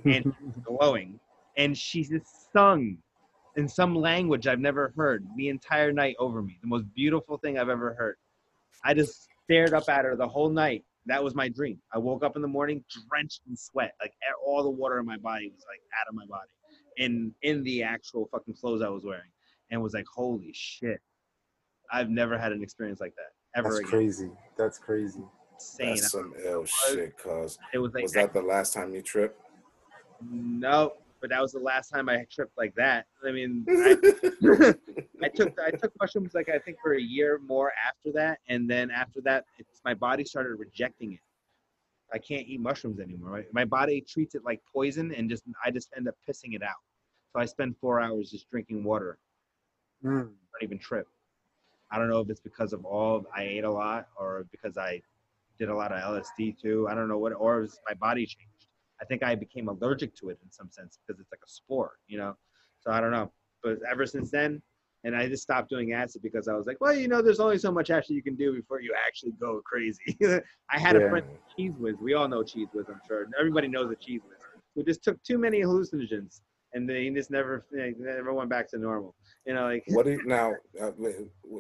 and 0.06 0.34
glowing, 0.64 1.20
and 1.58 1.78
she 1.78 2.04
just 2.04 2.52
sung 2.54 2.98
in 3.56 3.68
some 3.68 3.96
language 3.96 4.48
I've 4.48 4.60
never 4.60 4.94
heard 4.96 5.26
the 5.36 5.50
entire 5.50 5.92
night 5.92 6.16
over 6.20 6.42
me. 6.42 6.58
The 6.62 6.68
most 6.68 6.86
beautiful 6.94 7.38
thing 7.38 7.58
I've 7.58 7.70
ever 7.70 7.94
heard. 7.94 8.18
I 8.84 8.94
just 8.94 9.28
stared 9.44 9.74
up 9.74 9.90
at 9.90 10.06
her 10.06 10.16
the 10.16 10.28
whole 10.28 10.50
night. 10.50 10.84
That 11.08 11.24
was 11.24 11.34
my 11.34 11.50
dream. 11.50 11.80
I 11.92 11.98
woke 11.98 12.24
up 12.24 12.36
in 12.36 12.42
the 12.42 12.48
morning 12.48 12.84
drenched 13.10 13.42
in 13.50 13.58
sweat, 13.58 13.94
like 14.00 14.14
all 14.46 14.62
the 14.64 14.70
water 14.70 15.00
in 15.00 15.06
my 15.06 15.18
body 15.18 15.50
was 15.50 15.64
like 15.68 15.82
out 16.00 16.08
of 16.08 16.14
my 16.14 16.26
body, 16.28 16.52
in 16.98 17.34
in 17.42 17.64
the 17.64 17.82
actual 17.82 18.28
fucking 18.32 18.54
clothes 18.54 18.84
I 18.84 18.90
was 18.90 19.04
wearing, 19.04 19.32
and 19.72 19.82
was 19.82 19.94
like, 19.94 20.06
holy 20.14 20.52
shit! 20.54 21.00
I've 21.92 22.10
never 22.10 22.38
had 22.38 22.52
an 22.52 22.62
experience 22.62 23.00
like 23.00 23.16
that 23.16 23.32
ever 23.56 23.70
That's 23.70 23.80
again. 23.80 23.90
crazy. 23.90 24.32
That's 24.58 24.78
crazy. 24.78 25.24
Insane. 25.54 25.96
That's 25.96 26.12
some 26.12 26.34
ill 26.44 26.66
shit, 26.66 27.18
cuz. 27.18 27.58
It 27.74 27.80
was 27.80 27.94
like 27.94 28.04
Was 28.04 28.14
that 28.14 28.34
the 28.34 28.42
last 28.42 28.74
time 28.74 28.94
you 28.94 29.02
tripped? 29.02 29.40
no, 30.22 30.94
but 31.22 31.30
that 31.30 31.42
was 31.42 31.52
the 31.52 31.60
last 31.60 31.90
time 31.90 32.10
I 32.10 32.26
tripped 32.32 32.58
like 32.58 32.74
that. 32.76 33.06
I 33.28 33.32
mean, 33.32 33.66
I, 33.70 33.96
I 35.24 35.30
took 35.30 35.60
I 35.60 35.72
took 35.72 35.92
mushrooms 36.00 36.34
like 36.34 36.50
I 36.50 36.60
think 36.60 36.78
for 36.82 36.94
a 36.94 37.02
year 37.02 37.40
more 37.46 37.72
after 37.88 38.12
that, 38.14 38.40
and 38.48 38.70
then 38.70 38.92
after 38.92 39.22
that, 39.22 39.46
it's 39.58 39.82
my 39.84 39.94
body 39.94 40.24
started 40.24 40.56
rejecting 40.58 41.14
it. 41.14 41.20
I 42.12 42.18
can't 42.18 42.48
eat 42.48 42.60
mushrooms 42.60 43.00
anymore. 43.00 43.32
My, 43.32 43.44
my 43.52 43.66
body 43.66 44.02
treats 44.02 44.34
it 44.36 44.44
like 44.44 44.62
poison, 44.74 45.14
and 45.14 45.30
just 45.30 45.44
I 45.64 45.72
just 45.72 45.90
end 45.96 46.08
up 46.08 46.16
pissing 46.28 46.56
it 46.56 46.64
out. 46.64 46.80
So 47.34 47.40
I 47.40 47.46
spend 47.46 47.76
four 47.80 48.00
hours 48.00 48.32
just 48.32 48.50
drinking 48.50 48.84
water. 48.84 49.20
Mm. 50.04 50.24
Don't 50.24 50.64
even 50.64 50.80
trip. 50.80 51.08
I 51.92 51.98
don't 51.98 52.10
know 52.10 52.20
if 52.20 52.30
it's 52.30 52.40
because 52.40 52.74
of 52.74 52.86
all 52.86 53.26
I 53.36 53.44
ate 53.44 53.64
a 53.64 53.72
lot, 53.72 54.08
or 54.18 54.46
because 54.52 54.78
I 54.78 55.02
did 55.58 55.70
a 55.70 55.76
lot 55.76 55.92
of 55.92 56.00
LSD 56.02 56.60
too. 56.60 56.88
I 56.90 56.96
don't 56.96 57.08
know 57.08 57.18
what, 57.18 57.34
or 57.34 57.60
it 57.60 57.62
was 57.62 57.80
my 57.88 57.96
body 57.96 58.26
changed. 58.26 58.68
I 59.02 59.06
think 59.06 59.24
I 59.24 59.36
became 59.36 59.70
allergic 59.70 60.16
to 60.18 60.30
it 60.30 60.38
in 60.44 60.52
some 60.52 60.70
sense 60.72 61.00
because 61.06 61.20
it's 61.20 61.32
like 61.32 61.42
a 61.44 61.50
spore, 61.50 61.98
you 62.08 62.18
know. 62.18 62.36
So 62.80 62.92
I 62.92 63.00
don't 63.00 63.12
know. 63.12 63.32
But 63.64 63.80
ever 63.90 64.06
since 64.06 64.32
then, 64.32 64.62
and 65.04 65.16
I 65.16 65.28
just 65.28 65.44
stopped 65.44 65.70
doing 65.70 65.94
acid 65.94 66.22
because 66.22 66.48
I 66.48 66.54
was 66.54 66.66
like, 66.66 66.78
well, 66.82 66.94
you 66.94 67.08
know, 67.08 67.22
there's 67.22 67.40
only 67.40 67.58
so 67.58 67.72
much 67.72 67.90
acid 67.90 68.12
you 68.16 68.24
can 68.24 68.36
do 68.36 68.54
before 68.54 68.82
you 68.82 68.94
actually 69.06 69.32
go 69.40 69.62
crazy. 69.66 70.18
I 70.70 70.80
had 70.80 70.96
a 70.98 71.10
friend, 71.10 71.26
Cheese 71.56 71.74
Whiz. 71.80 71.96
We 72.02 72.14
all 72.14 72.28
know 72.28 72.44
Cheese 72.44 72.68
Whiz, 72.74 72.86
I'm 72.90 73.00
sure. 73.08 73.28
Everybody 73.40 73.70
knows 73.70 73.92
a 73.92 73.96
Cheese 73.96 74.22
Whiz. 74.28 74.40
Who 74.76 74.84
just 74.84 75.04
took 75.04 75.22
too 75.24 75.38
many 75.38 75.62
hallucinogens 75.62 76.42
and 76.74 76.88
they 76.90 77.10
just 77.10 77.32
never, 77.32 77.66
they 77.72 77.94
never 77.98 78.34
went 78.34 78.50
back 78.50 78.70
to 78.70 78.78
normal. 78.78 79.16
You 79.46 79.54
know, 79.56 79.66
like 79.66 79.84
What 79.88 80.06
do 80.06 80.12
you, 80.14 80.24
now? 80.26 80.54
Uh, 80.80 80.92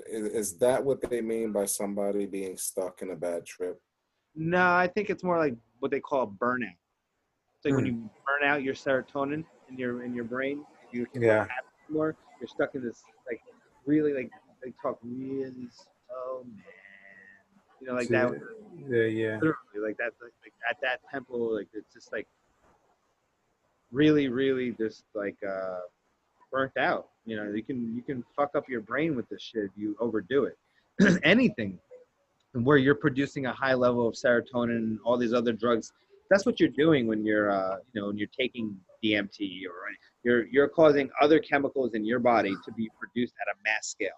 is, 0.10 0.28
is 0.34 0.58
that 0.60 0.84
what 0.84 1.02
they 1.10 1.22
mean 1.22 1.52
by 1.52 1.66
somebody 1.66 2.26
being 2.26 2.58
stuck 2.58 3.02
in 3.02 3.12
a 3.12 3.16
bad 3.16 3.46
trip? 3.46 3.82
No, 4.36 4.72
I 4.74 4.88
think 4.88 5.10
it's 5.10 5.24
more 5.24 5.38
like 5.38 5.56
what 5.80 5.92
they 5.92 6.00
call 6.00 6.28
burnout. 6.28 6.76
It's 7.58 7.66
like 7.66 7.74
when 7.74 7.86
Hmm. 7.86 7.92
you 8.04 8.10
burn 8.26 8.50
out 8.50 8.64
your 8.64 8.74
serotonin 8.76 9.44
in 9.70 9.78
your 9.78 10.04
in 10.04 10.14
your 10.14 10.24
brain, 10.24 10.64
you 10.92 11.06
can 11.08 11.22
yeah. 11.22 11.40
have 11.40 11.66
more. 11.90 12.16
You're 12.40 12.48
stuck 12.48 12.74
in 12.76 12.84
this 12.84 13.04
like 13.30 13.42
really 13.86 14.14
like 14.14 14.30
they 14.64 14.72
talk 14.82 14.98
really 15.04 15.68
slow, 15.72 16.44
man. 16.46 16.64
You 17.82 17.88
know, 17.88 17.94
like 17.96 18.08
that. 18.10 18.32
Yeah, 18.88 19.04
yeah. 19.04 19.36
Literally, 19.36 19.80
like 19.84 19.98
that. 19.98 20.12
Like, 20.22 20.32
like 20.44 20.54
at 20.70 20.78
that 20.82 21.00
tempo, 21.12 21.36
like 21.36 21.68
it's 21.74 21.94
just 21.94 22.14
like 22.14 22.28
really, 23.92 24.28
really 24.28 24.72
just 24.72 25.04
like 25.14 25.38
uh 25.48 25.80
burnt 26.52 26.78
out. 26.78 27.10
You 27.26 27.36
know, 27.36 27.52
you 27.52 27.64
can 27.64 27.96
you 27.96 28.02
can 28.02 28.24
fuck 28.36 28.52
up 28.56 28.68
your 28.68 28.82
brain 28.82 29.16
with 29.16 29.28
this 29.30 29.42
shit 29.42 29.64
if 29.66 29.72
you 29.76 29.96
overdo 30.00 30.46
it. 30.46 30.58
Anything 31.24 31.80
where 32.54 32.78
you're 32.78 32.96
producing 32.96 33.46
a 33.46 33.54
high 33.54 33.74
level 33.74 34.08
of 34.08 34.16
serotonin 34.16 34.78
and 34.78 35.00
all 35.06 35.18
these 35.18 35.34
other 35.34 35.54
drugs. 35.54 35.94
That's 36.30 36.46
what 36.46 36.60
you're 36.60 36.70
doing 36.70 37.08
when 37.08 37.26
you're, 37.26 37.52
uh, 37.52 37.78
you 37.94 38.02
know, 38.02 38.08
when 38.08 38.18
you're 38.18 38.28
taking 38.38 38.76
DMT 39.04 39.62
or 39.66 39.74
you're 40.24 40.48
you're 40.48 40.68
causing 40.68 41.10
other 41.22 41.40
chemicals 41.40 41.94
in 41.94 42.06
your 42.06 42.20
body 42.20 42.56
to 42.66 42.72
be 42.74 42.90
produced 43.00 43.34
at 43.42 43.54
a 43.54 43.58
mass 43.64 43.88
scale. 43.88 44.10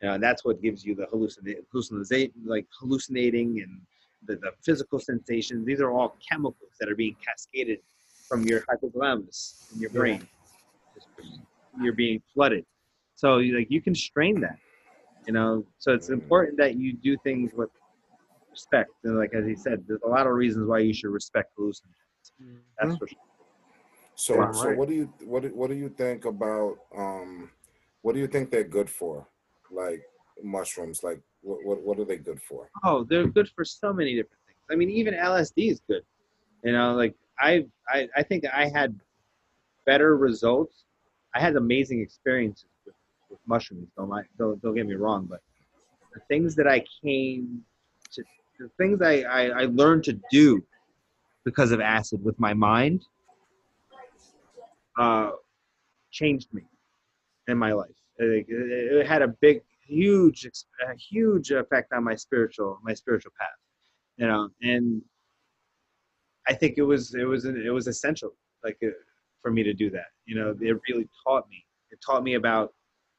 You 0.00 0.08
know, 0.08 0.14
and 0.14 0.22
that's 0.22 0.44
what 0.44 0.62
gives 0.62 0.84
you 0.84 0.94
the 0.94 1.06
hallucinate, 1.06 2.32
like 2.44 2.66
hallucinating 2.78 3.60
and 3.60 3.80
the, 4.26 4.36
the 4.36 4.52
physical 4.64 5.00
sensations. 5.00 5.66
These 5.66 5.80
are 5.80 5.90
all 5.90 6.16
chemicals 6.30 6.70
that 6.78 6.88
are 6.88 6.94
being 6.94 7.16
cascaded 7.24 7.80
from 8.28 8.44
your 8.46 8.60
hypothalamus 8.68 9.72
in 9.72 9.80
your 9.80 9.90
Yeah. 9.90 10.00
brain. 10.00 10.28
You're 11.80 11.94
being 11.94 12.20
flooded. 12.34 12.64
So 13.14 13.36
like 13.36 13.70
you 13.70 13.80
can 13.80 13.94
strain 13.94 14.40
that 14.40 14.58
you 15.26 15.32
know 15.34 15.64
so 15.78 15.92
it's 15.92 16.08
important 16.08 16.56
that 16.56 16.76
you 16.76 16.92
do 16.94 17.16
things 17.18 17.52
with 17.52 17.68
respect 18.50 18.90
and 19.04 19.18
like 19.18 19.34
as 19.34 19.44
he 19.46 19.54
said 19.54 19.84
there's 19.86 20.00
a 20.04 20.08
lot 20.08 20.26
of 20.26 20.32
reasons 20.32 20.66
why 20.66 20.78
you 20.78 20.94
should 20.94 21.10
respect 21.10 21.50
hallucinogens 21.58 22.32
that's 22.80 22.96
for 22.96 23.06
sure 23.08 23.18
So, 24.14 24.34
Yeah, 24.36 24.50
so 24.52 24.68
right. 24.68 24.78
what 24.78 24.88
do 24.88 24.94
you 24.94 25.12
what 25.24 25.42
do, 25.42 25.48
what 25.60 25.68
do 25.70 25.76
you 25.76 25.90
think 25.90 26.24
about 26.24 26.78
um, 26.96 27.50
what 28.02 28.14
do 28.14 28.20
you 28.20 28.26
think 28.26 28.50
they're 28.50 28.64
good 28.78 28.88
for? 28.88 29.28
Like 29.70 30.02
mushrooms, 30.42 31.02
like 31.02 31.20
what 31.42 31.58
what, 31.66 31.78
what 31.86 31.98
are 32.00 32.04
they 32.04 32.18
good 32.18 32.40
for? 32.48 32.70
oh 32.84 33.04
they're 33.08 33.26
good 33.26 33.48
for 33.56 33.64
so 33.64 33.92
many 33.92 34.12
different 34.18 34.42
things 34.46 34.62
i 34.70 34.74
mean 34.80 34.90
even 35.00 35.12
lsd 35.14 35.58
is 35.74 35.80
good 35.90 36.04
you 36.66 36.72
know 36.76 36.88
like 37.02 37.14
I, 37.40 37.66
I 37.88 38.08
I 38.16 38.22
think 38.22 38.44
I 38.52 38.68
had 38.68 38.98
better 39.86 40.16
results. 40.16 40.84
I 41.34 41.40
had 41.40 41.56
amazing 41.56 42.00
experiences 42.00 42.68
with, 42.84 42.94
with 43.30 43.38
mushrooms. 43.46 43.88
Don't 43.96 44.10
don't 44.38 44.60
don't 44.62 44.74
get 44.74 44.86
me 44.86 44.94
wrong, 44.94 45.26
but 45.28 45.40
the 46.14 46.20
things 46.28 46.54
that 46.56 46.66
I 46.66 46.84
came 47.02 47.62
to, 48.12 48.24
the 48.58 48.70
things 48.78 49.00
I 49.02 49.22
I, 49.22 49.42
I 49.62 49.64
learned 49.66 50.04
to 50.04 50.18
do 50.30 50.62
because 51.44 51.72
of 51.72 51.80
acid 51.80 52.22
with 52.22 52.38
my 52.38 52.52
mind, 52.52 53.04
uh, 54.98 55.30
changed 56.10 56.52
me 56.52 56.62
in 57.46 57.56
my 57.56 57.72
life. 57.72 57.88
It, 58.18 58.46
it, 58.48 58.96
it 58.98 59.06
had 59.06 59.22
a 59.22 59.28
big, 59.28 59.62
huge, 59.86 60.44
a 60.44 60.94
huge 60.96 61.50
effect 61.50 61.92
on 61.92 62.04
my 62.04 62.14
spiritual 62.14 62.78
my 62.82 62.94
spiritual 62.94 63.32
path. 63.38 63.48
You 64.16 64.26
know, 64.26 64.48
and 64.62 65.02
I 66.48 66.54
think 66.54 66.78
it 66.78 66.82
was 66.82 67.14
it 67.14 67.24
was 67.24 67.44
it 67.44 67.72
was 67.72 67.86
essential, 67.86 68.30
like 68.64 68.78
uh, 68.82 68.88
for 69.42 69.50
me 69.50 69.62
to 69.62 69.74
do 69.74 69.90
that. 69.90 70.06
You 70.24 70.36
know, 70.36 70.56
it 70.60 70.76
really 70.88 71.08
taught 71.26 71.48
me. 71.48 71.64
It 71.90 72.00
taught 72.04 72.22
me 72.22 72.34
about 72.34 72.72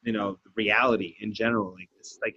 you 0.03 0.13
know 0.13 0.37
the 0.43 0.51
reality 0.55 1.15
in 1.21 1.33
general, 1.33 1.73
like 1.73 1.89
this, 1.97 2.17
like 2.21 2.35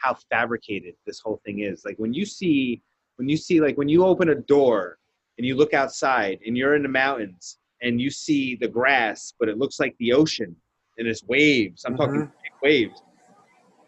how 0.00 0.16
fabricated 0.30 0.94
this 1.06 1.20
whole 1.20 1.40
thing 1.44 1.60
is. 1.60 1.84
Like 1.84 1.96
when 1.98 2.12
you 2.12 2.26
see 2.26 2.82
when 3.16 3.28
you 3.28 3.36
see 3.36 3.60
like 3.60 3.76
when 3.76 3.88
you 3.88 4.04
open 4.04 4.30
a 4.30 4.34
door 4.34 4.98
and 5.38 5.46
you 5.46 5.54
look 5.56 5.74
outside 5.74 6.40
and 6.46 6.56
you're 6.56 6.74
in 6.74 6.82
the 6.82 6.88
mountains 6.88 7.58
and 7.80 8.00
you 8.00 8.10
see 8.10 8.56
the 8.56 8.68
grass, 8.68 9.32
but 9.38 9.48
it 9.48 9.58
looks 9.58 9.78
like 9.78 9.94
the 9.98 10.12
ocean 10.12 10.54
and 10.98 11.06
it's 11.06 11.24
waves. 11.24 11.84
I'm 11.84 11.96
talking 11.96 12.20
Mhm. 12.22 12.26
big 12.26 12.52
waves. 12.62 13.02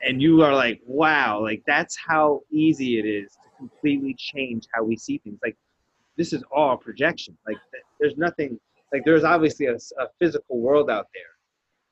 And 0.07 0.21
you 0.21 0.43
are 0.43 0.55
like, 0.55 0.81
wow, 0.87 1.41
like 1.41 1.63
that's 1.67 1.97
how 1.97 2.43
easy 2.51 2.99
it 2.99 3.07
is 3.07 3.33
to 3.33 3.49
completely 3.57 4.15
change 4.19 4.65
how 4.75 4.85
we 4.85 4.97
see 4.97 5.19
things. 5.19 5.39
Like 5.43 5.57
this 6.17 6.33
is 6.33 6.43
all 6.55 6.77
projection. 6.77 7.37
Like 7.47 7.57
there's 8.01 8.17
nothing, 8.17 8.59
like 8.93 9.03
there's 9.05 9.25
obviously 9.25 9.67
a 9.67 9.77
physical 10.21 10.59
world 10.59 10.91
out 10.91 11.07
there, 11.15 11.23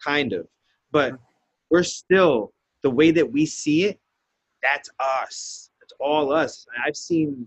kind 0.04 0.32
of, 0.32 0.46
but 0.90 1.14
we're 1.70 1.82
still, 1.82 2.52
the 2.82 2.90
way 2.90 3.10
that 3.12 3.30
we 3.30 3.46
see 3.46 3.84
it, 3.84 3.98
that's 4.62 4.90
us. 5.00 5.70
It's 5.82 5.92
all 6.00 6.32
us. 6.32 6.66
I've 6.86 6.96
seen, 6.96 7.46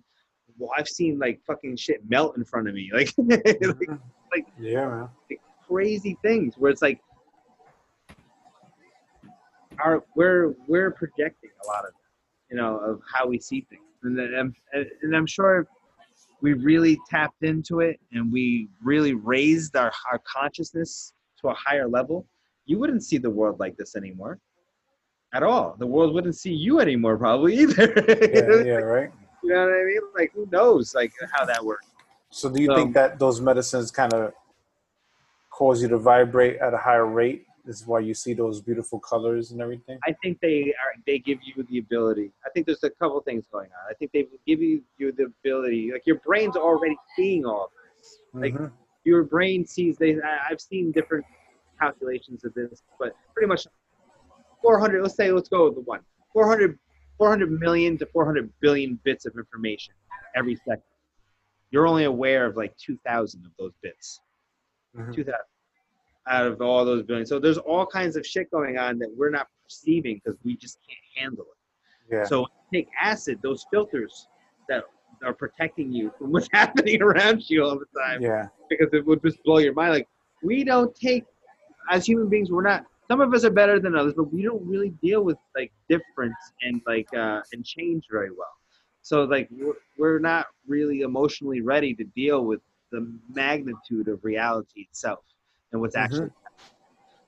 well, 0.57 0.71
I've 0.77 0.87
seen 0.87 1.19
like 1.19 1.41
fucking 1.45 1.75
shit 1.77 2.01
melt 2.09 2.37
in 2.37 2.43
front 2.45 2.67
of 2.67 2.73
me. 2.73 2.91
Like, 2.93 3.13
like 3.17 3.89
like- 4.33 4.47
yeah, 4.59 4.87
man. 4.87 5.09
crazy 5.67 6.17
things 6.21 6.55
where 6.57 6.71
it's 6.71 6.81
like 6.81 6.99
our 9.79 10.03
we're 10.15 10.55
we're 10.67 10.91
projecting 10.91 11.49
a 11.63 11.67
lot 11.67 11.85
of 11.85 11.91
you 12.49 12.55
know 12.57 12.77
of 12.77 13.01
how 13.13 13.27
we 13.27 13.39
see 13.39 13.65
things 13.69 13.81
and 14.03 14.19
I'm, 14.19 14.53
and 14.73 15.15
I'm 15.15 15.25
sure 15.25 15.67
we 16.41 16.53
really 16.53 16.97
tapped 17.09 17.43
into 17.43 17.79
it 17.79 17.99
and 18.11 18.31
we 18.31 18.67
really 18.83 19.13
raised 19.13 19.75
our, 19.75 19.91
our 20.11 20.21
consciousness 20.31 21.13
to 21.41 21.49
a 21.49 21.53
higher 21.53 21.87
level 21.87 22.25
you 22.65 22.77
wouldn't 22.79 23.03
see 23.03 23.17
the 23.17 23.29
world 23.29 23.59
like 23.59 23.75
this 23.77 23.95
anymore 23.95 24.39
at 25.33 25.43
all 25.43 25.75
the 25.79 25.85
world 25.87 26.13
wouldn't 26.13 26.35
see 26.35 26.53
you 26.53 26.79
anymore 26.79 27.17
probably 27.17 27.57
either 27.63 27.93
Yeah, 28.07 28.63
yeah, 28.63 28.73
right. 28.75 29.11
you 29.43 29.49
know 29.53 29.65
what 29.65 29.73
i 29.73 29.83
mean 29.83 30.01
like 30.17 30.31
who 30.33 30.47
knows 30.51 30.93
like 30.95 31.11
how 31.33 31.45
that 31.45 31.63
works 31.63 31.87
So 32.31 32.49
do 32.49 32.61
you 32.61 32.67
So- 32.67 32.75
think 32.75 32.93
that 32.93 33.17
those 33.19 33.39
medicines 33.41 33.91
kind 33.91 34.13
of 34.13 34.33
cause 35.51 35.81
you 35.81 35.87
to 35.87 35.97
vibrate 35.97 36.57
at 36.57 36.73
a 36.73 36.77
higher 36.77 37.05
rate? 37.05 37.45
This 37.65 37.81
is 37.81 37.87
why 37.87 37.99
you 37.99 38.13
see 38.13 38.33
those 38.33 38.61
beautiful 38.61 38.99
colors 38.99 39.51
and 39.51 39.59
everything. 39.59 39.97
I 40.05 40.13
think 40.21 40.39
they 40.39 40.65
are. 40.83 41.01
They 41.07 41.17
give 41.17 41.39
you 41.43 41.63
the 41.63 41.79
ability. 41.79 42.31
I 42.45 42.49
think 42.51 42.67
there's 42.67 42.83
a 42.83 42.91
couple 42.91 43.19
things 43.21 43.45
going 43.51 43.67
on. 43.71 43.89
I 43.89 43.93
think 43.95 44.11
they 44.11 44.27
give 44.45 44.61
you 44.61 44.83
you 44.97 45.11
the 45.11 45.25
ability. 45.41 45.91
Like 45.91 46.05
your 46.05 46.19
brain's 46.19 46.55
already 46.55 46.95
seeing 47.15 47.43
all 47.45 47.71
this. 47.97 48.19
Like 48.33 48.53
Mhm. 48.53 48.71
your 49.03 49.23
brain 49.23 49.65
sees. 49.65 49.97
They. 49.97 50.21
I- 50.21 50.47
I've 50.49 50.61
seen 50.61 50.91
different 50.91 51.25
calculations 51.79 52.43
of 52.45 52.53
this, 52.53 52.83
but 52.99 53.15
pretty 53.33 53.47
much 53.47 53.65
400. 54.61 55.01
Let's 55.01 55.15
say 55.15 55.31
let's 55.31 55.49
go 55.49 55.65
with 55.65 55.75
the 55.75 55.81
one. 55.81 56.01
400, 56.33 56.77
400 57.17 57.51
million 57.51 57.97
to 57.97 58.05
400 58.05 58.51
billion 58.59 58.99
bits 59.03 59.25
of 59.25 59.35
information 59.37 59.93
every 60.35 60.55
second. 60.55 60.83
You're 61.71 61.87
only 61.87 62.03
aware 62.03 62.45
of 62.45 62.55
like 62.57 62.77
2,000 62.77 63.45
of 63.45 63.51
those 63.57 63.73
bits. 63.81 64.21
Mhm. 64.95 65.13
2,000 65.15 65.45
out 66.27 66.47
of 66.47 66.61
all 66.61 66.85
those 66.85 67.03
billions. 67.03 67.29
So 67.29 67.39
there's 67.39 67.57
all 67.57 67.85
kinds 67.85 68.15
of 68.15 68.25
shit 68.25 68.49
going 68.51 68.77
on 68.77 68.97
that 68.99 69.09
we're 69.15 69.29
not 69.29 69.47
perceiving 69.63 70.21
because 70.23 70.39
we 70.43 70.57
just 70.57 70.79
can't 70.87 71.25
handle 71.25 71.45
it. 71.45 72.15
Yeah. 72.15 72.23
So 72.25 72.47
take 72.73 72.87
acid, 72.99 73.39
those 73.41 73.65
filters 73.71 74.27
that 74.69 74.83
are 75.23 75.33
protecting 75.33 75.91
you 75.91 76.11
from 76.17 76.31
what's 76.31 76.49
happening 76.53 77.01
around 77.01 77.49
you 77.49 77.63
all 77.63 77.77
the 77.77 77.99
time, 77.99 78.21
yeah. 78.21 78.47
because 78.69 78.89
it 78.93 79.05
would 79.05 79.21
just 79.23 79.43
blow 79.43 79.57
your 79.59 79.73
mind. 79.73 79.93
Like 79.93 80.07
we 80.43 80.63
don't 80.63 80.95
take, 80.95 81.25
as 81.91 82.05
human 82.05 82.29
beings, 82.29 82.51
we're 82.51 82.63
not. 82.63 82.85
Some 83.07 83.21
of 83.21 83.31
us 83.35 83.45
are 83.45 83.51
better 83.51 83.79
than 83.79 83.95
others, 83.95 84.13
but 84.17 84.33
we 84.33 84.41
don't 84.41 84.65
really 84.65 84.89
deal 84.89 85.23
with 85.23 85.37
like 85.55 85.71
difference 85.89 86.35
and 86.63 86.81
like 86.87 87.07
uh, 87.15 87.41
and 87.53 87.63
change 87.63 88.05
very 88.09 88.31
well. 88.31 88.49
So 89.03 89.25
like 89.25 89.47
we're, 89.51 89.73
we're 89.99 90.19
not 90.19 90.47
really 90.67 91.01
emotionally 91.01 91.61
ready 91.61 91.93
to 91.93 92.03
deal 92.03 92.45
with 92.45 92.61
the 92.91 93.07
magnitude 93.31 94.07
of 94.07 94.23
reality 94.23 94.81
itself 94.89 95.19
what's 95.79 95.95
Mhm. 95.95 96.01
actually. 96.03 96.31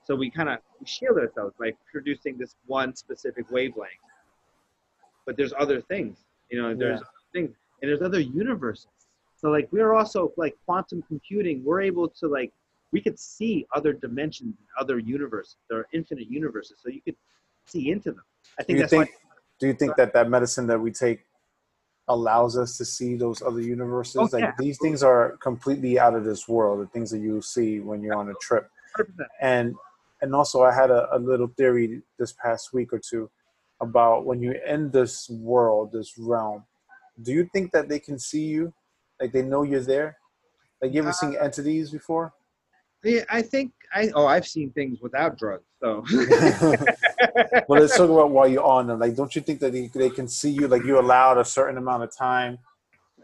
So 0.04 0.16
we 0.16 0.30
kind 0.30 0.48
of 0.48 0.58
shield 0.86 1.18
ourselves 1.18 1.54
by 1.58 1.72
producing 1.92 2.38
this 2.38 2.56
one 2.66 2.94
specific 2.94 3.50
wavelength. 3.50 3.92
But 5.26 5.36
there's 5.36 5.52
other 5.58 5.80
things, 5.82 6.24
you 6.50 6.60
know. 6.60 6.74
There's 6.74 7.00
Yeah. 7.00 7.06
other 7.06 7.28
things, 7.32 7.56
and 7.82 7.90
there's 7.90 8.02
other 8.02 8.20
universes. 8.20 8.90
So 9.36 9.50
like 9.50 9.70
we're 9.70 9.92
also 9.92 10.32
like 10.36 10.56
quantum 10.64 11.02
computing. 11.02 11.62
We're 11.62 11.82
able 11.82 12.08
to 12.08 12.26
like 12.26 12.52
we 12.90 13.02
could 13.02 13.18
see 13.18 13.66
other 13.74 13.92
dimensions, 13.92 14.56
other 14.78 14.98
universes. 14.98 15.58
There 15.68 15.78
are 15.78 15.86
infinite 15.92 16.28
universes, 16.30 16.80
so 16.80 16.88
you 16.88 17.02
could 17.02 17.16
see 17.66 17.90
into 17.90 18.12
them. 18.12 18.24
I 18.58 18.62
Do 18.62 18.66
think 18.66 18.76
you 18.76 18.82
that's 18.82 18.90
think? 18.90 19.10
why. 19.10 19.30
Do 19.58 19.66
you 19.66 19.74
think 19.74 19.96
that 19.96 20.14
that 20.14 20.30
medicine 20.30 20.66
that 20.68 20.80
we 20.80 20.90
take 20.90 21.26
allows 22.08 22.56
us 22.56 22.76
to 22.78 22.84
see 22.84 23.16
those 23.16 23.42
other 23.42 23.60
universes? 23.60 24.16
Oh, 24.18 24.28
like 24.32 24.42
yeah, 24.42 24.52
these 24.58 24.78
things 24.78 25.02
are 25.02 25.36
completely 25.38 25.98
out 25.98 26.14
of 26.14 26.24
this 26.24 26.48
world. 26.48 26.80
The 26.80 26.86
things 26.86 27.10
that 27.10 27.20
you 27.20 27.40
see 27.42 27.80
when 27.80 28.02
you're 28.02 28.16
on 28.16 28.30
a 28.30 28.34
trip. 28.40 28.70
100%. 28.98 29.26
and 29.40 29.74
and 30.20 30.34
also 30.34 30.62
I 30.62 30.74
had 30.74 30.90
a, 30.90 31.14
a 31.14 31.18
little 31.18 31.48
theory 31.56 32.02
this 32.18 32.32
past 32.32 32.72
week 32.72 32.92
or 32.92 32.98
two 32.98 33.30
about 33.80 34.24
when 34.24 34.42
you're 34.42 34.64
in 34.66 34.90
this 34.90 35.28
world, 35.30 35.92
this 35.92 36.18
realm. 36.18 36.64
Do 37.22 37.32
you 37.32 37.48
think 37.52 37.70
that 37.72 37.88
they 37.88 38.00
can 38.00 38.18
see 38.18 38.44
you, 38.44 38.72
like 39.20 39.32
they 39.32 39.42
know 39.42 39.62
you're 39.62 39.80
there? 39.80 40.16
Like 40.82 40.92
you 40.92 41.02
ever 41.02 41.12
seen 41.12 41.36
Uh, 41.36 41.44
entities 41.44 41.90
before? 41.90 42.32
Yeah, 43.04 43.24
I 43.30 43.42
think 43.42 43.72
I. 43.92 44.10
Oh, 44.14 44.26
I've 44.26 44.46
seen 44.46 44.72
things 44.72 45.00
without 45.00 45.38
drugs. 45.38 45.67
So. 45.80 46.04
well, 47.68 47.80
let's 47.80 47.96
talk 47.96 48.10
about 48.10 48.30
while 48.30 48.48
you're 48.48 48.64
on 48.64 48.86
them. 48.86 48.98
Like, 48.98 49.14
don't 49.14 49.34
you 49.34 49.42
think 49.42 49.60
that 49.60 49.72
they, 49.72 49.86
they 49.88 50.10
can 50.10 50.28
see 50.28 50.50
you? 50.50 50.68
Like 50.68 50.84
you're 50.84 51.00
allowed 51.00 51.38
a 51.38 51.44
certain 51.44 51.78
amount 51.78 52.02
of 52.02 52.16
time. 52.16 52.58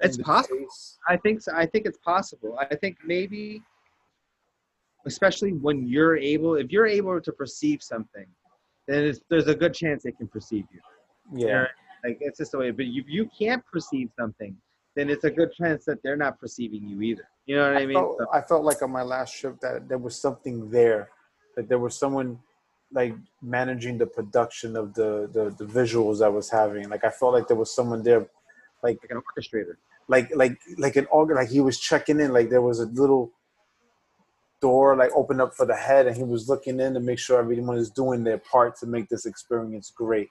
It's 0.01 0.17
possible. 0.17 0.59
space? 0.59 0.99
I 1.09 1.17
think 1.17 1.43
so. 1.43 1.53
I 1.55 1.67
think 1.67 1.87
it's 1.87 1.99
possible. 1.99 2.59
I 2.59 2.75
think 2.75 2.99
maybe, 3.05 3.63
especially 5.07 5.53
when 5.53 5.87
you're 5.87 6.17
able, 6.17 6.57
if 6.57 6.71
you're 6.71 6.87
able 6.87 7.21
to 7.21 7.33
perceive 7.33 7.83
something, 7.83 8.27
then 8.87 9.05
it's, 9.05 9.21
there's 9.31 9.49
a 9.49 9.55
good 9.55 9.73
chance 9.73 10.03
they 10.03 10.13
can 10.13 10.29
perceive 10.29 10.65
you. 10.73 10.81
Yeah. 11.33 11.67
Like 12.05 12.19
it's 12.21 12.39
just 12.39 12.53
the 12.53 12.59
way. 12.59 12.71
But 12.71 12.87
if 12.87 13.05
you 13.09 13.31
can't 13.39 13.65
perceive 13.73 14.11
something, 14.19 14.57
then 14.95 15.11
it's 15.11 15.25
a 15.25 15.31
good 15.31 15.53
chance 15.53 15.85
that 15.87 16.03
they're 16.03 16.17
not 16.17 16.39
perceiving 16.39 16.87
you 16.87 17.01
either. 17.03 17.29
You 17.47 17.57
know 17.57 17.69
what 17.69 17.77
I, 17.77 17.83
I 17.83 17.87
mean? 17.87 17.97
felt, 17.97 18.19
So- 18.19 18.27
I 18.33 18.41
felt 18.41 18.65
like 18.65 18.83
on 18.83 18.91
my 18.91 19.03
last 19.03 19.39
trip 19.39 19.59
that 19.61 19.89
there 19.89 19.99
was 19.99 20.21
something 20.21 20.71
there, 20.71 21.11
that 21.57 21.69
there 21.69 21.79
was 21.79 21.97
someone 21.99 22.39
like 22.93 23.15
managing 23.43 23.99
the 23.99 24.07
production 24.07 24.77
of 24.77 24.95
the, 24.95 25.29
the 25.33 25.55
the 25.59 25.71
visuals 25.71 26.23
I 26.23 26.29
was 26.29 26.51
having. 26.51 26.89
Like 26.89 27.05
I 27.05 27.11
felt 27.11 27.35
like 27.35 27.49
there 27.49 27.57
was 27.57 27.75
someone 27.75 28.03
there, 28.03 28.21
like 28.83 28.99
like 29.03 29.11
an 29.11 29.21
orchestrator. 29.21 29.77
like 30.09 30.31
like 30.35 30.59
like 30.79 30.97
an 30.97 31.07
organ. 31.11 31.37
Like 31.37 31.51
he 31.51 31.61
was 31.61 31.79
checking 31.79 32.21
in. 32.21 32.33
Like 32.33 32.51
there 32.51 32.63
was 32.63 32.81
a 32.81 32.87
little 32.87 33.33
door 34.61 34.97
like 34.97 35.11
opened 35.15 35.41
up 35.41 35.55
for 35.55 35.67
the 35.67 35.77
head, 35.77 36.07
and 36.07 36.17
he 36.17 36.23
was 36.23 36.49
looking 36.49 36.81
in 36.81 36.95
to 36.95 37.01
make 37.01 37.19
sure 37.19 37.39
everyone 37.39 37.77
is 37.77 37.91
doing 37.91 38.25
their 38.25 38.39
part 38.39 38.77
to 38.77 38.87
make 38.87 39.09
this 39.09 39.27
experience 39.27 39.91
great. 39.91 40.29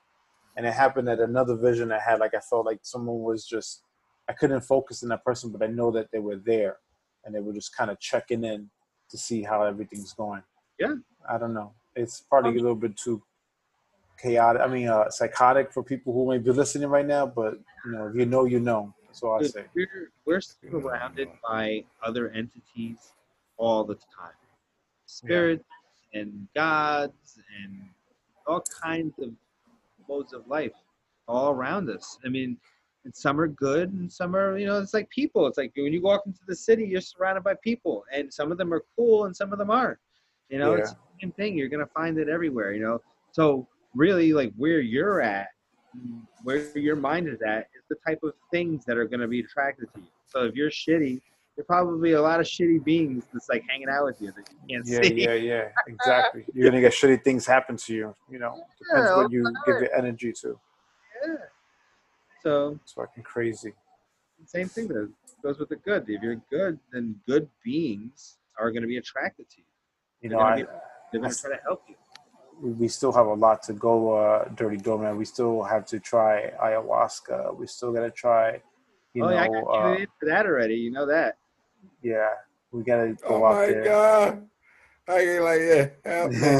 And 0.56 0.66
it 0.66 0.74
happened 0.74 1.10
at 1.10 1.20
another 1.20 1.56
vision 1.56 1.91
I 1.91 2.00
had. 2.00 2.20
Like 2.20 2.34
I 2.34 2.40
felt 2.40 2.66
like 2.66 2.80
someone 2.84 3.20
was 3.22 3.45
just 3.45 3.82
I 4.30 4.34
couldn't 4.34 4.62
focus 4.62 5.04
on 5.04 5.10
that 5.10 5.26
person, 5.26 5.52
but 5.52 5.62
I 5.62 5.68
know 5.68 5.91
that 5.91 6.10
they 6.12 6.20
were 6.20 6.38
there 6.38 6.78
and 7.26 7.36
they 7.36 7.40
were 7.40 7.54
just 7.54 7.76
kind 7.76 7.91
of 7.91 8.00
checking 8.00 8.44
in 8.44 8.70
to 9.10 9.18
see 9.18 9.44
how 9.44 9.64
everything's 9.64 10.14
going. 10.14 10.44
Yeah. 10.80 10.95
I 11.30 11.38
don't 11.38 11.54
know. 11.54 11.72
It's 11.95 12.22
probably 12.22 12.52
a 12.52 12.62
little 12.62 12.76
bit 12.76 12.98
too 12.98 13.22
chaotic. 14.22 14.62
I 14.62 14.68
mean, 14.68 14.88
uh, 14.88 15.10
psychotic 15.10 15.72
for 15.72 15.84
people 15.84 16.14
who 16.14 16.30
may 16.30 16.38
be 16.38 16.52
listening 16.52 16.90
right 16.90 17.06
now, 17.06 17.26
but 17.26 17.60
you 17.86 17.91
know, 17.91 18.08
if 18.08 18.16
you 18.16 18.26
know, 18.26 18.45
you 18.45 18.60
know. 18.60 18.94
That's 19.06 19.22
all 19.22 19.40
I 19.40 19.45
say. 19.45 19.66
We're, 19.76 20.12
we're 20.26 20.41
surrounded 20.41 21.30
by 21.48 21.84
other 22.02 22.30
entities 22.30 23.14
all 23.58 23.84
the 23.84 23.95
time 23.95 24.34
spirits 25.06 25.66
and 26.14 26.48
gods 26.56 27.40
and 27.64 27.82
all 28.48 28.64
kinds 28.82 29.14
of 29.20 29.30
modes 30.10 30.34
of 30.34 30.48
life 30.48 30.72
all 31.28 31.52
around 31.52 31.90
us. 31.90 32.18
I 32.26 32.30
mean, 32.30 32.58
and 33.06 33.16
some 33.16 33.40
are 33.40 33.48
good 33.48 33.91
and 33.94 34.12
some 34.12 34.36
are 34.36 34.58
you 34.58 34.66
know 34.66 34.80
it's 34.80 34.94
like 34.94 35.10
people 35.10 35.45
it's 35.48 35.58
like 35.58 35.74
when 35.76 35.91
you 35.91 36.02
walk 36.02 36.24
into 36.26 36.40
the 36.48 36.56
city 36.56 36.86
you're 36.86 37.02
surrounded 37.02 37.44
by 37.44 37.54
people 37.62 38.06
and 38.14 38.34
some 38.34 38.52
of 38.52 38.58
them 38.58 38.74
are 38.74 38.84
cool 38.95 39.26
and 39.26 39.36
some 39.36 39.52
of 39.52 39.60
them 39.60 39.70
aren't 39.70 40.00
you 40.50 40.58
know 40.58 40.74
it's 40.74 40.95
same 41.24 41.32
thing 41.34 41.58
you're 41.58 41.70
gonna 41.70 41.86
find 41.94 42.18
it 42.18 42.28
everywhere 42.30 42.74
you 42.74 42.82
know 42.82 43.00
so 43.32 43.66
really 43.95 44.34
like 44.34 44.52
where 44.58 44.80
you're 44.82 45.22
at 45.22 45.48
where 46.44 46.78
your 46.78 46.95
mind 46.95 47.28
is 47.28 47.41
at 47.45 47.68
is 47.76 47.84
the 47.90 47.95
type 48.06 48.20
of 48.24 48.34
things 48.52 48.84
that 48.86 48.98
are 48.98 49.06
gonna 49.06 49.28
be 49.28 49.40
attracted 49.40 49.88
to 49.94 50.02
you 50.02 50.08
so 50.28 50.44
if 50.44 50.56
you're 50.56 50.70
shitty 50.70 51.22
there's 51.56 51.66
probably 51.68 52.14
a 52.14 52.22
lot 52.22 52.40
of 52.40 52.45
shitty 52.45 52.84
beings 52.84 53.24
that's 53.32 53.48
like 53.48 53.64
hanging 53.70 53.88
out 53.90 54.06
with 54.06 54.20
you 54.20 54.32
that 54.36 54.44
you 54.52 54.58
can't 54.76 54.88
Yeah, 54.88 55.02
see 55.04 55.22
yeah, 55.24 55.34
yeah. 55.34 55.54
yeah, 55.54 55.68
Exactly. 55.88 56.45
You're 56.54 56.70
gonna 56.70 56.82
get 56.82 56.91
shitty 56.94 57.24
things 57.24 57.45
happen 57.45 57.78
to 57.78 57.94
you. 57.94 58.16
You 58.30 58.40
know, 58.40 58.56
depends 58.80 59.12
what 59.16 59.32
you 59.32 59.44
give 59.68 59.78
your 59.78 59.95
energy 59.95 60.34
to. 60.41 60.60
Yeah. 61.24 61.36
so 62.41 62.80
It's 62.84 62.94
fucking 62.94 63.24
crazy. 63.24 63.74
same 64.45 64.68
thing 64.68 64.88
though 64.88 65.08
goes 65.44 65.60
with 65.60 65.70
the 65.70 65.76
good 65.76 66.06
if 66.10 66.22
you're 66.24 66.41
good 66.50 66.80
then 66.91 67.16
good 67.28 67.48
beings 67.64 68.40
are 68.60 68.72
gonna 68.72 68.88
be 68.88 68.98
attracted 68.98 69.48
to 69.52 69.58
you 69.60 69.66
You 70.22 70.30
They're 70.30 70.40
know, 70.40 70.44
I, 70.44 70.56
be- 70.56 70.66
they're 71.14 71.22
gonna 71.22 71.34
try 71.34 71.52
to 71.52 71.61
help 71.64 71.84
you 71.88 71.95
we 72.61 72.72
we 72.72 72.88
still 72.88 73.11
have 73.11 73.26
a 73.27 73.34
lot 73.34 73.61
to 73.64 73.73
go, 73.73 74.15
uh, 74.15 74.45
Dirty 74.56 74.77
Doorman. 74.77 75.18
We 75.18 75.26
still 75.26 75.64
have 75.64 75.85
to 75.88 75.99
try 75.99 76.52
ayahuasca. 76.61 77.56
We 77.57 77.68
still 77.68 77.91
gotta 77.91 78.11
try, 78.11 78.61
you 79.14 79.23
oh 79.23 79.27
know, 79.30 79.35
yeah, 79.35 79.44
I 79.44 79.48
got 79.48 79.68
uh, 79.68 79.90
you 79.90 79.95
into 80.03 80.23
that 80.23 80.45
already. 80.45 80.76
You 80.76 80.91
know 80.91 81.06
that. 81.06 81.38
yeah, 82.02 82.30
we 82.72 82.84
gotta 82.84 83.18
oh 83.26 83.30
go 83.30 83.45
out 83.45 83.53
my 83.56 83.65
there. 83.68 83.84
god. 83.84 84.48
I 85.06 85.19
ain't 85.19 85.44
like, 85.44 85.60
yeah, 85.60 85.90
help 86.06 86.31
me, 86.31 86.53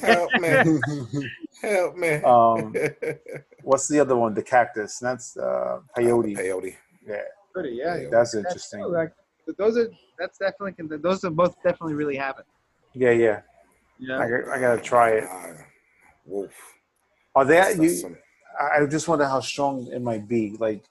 help 0.00 0.34
me, 0.34 1.28
help 1.60 1.96
me. 1.96 2.12
um, 2.24 2.74
what's 3.62 3.86
the 3.88 4.00
other 4.00 4.16
one? 4.16 4.32
The 4.32 4.42
cactus. 4.42 4.98
That's 4.98 5.36
uh, 5.36 5.80
peyote. 5.96 6.34
Peyote. 6.38 6.74
Yeah, 7.06 7.20
Pretty, 7.52 7.76
yeah. 7.76 7.96
Yeah. 7.96 8.08
that's 8.10 8.32
That's 8.32 8.46
interesting. 8.46 8.80
true, 8.80 8.92
like, 8.94 9.12
those 9.58 9.76
are 9.76 9.88
that's 10.18 10.38
definitely 10.38 10.72
can- 10.72 11.02
those 11.02 11.22
are 11.24 11.30
both 11.30 11.62
definitely 11.62 11.94
really 11.94 12.16
happen. 12.16 12.44
Yeah, 12.96 13.10
yeah. 13.10 13.40
Yeah. 13.98 14.18
I, 14.18 14.28
got- 14.28 14.48
I 14.48 14.60
gotta 14.60 14.80
try 14.80 15.10
it. 15.10 15.24
Ah, 15.30 15.46
Wolf. 16.24 16.50
Are 17.34 17.44
they? 17.44 17.54
That's 17.56 17.78
You, 17.78 17.88
some- 17.90 18.16
I 18.58 18.78
I 18.82 18.86
just 18.86 19.06
wonder 19.06 19.26
how 19.26 19.40
strong 19.40 19.86
it 19.92 20.00
might 20.00 20.26
be. 20.26 20.56
Like 20.58 20.82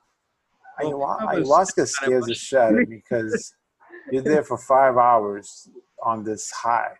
Well, 0.81 0.91
ayahu- 0.91 1.21
I 1.33 1.39
was- 1.39 1.49
ayahuasca 1.75 1.87
scares 1.87 2.25
the 2.25 2.35
shit 2.35 2.59
out 2.59 2.73
of 2.73 2.87
me 2.87 3.01
because 3.01 3.53
you're 4.11 4.21
there 4.23 4.43
for 4.43 4.57
five 4.57 4.97
hours 4.97 5.67
on 6.03 6.23
this 6.23 6.51
high. 6.51 6.93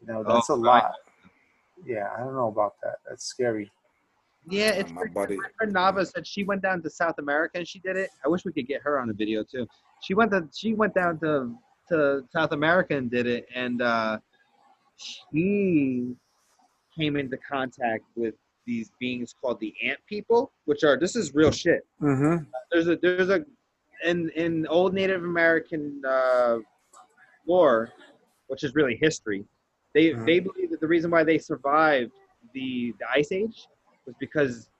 You 0.00 0.08
know, 0.12 0.24
that's 0.24 0.50
Oh, 0.50 0.54
a 0.54 0.58
right. 0.58 0.82
lot. 0.82 0.94
Yeah, 1.84 2.08
I 2.16 2.20
don't 2.20 2.34
know 2.34 2.48
about 2.48 2.74
that. 2.82 2.96
That's 3.08 3.24
scary. 3.24 3.70
yeah, 4.48 4.70
it's 4.70 4.90
my 4.90 5.02
pretty- 5.02 5.14
buddy. 5.14 5.36
My 5.36 5.48
friend 5.58 5.74
Nava 5.74 6.06
said 6.10 6.26
she 6.26 6.42
went 6.44 6.62
down 6.62 6.82
to 6.82 6.90
South 6.90 7.18
America 7.18 7.58
and 7.58 7.68
she 7.68 7.78
did 7.78 7.96
it. 7.96 8.10
I 8.24 8.28
wish 8.28 8.44
we 8.44 8.52
could 8.52 8.66
get 8.66 8.82
her 8.82 8.98
on 8.98 9.10
a 9.10 9.12
video 9.12 9.44
too. 9.44 9.66
She 10.02 10.14
went 10.14 10.30
to 10.32 10.48
she 10.52 10.74
went 10.74 10.94
down 10.94 11.18
to 11.20 11.54
to 11.90 12.24
South 12.32 12.52
America 12.52 12.96
and 12.96 13.10
did 13.10 13.26
it, 13.26 13.46
and 13.54 13.82
uh, 13.82 14.18
she 15.00 16.14
came 16.96 17.16
into 17.16 17.36
contact 17.38 18.04
with 18.16 18.34
these 18.66 18.90
beings 19.00 19.34
called 19.40 19.58
the 19.60 19.74
ant 19.84 19.98
people, 20.06 20.52
which 20.66 20.84
are 20.84 20.98
this 20.98 21.16
is 21.16 21.34
real 21.34 21.50
shit. 21.50 21.86
Mm-hmm. 22.00 22.44
there's 22.70 22.88
a 22.88 22.96
there's 22.96 23.30
a 23.30 23.44
in 24.04 24.30
in 24.30 24.66
old 24.68 24.94
Native 24.94 25.24
American 25.24 26.02
uh, 26.06 26.58
lore, 27.46 27.90
which 28.48 28.62
is 28.64 28.74
really 28.74 28.96
history. 28.96 29.44
They 29.94 30.10
Mhm. 30.10 30.26
they 30.26 30.40
believe 30.40 30.70
that 30.70 30.80
the 30.80 30.86
reason 30.86 31.10
why 31.10 31.24
they 31.24 31.38
survived 31.38 32.12
the 32.54 32.92
the 32.98 33.06
ice 33.12 33.32
age 33.32 33.66
was 34.06 34.14
because 34.20 34.70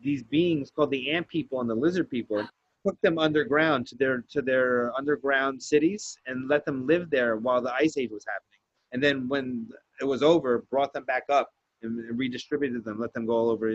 these 0.00 0.22
beings 0.22 0.70
called 0.70 0.90
the 0.90 1.10
ant 1.10 1.26
people 1.28 1.60
and 1.60 1.68
the 1.68 1.74
lizard 1.74 2.08
people 2.10 2.46
took 2.86 3.00
them 3.00 3.18
underground 3.18 3.86
to 3.88 3.96
their 3.96 4.22
to 4.30 4.42
their 4.42 4.92
underground 4.96 5.60
cities 5.62 6.18
and 6.26 6.48
let 6.48 6.64
them 6.64 6.86
live 6.86 7.10
there 7.10 7.36
while 7.36 7.60
the 7.60 7.72
ice 7.74 7.96
age 7.96 8.10
was 8.10 8.24
happening. 8.26 8.57
And 8.92 9.02
then 9.02 9.28
when 9.28 9.68
it 10.00 10.04
was 10.04 10.22
over, 10.22 10.64
brought 10.70 10.92
them 10.92 11.04
back 11.04 11.24
up 11.28 11.50
and, 11.82 12.18
redistributed 12.18 12.84
them, 12.84 12.98
let 12.98 13.12
them 13.14 13.26
go 13.26 13.32
all 13.32 13.50
over 13.50 13.74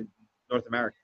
North 0.52 0.66
America. 0.68 0.98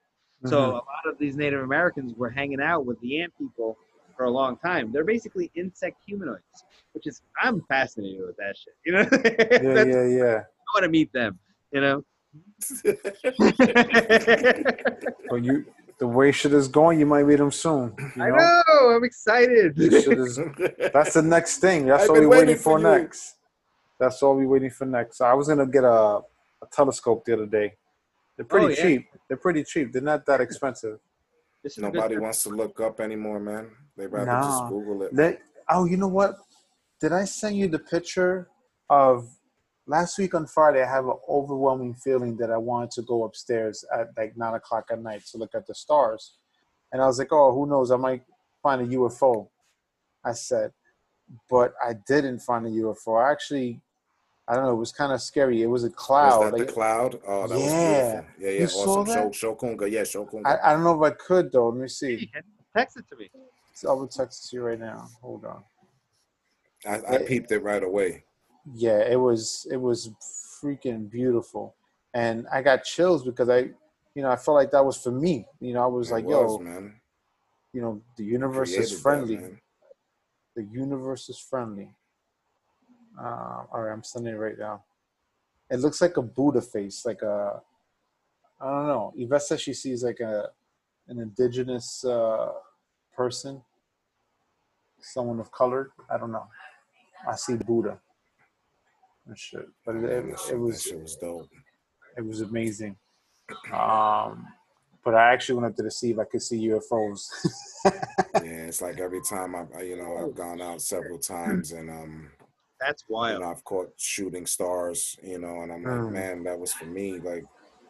So 0.45 0.57
Mm-hmm. 0.57 0.71
a 0.71 0.75
lot 0.75 1.05
of 1.05 1.17
these 1.19 1.35
Native 1.35 1.61
Americans 1.61 2.13
were 2.15 2.29
hanging 2.29 2.61
out 2.61 2.85
with 2.85 2.97
the 3.01 3.19
ant 3.21 3.33
people 3.37 3.77
for 4.15 4.23
a 4.25 4.29
long 4.31 4.55
time. 4.57 4.91
They're 4.93 5.03
basically 5.03 5.51
insect 5.55 5.97
humanoids, 6.05 6.63
which 6.93 7.07
is 7.07 7.21
I'm 7.41 7.61
fascinated 7.67 8.21
with 8.25 8.37
that 8.37 8.55
shit. 8.57 8.73
You 8.85 8.93
know, 8.93 9.09
yeah, 9.75 9.83
yeah, 9.83 10.05
yeah. 10.05 10.39
I 10.39 10.71
want 10.73 10.83
to 10.83 10.89
meet 10.89 11.11
them. 11.11 11.37
You 11.73 11.81
know. 11.81 12.05
But 15.29 15.43
you, 15.43 15.65
the 15.99 16.07
way 16.07 16.31
shit 16.31 16.53
is 16.53 16.67
going, 16.67 16.99
you 16.99 17.05
might 17.05 17.23
meet 17.25 17.37
them 17.37 17.51
soon. 17.51 17.93
You 18.15 18.23
I 18.23 18.29
know, 18.29 18.35
know. 18.67 18.89
I'm 18.95 19.03
excited. 19.03 19.73
Is- 19.77 20.05
that's 20.93 21.13
the 21.13 21.21
next 21.23 21.57
thing. 21.57 21.85
That's 21.85 22.03
I've 22.03 22.09
been 22.13 22.23
we're 22.23 22.29
waiting 22.29 22.47
waiting 22.47 22.61
for, 22.63 22.79
for 22.79 22.83
next. 22.83 23.35
That's 23.99 24.21
all 24.23 24.35
we're 24.35 24.47
waiting 24.47 24.69
for 24.69 24.85
next. 24.85 25.17
So 25.17 25.25
I 25.25 25.33
was 25.33 25.47
gonna 25.47 25.65
get 25.67 25.83
a, 25.83 26.21
a 26.61 26.67
telescope 26.71 27.25
the 27.25 27.33
other 27.33 27.45
day. 27.45 27.73
They're 28.37 28.45
pretty 28.45 28.67
Oh, 28.67 28.69
yeah. 28.69 28.81
cheap. 28.81 29.09
They're 29.27 29.37
pretty 29.37 29.63
cheap. 29.63 29.91
They're 29.91 30.01
not 30.01 30.25
that 30.27 30.39
expensive. 30.41 30.99
This 31.63 31.73
is 31.77 31.83
Nobody 31.83 32.15
good. 32.15 32.21
wants 32.23 32.43
to 32.43 32.49
look 32.49 32.79
up 32.79 33.01
anymore, 33.01 33.39
man. 33.39 33.69
They 33.97 34.07
rather 34.07 34.31
Nah. 34.31 34.41
just 34.47 34.69
Google 34.69 35.03
it. 35.03 35.13
Let, 35.13 35.41
oh, 35.69 35.83
you 35.85 35.97
know 35.97 36.07
what? 36.07 36.35
Did 37.01 37.11
I 37.11 37.25
send 37.25 37.57
you 37.57 37.67
the 37.67 37.79
picture 37.79 38.47
of 38.89 39.29
last 39.85 40.17
week 40.17 40.33
on 40.33 40.45
Friday? 40.47 40.81
I 40.81 40.89
have 40.89 41.05
an 41.05 41.17
overwhelming 41.27 41.95
feeling 41.95 42.37
that 42.37 42.49
I 42.49 42.57
wanted 42.57 42.91
to 42.91 43.01
go 43.01 43.25
upstairs 43.25 43.83
at 43.93 44.07
like 44.17 44.37
nine 44.37 44.53
o'clock 44.53 44.85
at 44.89 45.01
night 45.01 45.25
to 45.31 45.37
look 45.37 45.53
at 45.53 45.67
the 45.67 45.75
stars, 45.75 46.37
and 46.93 47.01
I 47.01 47.05
was 47.07 47.19
like, 47.19 47.31
oh, 47.33 47.53
who 47.53 47.65
knows? 47.67 47.91
I 47.91 47.97
might 47.97 48.23
find 48.63 48.81
a 48.81 48.95
UFO. 48.95 49.49
I 50.23 50.31
said, 50.33 50.71
but 51.49 51.73
I 51.83 51.93
didn't 52.07 52.39
find 52.39 52.65
a 52.65 52.69
UFO. 52.69 53.21
I 53.21 53.31
actually, 53.31 53.81
I 54.49 54.55
don't 54.55 54.63
know. 54.65 54.71
It 54.71 54.77
was 54.77 54.91
kind 54.91 55.13
of 55.13 55.21
scary. 55.21 55.61
It 55.61 55.67
was 55.67 55.83
a 55.83 55.89
cloud. 55.91 56.39
Was 56.39 56.51
cloud. 56.51 56.53
that 56.53 56.67
the 56.67 56.73
cloud? 56.73 57.19
Oh, 57.27 57.47
that 57.47 57.59
Yeah. 57.59 57.65
was 57.65 57.73
beautiful. 57.73 58.25
Yeah, 58.39 58.49
yeah, 58.49 58.59
You 58.61 58.67
saw 58.67 59.03
that? 59.03 59.35
Show, 59.35 59.55
Shokunga, 59.55 59.91
yeah, 59.91 60.01
Shokunga. 60.01 60.47
I, 60.47 60.69
I 60.69 60.73
don't 60.73 60.83
know 60.83 61.03
if 61.03 61.11
I 61.13 61.15
could 61.15 61.51
though. 61.51 61.69
Let 61.69 61.81
me 61.81 61.87
see. 61.87 62.31
Text 62.75 62.97
it 62.97 63.05
to 63.09 63.15
me. 63.15 63.29
I 63.87 63.93
will 63.93 64.07
text 64.07 64.45
it 64.45 64.49
to 64.49 64.55
you 64.57 64.63
right 64.63 64.79
now. 64.79 65.07
Hold 65.21 65.45
on. 65.45 65.63
I, 66.85 67.15
I 67.15 67.17
peeped 67.19 67.51
it 67.51 67.59
right 67.61 67.83
away. 67.83 68.23
yeah 68.73 68.99
it 68.99 69.19
was 69.19 69.67
it 69.71 69.77
was 69.77 70.09
freaking 70.61 71.09
beautiful 71.09 71.75
and 72.13 72.45
i 72.53 72.61
got 72.61 72.83
chills 72.83 73.23
because 73.23 73.49
i 73.49 73.59
you 74.15 74.21
know 74.23 74.29
i 74.29 74.35
felt 74.35 74.55
like 74.55 74.71
that 74.71 74.85
was 74.85 74.95
for 74.97 75.11
me 75.11 75.45
you 75.59 75.73
know 75.73 75.83
i 75.83 75.87
was 75.87 76.09
It 76.09 76.13
like 76.15 76.25
was, 76.25 76.57
yo 76.59 76.63
man. 76.63 76.85
you 77.73 77.81
know 77.81 78.01
the 78.17 78.23
universe 78.23 78.69
Created 78.73 78.93
is 78.93 79.01
friendly 79.01 79.37
man. 79.37 79.59
the 80.55 80.63
universe 80.71 81.27
is 81.29 81.39
friendly 81.39 81.89
uh, 83.19 83.63
all 83.71 83.81
right 83.81 83.91
i'm 83.93 84.03
sending 84.03 84.33
it 84.33 84.37
right 84.37 84.57
now 84.57 84.81
it 85.69 85.79
looks 85.79 86.01
like 86.01 86.17
a 86.17 86.21
buddha 86.21 86.61
face 86.61 87.05
like 87.05 87.21
a 87.21 87.61
i 88.61 88.65
don't 88.65 88.87
know 88.87 89.13
yvette 89.17 89.41
says 89.43 89.61
she 89.61 89.73
sees 89.73 90.03
like 90.03 90.19
a 90.19 90.49
an 91.07 91.19
indigenous 91.19 92.03
uh 92.05 92.51
person 93.15 93.61
someone 95.01 95.39
of 95.39 95.51
color 95.51 95.91
i 96.09 96.17
don't 96.17 96.31
know 96.31 96.45
i 97.27 97.35
see 97.35 97.55
buddha 97.55 97.97
and 99.27 99.37
shit 99.37 99.67
but 99.85 99.95
it, 99.95 100.03
it, 100.05 100.25
it 100.51 100.57
was 100.59 100.81
shit 100.83 100.99
was 101.01 101.15
dope. 101.15 101.47
it 102.17 102.25
was 102.25 102.41
amazing. 102.41 102.95
Um, 103.73 104.47
but 105.03 105.15
I 105.15 105.33
actually 105.33 105.55
went 105.55 105.67
up 105.71 105.75
there 105.75 105.85
to 105.87 105.91
see 105.91 106.11
if 106.11 106.19
I 106.19 106.23
could 106.25 106.41
see 106.41 106.67
UFOs. 106.69 107.27
Yeah, 108.43 108.67
it's 108.67 108.81
like 108.81 108.99
every 108.99 109.21
time 109.27 109.55
I, 109.55 109.65
I- 109.77 109.81
you 109.83 109.97
know, 109.97 110.17
I've 110.17 110.35
gone 110.35 110.61
out 110.61 110.81
several 110.81 111.17
times 111.17 111.71
and 111.71 111.89
um, 111.89 112.29
That's 112.79 113.03
you 113.09 113.15
wild. 113.15 113.41
know, 113.41 113.49
I've 113.51 113.63
caught 113.63 113.93
shooting 113.97 114.45
stars, 114.45 115.17
you 115.21 115.37
know, 115.39 115.61
and 115.61 115.71
I'm 115.71 115.83
like, 115.83 115.93
Mm. 115.93 116.11
man, 116.11 116.43
that 116.43 116.57
was 116.59 116.71
for 116.73 116.85
me. 116.85 117.19
Like, 117.19 117.43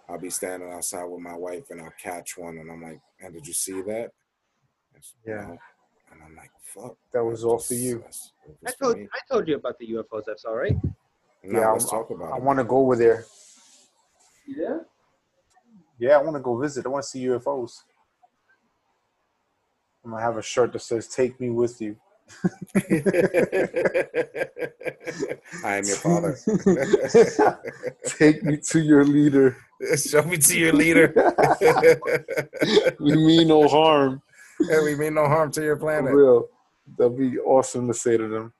I'll 0.07 0.17
be 0.19 0.29
standing 0.31 0.71
outside 0.71 1.03
with 1.03 1.21
my 1.21 1.35
wife 1.35 1.69
and 1.69 1.81
I'll 1.81 1.93
catch 2.01 2.37
one, 2.37 2.57
and 2.57 2.71
I'm 2.71 2.81
like, 2.81 2.99
and 3.19 3.33
did 3.33 3.45
you 3.47 3.53
see 3.53 3.81
that? 3.83 4.11
It's, 4.95 5.13
you 5.23 5.33
Yeah. 5.33 5.41
know, 5.45 5.57
and 6.11 6.23
I'm 6.23 6.35
like, 6.35 6.51
fuck. 6.63 6.97
that 7.13 7.23
was 7.23 7.43
all 7.43 7.59
for 7.59 7.75
you. 7.75 7.99
That's- 7.99 8.31
it 8.47 8.49
I 8.49 8.55
was 8.63 8.75
for 8.75 8.83
told 8.85 8.97
me. 8.97 9.09
I 9.13 9.19
told 9.31 9.47
you 9.47 9.55
about 9.55 9.77
the 9.77 9.87
UFOs 9.91 10.27
I 10.27 10.35
saw, 10.35 10.51
right? 10.53 10.75
No, 11.43 11.59
Yeah, 11.59 11.71
let's 11.71 11.85
I- 11.85 11.89
talk 11.91 12.09
about 12.09 12.33
I 12.33 12.37
it. 12.37 12.43
want 12.43 12.57
to 12.59 12.65
go 12.65 12.77
over 12.77 12.95
there. 12.95 13.25
Yeah. 14.47 14.79
Yeah, 15.99 16.17
I 16.17 16.21
want 16.23 16.35
to 16.37 16.41
go 16.41 16.57
visit. 16.57 16.85
I 16.85 16.89
want 16.89 17.03
to 17.03 17.09
see 17.09 17.23
UFOs. 17.25 17.83
I'm 20.03 20.11
gonna 20.11 20.23
have 20.23 20.37
a 20.37 20.41
shirt 20.41 20.73
that 20.73 20.79
says 20.79 21.07
"Take 21.07 21.39
me 21.39 21.49
with 21.49 21.79
you." 21.81 21.99
I 25.63 25.75
am 25.77 25.83
your 25.85 25.95
father. 25.97 26.37
Take 28.05 28.43
me 28.43 28.57
to 28.69 28.79
your 28.79 29.03
leader. 29.05 29.57
Show 29.97 30.23
me 30.23 30.37
to 30.37 30.57
your 30.59 30.73
leader. 30.73 31.13
We 32.99 33.15
mean 33.15 33.47
no 33.47 33.67
harm. 33.67 34.21
and 34.59 34.83
we 34.85 34.95
mean 34.95 35.13
no 35.15 35.27
harm 35.27 35.51
to 35.53 35.61
your 35.61 35.75
For 35.77 35.81
planet. 35.81 36.13
real. 36.13 36.47
That'd 36.97 37.17
be 37.17 37.37
awesome 37.39 37.87
to 37.87 37.93
say 37.93 38.17
to 38.17 38.27
them. 38.27 38.53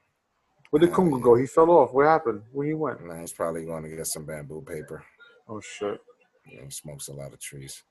Where 0.70 0.80
did 0.80 0.92
Kunga 0.94 1.20
go? 1.22 1.36
He 1.36 1.48
fell 1.48 1.72
off. 1.72 1.94
What 1.94 2.06
happened? 2.06 2.44
Where 2.52 2.68
he 2.68 2.74
went? 2.74 3.02
Man, 3.04 3.22
he's 3.22 3.34
probably 3.34 3.66
going 3.66 3.84
to 3.84 3.90
get 3.90 4.06
some 4.08 4.26
bamboo 4.26 4.62
paper. 4.62 5.04
Oh 5.48 5.60
shit. 5.62 6.00
Know, 6.54 6.64
he 6.64 6.70
smokes 6.70 7.08
a 7.08 7.14
lot 7.14 7.34
of 7.34 7.40
trees. 7.40 7.84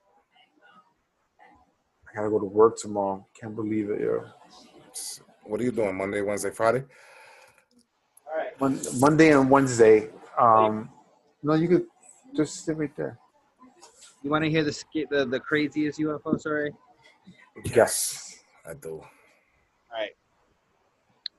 I 2.11 2.15
gotta 2.17 2.31
go 2.31 2.39
to 2.39 2.47
work 2.47 2.79
tomorrow. 2.79 3.27
Can't 3.39 3.55
believe 3.55 3.91
it, 3.91 4.01
yo. 4.01 4.25
What 5.49 5.63
are 5.63 5.65
you 5.65 5.73
doing? 5.73 5.97
Monday, 5.97 6.21
Wednesday, 6.21 6.51
Friday? 6.51 6.85
All 8.27 8.37
right. 8.37 8.61
Mon- 8.61 9.01
Monday 9.01 9.33
and 9.33 9.49
Wednesday. 9.49 10.11
Um, 10.39 10.91
no, 11.43 11.55
you 11.55 11.69
could 11.69 11.87
just 12.37 12.67
sit 12.67 12.77
right 12.77 12.95
there. 12.97 13.19
You 14.23 14.31
want 14.31 14.45
to 14.45 14.51
hear 14.51 14.63
the 14.63 14.73
sk- 14.73 15.09
the, 15.11 15.25
the 15.25 15.41
craziest 15.41 15.99
UFO 16.01 16.39
story? 16.39 16.71
Yes. 17.65 18.41
I 18.67 18.75
do. 18.75 18.97
All 19.01 19.07
right. 19.91 20.11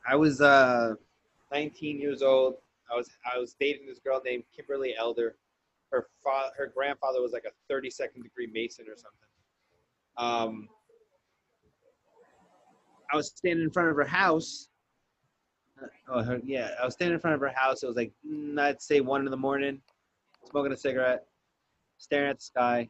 I 0.07 0.15
was 0.15 0.41
uh 0.41 0.95
19 1.52 1.99
years 1.99 2.23
old. 2.23 2.56
I 2.91 2.95
was 2.95 3.11
I 3.31 3.38
was 3.38 3.56
dating 3.60 3.86
this 3.86 3.99
girl 3.99 4.19
named 4.26 4.44
Kimberly 4.56 4.95
Elder. 4.98 5.36
Her 5.91 6.07
fa- 6.23 6.49
her 6.57 6.72
grandfather 6.76 7.22
was 7.22 7.31
like 7.31 7.45
a 7.45 7.73
32nd 7.73 8.23
degree 8.23 8.49
Mason 8.52 8.86
or 8.90 8.95
something. 8.95 9.30
Um, 10.18 10.68
I 13.11 13.15
was 13.15 13.27
standing 13.27 13.64
in 13.64 13.72
front 13.72 13.90
of 13.90 13.95
her 13.95 14.06
house. 14.06 14.69
Uh, 15.81 15.88
Oh, 16.11 16.23
her, 16.23 16.41
yeah, 16.44 16.72
I 16.81 16.86
was 16.86 16.95
standing 16.95 17.14
in 17.14 17.19
front 17.19 17.36
of 17.36 17.41
her 17.41 17.53
house. 17.56 17.84
It 17.84 17.88
was 17.88 17.95
like 17.95 18.11
mm, 18.27 18.60
I'd 18.60 18.81
say 18.81 18.99
one 18.99 19.26
in 19.26 19.31
the 19.31 19.38
morning, 19.38 19.80
smoking 20.49 20.72
a 20.72 20.77
cigarette, 20.77 21.26
staring 21.98 22.31
at 22.31 22.40
the 22.40 22.44
sky, 22.44 22.90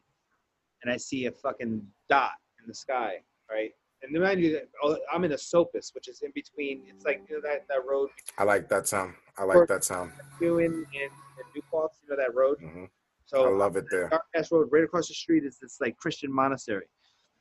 and 0.82 0.92
I 0.92 0.96
see 0.96 1.26
a 1.26 1.32
fucking 1.32 1.86
dot 2.08 2.32
in 2.60 2.66
the 2.66 2.74
sky, 2.74 3.16
right? 3.50 3.70
And 4.02 4.14
remind 4.14 4.40
you 4.40 4.52
that 4.52 4.68
oh, 4.82 4.96
I'm 5.12 5.24
in 5.24 5.32
Esopus, 5.32 5.92
which 5.94 6.08
is 6.08 6.22
in 6.22 6.32
between. 6.34 6.82
It's 6.88 7.04
like 7.04 7.22
you 7.28 7.36
know 7.36 7.48
that, 7.48 7.68
that 7.68 7.86
road 7.86 8.08
I 8.38 8.44
like 8.44 8.68
that 8.70 8.88
sound. 8.88 9.14
I 9.38 9.44
like 9.44 9.68
that 9.68 9.84
sound. 9.84 10.12
between 10.38 10.48
you 10.48 10.58
and, 10.60 10.74
and, 10.74 10.86
and 10.94 11.46
New 11.54 11.62
Paltz, 11.70 11.98
you 12.02 12.08
know 12.08 12.16
that 12.16 12.34
road. 12.34 12.58
Mm-hmm. 12.62 12.84
So 13.26 13.46
I 13.46 13.56
love 13.56 13.76
it 13.76 13.84
there. 13.90 14.08
Dark 14.08 14.24
Road, 14.50 14.68
right 14.72 14.82
across 14.82 15.06
the 15.06 15.14
street 15.14 15.44
is 15.44 15.58
this 15.60 15.76
like 15.80 15.96
Christian 15.98 16.32
monastery, 16.32 16.86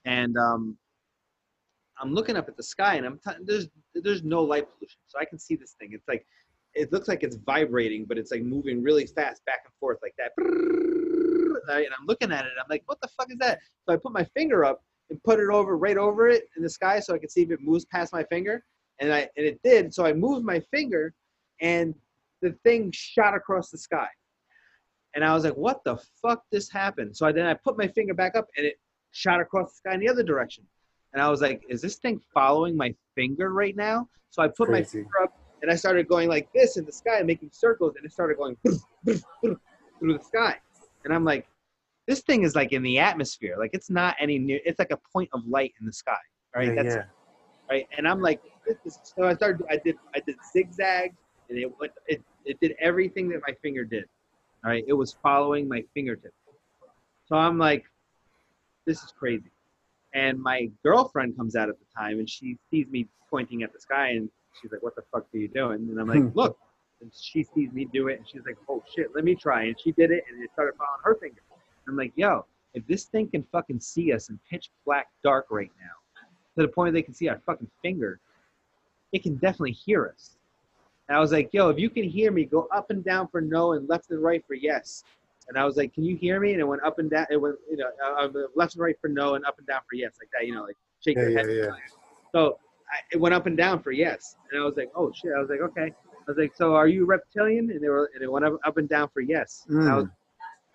and 0.06 0.38
um, 0.38 0.77
I'm 2.01 2.13
looking 2.13 2.38
up 2.38 2.47
at 2.47 2.57
the 2.57 2.63
sky, 2.63 2.95
and 2.95 3.05
I'm 3.05 3.19
t- 3.19 3.43
there's 3.43 3.67
there's 3.93 4.23
no 4.23 4.43
light 4.43 4.67
pollution, 4.71 4.99
so 5.07 5.19
I 5.19 5.26
can 5.26 5.39
see 5.39 5.55
this 5.55 5.76
thing. 5.80 5.89
It's 5.91 6.07
like 6.07 6.26
it 6.76 6.91
looks 6.91 7.07
like 7.07 7.23
it's 7.23 7.35
vibrating, 7.35 8.05
but 8.05 8.17
it's 8.17 8.31
like 8.31 8.43
moving 8.43 8.84
really 8.84 9.05
fast 9.05 9.43
back 9.45 9.61
and 9.65 9.73
forth 9.80 9.97
like 10.01 10.13
that. 10.17 10.31
And 10.38 11.93
I'm 11.99 12.05
looking 12.07 12.31
at 12.31 12.45
it, 12.45 12.51
I'm 12.59 12.65
like, 12.69 12.84
what 12.88 12.99
the 13.01 13.07
fuck 13.09 13.31
is 13.31 13.38
that? 13.39 13.59
So 13.88 13.93
I 13.93 13.97
put 13.97 14.11
my 14.11 14.23
finger 14.35 14.65
up 14.65 14.81
and 15.11 15.21
put 15.23 15.39
it 15.39 15.49
over 15.49 15.77
right 15.77 15.97
over 15.97 16.27
it 16.27 16.49
in 16.57 16.63
the 16.63 16.69
sky, 16.69 16.99
so 16.99 17.13
I 17.13 17.19
could 17.19 17.31
see 17.31 17.41
if 17.41 17.51
it 17.51 17.61
moves 17.61 17.85
past 17.85 18.13
my 18.13 18.23
finger, 18.23 18.63
and 18.99 19.13
I 19.13 19.30
and 19.38 19.45
it 19.45 19.59
did. 19.63 19.93
So 19.93 20.05
I 20.05 20.13
moved 20.13 20.45
my 20.45 20.59
finger, 20.71 21.13
and 21.61 21.93
the 22.41 22.55
thing 22.63 22.91
shot 22.91 23.35
across 23.35 23.69
the 23.69 23.77
sky 23.77 24.07
and 25.15 25.23
I 25.23 25.34
was 25.34 25.43
like, 25.43 25.55
"What 25.55 25.84
the 25.84 25.97
fuck? 26.21 26.43
This 26.51 26.69
happened?" 26.69 27.15
So 27.15 27.26
I, 27.26 27.31
then 27.31 27.45
I 27.45 27.53
put 27.53 27.77
my 27.77 27.88
finger 27.88 28.13
back 28.13 28.35
up, 28.35 28.47
and 28.57 28.65
it 28.65 28.80
shot 29.11 29.41
across 29.41 29.71
the 29.71 29.76
sky 29.77 29.93
in 29.95 29.99
the 29.99 30.09
other 30.09 30.23
direction. 30.23 30.65
And 31.14 31.22
I 31.22 31.30
was 31.30 31.41
like, 31.41 31.64
"Is 31.69 31.81
this 31.81 31.95
thing 31.95 32.22
following 32.34 32.76
my 32.77 32.94
finger 33.15 33.52
right 33.52 33.76
now?" 33.76 34.07
So 34.30 34.44
I 34.44 34.48
put 34.48 34.69
my 34.69 34.84
finger 34.84 35.10
up, 35.23 35.38
and 35.61 35.72
I 35.72 35.76
started 35.76 36.07
going 36.07 36.30
like 36.30 36.52
this 36.53 36.77
in 36.77 36.86
the 36.86 36.91
sky, 36.91 37.22
making 37.23 37.49
circles, 37.52 37.94
and 37.95 38.06
it 38.06 38.11
started 38.11 38.38
going 38.38 38.56
through 38.64 39.57
the 40.02 40.23
sky. 40.23 40.56
And 41.06 41.14
I'm 41.14 41.23
like, 41.23 41.48
"This 42.07 42.22
thing 42.22 42.44
is 42.44 42.56
like 42.56 42.73
in 42.73 42.84
the 42.84 42.99
atmosphere. 42.99 43.56
Like 43.57 43.72
it's 43.73 43.90
not 43.90 44.15
any 44.19 44.38
near. 44.38 44.60
It's 44.65 44.80
like 44.80 44.91
a 44.91 44.99
point 45.11 45.30
of 45.34 45.45
light 45.48 45.73
in 45.80 45.86
the 45.86 45.94
sky, 45.94 46.18
right? 46.56 46.68
Yeah, 46.68 46.84
That's 46.84 46.95
yeah. 46.95 47.03
right? 47.69 47.88
And 47.98 48.07
I'm 48.07 48.22
like, 48.22 48.41
so 49.03 49.23
I 49.23 49.34
started. 49.34 49.65
I 49.69 49.77
did. 49.77 49.98
I 50.15 50.19
did 50.19 50.36
zigzags, 50.53 51.15
and 51.49 51.57
it 51.57 51.72
went. 51.80 51.91
It, 52.07 52.23
it 52.45 52.60
did 52.60 52.76
everything 52.80 53.30
that 53.30 53.41
my 53.48 53.53
finger 53.61 53.84
did. 53.84 54.06
All 54.64 54.72
right, 54.72 54.84
it 54.88 54.94
was 54.94 55.18
following 55.23 55.68
my 55.68 55.84
fingertip. 55.94 56.34
So 57.26 57.36
I'm 57.36 57.57
like, 57.57 57.86
this 58.86 59.03
is 59.03 59.14
crazy. 59.18 59.52
And 60.14 60.41
my 60.41 60.69
girlfriend 60.84 61.38
comes 61.38 61.56
out 61.56 61.69
at 61.69 61.76
the 61.80 61.86
time, 61.95 62.19
and 62.19 62.30
she 62.30 62.57
sees 62.72 62.88
me 62.88 63.07
pointing 63.30 63.64
at 63.64 63.72
the 63.73 63.80
sky, 63.80 64.10
and 64.10 64.30
she's 64.60 64.72
like, 64.72 64.81
"What 64.81 64.95
the 64.95 65.03
fuck 65.11 65.27
are 65.34 65.38
you 65.38 65.48
doing?" 65.48 65.88
And 65.90 65.99
I'm 65.99 66.07
like, 66.07 66.19
hmm. 66.19 66.30
"Look." 66.34 66.57
And 67.02 67.11
she 67.15 67.44
sees 67.44 67.72
me 67.72 67.86
do 67.86 68.10
it, 68.10 68.18
and 68.18 68.27
she's 68.27 68.41
like, 68.45 68.57
"Oh 68.68 68.84
shit, 68.94 69.14
let 69.15 69.23
me 69.23 69.36
try." 69.36 69.64
And 69.64 69.80
she 69.80 69.91
did 69.91 70.11
it, 70.11 70.23
and 70.30 70.44
it 70.44 70.52
started 70.52 70.76
following 70.77 71.02
her 71.03 71.15
finger. 71.15 71.41
I'm 71.88 71.95
like, 71.95 72.11
"Yo, 72.15 72.45
if 72.73 72.86
this 72.88 73.06
thing 73.06 73.30
can 73.30 73.44
fucking 73.52 73.80
see 73.80 74.14
us 74.14 74.30
in 74.30 74.40
pitch 74.49 74.69
black 74.86 75.07
dark 75.23 75.48
right 75.49 75.72
now, 75.80 76.22
to 76.56 76.68
the 76.68 76.72
point 76.72 76.94
they 76.94 77.02
can 77.02 77.14
see 77.14 77.30
our 77.30 77.40
fucking 77.45 77.69
finger, 77.81 78.19
it 79.11 79.23
can 79.23 79.36
definitely 79.36 79.72
hear 79.72 80.07
us. 80.07 80.38
And 81.07 81.18
I 81.18 81.19
was 81.19 81.31
like, 81.31 81.49
yo, 81.53 81.69
if 81.69 81.80
you 81.80 81.90
can 81.90 82.03
hear 82.03 82.31
me, 82.31 82.45
go 82.45 82.68
up 82.72 82.91
and 82.91 83.03
down 83.03 83.27
for 83.30 83.41
no 83.41 83.73
and 83.73 83.90
left 83.90 84.11
and 84.11 84.22
right 84.22 84.45
for 84.45 84.53
yes. 84.53 85.03
And 85.49 85.57
I 85.57 85.65
was 85.65 85.76
like, 85.77 85.93
can 85.93 86.03
you 86.05 86.15
hear 86.15 86.39
me? 86.39 86.51
And 86.53 86.61
it 86.61 86.63
went 86.67 86.84
up 86.84 86.99
and 86.99 87.09
down. 87.09 87.26
It 87.30 87.38
went, 87.38 87.55
you 87.69 87.77
know, 87.77 87.89
uh, 88.05 88.26
uh, 88.27 88.30
left 88.55 88.76
and 88.76 88.84
right 88.84 88.95
for 89.01 89.07
no 89.09 89.34
and 89.35 89.43
up 89.45 89.57
and 89.57 89.67
down 89.67 89.81
for 89.89 89.95
yes, 89.95 90.13
like 90.21 90.30
that, 90.39 90.47
you 90.47 90.53
know, 90.53 90.61
like 90.63 90.76
shake 91.03 91.17
Yeah, 91.17 91.23
your 91.23 91.38
head. 91.39 91.47
yeah. 91.49 91.63
yeah. 91.65 91.71
So 92.31 92.59
I, 92.91 92.97
it 93.11 93.19
went 93.19 93.34
up 93.35 93.47
and 93.47 93.57
down 93.57 93.81
for 93.81 93.91
yes. 93.91 94.35
And 94.51 94.61
I 94.61 94.65
was 94.65 94.76
like, 94.77 94.89
oh 94.95 95.11
shit. 95.13 95.31
I 95.35 95.39
was 95.39 95.49
like, 95.49 95.61
okay. 95.61 95.91
I 95.91 96.31
was 96.31 96.38
like, 96.38 96.55
so 96.55 96.76
are 96.76 96.88
you 96.88 97.05
reptilian? 97.05 97.71
And 97.71 97.81
they 97.84 97.89
were, 97.89 98.11
and 98.13 98.23
it 98.23 98.31
went 98.31 98.45
up, 98.45 98.53
up 98.63 98.77
and 98.77 98.88
down 98.88 99.09
for 99.11 99.21
yes. 99.21 99.65
And 99.67 99.89
I 99.89 99.95
was, 99.95 100.05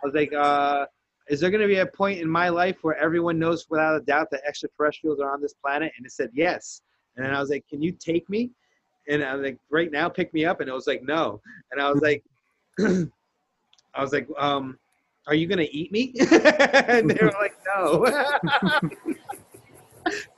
I 0.03 0.07
was 0.07 0.15
like, 0.15 0.33
uh, 0.33 0.87
is 1.29 1.41
there 1.41 1.51
going 1.51 1.63
to 1.63 1.69
be 1.69 1.79
a 1.79 1.87
point 1.87 2.21
in 2.21 2.29
my 2.29 2.49
life 2.49 2.77
where 2.83 2.97
everyone 2.99 3.39
knows 3.39 3.67
without 3.71 3.97
a 3.97 4.01
doubt 4.01 4.29
that 4.33 4.43
extraterrestrials 4.47 5.21
are 5.21 5.33
on 5.33 5.41
this 5.41 5.55
planet? 5.55 5.93
And 5.97 6.05
it 6.05 6.11
said 6.13 6.31
yes. 6.35 6.83
And 7.17 7.25
then 7.25 7.33
I 7.33 7.41
was 7.41 7.49
like, 7.49 7.65
can 7.71 7.81
you 7.81 7.93
take 7.93 8.29
me? 8.29 8.51
And 9.09 9.23
I 9.23 9.35
was 9.37 9.45
like, 9.45 9.59
right 9.71 9.91
now, 9.93 10.09
pick 10.09 10.35
me 10.35 10.45
up. 10.45 10.61
And 10.61 10.69
it 10.69 10.73
was 10.73 10.87
like, 10.89 11.03
no. 11.05 11.41
And 11.71 11.81
I 11.81 11.91
was 11.93 12.03
like, 12.09 12.25
I 13.95 14.03
was 14.03 14.13
like, 14.13 14.29
um, 14.39 14.79
are 15.27 15.35
you 15.35 15.49
to 15.49 15.77
eat 15.77 15.93
me? 15.93 16.15
and 16.19 17.11
they 17.11 17.25
were 17.25 17.33
like, 17.41 17.57
no. 17.67 18.07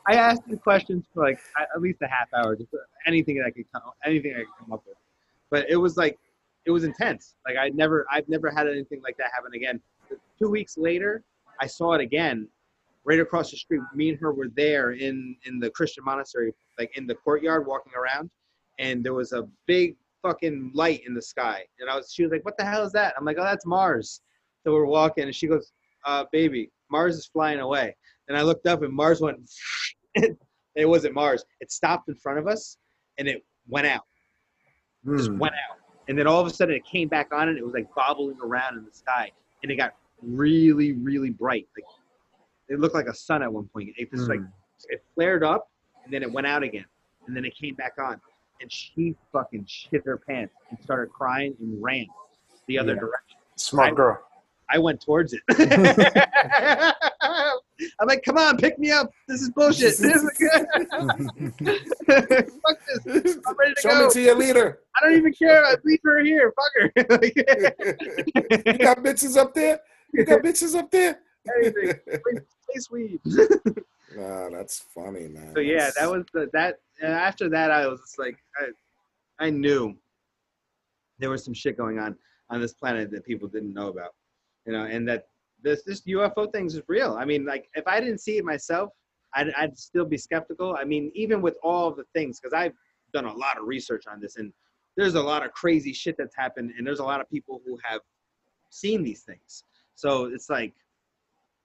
I 0.08 0.14
asked 0.14 0.42
the 0.48 0.56
questions 0.56 1.04
for 1.12 1.24
like 1.24 1.40
at 1.58 1.68
at 1.74 1.80
least 1.80 2.00
a 2.02 2.06
half 2.06 2.28
hour, 2.34 2.54
just 2.54 2.70
anything 3.06 3.36
that 3.38 3.46
I 3.46 3.50
could 3.50 3.64
come, 3.72 3.82
anything 4.04 4.34
I 4.34 4.40
could 4.40 4.58
come 4.60 4.72
up 4.72 4.82
with. 4.86 4.96
But 5.50 5.68
it 5.68 5.76
was 5.76 5.96
like, 5.96 6.18
it 6.64 6.70
was 6.70 6.84
intense. 6.84 7.34
Like 7.46 7.56
I 7.56 7.70
never, 7.70 8.06
I've 8.10 8.28
never 8.28 8.50
had 8.50 8.68
anything 8.68 9.00
like 9.02 9.16
that 9.16 9.30
happen 9.34 9.52
again. 9.54 9.80
Two 10.38 10.48
weeks 10.48 10.78
later, 10.78 11.24
I 11.60 11.66
saw 11.66 11.94
it 11.94 12.00
again, 12.00 12.48
right 13.04 13.18
across 13.18 13.50
the 13.50 13.56
street. 13.56 13.80
Me 13.94 14.10
and 14.10 14.20
her 14.20 14.32
were 14.32 14.48
there 14.54 14.92
in 14.92 15.36
in 15.46 15.58
the 15.58 15.70
Christian 15.70 16.04
monastery, 16.04 16.54
like 16.78 16.96
in 16.96 17.06
the 17.06 17.14
courtyard, 17.14 17.66
walking 17.66 17.92
around, 17.94 18.30
and 18.78 19.02
there 19.02 19.14
was 19.14 19.32
a 19.32 19.48
big 19.66 19.96
fucking 20.26 20.70
light 20.74 21.02
in 21.06 21.14
the 21.14 21.22
sky. 21.22 21.64
And 21.80 21.88
I 21.88 21.96
was, 21.96 22.12
she 22.12 22.22
was 22.22 22.32
like, 22.32 22.44
"What 22.44 22.56
the 22.58 22.64
hell 22.64 22.82
is 22.84 22.92
that?" 22.92 23.14
I'm 23.16 23.24
like, 23.24 23.36
"Oh, 23.38 23.44
that's 23.44 23.66
Mars." 23.66 24.20
So 24.64 24.72
we're 24.72 24.84
walking, 24.86 25.24
and 25.24 25.34
she 25.34 25.46
goes, 25.46 25.72
uh, 26.04 26.24
"Baby, 26.32 26.70
Mars 26.90 27.16
is 27.16 27.26
flying 27.26 27.60
away." 27.60 27.96
And 28.28 28.36
I 28.36 28.42
looked 28.42 28.66
up, 28.66 28.82
and 28.82 28.92
Mars 28.92 29.20
went. 29.20 29.38
it 30.14 30.88
wasn't 30.88 31.14
Mars. 31.14 31.44
It 31.60 31.70
stopped 31.70 32.08
in 32.08 32.14
front 32.16 32.38
of 32.38 32.46
us, 32.46 32.76
and 33.18 33.28
it 33.28 33.44
went 33.68 33.86
out. 33.86 34.04
Just 35.16 35.30
Hmm. 35.30 35.38
went 35.38 35.54
out, 35.54 35.78
and 36.08 36.18
then 36.18 36.26
all 36.26 36.40
of 36.40 36.46
a 36.46 36.50
sudden 36.50 36.74
it 36.74 36.84
came 36.84 37.08
back 37.08 37.32
on, 37.32 37.48
and 37.48 37.56
it 37.56 37.64
was 37.64 37.74
like 37.74 37.86
bobbling 37.94 38.38
around 38.42 38.76
in 38.78 38.84
the 38.84 38.92
sky, 38.92 39.30
and 39.62 39.70
it 39.70 39.76
got 39.76 39.94
really, 40.22 40.92
really 40.92 41.30
bright. 41.30 41.68
Like 41.76 41.84
it 42.68 42.80
looked 42.80 42.94
like 42.94 43.06
a 43.06 43.14
sun 43.14 43.42
at 43.42 43.52
one 43.52 43.68
point. 43.72 43.90
It 43.96 44.10
just 44.10 44.28
like 44.28 44.40
Hmm. 44.40 44.46
it 44.88 45.04
flared 45.14 45.44
up, 45.44 45.70
and 46.04 46.12
then 46.12 46.22
it 46.22 46.32
went 46.32 46.46
out 46.46 46.62
again, 46.64 46.86
and 47.26 47.36
then 47.36 47.44
it 47.44 47.54
came 47.54 47.74
back 47.76 47.92
on, 47.98 48.20
and 48.60 48.70
she 48.72 49.14
fucking 49.32 49.64
shit 49.68 50.04
her 50.04 50.16
pants 50.18 50.54
and 50.70 50.78
started 50.82 51.10
crying 51.12 51.54
and 51.60 51.82
ran 51.82 52.06
the 52.66 52.78
other 52.78 52.94
Yeah. 52.94 53.00
direction. 53.00 53.38
Smart 53.56 53.94
girl. 53.94 54.18
I 54.68 54.78
went 54.78 55.00
towards 55.00 55.32
it. 55.32 55.42
I'm 58.00 58.08
like, 58.08 58.22
come 58.24 58.36
on, 58.38 58.56
pick 58.56 58.78
me 58.78 58.90
up. 58.90 59.10
This 59.28 59.40
is 59.42 59.50
bullshit. 59.50 59.96
This 59.98 60.02
is 60.02 60.30
good. 60.38 60.66
Fuck 62.62 62.78
this. 63.04 63.38
I'm 63.46 63.56
ready 63.56 63.74
to 63.74 63.80
Show 63.80 63.90
go. 63.90 64.06
me 64.06 64.12
to 64.12 64.20
your 64.20 64.34
leader. 64.34 64.80
I 64.96 65.04
don't 65.04 65.16
even 65.16 65.32
care. 65.32 65.64
I 65.64 65.76
leave 65.84 66.00
her 66.04 66.18
here. 66.24 66.52
Fuck 66.56 66.72
her. 66.74 66.90
you 66.96 68.78
got 68.78 68.98
bitches 69.04 69.36
up 69.36 69.54
there? 69.54 69.78
You 70.12 70.24
got 70.24 70.42
bitches 70.42 70.74
up 70.76 70.90
there? 70.90 71.20
Anything. 71.62 71.94
Space 72.70 72.90
weed. 72.90 73.20
Nah, 74.16 74.48
that's 74.50 74.84
funny, 74.94 75.28
man. 75.28 75.52
So 75.54 75.60
yeah, 75.60 75.76
That's- 75.90 75.94
that 75.96 76.10
was 76.10 76.24
the 76.32 76.48
that. 76.54 76.78
And 77.00 77.12
after 77.12 77.48
that, 77.50 77.70
I 77.70 77.86
was 77.86 78.00
just 78.00 78.18
like, 78.18 78.36
I, 78.58 79.46
I 79.46 79.50
knew 79.50 79.96
there 81.18 81.30
was 81.30 81.44
some 81.44 81.54
shit 81.54 81.76
going 81.76 81.98
on 81.98 82.16
on 82.50 82.60
this 82.60 82.74
planet 82.74 83.10
that 83.10 83.24
people 83.24 83.48
didn't 83.48 83.74
know 83.74 83.88
about, 83.88 84.14
you 84.66 84.72
know, 84.72 84.84
and 84.84 85.08
that 85.08 85.28
this 85.62 85.82
this 85.82 86.02
UFO 86.02 86.50
thing 86.52 86.66
is 86.66 86.80
real. 86.88 87.16
I 87.18 87.24
mean, 87.24 87.44
like 87.44 87.68
if 87.74 87.86
I 87.86 88.00
didn't 88.00 88.18
see 88.18 88.38
it 88.38 88.44
myself, 88.44 88.90
I'd, 89.34 89.52
I'd 89.56 89.78
still 89.78 90.04
be 90.04 90.16
skeptical. 90.16 90.76
I 90.78 90.84
mean, 90.84 91.10
even 91.14 91.42
with 91.42 91.56
all 91.62 91.90
the 91.90 92.04
things, 92.14 92.40
because 92.40 92.54
I've 92.54 92.72
done 93.12 93.24
a 93.24 93.32
lot 93.32 93.58
of 93.58 93.66
research 93.66 94.04
on 94.06 94.20
this, 94.20 94.36
and 94.36 94.52
there's 94.96 95.14
a 95.14 95.22
lot 95.22 95.44
of 95.44 95.52
crazy 95.52 95.92
shit 95.92 96.16
that's 96.16 96.36
happened, 96.36 96.72
and 96.76 96.86
there's 96.86 97.00
a 97.00 97.04
lot 97.04 97.20
of 97.20 97.28
people 97.28 97.60
who 97.66 97.78
have 97.82 98.00
seen 98.70 99.02
these 99.02 99.22
things. 99.22 99.64
So 99.94 100.26
it's 100.26 100.48
like, 100.50 100.74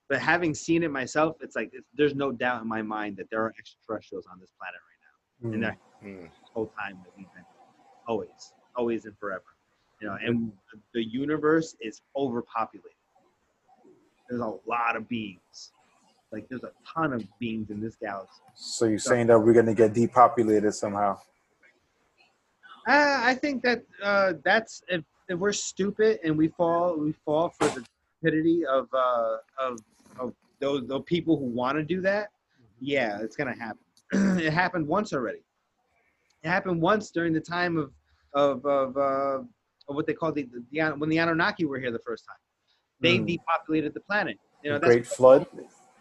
but 0.09 0.19
having 0.19 0.53
seen 0.53 0.83
it 0.83 0.91
myself, 0.91 1.37
it's 1.41 1.55
like 1.55 1.69
it's, 1.73 1.87
there's 1.93 2.15
no 2.15 2.31
doubt 2.31 2.61
in 2.61 2.67
my 2.67 2.81
mind 2.81 3.17
that 3.17 3.29
there 3.29 3.41
are 3.43 3.53
extraterrestrials 3.57 4.25
on 4.31 4.39
this 4.39 4.51
planet 4.59 4.79
right 4.89 4.90
and 5.43 5.63
there 5.63 5.77
Hmm. 6.01 6.23
this 6.23 6.31
whole 6.53 6.67
time 6.79 6.99
that 7.03 7.11
we've 7.17 7.31
been 7.33 7.45
always, 8.07 8.53
always 8.75 9.05
and 9.05 9.17
forever. 9.17 9.43
You 9.99 10.07
know, 10.07 10.17
and 10.23 10.51
the 10.93 11.03
universe 11.03 11.75
is 11.79 12.01
overpopulated. 12.15 12.97
There's 14.27 14.41
a 14.41 14.57
lot 14.65 14.95
of 14.95 15.07
beings. 15.07 15.73
Like 16.31 16.47
there's 16.49 16.63
a 16.63 16.71
ton 16.87 17.13
of 17.13 17.23
beings 17.39 17.69
in 17.69 17.81
this 17.81 17.95
galaxy. 17.97 18.41
So 18.55 18.85
you're 18.85 18.97
saying 18.97 19.27
that 19.27 19.39
we're 19.39 19.53
gonna 19.53 19.75
get 19.75 19.93
depopulated 19.93 20.73
somehow? 20.73 21.19
Uh, 22.87 23.19
I 23.23 23.35
think 23.35 23.61
that 23.61 23.83
uh, 24.01 24.33
that's 24.43 24.81
if, 24.87 25.03
if 25.29 25.37
we're 25.37 25.53
stupid 25.53 26.19
and 26.23 26.35
we 26.35 26.47
fall 26.47 26.97
we 26.97 27.11
fall 27.25 27.49
for 27.49 27.67
the 27.67 27.85
stupidity 28.17 28.65
of 28.65 28.87
uh, 28.93 29.37
of 29.59 29.79
of 30.19 30.33
those 30.59 30.87
those 30.87 31.03
people 31.05 31.37
who 31.37 31.45
want 31.45 31.77
to 31.77 31.83
do 31.83 32.01
that. 32.01 32.29
Yeah, 32.79 33.19
it's 33.21 33.35
gonna 33.35 33.55
happen. 33.55 33.83
it 34.39 34.51
happened 34.51 34.87
once 34.87 35.13
already. 35.13 35.39
It 36.43 36.49
happened 36.49 36.81
once 36.81 37.11
during 37.11 37.33
the 37.33 37.41
time 37.41 37.77
of 37.77 37.91
of 38.33 38.65
of, 38.65 38.97
uh, 38.97 39.39
of 39.89 39.95
what 39.95 40.07
they 40.07 40.13
call 40.13 40.31
the, 40.31 40.43
the, 40.43 40.63
the 40.71 40.89
when 40.97 41.09
the 41.09 41.17
Anunnaki 41.17 41.65
were 41.65 41.79
here 41.79 41.91
the 41.91 41.99
first 41.99 42.25
time. 42.25 42.35
They 42.99 43.17
Hmm. 43.17 43.25
depopulated 43.25 43.93
the 43.93 43.99
planet. 44.01 44.37
You 44.63 44.69
know, 44.71 44.75
The 44.75 44.79
that's 44.81 44.93
Great 44.95 45.07
Flood. 45.07 45.47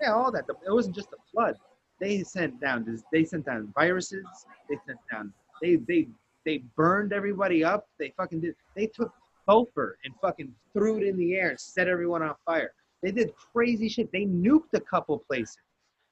yeah, 0.01 0.12
all 0.12 0.31
that. 0.32 0.45
It 0.49 0.70
wasn't 0.73 0.95
just 0.95 1.09
a 1.12 1.16
flood. 1.32 1.57
They 1.99 2.23
sent 2.23 2.61
down. 2.61 3.01
They 3.12 3.24
sent 3.24 3.47
down 3.47 3.73
viruses. 3.74 4.27
They 4.69 4.77
sent 4.87 4.99
down. 5.11 5.32
They 5.62 5.77
they 5.77 6.09
they 6.47 6.59
burned 6.77 7.12
everybody 7.12 7.62
up. 7.65 7.87
They 7.99 8.12
fucking 8.16 8.41
did. 8.41 8.55
They 8.74 8.87
took 8.87 9.12
sulfur 9.47 9.97
and 10.05 10.15
fucking 10.20 10.53
threw 10.73 10.99
it 10.99 11.05
in 11.07 11.16
the 11.16 11.35
air 11.35 11.51
and 11.51 11.61
set 11.61 11.89
everyone 11.89 12.23
on 12.23 12.35
fire. 12.47 12.73
They 13.03 13.11
did 13.11 13.32
crazy 13.53 13.89
shit. 13.89 14.11
They 14.12 14.24
nuked 14.27 14.73
a 14.74 14.81
couple 14.81 15.19
places. 15.19 15.57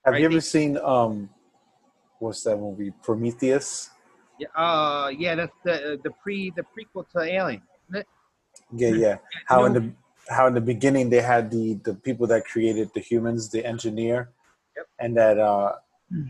Have 0.04 0.12
Right, 0.12 0.20
you 0.20 0.26
ever 0.26 0.34
they- 0.34 0.40
seen 0.40 0.78
um, 0.78 1.28
what's 2.18 2.42
that 2.44 2.56
movie? 2.56 2.92
Prometheus. 3.02 3.90
Yeah, 4.38 4.48
uh, 4.54 5.10
yeah. 5.16 5.34
That's 5.34 5.52
the 5.64 5.98
the 6.02 6.10
pre 6.22 6.52
the 6.56 6.62
prequel 6.62 7.08
to 7.10 7.20
Alien. 7.20 7.62
Yeah, 8.72 8.88
yeah. 8.90 9.16
How 9.46 9.64
in 9.64 9.72
the 9.72 9.92
how 10.28 10.46
in 10.46 10.54
the 10.54 10.60
beginning 10.60 11.10
they 11.10 11.20
had 11.20 11.50
the 11.50 11.74
the 11.84 11.94
people 11.94 12.26
that 12.28 12.44
created 12.44 12.90
the 12.94 13.00
humans, 13.00 13.50
the 13.50 13.64
engineer, 13.64 14.30
Yep. 14.76 14.86
and 15.00 15.16
that 15.16 15.38
uh, 15.38 15.72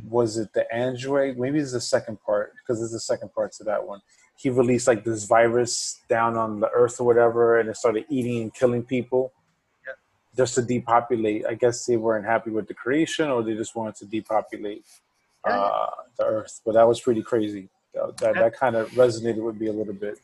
was 0.09 0.39
it 0.39 0.53
the 0.55 0.73
android? 0.75 1.39
Maybe 1.39 1.59
it's 1.59 1.73
the 1.73 1.81
second 1.81 2.19
part 2.25 2.55
because 2.57 2.81
there's 2.81 2.93
the 2.93 3.01
second 3.01 3.33
part 3.35 3.53
to 3.55 3.65
that 3.65 3.87
one. 3.87 4.01
He 4.37 4.51
released 4.51 4.87
like 4.87 5.05
this 5.05 5.25
virus 5.25 6.01
down 6.09 6.37
on 6.37 6.61
the 6.61 6.71
earth 6.71 7.01
or 7.01 7.05
whatever, 7.05 7.59
and 7.59 7.69
it 7.69 7.77
started 7.77 8.05
eating 8.09 8.43
and 8.43 8.55
killing 8.55 8.85
people. 8.85 9.33
Yep. 9.87 9.97
Just 10.37 10.55
to 10.55 10.63
depopulate. 10.63 11.45
I 11.47 11.55
guess 11.55 11.85
they 11.87 11.97
weren't 11.97 12.25
happy 12.25 12.51
with 12.51 12.69
the 12.69 12.75
creation, 12.75 13.29
or 13.31 13.43
they 13.43 13.55
just 13.55 13.75
wanted 13.75 13.97
to 13.97 14.07
depopulate 14.07 14.85
uh, 15.53 15.91
the 16.19 16.25
earth. 16.25 16.61
But 16.65 16.75
that 16.75 16.87
was 16.87 17.01
pretty 17.01 17.23
crazy. 17.23 17.69
That 17.95 18.17
that, 18.19 18.35
that 18.35 18.55
kind 18.57 18.77
of 18.77 18.91
resonated 18.91 19.43
with 19.43 19.61
me 19.61 19.69
a 19.69 19.73
little 19.73 19.95
bit. 19.95 20.19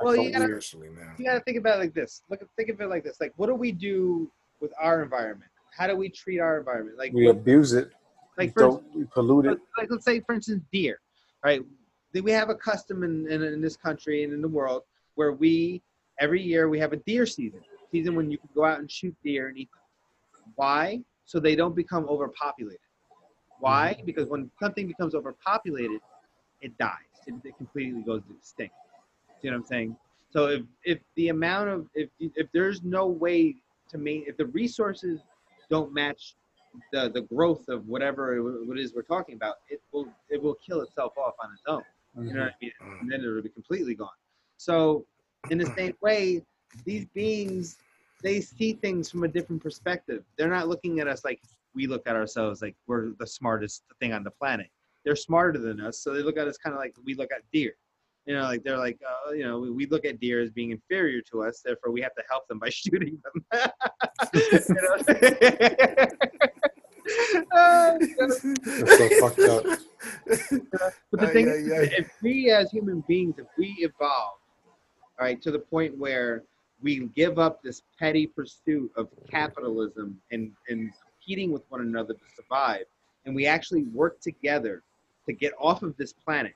I 0.00 0.04
Well, 0.04 0.16
you 0.16 0.30
gotta- 0.32 0.46
weird. 0.46 0.62
Seriously, 0.62 0.90
man. 0.90 1.14
you 1.18 1.24
gotta 1.24 1.40
think 1.40 1.58
about 1.58 1.76
it 1.76 1.80
like 1.80 1.94
this. 1.94 2.22
Look, 2.30 2.40
think 2.56 2.68
of 2.68 2.80
it 2.80 2.88
like 2.88 3.04
this. 3.04 3.16
Like, 3.20 3.32
what 3.36 3.46
do 3.48 3.54
we 3.54 3.72
do 3.72 4.30
with 4.60 4.72
our 4.80 5.02
environment? 5.02 5.50
How 5.76 5.86
do 5.86 5.96
we 5.96 6.08
treat 6.08 6.38
our 6.40 6.58
environment? 6.58 6.98
Like, 6.98 7.12
we 7.12 7.28
abuse 7.28 7.72
it. 7.72 7.92
like 8.36 8.54
we, 8.56 8.62
for 8.62 8.82
we 8.94 9.04
pollute 9.04 9.46
it. 9.46 9.58
like 9.76 9.88
let's 9.90 10.04
say 10.04 10.20
for 10.20 10.32
instance 10.34 10.62
deer 10.72 11.00
right 11.44 11.60
we 12.22 12.30
have 12.30 12.50
a 12.50 12.54
custom 12.54 13.02
in, 13.02 13.26
in, 13.30 13.42
in 13.42 13.60
this 13.60 13.76
country 13.76 14.22
and 14.24 14.32
in 14.32 14.40
the 14.40 14.48
world 14.48 14.82
where 15.16 15.32
we 15.32 15.82
every 16.20 16.40
year 16.40 16.68
we 16.68 16.78
have 16.78 16.92
a 16.92 16.96
deer 16.98 17.26
season 17.26 17.60
season 17.90 18.14
when 18.14 18.30
you 18.30 18.38
can 18.38 18.48
go 18.54 18.64
out 18.64 18.78
and 18.78 18.88
shoot 18.90 19.14
deer 19.24 19.48
and 19.48 19.58
eat 19.58 19.68
them 19.72 20.52
why 20.54 21.00
so 21.24 21.40
they 21.40 21.56
don't 21.56 21.74
become 21.74 22.04
overpopulated 22.08 22.80
why 23.60 23.94
mm-hmm. 23.96 24.06
because 24.06 24.26
when 24.26 24.50
something 24.60 24.86
becomes 24.86 25.14
overpopulated 25.14 26.00
it 26.60 26.76
dies 26.78 26.92
it, 27.26 27.34
it 27.44 27.56
completely 27.56 28.02
goes 28.02 28.22
extinct 28.36 28.74
see 29.40 29.48
what 29.48 29.54
i'm 29.54 29.64
saying 29.64 29.96
so 30.30 30.46
if 30.46 30.62
if 30.84 30.98
the 31.16 31.28
amount 31.28 31.68
of 31.68 31.86
if 31.94 32.10
if 32.20 32.48
there's 32.52 32.82
no 32.82 33.06
way 33.06 33.54
to 33.90 33.98
make 33.98 34.24
if 34.26 34.36
the 34.36 34.46
resources 34.46 35.20
don't 35.70 35.92
match 35.92 36.34
the 36.92 37.10
the 37.10 37.22
growth 37.22 37.68
of 37.68 37.86
whatever 37.86 38.36
it, 38.36 38.66
what 38.66 38.78
it 38.78 38.82
is 38.82 38.94
we're 38.94 39.02
talking 39.02 39.34
about, 39.34 39.56
it 39.68 39.80
will 39.92 40.08
it 40.28 40.42
will 40.42 40.54
kill 40.54 40.80
itself 40.82 41.16
off 41.16 41.34
on 41.42 41.52
its 41.52 41.62
own. 41.66 41.82
You 42.16 42.34
know 42.34 42.40
what 42.40 42.54
I 42.62 42.66
mm-hmm. 42.66 42.88
mean? 42.88 42.98
And 43.00 43.12
then 43.12 43.20
it'll 43.20 43.42
be 43.42 43.48
completely 43.48 43.94
gone. 43.94 44.08
So 44.56 45.04
in 45.50 45.58
the 45.58 45.72
same 45.76 45.94
way, 46.00 46.42
these 46.84 47.06
beings 47.14 47.76
they 48.22 48.40
see 48.40 48.72
things 48.72 49.08
from 49.08 49.22
a 49.22 49.28
different 49.28 49.62
perspective. 49.62 50.24
They're 50.36 50.48
not 50.48 50.68
looking 50.68 50.98
at 50.98 51.06
us 51.06 51.24
like 51.24 51.40
we 51.74 51.86
look 51.86 52.06
at 52.06 52.16
ourselves 52.16 52.62
like 52.62 52.76
we're 52.86 53.12
the 53.18 53.26
smartest 53.26 53.84
thing 54.00 54.12
on 54.12 54.24
the 54.24 54.30
planet. 54.30 54.68
They're 55.04 55.16
smarter 55.16 55.58
than 55.58 55.80
us, 55.80 56.00
so 56.00 56.12
they 56.12 56.22
look 56.22 56.36
at 56.36 56.48
us 56.48 56.58
kind 56.58 56.74
of 56.74 56.80
like 56.80 56.94
we 57.04 57.14
look 57.14 57.30
at 57.32 57.42
deer. 57.52 57.72
You 58.26 58.34
know, 58.34 58.42
like 58.42 58.62
they're 58.62 58.76
like, 58.76 59.00
uh, 59.08 59.32
you 59.32 59.44
know, 59.44 59.58
we, 59.58 59.70
we 59.70 59.86
look 59.86 60.04
at 60.04 60.20
deer 60.20 60.42
as 60.42 60.50
being 60.50 60.70
inferior 60.70 61.22
to 61.30 61.44
us, 61.44 61.62
therefore 61.64 61.92
we 61.92 62.02
have 62.02 62.14
to 62.16 62.22
help 62.30 62.46
them 62.48 62.58
by 62.58 62.68
shooting 62.70 63.18
them. 63.24 63.44
Uh, 67.52 67.98
That's 68.18 68.42
so 68.42 69.08
fucked 69.20 69.38
up. 69.40 69.64
But 71.10 71.20
the 71.20 71.28
Ay, 71.28 71.32
thing 71.32 71.48
ay, 71.48 71.52
is, 71.52 71.72
ay. 71.72 71.94
if 71.98 72.10
we 72.22 72.50
as 72.50 72.70
human 72.70 73.02
beings, 73.08 73.36
if 73.38 73.46
we 73.56 73.68
evolve, 73.78 74.38
all 75.18 75.26
right, 75.26 75.40
to 75.42 75.50
the 75.50 75.58
point 75.58 75.96
where 75.96 76.44
we 76.82 77.06
give 77.16 77.38
up 77.38 77.62
this 77.62 77.82
petty 77.98 78.26
pursuit 78.26 78.90
of 78.96 79.08
capitalism 79.30 80.20
and, 80.30 80.52
and 80.68 80.92
competing 81.28 81.52
with 81.52 81.62
one 81.68 81.82
another 81.82 82.14
to 82.14 82.20
survive, 82.34 82.84
and 83.26 83.34
we 83.34 83.46
actually 83.46 83.82
work 83.84 84.18
together 84.20 84.82
to 85.26 85.32
get 85.32 85.52
off 85.60 85.82
of 85.82 85.94
this 85.98 86.12
planet, 86.12 86.54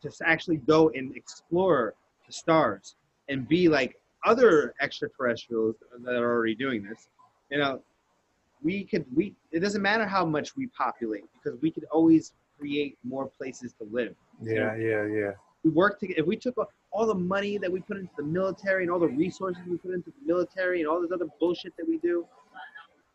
to 0.00 0.10
actually 0.24 0.56
go 0.56 0.90
and 0.90 1.16
explore 1.16 1.94
the 2.26 2.32
stars 2.32 2.94
and 3.28 3.48
be 3.48 3.68
like 3.68 3.96
other 4.24 4.72
extraterrestrials 4.80 5.74
that 6.04 6.14
are 6.14 6.32
already 6.32 6.54
doing 6.54 6.84
this, 6.84 7.08
you 7.50 7.58
know, 7.58 7.82
we 8.62 8.84
could 8.84 9.04
we 9.16 9.34
it 9.50 9.58
doesn't 9.58 9.82
matter 9.82 10.06
how 10.06 10.24
much 10.24 10.56
we 10.56 10.68
populate 10.68 11.24
because 11.34 11.60
we 11.60 11.68
could 11.68 11.84
always 11.90 12.32
create 12.56 12.96
more 13.02 13.26
places 13.26 13.72
to 13.80 13.88
live. 13.90 14.14
Yeah, 14.40 14.76
yeah, 14.76 15.06
yeah. 15.06 15.32
We 15.64 15.70
work 15.70 15.98
together. 15.98 16.20
If 16.20 16.26
we 16.26 16.36
took 16.36 16.56
all 16.92 17.06
the 17.06 17.14
money 17.14 17.58
that 17.58 17.72
we 17.72 17.80
put 17.80 17.96
into 17.96 18.12
the 18.16 18.22
military 18.22 18.84
and 18.84 18.92
all 18.92 19.00
the 19.00 19.08
resources 19.08 19.60
we 19.68 19.76
put 19.78 19.92
into 19.92 20.10
the 20.10 20.26
military 20.26 20.80
and 20.80 20.88
all 20.88 21.00
this 21.00 21.10
other 21.12 21.26
bullshit 21.40 21.76
that 21.76 21.88
we 21.88 21.98
do, 21.98 22.24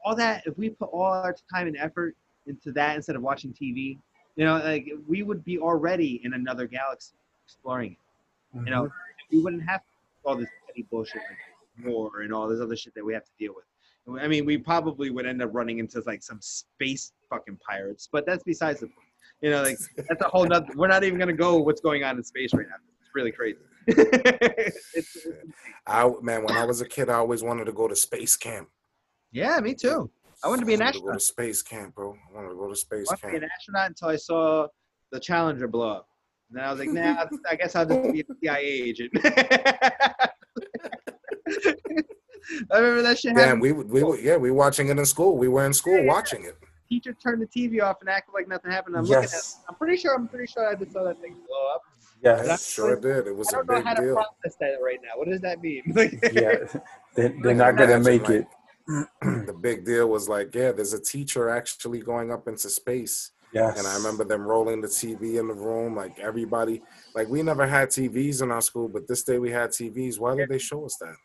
all 0.07 0.15
that, 0.15 0.43
if 0.45 0.57
we 0.57 0.69
put 0.69 0.89
all 0.93 1.11
our 1.11 1.35
time 1.53 1.67
and 1.67 1.75
effort 1.75 2.15
into 2.45 2.71
that 2.71 2.95
instead 2.95 3.17
of 3.17 3.21
watching 3.21 3.51
TV, 3.51 3.97
you 4.37 4.45
know, 4.45 4.57
like 4.59 4.89
we 5.05 5.21
would 5.21 5.43
be 5.43 5.59
already 5.59 6.21
in 6.23 6.33
another 6.33 6.65
galaxy 6.65 7.13
exploring 7.45 7.91
it. 7.91 8.59
You 8.65 8.71
know, 8.71 8.83
mm-hmm. 8.83 9.35
we 9.35 9.43
wouldn't 9.43 9.67
have 9.67 9.81
all 10.23 10.37
this 10.37 10.47
petty 10.65 10.87
bullshit 10.89 11.21
like 11.29 11.85
war 11.85 12.21
and 12.21 12.33
all 12.33 12.47
this 12.47 12.61
other 12.61 12.75
shit 12.75 12.95
that 12.95 13.03
we 13.03 13.13
have 13.13 13.25
to 13.25 13.31
deal 13.37 13.53
with. 13.53 13.65
I 14.21 14.27
mean, 14.29 14.45
we 14.45 14.57
probably 14.57 15.09
would 15.09 15.25
end 15.25 15.41
up 15.41 15.49
running 15.51 15.79
into 15.79 16.01
like 16.05 16.23
some 16.23 16.39
space 16.39 17.11
fucking 17.29 17.59
pirates, 17.67 18.07
but 18.09 18.25
that's 18.25 18.43
besides 18.43 18.79
the 18.79 18.87
point. 18.87 19.07
You 19.41 19.51
know, 19.51 19.61
like 19.61 19.77
that's 19.97 20.21
a 20.21 20.29
whole 20.29 20.45
nother. 20.45 20.67
We're 20.75 20.87
not 20.87 21.03
even 21.03 21.19
gonna 21.19 21.33
go 21.33 21.57
what's 21.57 21.81
going 21.81 22.05
on 22.05 22.15
in 22.15 22.23
space 22.23 22.53
right 22.53 22.65
now. 22.67 22.77
It's 23.01 23.13
really 23.13 23.31
crazy. 23.31 23.59
it's, 23.87 24.95
it's- 24.95 25.27
I 25.85 26.09
man, 26.21 26.43
when 26.43 26.55
I 26.55 26.63
was 26.63 26.79
a 26.79 26.87
kid, 26.87 27.09
I 27.09 27.15
always 27.15 27.43
wanted 27.43 27.65
to 27.65 27.73
go 27.73 27.89
to 27.89 27.95
space 27.95 28.37
camp. 28.37 28.69
Yeah, 29.31 29.59
me 29.59 29.73
too. 29.73 30.09
I 30.43 30.49
wanted 30.49 30.61
to 30.61 30.65
be 30.67 30.73
an 30.75 30.81
I 30.81 30.85
wanted 30.85 30.93
to 30.93 31.03
go 31.03 31.11
astronaut. 31.11 31.19
to 31.19 31.25
space 31.25 31.61
camp, 31.61 31.95
bro. 31.95 32.13
I 32.13 32.35
wanted 32.35 32.49
to 32.49 32.55
go 32.55 32.69
to 32.69 32.75
space 32.75 33.07
camp. 33.09 33.19
I 33.23 33.27
wanted 33.27 33.27
to 33.27 33.27
be 33.27 33.31
camp. 33.31 33.43
an 33.43 33.49
astronaut 33.55 33.87
until 33.89 34.07
I 34.09 34.15
saw 34.15 34.67
the 35.11 35.19
Challenger 35.19 35.67
blow 35.67 35.89
up. 35.89 36.07
And 36.49 36.59
then 36.59 36.65
I 36.65 36.71
was 36.71 36.79
like, 36.79 36.89
nah, 36.89 37.25
I 37.51 37.55
guess 37.55 37.75
I'll 37.75 37.85
just 37.85 38.13
be 38.13 38.21
a 38.21 38.23
CIA 38.41 38.63
agent. 38.63 39.11
I 42.71 42.77
remember 42.77 43.01
that 43.01 43.19
shit 43.19 43.35
Damn, 43.35 43.43
happened. 43.43 43.61
we 43.61 43.71
we 43.73 44.03
were 44.03 44.17
yeah, 44.19 44.37
we 44.37 44.51
watching 44.51 44.87
it 44.87 44.97
in 44.97 45.05
school. 45.05 45.37
We 45.37 45.47
were 45.47 45.65
in 45.65 45.73
school 45.73 46.05
watching 46.05 46.45
it. 46.45 46.57
Teacher 46.87 47.13
turned 47.21 47.41
the 47.41 47.47
TV 47.47 47.83
off 47.83 47.97
and 47.99 48.09
acted 48.09 48.33
like 48.33 48.47
nothing 48.47 48.71
happened. 48.71 48.95
I'm 48.95 49.03
looking 49.03 49.23
at. 49.25 49.31
Yes, 49.31 49.59
I'm 49.67 49.75
pretty 49.75 49.97
sure. 49.97 50.15
I'm 50.15 50.29
pretty 50.29 50.49
sure 50.49 50.67
I 50.67 50.75
just 50.75 50.93
saw 50.93 51.03
that 51.03 51.19
thing 51.19 51.33
blow 51.33 51.75
up. 51.75 51.81
It 52.23 52.47
yes, 52.47 52.73
sure 52.73 52.95
did. 52.95 53.27
It 53.27 53.35
was 53.35 53.53
I 53.53 53.59
a 53.59 53.63
don't 53.63 53.67
know 53.67 53.75
big 53.75 53.83
how 53.85 53.93
to 53.95 54.13
process 54.13 54.57
that 54.61 54.77
right 54.81 54.99
now. 55.03 55.09
What 55.15 55.27
does 55.27 55.41
that 55.41 55.61
mean? 55.61 55.83
Like, 55.93 56.17
yeah. 56.31 56.55
They, 57.15 57.27
they're 57.43 57.53
not 57.53 57.75
gonna 57.75 57.99
make 57.99 58.23
like, 58.23 58.31
it. 58.31 58.47
The 58.87 59.55
big 59.59 59.85
deal 59.85 60.07
was 60.07 60.29
like, 60.29 60.53
yeah, 60.55 60.71
there's 60.71 60.93
a 60.93 61.01
teacher 61.01 61.49
actually 61.49 61.99
going 61.99 62.31
up 62.31 62.47
into 62.47 62.69
space. 62.69 63.31
Yes. 63.53 63.77
And 63.77 63.87
I 63.87 63.95
remember 63.95 64.23
them 64.23 64.41
rolling 64.41 64.81
the 64.81 64.87
TV 64.87 65.39
in 65.39 65.47
the 65.47 65.53
room, 65.53 65.95
like 65.95 66.19
everybody, 66.19 66.81
like 67.15 67.29
we 67.29 67.41
never 67.43 67.65
had 67.65 67.89
TVs 67.89 68.41
in 68.41 68.51
our 68.51 68.61
school, 68.61 68.87
but 68.89 69.07
this 69.07 69.23
day 69.23 69.39
we 69.39 69.51
had 69.51 69.69
TVs. 69.69 70.19
Why 70.19 70.35
did 70.35 70.49
they 70.49 70.57
show 70.59 70.85
us 70.85 70.97
that? 70.99 71.15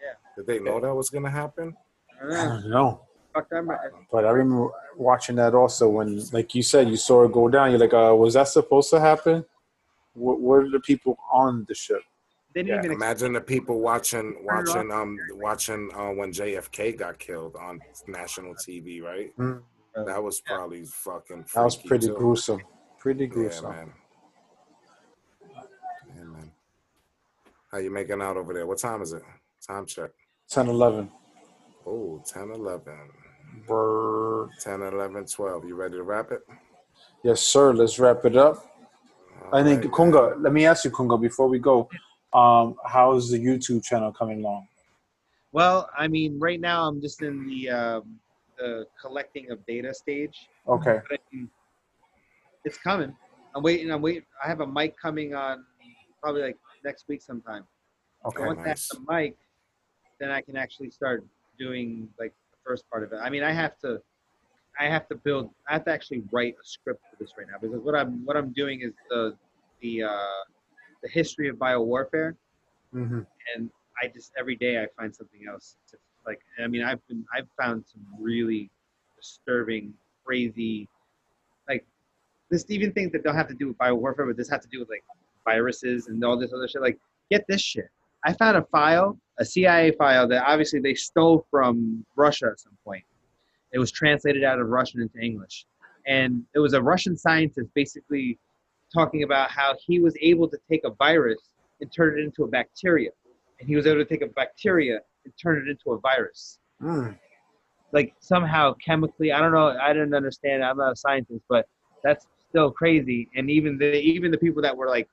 Yeah. 0.00 0.14
Did 0.36 0.46
they 0.46 0.58
know 0.60 0.80
that 0.80 0.94
was 0.94 1.10
gonna 1.10 1.30
happen? 1.30 1.76
I 2.20 2.24
don't 2.24 2.30
know. 2.30 2.60
don't 2.60 2.70
know. 2.70 3.00
Fuck, 3.34 3.46
I'm- 3.52 3.68
But 4.12 4.24
I 4.26 4.30
remember 4.30 4.70
watching 4.96 5.36
that 5.36 5.54
also 5.54 5.88
when, 5.88 6.22
like 6.32 6.54
you 6.54 6.62
said, 6.62 6.88
you 6.88 6.96
saw 6.96 7.24
it 7.24 7.32
go 7.32 7.48
down. 7.48 7.70
You're 7.70 7.80
like, 7.80 7.94
uh, 7.94 8.14
was 8.14 8.34
that 8.34 8.48
supposed 8.48 8.90
to 8.90 9.00
happen? 9.00 9.44
Where, 10.14 10.36
where 10.36 10.60
are 10.60 10.70
the 10.70 10.80
people 10.80 11.18
on 11.32 11.64
the 11.66 11.74
ship? 11.74 12.02
They 12.54 12.62
didn't 12.62 12.76
Yeah, 12.76 12.84
even. 12.84 12.92
Imagine 12.96 13.32
the 13.32 13.40
people 13.40 13.80
watching, 13.80 14.36
watching, 14.44 14.90
um, 14.92 15.16
watching 15.32 15.90
uh, 15.94 16.10
when 16.10 16.32
JFK 16.32 16.96
got 16.98 17.18
killed 17.18 17.56
on 17.56 17.80
national 18.06 18.54
TV, 18.54 19.02
right? 19.02 19.36
Mm. 19.38 19.62
That 20.06 20.22
was 20.22 20.40
probably 20.40 20.84
fucking. 20.84 21.44
That 21.54 21.64
was 21.64 21.76
pretty 21.76 22.08
too. 22.08 22.14
gruesome. 22.14 22.62
Pretty 22.98 23.26
gruesome. 23.26 23.64
Yeah, 23.64 23.70
gruesome. 23.70 23.92
man. 25.54 25.64
Yeah, 26.16 26.24
man. 26.24 26.50
How 27.70 27.78
you 27.78 27.90
making 27.90 28.20
out 28.20 28.36
over 28.36 28.52
there? 28.52 28.66
What 28.66 28.78
time 28.78 29.02
is 29.02 29.12
it? 29.12 29.22
Time 29.66 29.86
check. 29.86 30.10
10, 30.48 30.68
11. 30.68 31.10
Oh, 31.86 32.22
10, 32.26 32.50
11. 32.50 32.92
Brr. 33.66 34.48
10, 34.60 34.82
11, 34.82 35.26
12. 35.26 35.64
You 35.66 35.74
ready 35.74 35.94
to 35.94 36.02
wrap 36.02 36.32
it? 36.32 36.40
Yes, 37.24 37.40
sir. 37.40 37.72
Let's 37.72 37.98
wrap 37.98 38.24
it 38.24 38.36
up. 38.36 38.66
I 39.52 39.62
think 39.62 39.84
Alright. 39.84 39.92
Kunga. 39.92 40.36
Let 40.40 40.52
me 40.52 40.66
ask 40.66 40.84
you, 40.84 40.90
Kunga, 40.90 41.18
before 41.20 41.48
we 41.48 41.58
go. 41.58 41.88
Um, 42.34 42.76
how's 42.86 43.30
the 43.30 43.38
YouTube 43.38 43.84
channel 43.84 44.12
coming 44.12 44.40
along? 44.40 44.66
Well, 45.52 45.88
I 45.96 46.08
mean, 46.08 46.38
right 46.38 46.60
now 46.60 46.88
I'm 46.88 47.00
just 47.00 47.22
in 47.22 47.46
the 47.46 47.68
um, 47.68 48.18
the 48.58 48.86
collecting 49.00 49.50
of 49.50 49.64
data 49.66 49.92
stage. 49.92 50.48
Okay. 50.66 51.00
But 51.10 51.20
it's 52.64 52.78
coming. 52.78 53.14
I'm 53.54 53.62
waiting. 53.62 53.90
I'm 53.90 54.00
waiting. 54.00 54.24
I 54.42 54.48
have 54.48 54.60
a 54.60 54.66
mic 54.66 54.96
coming 54.98 55.34
on 55.34 55.64
probably 56.22 56.42
like 56.42 56.56
next 56.84 57.04
week 57.08 57.20
sometime. 57.20 57.64
Okay. 58.24 58.46
Once 58.46 58.60
I 58.64 58.68
have 58.68 58.80
the 58.90 59.12
mic, 59.12 59.36
then 60.20 60.30
I 60.30 60.40
can 60.40 60.56
actually 60.56 60.90
start 60.90 61.24
doing 61.58 62.08
like 62.18 62.32
the 62.52 62.58
first 62.64 62.88
part 62.88 63.02
of 63.02 63.12
it. 63.12 63.16
I 63.16 63.28
mean, 63.28 63.42
I 63.42 63.52
have 63.52 63.78
to, 63.80 64.00
I 64.78 64.84
have 64.84 65.08
to 65.08 65.16
build. 65.16 65.50
I 65.68 65.74
have 65.74 65.84
to 65.84 65.92
actually 65.92 66.22
write 66.32 66.54
a 66.54 66.64
script 66.64 67.02
for 67.10 67.16
this 67.22 67.32
right 67.36 67.46
now 67.50 67.58
because 67.60 67.80
what 67.80 67.94
I'm 67.94 68.24
what 68.24 68.36
I'm 68.36 68.52
doing 68.52 68.80
is 68.80 68.92
the 69.10 69.36
the 69.82 70.04
uh, 70.04 70.42
the 71.02 71.08
history 71.08 71.48
of 71.48 71.56
biowarfare, 71.56 72.34
hmm 72.92 73.20
and 73.54 73.70
I 74.02 74.08
just 74.08 74.32
every 74.38 74.56
day 74.56 74.82
I 74.82 74.86
find 74.98 75.14
something 75.14 75.40
else. 75.48 75.76
To, 75.90 75.96
like, 76.26 76.40
I 76.62 76.66
mean, 76.66 76.82
I've 76.82 77.06
been 77.08 77.24
I've 77.36 77.48
found 77.60 77.84
some 77.86 78.02
really 78.18 78.70
disturbing, 79.16 79.94
crazy, 80.24 80.88
like 81.68 81.84
this 82.50 82.64
even 82.68 82.92
things 82.92 83.12
that 83.12 83.24
don't 83.24 83.34
have 83.34 83.48
to 83.48 83.54
do 83.54 83.68
with 83.68 83.78
biowarfare, 83.78 84.26
but 84.26 84.36
this 84.36 84.50
has 84.50 84.62
to 84.62 84.68
do 84.68 84.80
with 84.80 84.88
like 84.88 85.04
viruses 85.44 86.08
and 86.08 86.22
all 86.24 86.38
this 86.38 86.52
other 86.52 86.68
shit. 86.68 86.82
Like, 86.82 86.98
get 87.30 87.44
this 87.48 87.60
shit. 87.60 87.88
I 88.24 88.32
found 88.34 88.56
a 88.56 88.62
file, 88.66 89.18
a 89.38 89.44
CIA 89.44 89.92
file 89.92 90.28
that 90.28 90.44
obviously 90.46 90.80
they 90.80 90.94
stole 90.94 91.44
from 91.50 92.04
Russia 92.14 92.46
at 92.52 92.60
some 92.60 92.76
point. 92.84 93.04
It 93.72 93.78
was 93.78 93.90
translated 93.90 94.44
out 94.44 94.60
of 94.60 94.68
Russian 94.68 95.00
into 95.00 95.18
English, 95.18 95.66
and 96.06 96.44
it 96.54 96.58
was 96.58 96.74
a 96.74 96.82
Russian 96.82 97.16
scientist 97.16 97.68
basically 97.74 98.38
talking 98.92 99.22
about 99.22 99.50
how 99.50 99.74
he 99.86 100.00
was 100.00 100.14
able 100.20 100.48
to 100.48 100.58
take 100.70 100.82
a 100.84 100.90
virus 100.90 101.40
and 101.80 101.90
turn 101.92 102.18
it 102.18 102.22
into 102.22 102.44
a 102.44 102.48
bacteria, 102.48 103.10
and 103.58 103.68
he 103.68 103.76
was 103.76 103.86
able 103.86 103.98
to 103.98 104.04
take 104.04 104.22
a 104.22 104.26
bacteria 104.28 104.98
and 105.24 105.32
turn 105.42 105.58
it 105.66 105.70
into 105.70 105.92
a 105.92 105.98
virus 106.00 106.58
Mm. 106.82 107.16
like 107.92 108.12
somehow 108.18 108.74
chemically 108.84 109.30
i 109.30 109.38
don't 109.38 109.52
know 109.52 109.68
i 109.80 109.92
didn't 109.92 110.14
understand 110.14 110.64
i'm 110.64 110.76
not 110.78 110.90
a 110.94 110.96
scientist 110.96 111.44
but 111.48 111.64
that's 112.02 112.26
still 112.48 112.72
crazy 112.72 113.28
and 113.36 113.48
even 113.48 113.78
the 113.78 113.96
even 114.00 114.32
the 114.32 114.38
people 114.38 114.60
that 114.62 114.76
were 114.76 114.88
like 114.88 115.06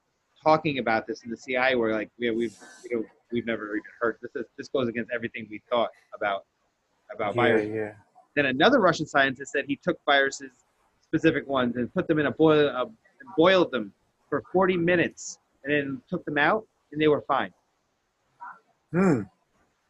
talking 0.44 0.80
about 0.80 1.06
this 1.06 1.22
in 1.24 1.30
the 1.30 1.38
cia 1.38 1.76
were 1.76 1.92
like 1.94 2.10
yeah 2.18 2.32
we've 2.32 2.58
you 2.90 2.98
know, 2.98 3.06
we've 3.32 3.46
never 3.46 3.68
even 3.76 3.84
heard 4.02 4.18
this 4.24 4.36
is 4.36 4.48
this 4.58 4.68
goes 4.70 4.88
against 4.88 5.12
everything 5.14 5.46
we 5.52 5.62
thought 5.70 5.92
about 6.16 6.46
about 7.14 7.36
Yeah, 7.36 7.42
viruses 7.44 7.72
yeah. 7.76 7.92
then 8.36 8.48
another 8.48 8.80
russian 8.80 9.06
scientist 9.06 9.52
said 9.52 9.66
he 9.68 9.76
took 9.84 10.00
viruses 10.08 10.50
specific 11.04 11.48
ones 11.48 11.76
and 11.76 11.94
put 11.94 12.08
them 12.08 12.18
in 12.18 12.26
a 12.26 12.32
boil 12.32 12.68
and 12.70 12.90
boiled 13.38 13.72
them 13.72 13.92
for 14.30 14.44
40 14.52 14.78
minutes 14.78 15.40
and 15.64 15.74
then 15.74 16.02
took 16.10 16.24
them 16.26 16.38
out 16.38 16.66
and 16.92 17.02
they 17.02 17.08
were 17.08 17.22
fine 17.22 17.52
Hmm. 18.92 19.22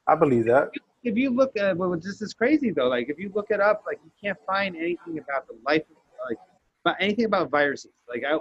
I 0.07 0.15
believe 0.15 0.45
that. 0.45 0.71
if 1.03 1.15
you 1.15 1.29
look 1.29 1.55
at 1.55 1.77
well, 1.77 1.95
this 1.95 2.21
is 2.21 2.33
crazy 2.33 2.71
though. 2.71 2.87
Like 2.87 3.09
if 3.09 3.17
you 3.19 3.31
look 3.33 3.47
it 3.49 3.61
up, 3.61 3.83
like 3.85 3.99
you 4.03 4.11
can't 4.21 4.37
find 4.45 4.75
anything 4.75 5.19
about 5.19 5.47
the 5.47 5.57
life, 5.65 5.83
like 6.27 6.37
about 6.83 6.97
anything 6.99 7.25
about 7.25 7.49
viruses. 7.49 7.91
Like 8.09 8.23
I, 8.27 8.37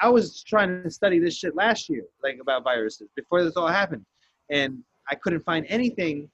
I 0.00 0.08
was 0.10 0.42
trying 0.42 0.82
to 0.82 0.90
study 0.90 1.18
this 1.18 1.36
shit 1.36 1.54
last 1.54 1.88
year, 1.88 2.04
like 2.22 2.38
about 2.40 2.64
viruses 2.64 3.08
before 3.16 3.44
this 3.44 3.56
all 3.56 3.68
happened, 3.68 4.04
and 4.50 4.82
I 5.08 5.14
couldn't 5.14 5.40
find 5.44 5.64
anything 5.68 6.28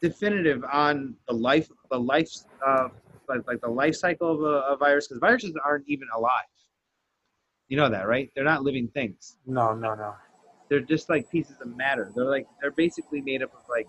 definitive 0.00 0.62
on 0.70 1.14
the 1.28 1.34
life, 1.34 1.68
the 1.90 1.98
life, 1.98 2.28
uh, 2.66 2.88
like, 3.28 3.46
like 3.46 3.60
the 3.60 3.70
life 3.70 3.94
cycle 3.94 4.32
of 4.32 4.40
a, 4.42 4.72
a 4.74 4.76
virus, 4.76 5.08
because 5.08 5.20
viruses 5.20 5.54
aren't 5.64 5.84
even 5.88 6.08
alive. 6.14 6.44
You 7.72 7.78
know 7.78 7.88
that, 7.88 8.06
right? 8.06 8.30
They're 8.34 8.44
not 8.44 8.64
living 8.64 8.86
things 8.88 9.38
No, 9.46 9.72
no, 9.72 9.94
no. 9.94 10.14
they're 10.68 10.80
just 10.80 11.08
like 11.08 11.30
pieces 11.30 11.56
of 11.62 11.74
matter. 11.74 12.12
They're 12.14 12.26
like 12.26 12.46
they're 12.60 12.70
basically 12.70 13.22
made 13.22 13.42
up 13.42 13.50
of 13.54 13.62
like 13.66 13.86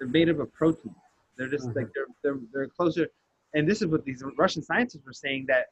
they're 0.00 0.08
made 0.08 0.28
up 0.28 0.40
of 0.40 0.52
protein. 0.52 0.96
They're 1.36 1.46
just 1.46 1.66
like 1.66 1.86
mm-hmm. 1.86 2.12
they're, 2.24 2.34
they're 2.34 2.40
they're 2.52 2.66
closer. 2.66 3.06
And 3.54 3.70
this 3.70 3.82
is 3.82 3.86
what 3.86 4.04
these 4.04 4.24
Russian 4.36 4.64
scientists 4.64 5.06
were 5.06 5.12
saying 5.12 5.44
that 5.46 5.66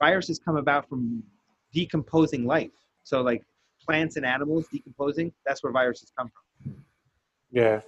viruses 0.00 0.40
come 0.42 0.56
about 0.56 0.88
from 0.88 1.22
decomposing 1.74 2.46
life. 2.46 2.70
So 3.02 3.20
like 3.20 3.42
plants 3.84 4.16
and 4.16 4.24
animals 4.24 4.64
decomposing, 4.72 5.34
that's 5.44 5.62
where 5.62 5.70
viruses 5.70 6.10
come 6.16 6.30
from. 6.30 6.76
Yeah. 7.50 7.82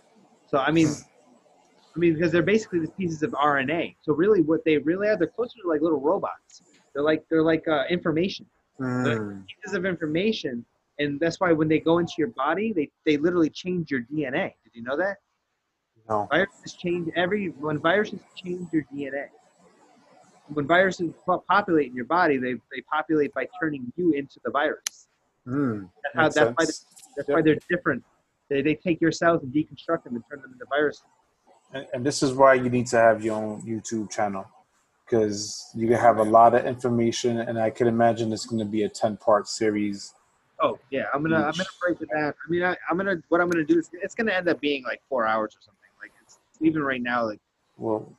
So 0.48 0.58
I 0.58 0.70
mean, 0.70 0.88
I 0.88 1.98
mean 1.98 2.12
because 2.12 2.30
they're 2.30 2.42
basically 2.42 2.80
these 2.80 2.90
pieces 2.90 3.22
of 3.22 3.30
RNA. 3.30 3.96
So 4.02 4.12
really, 4.12 4.42
what 4.42 4.66
they 4.66 4.76
really 4.76 5.08
are, 5.08 5.16
they're 5.16 5.28
closer 5.28 5.54
to 5.62 5.66
like 5.70 5.80
little 5.80 6.02
robots. 6.02 6.60
They're 6.96 7.04
like 7.04 7.26
they're 7.28 7.42
like 7.42 7.68
uh, 7.68 7.84
information 7.90 8.46
Mm. 8.80 9.44
pieces 9.46 9.74
of 9.74 9.86
information, 9.86 10.64
and 10.98 11.18
that's 11.18 11.40
why 11.40 11.50
when 11.52 11.66
they 11.68 11.78
go 11.78 11.98
into 11.98 12.14
your 12.18 12.28
body, 12.28 12.72
they 12.72 12.90
they 13.04 13.16
literally 13.18 13.50
change 13.50 13.90
your 13.90 14.00
DNA. 14.00 14.54
Did 14.64 14.72
you 14.74 14.82
know 14.82 14.96
that? 14.96 15.16
No. 16.08 16.26
Viruses 16.30 16.74
change 16.74 17.10
every 17.16 17.48
when 17.48 17.78
viruses 17.78 18.20
change 18.34 18.66
your 18.72 18.84
DNA. 18.94 19.26
When 20.48 20.66
viruses 20.66 21.12
populate 21.48 21.88
in 21.88 21.94
your 21.94 22.04
body, 22.04 22.36
they, 22.38 22.54
they 22.54 22.80
populate 22.90 23.32
by 23.34 23.46
turning 23.60 23.92
you 23.96 24.12
into 24.12 24.38
the 24.44 24.50
virus. 24.50 25.08
Mm. 25.46 25.88
That's 26.02 26.14
how 26.14 26.22
that's 26.22 26.56
why 26.56 26.64
sense. 26.64 26.86
that's 27.16 27.28
Yep. 27.28 27.36
why 27.36 27.42
they're 27.42 27.58
different. 27.68 28.02
They, 28.48 28.62
they 28.62 28.74
take 28.74 29.00
your 29.00 29.12
cells 29.12 29.42
and 29.42 29.52
deconstruct 29.52 30.04
them 30.04 30.14
and 30.16 30.24
turn 30.30 30.40
them 30.42 30.52
into 30.52 30.66
viruses. 30.70 31.02
And, 31.72 31.86
and 31.92 32.06
this 32.06 32.22
is 32.22 32.32
why 32.34 32.54
you 32.54 32.68
need 32.70 32.86
to 32.88 32.96
have 32.98 33.24
your 33.24 33.36
own 33.36 33.62
YouTube 33.62 34.10
channel 34.10 34.46
because 35.06 35.70
you 35.74 35.86
can 35.86 35.96
have 35.96 36.18
a 36.18 36.22
lot 36.22 36.54
of 36.54 36.66
information, 36.66 37.40
and 37.40 37.58
I 37.58 37.70
can 37.70 37.86
imagine 37.86 38.32
it's 38.32 38.46
going 38.46 38.58
to 38.58 38.64
be 38.64 38.82
a 38.82 38.88
ten-part 38.88 39.48
series. 39.48 40.14
Oh 40.60 40.78
yeah, 40.90 41.04
I'm 41.12 41.22
gonna 41.22 41.36
I'm 41.36 41.52
gonna 41.52 41.64
break 41.80 42.00
it 42.00 42.08
down. 42.14 42.32
I 42.32 42.50
mean, 42.50 42.62
I, 42.62 42.76
I'm 42.90 42.96
gonna 42.96 43.16
what 43.28 43.40
I'm 43.40 43.48
gonna 43.50 43.64
do 43.64 43.78
is 43.78 43.90
it's 43.92 44.14
gonna 44.14 44.32
end 44.32 44.48
up 44.48 44.58
being 44.60 44.82
like 44.84 45.02
four 45.08 45.26
hours 45.26 45.54
or 45.54 45.60
something. 45.60 45.90
Like 46.00 46.12
it's 46.22 46.38
even 46.62 46.82
right 46.82 47.02
now, 47.02 47.26
like 47.26 47.40
We'll 47.78 48.10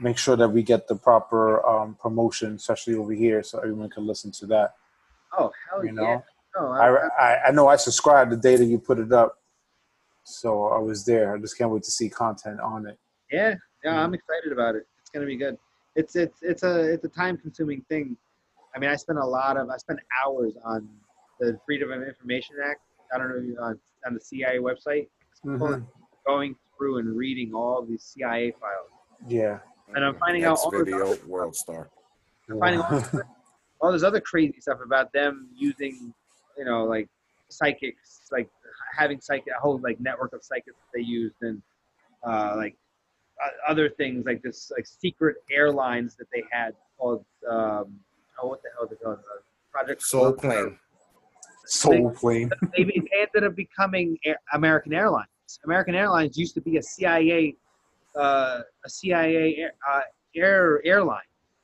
make 0.00 0.16
sure 0.16 0.34
that 0.36 0.48
we 0.48 0.62
get 0.62 0.88
the 0.88 0.96
proper 0.96 1.64
um, 1.66 1.94
promotion, 2.00 2.54
especially 2.54 2.94
over 2.94 3.12
here, 3.12 3.42
so 3.42 3.58
everyone 3.58 3.90
can 3.90 4.06
listen 4.06 4.30
to 4.32 4.46
that. 4.46 4.74
oh 5.36 5.52
hell 5.70 5.84
You 5.84 5.92
know, 5.92 6.02
yeah. 6.02 6.20
No, 6.56 6.68
I, 6.72 7.08
I, 7.20 7.48
I 7.48 7.50
know 7.50 7.68
I 7.68 7.76
subscribed 7.76 8.30
the 8.32 8.36
day 8.36 8.56
that 8.56 8.64
you 8.64 8.78
put 8.78 8.98
it 8.98 9.12
up, 9.12 9.40
so 10.22 10.68
I 10.68 10.78
was 10.78 11.04
there. 11.04 11.34
I 11.34 11.38
just 11.38 11.58
can't 11.58 11.70
wait 11.70 11.82
to 11.82 11.90
see 11.90 12.08
content 12.08 12.60
on 12.60 12.86
it. 12.86 12.98
Yeah, 13.30 13.48
yeah, 13.84 13.92
Yeah. 13.92 14.04
I'm 14.04 14.14
excited 14.14 14.52
about 14.52 14.74
it. 14.74 14.86
It's 15.00 15.10
gonna 15.10 15.26
be 15.26 15.36
good. 15.36 15.58
It's 15.96 16.16
it's 16.16 16.38
it's 16.42 16.62
a 16.62 16.92
it's 16.92 17.04
a 17.04 17.08
time 17.08 17.36
consuming 17.36 17.82
thing. 17.88 18.16
I 18.74 18.78
mean, 18.78 18.90
I 18.90 18.96
spent 18.96 19.18
a 19.18 19.24
lot 19.26 19.56
of 19.56 19.70
I 19.70 19.76
spent 19.76 20.00
hours 20.24 20.54
on 20.64 20.88
the 21.40 21.58
Freedom 21.64 21.92
of 21.92 22.02
Information 22.02 22.56
Act. 22.64 22.80
I 23.14 23.18
don't 23.18 23.28
know 23.54 23.62
on 23.62 23.78
on 24.06 24.14
the 24.14 24.20
CIA 24.20 24.58
website, 24.58 25.08
Mhm. 25.44 25.86
going 26.26 26.56
through 26.76 26.98
and 26.98 27.16
reading 27.16 27.54
all 27.54 27.82
these 27.84 28.02
CIA 28.02 28.50
files. 28.52 28.90
Yeah. 29.28 29.60
And 29.94 30.04
I'm 30.04 30.16
finding 30.18 30.44
out 30.44 30.50
Next 30.52 30.64
all 30.64 30.70
this 30.72 30.80
video, 30.80 31.12
other- 31.12 31.26
World 31.26 31.54
Star. 31.54 31.88
I'm 32.50 32.58
finding 32.58 32.80
all 32.80 32.90
this, 33.00 33.14
all 33.80 33.92
this 33.92 34.02
other 34.02 34.20
crazy 34.20 34.60
stuff 34.60 34.80
about 34.84 35.12
them 35.12 35.48
using, 35.54 36.12
you 36.58 36.64
know, 36.64 36.84
like 36.84 37.08
psychics, 37.48 38.26
like 38.32 38.50
having 38.96 39.20
psychic 39.20 39.52
a 39.56 39.60
whole 39.60 39.78
like 39.78 40.00
network 40.00 40.32
of 40.32 40.42
psychics 40.42 40.76
that 40.76 40.92
they 40.98 41.02
used, 41.04 41.36
and 41.42 41.62
uh, 42.26 42.54
like 42.56 42.74
o- 42.74 42.83
other 43.68 43.88
things 43.88 44.24
like 44.26 44.42
this 44.42 44.70
like 44.76 44.86
secret 44.86 45.36
airlines 45.50 46.14
that 46.16 46.26
they 46.32 46.42
had 46.50 46.74
called 46.98 47.24
um, 47.50 47.98
oh 48.42 48.48
what 48.48 48.62
the 48.62 48.68
hell 48.76 48.86
they 48.88 48.96
called 48.96 49.18
uh, 49.18 49.40
Project 49.72 50.02
Soul 50.02 50.32
Clover. 50.32 50.64
Plane. 50.66 50.78
Soul 51.66 52.10
plane. 52.10 52.50
They, 52.76 52.84
they 52.84 53.02
ended 53.20 53.44
up 53.44 53.56
becoming 53.56 54.18
Air, 54.24 54.36
American 54.52 54.92
Airlines. 54.92 55.28
American 55.64 55.94
Airlines 55.94 56.36
used 56.36 56.54
to 56.54 56.60
be 56.60 56.76
a 56.76 56.82
CIA 56.82 57.56
uh, 58.16 58.60
a 58.84 58.88
CIA 58.88 59.56
air, 59.56 59.72
uh, 59.90 60.00
air 60.36 60.80
airline 60.84 61.20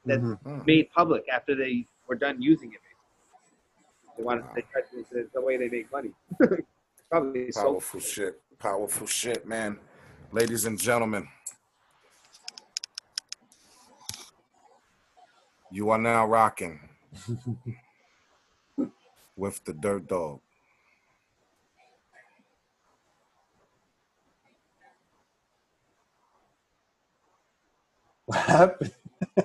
that 0.07 0.21
Mhm. 0.21 0.39
Hmm. 0.43 0.61
made 0.67 0.91
public 0.91 1.25
after 1.33 1.55
they 1.55 1.85
were 2.09 2.17
done 2.17 2.41
using 2.43 2.73
it. 2.73 2.81
They 4.17 4.25
wanted 4.25 4.45
they 4.55 4.63
tried 4.73 4.85
to, 4.91 5.05
the, 5.13 5.29
the 5.35 5.41
way 5.41 5.57
they 5.57 5.69
make 5.69 5.91
money. 5.93 6.11
Probably 7.11 7.53
so. 7.53 7.63
Powerful 7.63 8.01
shit. 8.01 8.41
Powerful 8.59 9.07
shit, 9.07 9.47
man. 9.47 9.79
Ladies 10.33 10.65
and 10.65 10.79
gentlemen, 10.79 11.27
you 15.71 15.91
are 15.91 15.99
now 15.99 16.27
rocking 16.27 16.81
with 19.37 19.65
the 19.65 19.73
Dirt 19.73 20.09
Dog. 20.09 20.41
What 28.27 28.39
happened? 28.39 28.93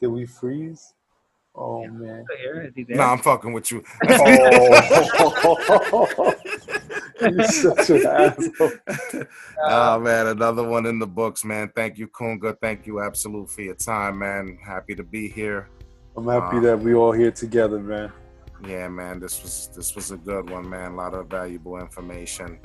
Did 0.00 0.08
we 0.08 0.26
freeze? 0.26 0.94
Oh 1.54 1.86
man. 1.86 2.24
Here, 2.38 2.62
is 2.62 2.74
he 2.74 2.84
there? 2.84 2.96
Nah, 2.96 3.12
I'm 3.12 3.18
fucking 3.18 3.52
with 3.52 3.70
you. 3.70 3.84
Oh. 4.08 6.34
You're 7.20 7.44
such 7.44 7.90
an 7.90 8.06
asshole. 8.06 8.72
oh 9.64 9.98
man, 10.00 10.26
another 10.28 10.62
one 10.66 10.86
in 10.86 10.98
the 10.98 11.06
books, 11.06 11.44
man. 11.44 11.70
Thank 11.74 11.98
you, 11.98 12.08
Kunga. 12.08 12.56
Thank 12.60 12.86
you, 12.86 13.00
Absolute, 13.00 13.50
for 13.50 13.62
your 13.62 13.74
time, 13.74 14.18
man. 14.18 14.58
Happy 14.64 14.94
to 14.94 15.02
be 15.04 15.28
here. 15.28 15.68
I'm 16.16 16.26
happy 16.26 16.58
Uh, 16.58 16.60
that 16.60 16.80
we 16.80 16.94
all 16.94 17.12
here 17.12 17.30
together, 17.30 17.78
man. 17.78 18.12
Yeah, 18.66 18.88
man, 18.88 19.18
this 19.18 19.42
was 19.42 19.70
this 19.74 19.94
was 19.96 20.10
a 20.12 20.16
good 20.16 20.48
one, 20.50 20.68
man. 20.68 20.92
A 20.92 20.94
lot 20.94 21.14
of 21.14 21.26
valuable 21.28 21.78
information. 21.78 22.58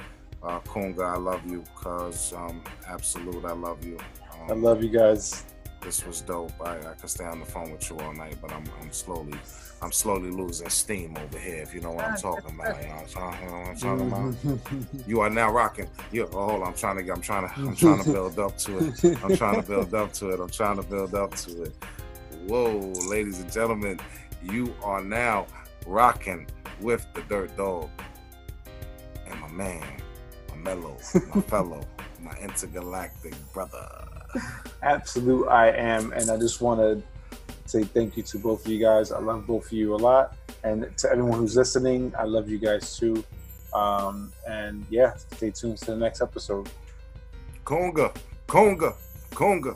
Uh, 0.44 0.60
Kunga, 0.60 1.04
I 1.04 1.18
love 1.18 1.42
you, 1.50 1.64
cause 1.76 2.34
um, 2.34 2.62
Absolute, 2.88 3.44
I 3.46 3.54
love 3.54 3.84
you. 3.84 3.98
Um, 4.34 4.52
I 4.52 4.54
love 4.54 4.84
you 4.84 4.90
guys. 4.90 5.44
this 5.82 6.06
was 6.06 6.22
dope. 6.22 6.52
I, 6.62 6.78
I 6.78 6.94
could 6.94 7.10
stay 7.10 7.26
on 7.26 7.40
the 7.40 7.46
phone 7.46 7.72
with 7.72 7.90
you 7.90 7.98
all 8.00 8.14
night, 8.14 8.38
but 8.42 8.52
I'm 8.52 8.64
I'm 8.82 8.92
slowly 8.92 9.34
I'm 9.82 9.92
slowly 9.92 10.32
losing 10.32 10.70
steam 10.70 11.16
over 11.18 11.38
here. 11.38 11.62
If 11.62 11.74
you 11.74 11.82
know 11.82 11.92
what 11.92 12.06
I'm 12.06 12.18
talking 12.18 12.56
about, 12.56 12.82
you 12.82 12.88
know 12.88 12.96
what 12.96 13.02
I'm 13.04 13.08
talking, 13.08 13.52
what 13.52 13.68
I'm 13.68 13.78
talking 13.78 14.08
about. 14.08 14.18
Mm-hmm. 14.48 15.10
You 15.10 15.22
are 15.22 15.30
now 15.30 15.52
rocking. 15.52 15.90
You 16.12 16.28
oh, 16.34 16.50
hold 16.50 16.62
on, 16.62 16.68
I'm 16.68 16.74
trying 16.74 16.98
to 16.98 17.04
get 17.04 17.16
I'm 17.16 17.22
trying 17.22 17.48
to 17.48 17.54
I'm 17.56 17.76
trying 17.76 18.04
to 18.04 18.12
build 18.12 18.40
up 18.40 18.58
to 18.60 18.78
it. 18.78 19.24
I'm 19.24 19.36
trying 19.36 19.62
to 19.62 19.68
build 19.68 19.94
up 19.94 20.14
to 20.14 20.30
it. 20.30 20.40
I'm 20.40 20.50
trying 20.50 20.78
to 20.78 20.84
build 20.84 21.16
up 21.16 21.36
to 21.36 21.64
it. 21.64 21.76
Whoa, 22.48 22.94
ladies 23.08 23.40
and 23.40 23.52
gentlemen, 23.52 24.00
you 24.44 24.74
are 24.84 25.04
now 25.04 25.48
rocking 25.86 26.48
with 26.82 27.06
the 27.14 27.22
Dirt 27.24 27.56
Dog 27.58 27.90
and 29.26 29.40
my 29.40 29.50
man, 29.50 29.86
my 30.50 30.56
mellow, 30.56 30.98
my 31.34 31.42
fellow, 31.48 31.82
my 32.22 32.36
intergalactic 32.42 33.34
brother. 33.54 33.88
Absolute, 34.82 35.48
I 35.48 35.70
am, 35.70 36.14
and 36.14 36.30
I 36.30 36.38
just 36.38 36.62
want 36.62 36.80
to 36.80 37.02
say 37.70 37.84
thank 37.84 38.18
you 38.18 38.24
to 38.24 38.38
both 38.38 38.66
of 38.66 38.72
you 38.72 38.80
guys. 38.80 39.12
I 39.12 39.20
love 39.20 39.46
both 39.48 39.68
of 39.68 39.72
you 39.74 39.94
a 39.94 39.98
lot, 39.98 40.36
and 40.64 40.90
to 40.98 41.12
everyone 41.12 41.40
who's 41.40 41.56
listening, 41.56 42.14
I 42.18 42.24
love 42.24 42.50
you 42.50 42.58
guys 42.58 42.98
too. 42.98 43.24
Um, 43.74 44.32
and 44.48 44.86
yeah, 44.90 45.16
stay 45.16 45.52
tuned 45.52 45.78
to 45.80 45.86
the 45.86 45.98
next 45.98 46.22
episode. 46.22 46.70
Kunga, 47.66 48.14
Kunga, 48.48 48.96
Kunga. 49.32 49.76